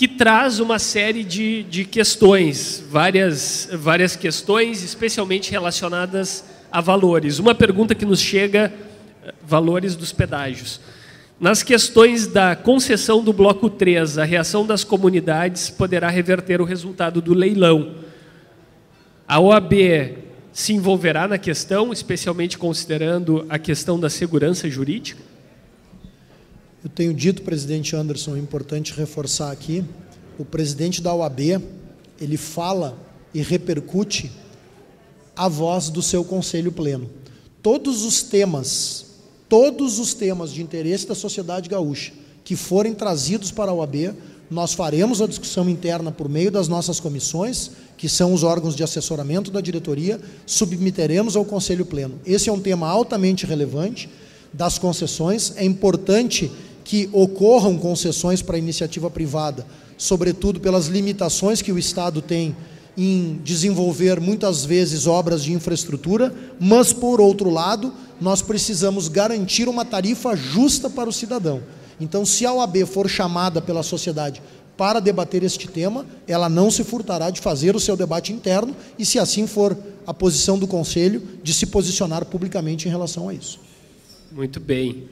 que 0.00 0.08
traz 0.08 0.60
uma 0.60 0.78
série 0.78 1.22
de, 1.22 1.62
de 1.64 1.84
questões, 1.84 2.82
várias, 2.90 3.68
várias 3.70 4.16
questões, 4.16 4.82
especialmente 4.82 5.50
relacionadas 5.50 6.42
a 6.72 6.80
valores. 6.80 7.38
Uma 7.38 7.54
pergunta 7.54 7.94
que 7.94 8.06
nos 8.06 8.18
chega, 8.18 8.72
valores 9.46 9.94
dos 9.96 10.12
pedágios. 10.12 10.80
Nas 11.38 11.62
questões 11.62 12.26
da 12.26 12.54
concessão 12.54 13.24
do 13.24 13.32
bloco 13.32 13.70
3, 13.70 14.18
a 14.18 14.24
reação 14.24 14.66
das 14.66 14.84
comunidades 14.84 15.70
poderá 15.70 16.10
reverter 16.10 16.60
o 16.60 16.64
resultado 16.64 17.22
do 17.22 17.32
leilão. 17.32 17.94
A 19.26 19.40
OAB 19.40 19.72
se 20.52 20.72
envolverá 20.72 21.26
na 21.26 21.38
questão, 21.38 21.92
especialmente 21.92 22.58
considerando 22.58 23.46
a 23.48 23.58
questão 23.58 23.98
da 23.98 24.10
segurança 24.10 24.68
jurídica? 24.68 25.22
Eu 26.82 26.90
tenho 26.90 27.14
dito, 27.14 27.42
presidente 27.42 27.94
Anderson, 27.94 28.36
é 28.36 28.38
importante 28.38 28.92
reforçar 28.94 29.50
aqui, 29.50 29.84
o 30.38 30.44
presidente 30.44 31.02
da 31.02 31.14
OAB, 31.14 31.60
ele 32.20 32.36
fala 32.36 32.98
e 33.32 33.42
repercute 33.42 34.30
a 35.36 35.48
voz 35.48 35.88
do 35.90 36.02
seu 36.02 36.24
conselho 36.24 36.72
pleno. 36.72 37.08
Todos 37.62 38.04
os 38.04 38.22
temas, 38.22 39.09
todos 39.50 39.98
os 39.98 40.14
temas 40.14 40.52
de 40.52 40.62
interesse 40.62 41.08
da 41.08 41.14
sociedade 41.14 41.68
gaúcha 41.68 42.12
que 42.44 42.54
forem 42.54 42.94
trazidos 42.94 43.50
para 43.50 43.72
a 43.72 43.74
OAB, 43.74 44.14
nós 44.48 44.72
faremos 44.72 45.20
a 45.20 45.26
discussão 45.26 45.68
interna 45.68 46.10
por 46.12 46.28
meio 46.28 46.50
das 46.50 46.68
nossas 46.68 47.00
comissões, 47.00 47.72
que 47.96 48.08
são 48.08 48.32
os 48.32 48.44
órgãos 48.44 48.76
de 48.76 48.82
assessoramento 48.82 49.50
da 49.50 49.60
diretoria, 49.60 50.20
submeteremos 50.46 51.36
ao 51.36 51.44
Conselho 51.44 51.84
Pleno. 51.84 52.20
Esse 52.24 52.48
é 52.48 52.52
um 52.52 52.60
tema 52.60 52.88
altamente 52.88 53.44
relevante 53.44 54.08
das 54.52 54.78
concessões. 54.78 55.52
É 55.56 55.64
importante 55.64 56.50
que 56.84 57.08
ocorram 57.12 57.76
concessões 57.76 58.42
para 58.42 58.58
iniciativa 58.58 59.10
privada, 59.10 59.66
sobretudo 59.98 60.60
pelas 60.60 60.86
limitações 60.86 61.60
que 61.60 61.72
o 61.72 61.78
Estado 61.78 62.22
tem 62.22 62.56
em 62.96 63.40
desenvolver 63.44 64.20
muitas 64.20 64.64
vezes 64.64 65.06
obras 65.06 65.42
de 65.42 65.52
infraestrutura, 65.52 66.34
mas 66.58 66.92
por 66.92 67.20
outro 67.20 67.50
lado, 67.50 67.92
nós 68.20 68.42
precisamos 68.42 69.08
garantir 69.08 69.68
uma 69.68 69.84
tarifa 69.84 70.36
justa 70.36 70.90
para 70.90 71.08
o 71.08 71.12
cidadão. 71.12 71.62
Então, 72.00 72.24
se 72.24 72.46
a 72.46 72.52
OAB 72.52 72.86
for 72.86 73.08
chamada 73.08 73.60
pela 73.60 73.82
sociedade 73.82 74.42
para 74.76 75.00
debater 75.00 75.42
este 75.42 75.68
tema, 75.68 76.06
ela 76.26 76.48
não 76.48 76.70
se 76.70 76.82
furtará 76.82 77.30
de 77.30 77.40
fazer 77.40 77.76
o 77.76 77.80
seu 77.80 77.96
debate 77.96 78.32
interno 78.32 78.74
e, 78.98 79.04
se 79.04 79.18
assim 79.18 79.46
for 79.46 79.76
a 80.06 80.14
posição 80.14 80.58
do 80.58 80.66
Conselho, 80.66 81.22
de 81.42 81.52
se 81.52 81.66
posicionar 81.66 82.24
publicamente 82.24 82.88
em 82.88 82.90
relação 82.90 83.28
a 83.28 83.34
isso. 83.34 83.60
Muito 84.32 84.58
bem. 84.58 85.04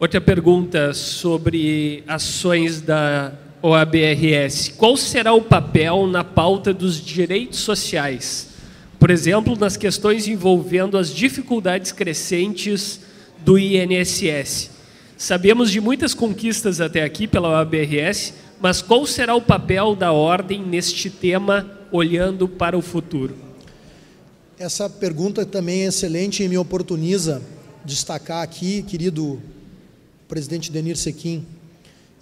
Outra 0.00 0.20
pergunta 0.20 0.92
sobre 0.92 2.02
ações 2.06 2.80
da 2.80 3.32
OABRS. 3.66 4.74
Qual 4.76 4.94
será 4.94 5.32
o 5.32 5.40
papel 5.40 6.06
na 6.06 6.22
pauta 6.22 6.74
dos 6.74 7.00
direitos 7.00 7.60
sociais? 7.60 8.48
Por 8.98 9.10
exemplo, 9.10 9.56
nas 9.56 9.74
questões 9.74 10.28
envolvendo 10.28 10.98
as 10.98 11.08
dificuldades 11.08 11.90
crescentes 11.90 13.00
do 13.42 13.58
INSS. 13.58 14.68
Sabemos 15.16 15.70
de 15.70 15.80
muitas 15.80 16.12
conquistas 16.12 16.78
até 16.78 17.04
aqui 17.04 17.26
pela 17.26 17.48
OABRS, 17.48 18.34
mas 18.60 18.82
qual 18.82 19.06
será 19.06 19.34
o 19.34 19.40
papel 19.40 19.96
da 19.96 20.12
ordem 20.12 20.62
neste 20.62 21.08
tema, 21.08 21.66
olhando 21.90 22.46
para 22.46 22.76
o 22.76 22.82
futuro? 22.82 23.34
Essa 24.58 24.90
pergunta 24.90 25.46
também 25.46 25.84
é 25.84 25.86
excelente 25.86 26.42
e 26.42 26.48
me 26.50 26.58
oportuniza 26.58 27.40
destacar 27.82 28.42
aqui, 28.42 28.82
querido 28.82 29.40
presidente 30.28 30.70
Denir 30.70 30.98
Sequim 30.98 31.46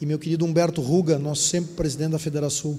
e 0.03 0.07
meu 0.07 0.19
querido 0.19 0.45
Humberto 0.45 0.81
Ruga, 0.81 1.17
nosso 1.17 1.43
sempre 1.43 1.75
presidente 1.75 2.11
da 2.11 2.19
Federação, 2.19 2.77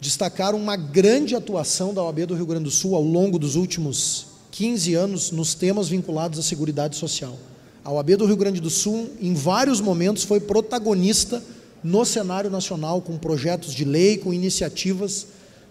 destacaram 0.00 0.58
uma 0.58 0.74
grande 0.74 1.36
atuação 1.36 1.94
da 1.94 2.02
OAB 2.02 2.26
do 2.26 2.34
Rio 2.34 2.44
Grande 2.44 2.64
do 2.64 2.72
Sul 2.72 2.96
ao 2.96 3.04
longo 3.04 3.38
dos 3.38 3.54
últimos 3.54 4.26
15 4.50 4.94
anos 4.94 5.30
nos 5.30 5.54
temas 5.54 5.88
vinculados 5.88 6.40
à 6.40 6.42
Seguridade 6.42 6.96
Social. 6.96 7.38
A 7.84 7.92
OAB 7.92 8.16
do 8.16 8.26
Rio 8.26 8.36
Grande 8.36 8.60
do 8.60 8.68
Sul, 8.68 9.10
em 9.20 9.32
vários 9.32 9.80
momentos, 9.80 10.24
foi 10.24 10.40
protagonista 10.40 11.40
no 11.84 12.04
cenário 12.04 12.50
nacional 12.50 13.00
com 13.00 13.16
projetos 13.16 13.72
de 13.72 13.84
lei, 13.84 14.18
com 14.18 14.34
iniciativas 14.34 15.28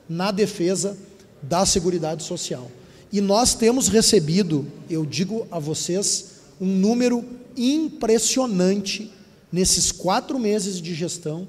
na 0.07 0.31
defesa 0.31 0.97
da 1.41 1.65
Seguridade 1.65 2.23
Social. 2.23 2.71
E 3.11 3.19
nós 3.19 3.53
temos 3.53 3.89
recebido, 3.89 4.65
eu 4.89 5.05
digo 5.05 5.45
a 5.51 5.59
vocês, 5.59 6.27
um 6.61 6.67
número 6.67 7.21
impressionante 7.57 9.11
nesses 9.51 9.91
quatro 9.91 10.39
meses 10.39 10.81
de 10.81 10.93
gestão 10.93 11.47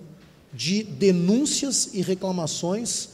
de 0.52 0.82
denúncias 0.82 1.90
e 1.92 2.02
reclamações 2.02 3.08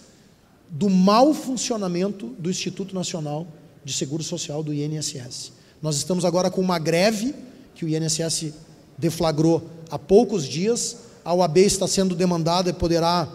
do 0.70 0.90
mau 0.90 1.32
funcionamento 1.32 2.26
do 2.38 2.50
Instituto 2.50 2.94
Nacional 2.94 3.46
de 3.84 3.92
Seguro 3.92 4.22
Social, 4.22 4.62
do 4.62 4.74
INSS. 4.74 5.52
Nós 5.80 5.96
estamos 5.96 6.24
agora 6.24 6.50
com 6.50 6.60
uma 6.60 6.78
greve 6.78 7.34
que 7.74 7.84
o 7.84 7.88
INSS 7.88 8.52
deflagrou 8.96 9.62
há 9.90 9.98
poucos 9.98 10.44
dias. 10.44 10.96
A 11.24 11.32
OAB 11.32 11.58
está 11.58 11.86
sendo 11.86 12.14
demandada 12.14 12.70
e 12.70 12.72
poderá 12.72 13.28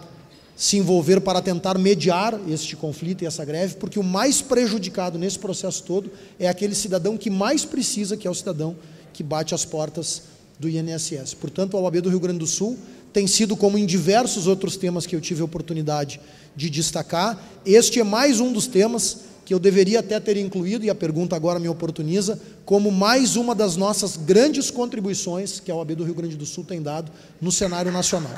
se 0.55 0.77
envolver 0.77 1.21
para 1.21 1.41
tentar 1.41 1.77
mediar 1.77 2.39
este 2.47 2.75
conflito 2.75 3.23
e 3.23 3.27
essa 3.27 3.43
greve, 3.43 3.75
porque 3.75 3.97
o 3.97 4.03
mais 4.03 4.41
prejudicado 4.41 5.17
nesse 5.17 5.39
processo 5.39 5.81
todo 5.83 6.11
é 6.39 6.47
aquele 6.47 6.75
cidadão 6.75 7.17
que 7.17 7.29
mais 7.29 7.65
precisa, 7.65 8.15
que 8.15 8.27
é 8.27 8.31
o 8.31 8.35
cidadão 8.35 8.75
que 9.11 9.23
bate 9.23 9.55
as 9.55 9.65
portas 9.65 10.23
do 10.59 10.69
INSS. 10.69 11.33
Portanto, 11.33 11.75
a 11.77 11.79
OAB 11.79 12.01
do 12.01 12.09
Rio 12.09 12.19
Grande 12.19 12.39
do 12.39 12.47
Sul 12.47 12.77
tem 13.11 13.27
sido, 13.27 13.55
como 13.55 13.77
em 13.77 13.85
diversos 13.85 14.47
outros 14.47 14.75
temas 14.75 15.05
que 15.05 15.15
eu 15.15 15.21
tive 15.21 15.41
a 15.41 15.45
oportunidade 15.45 16.19
de 16.55 16.69
destacar, 16.69 17.39
este 17.65 17.99
é 17.99 18.03
mais 18.03 18.39
um 18.39 18.51
dos 18.51 18.67
temas 18.67 19.21
que 19.45 19.53
eu 19.53 19.59
deveria 19.59 19.99
até 19.99 20.19
ter 20.19 20.37
incluído, 20.37 20.85
e 20.85 20.89
a 20.89 20.95
pergunta 20.95 21.35
agora 21.35 21.59
me 21.59 21.67
oportuniza, 21.67 22.39
como 22.65 22.89
mais 22.89 23.35
uma 23.35 23.53
das 23.53 23.75
nossas 23.75 24.15
grandes 24.15 24.71
contribuições 24.71 25.59
que 25.59 25.69
a 25.69 25.75
OAB 25.75 25.95
do 25.95 26.03
Rio 26.03 26.15
Grande 26.15 26.37
do 26.37 26.45
Sul 26.45 26.63
tem 26.63 26.81
dado 26.81 27.11
no 27.41 27.51
cenário 27.51 27.91
nacional. 27.91 28.33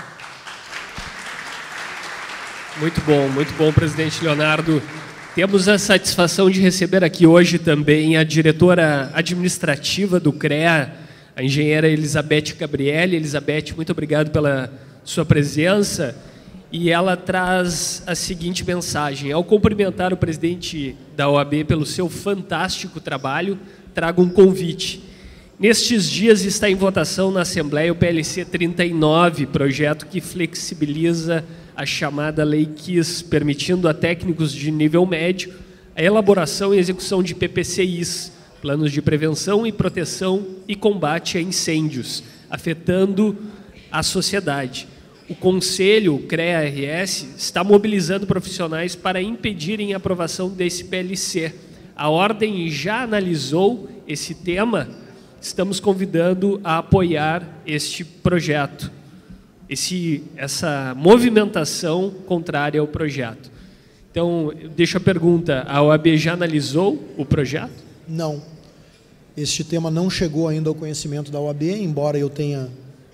Muito 2.80 3.00
bom, 3.02 3.30
muito 3.30 3.54
bom, 3.54 3.72
presidente 3.72 4.22
Leonardo. 4.24 4.82
Temos 5.36 5.68
a 5.68 5.78
satisfação 5.78 6.50
de 6.50 6.60
receber 6.60 7.04
aqui 7.04 7.28
hoje 7.28 7.60
também 7.60 8.18
a 8.18 8.24
diretora 8.24 9.12
administrativa 9.14 10.20
do 10.20 10.34
CREA, 10.34 11.05
a 11.36 11.44
engenheira 11.44 11.90
Elizabeth 11.90 12.56
Gabriele. 12.57 13.16
Elizabeth, 13.16 13.74
muito 13.76 13.91
obrigado 13.91 14.32
pela 14.32 14.72
sua 15.03 15.26
presença. 15.26 16.16
E 16.72 16.90
ela 16.90 17.16
traz 17.16 18.03
a 18.07 18.16
seguinte 18.16 18.66
mensagem: 18.66 19.32
ao 19.32 19.44
cumprimentar 19.44 20.14
o 20.14 20.18
presidente 20.18 20.95
da 21.16 21.30
OAB 21.30 21.66
pelo 21.66 21.86
seu 21.86 22.10
fantástico 22.10 22.99
trabalho, 22.99 23.60
trago 23.94 24.22
um 24.22 24.30
convite. 24.30 25.03
Nestes 25.57 26.10
dias 26.10 26.44
está 26.44 26.70
em 26.70 26.76
votação 26.76 27.32
na 27.32 27.41
Assembleia 27.41 27.91
o 27.91 27.95
PLC 27.95 28.44
39, 28.44 29.45
projeto 29.45 30.06
que 30.06 30.20
flexibiliza 30.20 31.45
a 31.76 31.86
chamada 31.86 32.44
Lei 32.44 32.66
KIS, 32.66 33.22
permitindo 33.22 33.88
a 33.88 33.94
técnicos 33.94 34.52
de 34.52 34.70
nível 34.70 35.06
médio 35.06 35.53
a 35.95 36.03
elaboração 36.03 36.74
e 36.74 36.78
execução 36.78 37.24
de 37.24 37.34
PPCIs, 37.34 38.34
planos 38.66 38.92
de 38.92 39.00
prevenção 39.00 39.68
e 39.68 39.72
proteção 39.72 40.44
e 40.68 40.76
combate 40.76 41.38
a 41.38 41.42
incêndios, 41.42 42.24
afetando 42.50 43.38
a 43.92 44.02
sociedade. 44.02 44.88
o 45.30 45.36
Conselho, 45.36 46.18
CREA-RS, 46.28 47.28
está 47.38 47.64
mobilizando 47.64 48.26
profissionais 48.26 48.96
para 48.96 49.22
impedirem 49.22 49.94
a 49.94 49.98
aprovação 49.98 50.50
desse 50.50 50.84
PLC. 50.86 51.54
A 51.96 52.10
Ordem 52.10 52.68
já 52.72 53.04
analisou 53.04 53.88
esse 54.08 54.34
tema, 54.34 54.90
estamos 55.40 55.80
convidando 55.80 56.60
a 56.64 56.80
apoiar 56.80 57.62
este 57.68 58.04
projeto, 58.04 58.92
esse, 59.70 60.24
essa 60.36 60.96
movimentação 60.98 62.10
contrária 62.26 62.82
ao 62.82 62.88
projeto. 62.88 63.52
Então, 64.10 64.52
deixo 64.76 64.98
a 64.98 65.02
pergunta, 65.02 65.64
a 65.68 65.84
OAB 65.84 66.18
já 66.18 66.34
analisou 66.34 67.14
o 67.16 67.24
projeto? 67.24 67.86
Não. 68.08 68.55
Este 69.38 69.66
tema 69.66 69.91
não 69.91 70.10
chegou 70.10 70.48
ainda 70.48 70.70
ao 70.70 70.76
conhecimento 70.76 71.30
da 71.30 71.41
OAB, 71.41 71.64
embora 71.64 72.18
eu 72.18 72.30
tenha 72.30 72.70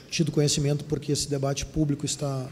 tido 0.08 0.32
conhecimento 0.32 0.86
porque 0.86 1.12
esse 1.12 1.28
debate 1.28 1.66
público 1.66 2.06
está 2.06 2.46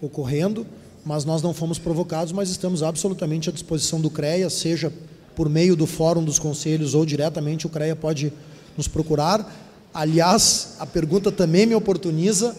ocorrendo, 0.00 0.66
mas 1.04 1.22
nós 1.22 1.42
não 1.42 1.52
fomos 1.52 1.78
provocados, 1.78 2.32
mas 2.32 2.48
estamos 2.48 2.82
absolutamente 2.82 3.50
à 3.50 3.52
disposição 3.52 4.00
do 4.00 4.08
CREA, 4.08 4.48
seja 4.48 4.90
por 5.36 5.50
meio 5.50 5.76
do 5.76 5.86
Fórum 5.86 6.24
dos 6.24 6.38
Conselhos 6.38 6.94
ou 6.94 7.04
diretamente 7.04 7.66
o 7.66 7.70
CREA 7.70 7.94
pode 7.94 8.32
nos 8.74 8.88
procurar. 8.88 9.54
Aliás, 9.92 10.76
a 10.78 10.86
pergunta 10.86 11.30
também 11.30 11.66
me 11.66 11.74
oportuniza 11.74 12.56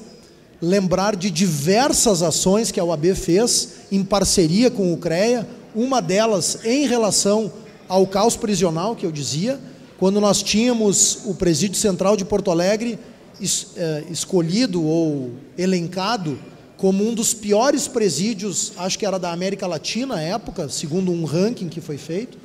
lembrar 0.61 1.15
de 1.15 1.31
diversas 1.31 2.21
ações 2.21 2.69
que 2.69 2.79
a 2.79 2.85
UAB 2.85 3.15
fez 3.15 3.69
em 3.91 4.03
parceria 4.03 4.69
com 4.69 4.93
o 4.93 4.97
CREA, 4.97 5.47
uma 5.73 6.03
delas 6.03 6.59
em 6.63 6.85
relação 6.85 7.51
ao 7.89 8.05
caos 8.05 8.35
prisional, 8.35 8.95
que 8.95 9.07
eu 9.07 9.11
dizia, 9.11 9.59
quando 10.05 10.21
nós 10.21 10.43
tínhamos 10.43 11.21
o 11.25 11.33
Presídio 11.33 11.79
Central 11.79 12.15
de 12.15 12.23
Porto 12.23 12.51
Alegre 12.51 12.99
es, 13.41 13.69
eh, 13.75 14.03
escolhido 14.11 14.83
ou 14.83 15.31
elencado 15.57 16.37
como 16.77 17.03
um 17.03 17.11
dos 17.11 17.33
piores 17.33 17.87
presídios, 17.87 18.73
acho 18.77 18.99
que 18.99 19.05
era 19.07 19.17
da 19.17 19.31
América 19.31 19.65
Latina 19.65 20.17
à 20.17 20.21
época, 20.21 20.69
segundo 20.69 21.11
um 21.11 21.25
ranking 21.25 21.67
que 21.67 21.81
foi 21.81 21.97
feito, 21.97 22.37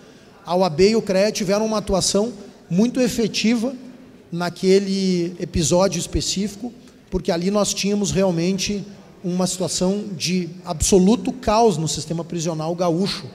a 0.47 0.57
UAB 0.57 0.81
e 0.81 0.97
o 0.97 1.03
CREA 1.03 1.31
tiveram 1.31 1.67
uma 1.67 1.77
atuação 1.77 2.33
muito 2.71 2.99
efetiva 2.99 3.75
naquele 4.33 5.37
episódio 5.39 5.99
específico, 5.99 6.73
porque 7.11 7.31
ali 7.31 7.51
nós 7.51 7.75
tínhamos 7.75 8.11
realmente 8.11 8.83
uma 9.23 9.47
situação 9.47 10.05
de 10.17 10.49
absoluto 10.65 11.31
caos 11.31 11.77
no 11.77 11.87
sistema 11.87 12.25
prisional 12.25 12.75
gaúcho 12.75 13.27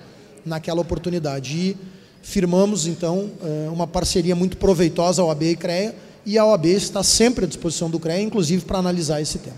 naquela 0.44 0.82
oportunidade. 0.82 1.56
E 1.56 1.78
firmamos, 2.26 2.88
então, 2.88 3.30
eh, 3.44 3.70
uma 3.72 3.86
parceria 3.86 4.36
muito 4.36 4.58
proveitosa 4.58 5.22
ao 5.22 5.30
AB 5.30 5.52
e 5.52 5.56
CREA, 5.56 5.96
e 6.26 6.40
a 6.40 6.46
OAB 6.46 6.66
está 6.66 7.04
sempre 7.04 7.46
à 7.46 7.48
disposição 7.48 7.88
do 7.88 8.00
CREA, 8.00 8.20
inclusive 8.20 8.66
para 8.66 8.80
analisar 8.80 9.22
esse 9.22 9.38
tema. 9.38 9.56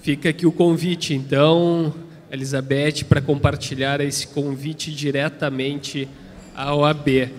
Fica 0.00 0.30
aqui 0.30 0.46
o 0.46 0.52
convite, 0.52 1.12
então, 1.12 1.92
Elizabeth, 2.32 3.04
para 3.06 3.20
compartilhar 3.20 4.00
esse 4.00 4.26
convite 4.26 4.90
diretamente 4.90 6.08
à 6.54 6.74
OAB. 6.74 7.30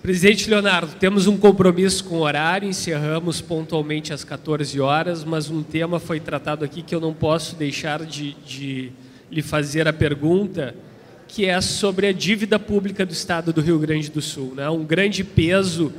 Presidente 0.00 0.48
Leonardo, 0.48 0.94
temos 0.94 1.26
um 1.26 1.36
compromisso 1.36 2.04
com 2.04 2.18
o 2.18 2.20
horário, 2.20 2.68
encerramos 2.68 3.40
pontualmente 3.40 4.12
às 4.12 4.22
14 4.22 4.80
horas, 4.80 5.24
mas 5.24 5.50
um 5.50 5.64
tema 5.64 5.98
foi 5.98 6.20
tratado 6.20 6.64
aqui 6.64 6.80
que 6.80 6.94
eu 6.94 7.00
não 7.00 7.12
posso 7.12 7.56
deixar 7.56 8.06
de, 8.06 8.34
de 8.46 8.92
lhe 9.32 9.42
fazer 9.42 9.88
a 9.88 9.92
pergunta, 9.92 10.76
que 11.34 11.46
é 11.46 11.60
sobre 11.60 12.06
a 12.06 12.12
dívida 12.12 12.60
pública 12.60 13.04
do 13.04 13.12
Estado 13.12 13.52
do 13.52 13.60
Rio 13.60 13.76
Grande 13.76 14.08
do 14.08 14.22
Sul. 14.22 14.54
Né? 14.54 14.70
Um 14.70 14.84
grande 14.84 15.24
peso 15.24 15.92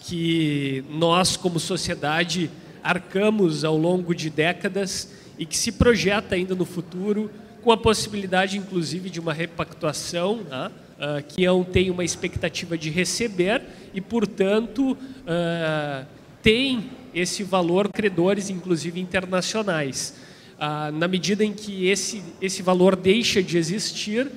que 0.00 0.82
nós, 0.90 1.36
como 1.36 1.60
sociedade, 1.60 2.50
arcamos 2.82 3.64
ao 3.64 3.78
longo 3.78 4.12
de 4.12 4.28
décadas 4.28 5.08
e 5.38 5.46
que 5.46 5.56
se 5.56 5.70
projeta 5.70 6.34
ainda 6.34 6.56
no 6.56 6.64
futuro, 6.64 7.30
com 7.62 7.70
a 7.70 7.76
possibilidade, 7.76 8.58
inclusive, 8.58 9.08
de 9.08 9.20
uma 9.20 9.32
repactuação, 9.32 10.40
né? 10.50 10.68
uh, 10.98 11.22
que 11.28 11.44
eu 11.44 11.64
tenho 11.72 11.92
uma 11.92 12.02
expectativa 12.02 12.76
de 12.76 12.90
receber 12.90 13.62
e, 13.94 14.00
portanto, 14.00 14.94
uh, 14.94 16.04
tem 16.42 16.90
esse 17.14 17.44
valor 17.44 17.88
credores, 17.88 18.50
inclusive 18.50 18.98
internacionais. 18.98 20.16
Uh, 20.54 20.90
na 20.90 21.06
medida 21.06 21.44
em 21.44 21.52
que 21.52 21.86
esse, 21.86 22.20
esse 22.40 22.62
valor 22.62 22.96
deixa 22.96 23.40
de 23.40 23.56
existir, 23.56 24.28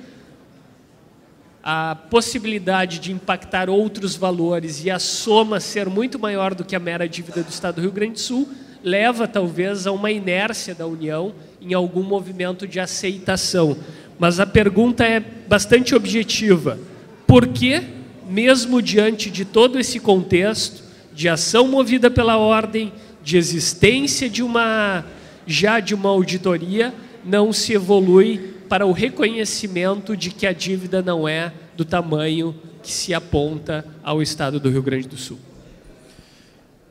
a 1.68 1.96
possibilidade 1.96 3.00
de 3.00 3.10
impactar 3.10 3.68
outros 3.68 4.14
valores 4.14 4.84
e 4.84 4.88
a 4.88 5.00
soma 5.00 5.58
ser 5.58 5.88
muito 5.88 6.16
maior 6.16 6.54
do 6.54 6.64
que 6.64 6.76
a 6.76 6.78
mera 6.78 7.08
dívida 7.08 7.42
do 7.42 7.50
Estado 7.50 7.74
do 7.74 7.80
Rio 7.80 7.90
Grande 7.90 8.12
do 8.12 8.20
Sul, 8.20 8.48
leva 8.84 9.26
talvez 9.26 9.84
a 9.84 9.90
uma 9.90 10.12
inércia 10.12 10.76
da 10.76 10.86
União 10.86 11.34
em 11.60 11.74
algum 11.74 12.04
movimento 12.04 12.68
de 12.68 12.78
aceitação. 12.78 13.76
Mas 14.16 14.38
a 14.38 14.46
pergunta 14.46 15.04
é 15.04 15.18
bastante 15.18 15.92
objetiva. 15.92 16.78
Por 17.26 17.48
que, 17.48 17.82
mesmo 18.30 18.80
diante 18.80 19.28
de 19.28 19.44
todo 19.44 19.76
esse 19.76 19.98
contexto 19.98 20.84
de 21.12 21.28
ação 21.28 21.66
movida 21.66 22.08
pela 22.08 22.36
ordem, 22.36 22.92
de 23.24 23.36
existência 23.36 24.30
de 24.30 24.40
uma 24.40 25.04
já 25.48 25.80
de 25.80 25.96
uma 25.96 26.10
auditoria, 26.10 26.94
não 27.24 27.52
se 27.52 27.72
evolui 27.72 28.54
para 28.68 28.86
o 28.86 28.92
reconhecimento 28.92 30.16
de 30.16 30.30
que 30.30 30.46
a 30.46 30.52
dívida 30.52 31.02
não 31.02 31.28
é 31.28 31.52
do 31.76 31.84
tamanho 31.84 32.54
que 32.82 32.92
se 32.92 33.12
aponta 33.12 33.84
ao 34.02 34.22
Estado 34.22 34.60
do 34.60 34.70
Rio 34.70 34.82
Grande 34.82 35.08
do 35.08 35.16
Sul? 35.16 35.38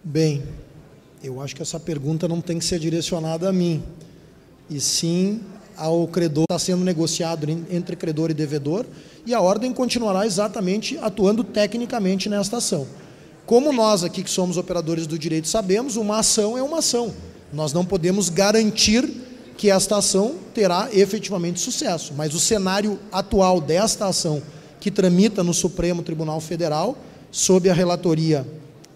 Bem, 0.04 0.44
eu 1.24 1.42
acho 1.42 1.56
que 1.56 1.62
essa 1.62 1.80
pergunta 1.80 2.28
não 2.28 2.42
tem 2.42 2.60
que 2.60 2.66
ser 2.66 2.80
direcionada 2.80 3.50
a 3.50 3.54
mim, 3.54 3.82
e 4.70 4.80
sim 4.80 5.42
ao 5.76 6.08
credor. 6.08 6.44
Está 6.44 6.60
sendo 6.60 6.84
negociado 6.84 7.50
entre 7.70 7.96
credor 7.96 8.30
e 8.30 8.34
devedor, 8.34 8.86
e 9.26 9.34
a 9.34 9.42
ordem 9.42 9.74
continuará 9.74 10.26
exatamente 10.26 10.98
atuando 11.00 11.44
tecnicamente 11.44 12.30
nesta 12.30 12.58
ação. 12.58 12.88
Como 13.46 13.72
nós 13.72 14.04
aqui 14.04 14.24
que 14.24 14.30
somos 14.30 14.58
operadores 14.58 15.08
do 15.08 15.20
direito 15.20 15.48
sabemos, 15.48 15.96
uma 15.96 16.20
ação 16.20 16.58
é 16.58 16.64
uma 16.64 16.80
ação. 16.80 17.14
Nós 17.54 17.74
não 17.74 17.86
podemos 17.86 18.30
garantir 18.30 19.25
que 19.58 19.70
esta 19.70 19.98
ação 19.98 20.36
terá 20.54 20.90
efetivamente 20.92 21.60
sucesso. 21.60 22.14
Mas 22.16 22.34
o 22.34 22.40
cenário 22.40 23.00
atual 23.12 23.62
desta 23.62 24.08
ação, 24.08 24.42
que 24.80 24.92
tramita 24.92 25.44
no 25.44 25.54
Supremo 25.54 26.04
Tribunal 26.04 26.42
Federal, 26.42 26.98
sob 27.32 27.70
a 27.70 27.74
relatoria 27.74 28.46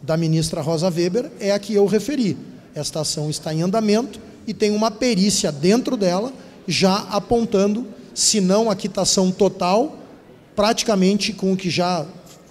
da 0.02 0.16
ministra 0.16 0.62
Rosa 0.62 0.90
Weber, 0.90 1.32
é 1.40 1.52
a 1.52 1.60
que 1.60 1.74
eu 1.74 1.86
referi. 1.86 2.38
Esta 2.76 3.02
ação 3.02 3.30
está 3.30 3.54
em 3.54 3.62
andamento 3.62 4.20
e 4.46 4.54
tem 4.54 4.72
uma 4.72 4.92
perícia 4.92 5.52
dentro 5.52 5.98
dela, 5.98 6.32
já 6.68 6.98
apontando, 7.10 7.88
se 8.14 8.40
não 8.40 8.70
a 8.70 8.76
quitação 8.76 9.32
total, 9.32 9.98
praticamente 10.56 11.34
com 11.34 11.54
o 11.54 11.58
que 11.58 11.70
já 11.70 12.06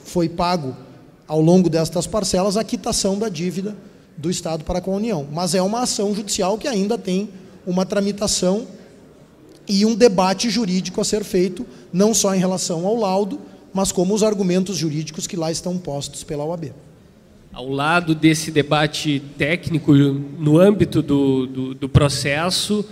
foi 0.05 0.29
pago 0.29 0.75
ao 1.27 1.41
longo 1.41 1.69
destas 1.69 2.07
parcelas, 2.07 2.57
a 2.57 2.65
quitação 2.65 3.19
da 3.19 3.29
dívida 3.29 3.77
do 4.17 4.31
Estado 4.31 4.65
para 4.65 4.81
com 4.81 4.93
a 4.93 4.97
União. 4.97 5.27
Mas 5.31 5.55
é 5.55 5.63
uma 5.63 5.83
ação 5.83 6.15
judicial 6.15 6.57
que 6.57 6.67
ainda 6.67 6.97
tem 6.97 7.29
uma 7.69 7.85
tramitação 7.85 8.67
e 9.69 9.85
um 9.85 9.95
debate 9.95 10.49
jurídico 10.49 11.03
a 11.03 11.05
ser 11.05 11.23
feito, 11.23 11.67
não 11.93 12.15
só 12.15 12.35
em 12.35 12.39
relação 12.39 12.87
ao 12.87 12.97
laudo, 12.97 13.39
mas 13.75 13.93
como 13.93 14.15
os 14.15 14.23
argumentos 14.23 14.79
jurídicos 14.79 15.27
que 15.27 15.37
lá 15.37 15.53
estão 15.53 15.77
postos 15.77 16.25
pela 16.25 16.45
OAB. 16.45 16.73
Ao 17.53 17.69
lado 17.69 18.15
desse 18.15 18.51
debate 18.51 19.23
técnico, 19.37 19.93
no 19.95 20.59
âmbito 20.59 21.03
do, 21.03 21.47
do, 21.47 21.75
do 21.75 21.89
processo, 21.89 22.83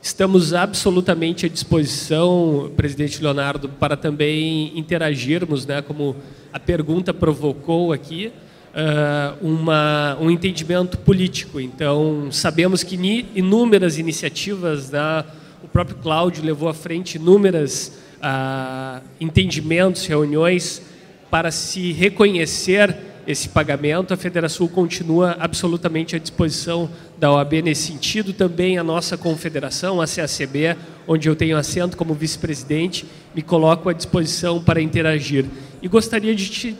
estamos 0.00 0.54
absolutamente 0.54 1.44
à 1.44 1.48
disposição, 1.48 2.72
presidente 2.74 3.22
Leonardo, 3.22 3.68
para 3.68 3.98
também 3.98 4.72
interagirmos, 4.78 5.66
né, 5.66 5.82
como 5.82 6.16
a 6.52 6.58
pergunta 6.58 7.12
provocou 7.12 7.92
aqui, 7.92 8.32
uh, 8.76 9.46
uma, 9.46 10.16
um 10.20 10.30
entendimento 10.30 10.98
político. 10.98 11.58
Então, 11.58 12.28
sabemos 12.30 12.82
que 12.82 12.96
inúmeras 13.34 13.98
iniciativas, 13.98 14.90
né, 14.90 15.24
o 15.64 15.68
próprio 15.68 15.96
Cláudio 15.96 16.44
levou 16.44 16.68
à 16.68 16.74
frente 16.74 17.16
inúmeras 17.16 17.92
uh, 18.18 19.02
entendimentos, 19.18 20.06
reuniões 20.06 20.82
para 21.30 21.50
se 21.50 21.92
reconhecer 21.92 22.94
esse 23.26 23.48
pagamento. 23.48 24.14
A 24.14 24.16
Federação 24.16 24.68
continua 24.68 25.36
absolutamente 25.40 26.14
à 26.14 26.18
disposição 26.18 26.88
da 27.18 27.32
OAB 27.32 27.54
nesse 27.54 27.90
sentido. 27.92 28.32
Também 28.32 28.78
a 28.78 28.84
nossa 28.84 29.16
confederação, 29.16 30.00
a 30.00 30.06
CACB, 30.06 30.76
onde 31.08 31.28
eu 31.28 31.34
tenho 31.34 31.56
assento 31.56 31.96
como 31.96 32.14
vice-presidente, 32.14 33.04
me 33.34 33.42
coloco 33.42 33.88
à 33.88 33.92
disposição 33.92 34.62
para 34.62 34.80
interagir. 34.80 35.46
E 35.82 35.88
gostaria 35.88 36.34
de 36.34 36.48
te 36.48 36.76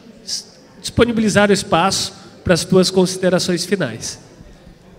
disponibilizar 0.86 1.50
o 1.50 1.52
espaço 1.52 2.12
para 2.44 2.54
as 2.54 2.64
tuas 2.64 2.92
considerações 2.92 3.64
finais. 3.64 4.20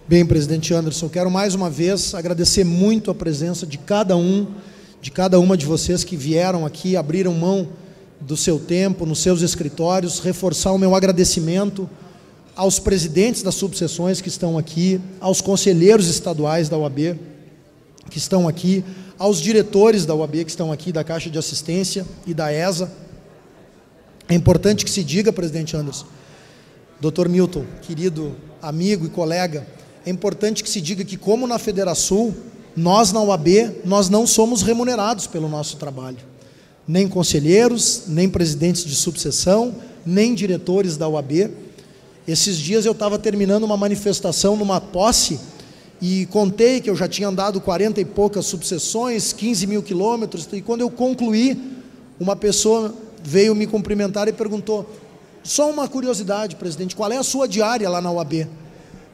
Bem, 0.05 0.26
presidente 0.26 0.73
Anderson, 0.73 1.07
quero 1.07 1.31
mais 1.31 1.55
uma 1.55 1.69
vez 1.69 2.14
agradecer 2.14 2.65
muito 2.65 3.09
a 3.09 3.15
presença 3.15 3.65
de 3.65 3.77
cada 3.77 4.18
um, 4.18 4.47
de 5.01 5.09
cada 5.11 5.39
uma 5.39 5.55
de 5.55 5.65
vocês 5.65 6.03
que 6.03 6.18
vieram 6.18 6.65
aqui, 6.65 6.97
abriram 6.97 7.34
mão 7.34 7.69
do 8.19 8.35
seu 8.35 8.59
tempo, 8.59 9.05
nos 9.05 9.19
seus 9.19 9.41
escritórios, 9.41 10.19
reforçar 10.19 10.73
o 10.73 10.77
meu 10.77 10.93
agradecimento 10.93 11.89
aos 12.53 12.80
presidentes 12.80 13.41
das 13.41 13.55
subseções 13.55 14.19
que 14.19 14.27
estão 14.27 14.57
aqui, 14.57 14.99
aos 15.22 15.39
conselheiros 15.39 16.09
estaduais 16.09 16.68
da 16.68 16.77
UAB 16.77 17.18
que 18.09 18.18
estão 18.18 18.45
aqui, 18.45 18.84
aos 19.18 19.39
diretores 19.39 20.05
da 20.05 20.14
UAB 20.14 20.43
que 20.43 20.49
estão 20.49 20.69
aqui, 20.69 20.91
da 20.91 21.03
Caixa 21.05 21.30
de 21.30 21.38
Assistência 21.38 22.05
e 22.26 22.34
da 22.34 22.51
ESA. 22.51 22.91
É 24.30 24.36
importante 24.36 24.84
que 24.84 24.91
se 24.91 25.04
diga, 25.04 25.32
presidente 25.32 25.76
Anderson, 25.78 26.06
doutor 26.99 27.30
Milton, 27.30 27.66
querido 27.82 28.36
amigo 28.62 29.06
e 29.06 29.10
colega, 29.10 29.66
é 30.06 30.10
importante 30.10 30.64
que 30.64 30.70
se 30.70 30.82
diga 30.82 31.06
que, 31.06 31.16
como 31.16 31.48
na 31.48 31.58
Federação, 31.58 32.36
nós 32.76 33.14
na 33.14 33.22
UAB, 33.22 33.82
nós 33.86 34.10
não 34.10 34.28
somos 34.28 34.62
remunerados 34.62 35.28
pelo 35.28 35.48
nosso 35.48 35.78
trabalho. 35.78 36.18
Nem 36.86 37.08
conselheiros, 37.08 38.04
nem 38.08 38.30
presidentes 38.30 38.86
de 38.86 38.95
subseção, 38.95 39.76
nem 40.06 40.36
diretores 40.36 40.98
da 40.98 41.08
UAB. 41.08 41.49
Esses 42.28 42.58
dias 42.58 42.86
eu 42.86 42.91
estava 42.91 43.18
terminando 43.18 43.64
uma 43.64 43.78
manifestação 43.78 44.58
numa 44.58 44.82
posse 44.82 45.40
e 46.02 46.26
contei 46.28 46.82
que 46.82 46.90
eu 46.90 46.95
já 46.95 47.08
tinha 47.08 47.30
andado 47.30 47.60
40 47.62 48.02
e 48.02 48.06
poucas 48.06 48.45
subseções, 48.45 49.32
15 49.34 49.68
mil 49.68 49.82
quilômetros, 49.82 50.48
e 50.52 50.62
quando 50.62 50.82
eu 50.82 50.90
concluí, 50.90 51.60
uma 52.20 52.36
pessoa 52.36 52.94
veio 53.28 53.54
me 53.54 53.68
cumprimentar 53.68 54.30
e 54.30 54.32
perguntou: 54.32 54.90
só 55.44 55.70
uma 55.70 55.86
curiosidade, 55.88 56.56
presidente, 56.56 56.95
qual 56.95 57.12
é 57.12 57.18
a 57.18 57.24
sua 57.24 57.45
diária 57.45 57.90
lá 57.90 58.02
na 58.02 58.10
UAB? 58.10 58.48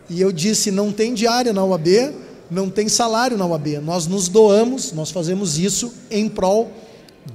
E 0.08 0.22
eu 0.22 0.32
disse: 0.32 0.70
não 0.70 0.92
tem 0.92 1.16
diária 1.16 1.52
na 1.52 1.64
UAB, 1.64 2.14
não 2.50 2.70
tem 2.70 2.88
salário 2.88 3.38
na 3.38 3.46
UAB. 3.48 3.80
Nós 3.80 4.06
nos 4.06 4.28
doamos, 4.28 4.92
nós 4.92 5.10
fazemos 5.10 5.58
isso 5.58 5.92
em 6.12 6.30
prol 6.30 6.72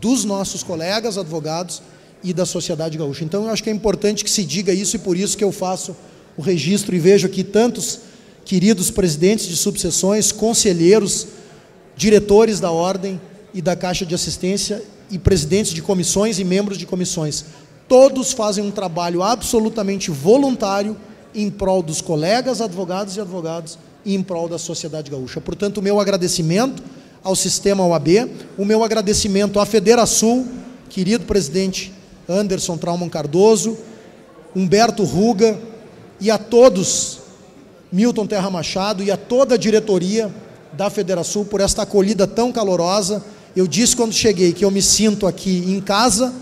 dos 0.00 0.24
nossos 0.24 0.62
colegas 0.62 1.18
advogados 1.18 1.82
e 2.22 2.32
da 2.32 2.46
sociedade 2.46 2.96
gaúcha. 2.96 3.24
Então 3.24 3.44
eu 3.44 3.50
acho 3.50 3.62
que 3.62 3.70
é 3.70 3.72
importante 3.72 4.22
que 4.22 4.30
se 4.30 4.44
diga 4.44 4.72
isso 4.72 4.94
e 4.94 5.00
por 5.00 5.16
isso 5.16 5.36
que 5.36 5.42
eu 5.42 5.50
faço 5.50 5.96
o 6.36 6.42
registro 6.42 6.94
e 6.94 7.00
vejo 7.00 7.26
aqui 7.26 7.42
tantos 7.42 8.00
queridos 8.44 8.88
presidentes 8.90 9.46
de 9.48 9.56
subseções, 9.56 10.30
conselheiros, 10.30 11.26
diretores 11.96 12.60
da 12.60 12.70
ordem 12.70 13.20
e 13.52 13.60
da 13.60 13.74
Caixa 13.74 14.06
de 14.06 14.14
Assistência 14.14 14.80
e 15.10 15.18
presidentes 15.18 15.72
de 15.72 15.82
comissões 15.82 16.38
e 16.38 16.44
membros 16.44 16.78
de 16.78 16.86
comissões. 16.86 17.44
Todos 17.88 18.32
fazem 18.32 18.64
um 18.64 18.70
trabalho 18.70 19.22
absolutamente 19.22 20.10
voluntário 20.10 20.96
em 21.34 21.50
prol 21.50 21.82
dos 21.82 22.00
colegas 22.00 22.60
advogados 22.60 23.16
e 23.16 23.20
advogados 23.20 23.78
e 24.04 24.14
em 24.14 24.22
prol 24.22 24.48
da 24.48 24.58
sociedade 24.58 25.10
gaúcha. 25.10 25.40
Portanto, 25.40 25.78
o 25.78 25.82
meu 25.82 26.00
agradecimento 26.00 26.82
ao 27.22 27.34
sistema 27.34 27.84
OAB, 27.84 28.30
o 28.56 28.64
meu 28.64 28.84
agradecimento 28.84 29.58
à 29.58 29.66
Federação, 29.66 30.46
querido 30.88 31.24
presidente 31.24 31.92
Anderson 32.28 32.76
Trauman 32.76 33.08
Cardoso, 33.08 33.76
Humberto 34.54 35.04
Ruga 35.04 35.58
e 36.20 36.30
a 36.30 36.38
todos 36.38 37.18
Milton 37.90 38.26
Terra 38.26 38.50
Machado 38.50 39.02
e 39.02 39.10
a 39.10 39.16
toda 39.16 39.54
a 39.54 39.58
diretoria 39.58 40.32
da 40.72 40.90
Federação 40.90 41.44
por 41.44 41.60
esta 41.60 41.82
acolhida 41.82 42.26
tão 42.26 42.52
calorosa. 42.52 43.24
Eu 43.58 43.66
disse 43.66 43.96
quando 43.96 44.12
cheguei 44.12 44.52
que 44.52 44.64
eu 44.64 44.70
me 44.70 44.80
sinto 44.80 45.26
aqui 45.26 45.64
em 45.66 45.80
casa, 45.80 46.32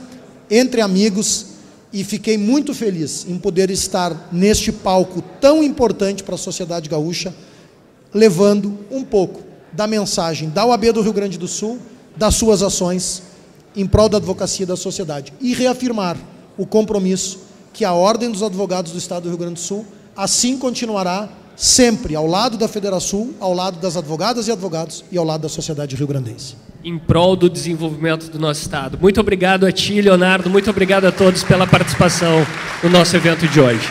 entre 0.51 0.83
amigos, 0.83 1.47
e 1.91 2.05
fiquei 2.05 2.37
muito 2.37 2.75
feliz 2.75 3.25
em 3.27 3.39
poder 3.39 3.71
estar 3.71 4.29
neste 4.31 4.71
palco 4.71 5.23
tão 5.41 5.63
importante 5.63 6.23
para 6.23 6.35
a 6.35 6.39
sociedade 6.39 6.91
gaúcha, 6.91 7.35
levando 8.13 8.81
um 8.91 9.03
pouco 9.03 9.41
da 9.73 9.87
mensagem 9.87 10.51
da 10.51 10.67
UAB 10.67 10.93
do 10.93 11.01
Rio 11.01 11.15
Grande 11.15 11.39
do 11.39 11.49
Sul, 11.49 11.79
das 12.15 12.35
suas 12.35 12.63
ações 12.63 13.23
em 13.75 13.87
prol 13.87 14.11
da 14.11 14.19
advocacia 14.19 14.67
da 14.67 14.77
sociedade 14.77 15.33
e 15.41 15.55
reafirmar 15.55 16.19
o 16.59 16.67
compromisso 16.67 17.39
que 17.73 17.83
a 17.83 17.95
Ordem 17.95 18.31
dos 18.31 18.43
Advogados 18.43 18.93
do 18.93 18.99
Estado 18.99 19.23
do 19.23 19.31
Rio 19.31 19.39
Grande 19.39 19.55
do 19.55 19.61
Sul 19.61 19.87
assim 20.15 20.59
continuará 20.59 21.31
sempre 21.57 22.15
ao 22.15 22.27
lado 22.27 22.59
da 22.59 22.69
Federação, 22.69 23.31
ao 23.41 23.55
lado 23.55 23.81
das 23.81 23.97
advogadas 23.97 24.49
e 24.49 24.53
advogados 24.53 25.03
e 25.11 25.17
ao 25.17 25.25
lado 25.25 25.41
da 25.41 25.49
sociedade 25.49 25.97
rio-grandense. 25.97 26.67
Em 26.87 27.01
prol 27.01 27.35
do 27.35 27.51
desenvolvimento 27.51 28.31
do 28.31 28.39
nosso 28.39 28.63
Estado. 28.63 28.97
Muito 28.97 29.21
obrigado 29.21 29.67
a 29.67 29.73
ti, 29.73 30.01
Leonardo, 30.01 30.49
muito 30.49 30.71
obrigado 30.71 31.05
a 31.05 31.11
todos 31.11 31.43
pela 31.43 31.67
participação 31.67 32.47
no 32.81 32.89
nosso 32.89 33.17
evento 33.17 33.49
de 33.49 33.61
hoje. 33.61 33.91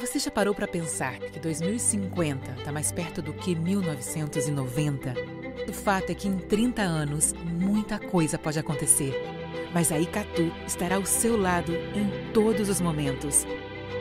Você 0.00 0.18
já 0.18 0.29
parou 0.40 0.54
para 0.54 0.66
pensar 0.66 1.18
que 1.18 1.38
2050 1.38 2.52
está 2.52 2.72
mais 2.72 2.90
perto 2.90 3.20
do 3.20 3.30
que 3.30 3.54
1990? 3.54 5.14
O 5.68 5.72
fato 5.74 6.08
é 6.08 6.14
que 6.14 6.26
em 6.26 6.38
30 6.38 6.80
anos 6.80 7.34
muita 7.34 7.98
coisa 7.98 8.38
pode 8.38 8.58
acontecer, 8.58 9.12
mas 9.74 9.92
a 9.92 9.98
Icatu 9.98 10.50
estará 10.66 10.96
ao 10.96 11.04
seu 11.04 11.36
lado 11.36 11.74
em 11.74 12.32
todos 12.32 12.70
os 12.70 12.80
momentos. 12.80 13.46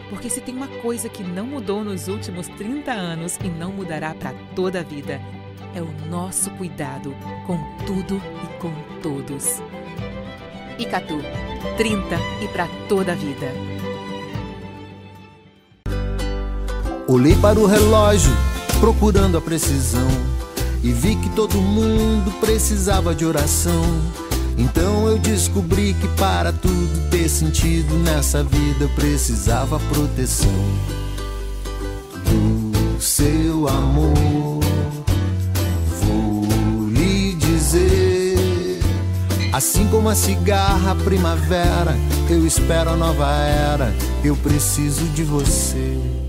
Porque 0.09 0.29
se 0.29 0.39
tem 0.39 0.55
uma 0.55 0.69
coisa 0.81 1.09
que 1.09 1.23
não 1.23 1.45
mudou 1.45 1.83
nos 1.83 2.07
últimos 2.07 2.47
30 2.47 2.89
anos 2.89 3.37
e 3.43 3.49
não 3.49 3.73
mudará 3.73 4.15
para 4.15 4.33
toda 4.55 4.79
a 4.79 4.83
vida, 4.83 5.19
é 5.75 5.81
o 5.81 5.91
nosso 6.09 6.49
cuidado 6.51 7.13
com 7.45 7.57
tudo 7.85 8.15
e 8.15 8.61
com 8.61 8.71
todos. 9.01 9.61
Icatu, 10.79 11.17
30 11.75 12.15
e 12.41 12.47
para 12.47 12.65
toda 12.87 13.11
a 13.11 13.15
vida. 13.15 13.78
Olhei 17.09 17.35
para 17.37 17.59
o 17.59 17.65
relógio, 17.65 18.31
procurando 18.79 19.35
a 19.35 19.41
precisão, 19.41 20.07
e 20.83 20.91
vi 20.91 21.15
que 21.15 21.27
todo 21.29 21.55
mundo 21.55 22.31
precisava 22.39 23.15
de 23.15 23.25
oração. 23.25 23.83
Então 24.55 25.07
eu 25.07 25.17
descobri 25.17 25.95
que 25.95 26.07
para 26.09 26.53
tudo 26.53 27.09
ter 27.09 27.27
sentido 27.27 27.95
nessa 28.03 28.43
vida 28.43 28.83
eu 28.83 28.89
precisava 28.89 29.79
proteção 29.91 30.51
do 32.13 33.01
seu 33.01 33.67
amor. 33.67 34.59
Vou 36.03 36.45
lhe 36.89 37.33
dizer, 37.33 38.79
assim 39.51 39.87
como 39.87 40.09
a 40.09 40.15
cigarra 40.15 40.93
primavera, 40.93 41.97
eu 42.29 42.45
espero 42.45 42.91
a 42.91 42.95
nova 42.95 43.33
era, 43.33 43.91
eu 44.23 44.35
preciso 44.35 45.05
de 45.05 45.23
você. 45.23 46.28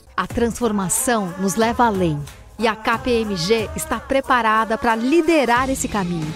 A 0.15 0.27
transformação 0.27 1.33
nos 1.39 1.55
leva 1.55 1.85
além 1.85 2.21
e 2.59 2.67
a 2.67 2.75
KPMG 2.75 3.69
está 3.75 3.99
preparada 3.99 4.77
para 4.77 4.95
liderar 4.95 5.69
esse 5.69 5.87
caminho. 5.87 6.33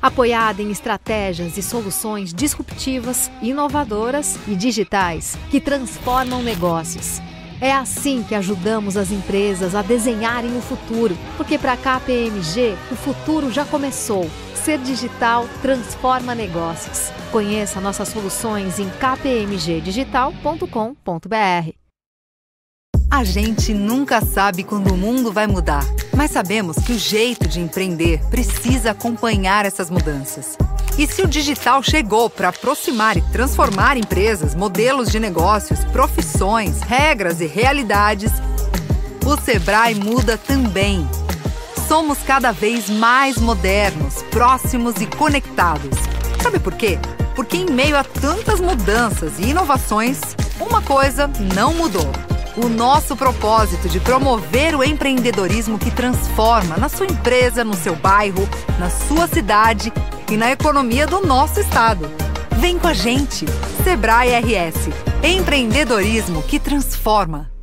apoiada 0.00 0.62
em 0.62 0.70
estratégias 0.70 1.58
e 1.58 1.62
soluções 1.62 2.32
disruptivas, 2.32 3.28
inovadoras 3.42 4.38
e 4.46 4.54
digitais 4.54 5.36
que 5.50 5.60
transformam 5.60 6.40
negócios. 6.40 7.20
É 7.60 7.72
assim 7.72 8.22
que 8.22 8.36
ajudamos 8.36 8.96
as 8.96 9.10
empresas 9.10 9.74
a 9.74 9.82
desenharem 9.82 10.56
o 10.56 10.60
futuro, 10.60 11.18
porque 11.36 11.58
para 11.58 11.72
a 11.72 11.76
KPMG 11.76 12.76
o 12.92 12.94
futuro 12.94 13.50
já 13.50 13.64
começou. 13.64 14.30
Ser 14.54 14.78
digital 14.78 15.48
transforma 15.60 16.32
negócios. 16.32 17.10
Conheça 17.32 17.80
nossas 17.80 18.08
soluções 18.08 18.78
em 18.78 18.88
kpmgdigital.com.br. 18.88 21.87
A 23.10 23.24
gente 23.24 23.72
nunca 23.72 24.20
sabe 24.20 24.62
quando 24.62 24.92
o 24.92 24.96
mundo 24.96 25.32
vai 25.32 25.46
mudar, 25.46 25.82
mas 26.14 26.30
sabemos 26.30 26.76
que 26.76 26.92
o 26.92 26.98
jeito 26.98 27.48
de 27.48 27.58
empreender 27.58 28.20
precisa 28.28 28.90
acompanhar 28.90 29.64
essas 29.64 29.88
mudanças. 29.88 30.58
E 30.98 31.06
se 31.06 31.22
o 31.22 31.26
digital 31.26 31.82
chegou 31.82 32.28
para 32.28 32.50
aproximar 32.50 33.16
e 33.16 33.22
transformar 33.32 33.96
empresas, 33.96 34.54
modelos 34.54 35.10
de 35.10 35.18
negócios, 35.18 35.82
profissões, 35.86 36.82
regras 36.82 37.40
e 37.40 37.46
realidades, 37.46 38.30
o 39.24 39.40
Sebrae 39.40 39.94
muda 39.94 40.36
também. 40.36 41.08
Somos 41.88 42.18
cada 42.18 42.52
vez 42.52 42.90
mais 42.90 43.38
modernos, 43.38 44.22
próximos 44.30 44.96
e 45.00 45.06
conectados. 45.06 45.96
Sabe 46.42 46.58
por 46.58 46.74
quê? 46.74 46.98
Porque 47.34 47.56
em 47.56 47.70
meio 47.70 47.96
a 47.96 48.04
tantas 48.04 48.60
mudanças 48.60 49.38
e 49.38 49.44
inovações, 49.44 50.20
uma 50.60 50.82
coisa 50.82 51.26
não 51.54 51.72
mudou 51.72 52.12
o 52.58 52.68
nosso 52.68 53.16
propósito 53.16 53.88
de 53.88 54.00
promover 54.00 54.74
o 54.74 54.82
empreendedorismo 54.82 55.78
que 55.78 55.90
transforma 55.90 56.76
na 56.76 56.88
sua 56.88 57.06
empresa, 57.06 57.62
no 57.62 57.74
seu 57.74 57.94
bairro, 57.94 58.48
na 58.78 58.90
sua 58.90 59.28
cidade 59.28 59.92
e 60.30 60.36
na 60.36 60.50
economia 60.50 61.06
do 61.06 61.24
nosso 61.24 61.60
estado. 61.60 62.10
Vem 62.58 62.78
com 62.78 62.88
a 62.88 62.92
gente, 62.92 63.46
Sebrae 63.84 64.30
RS. 64.40 64.88
Empreendedorismo 65.22 66.42
que 66.42 66.58
transforma. 66.58 67.57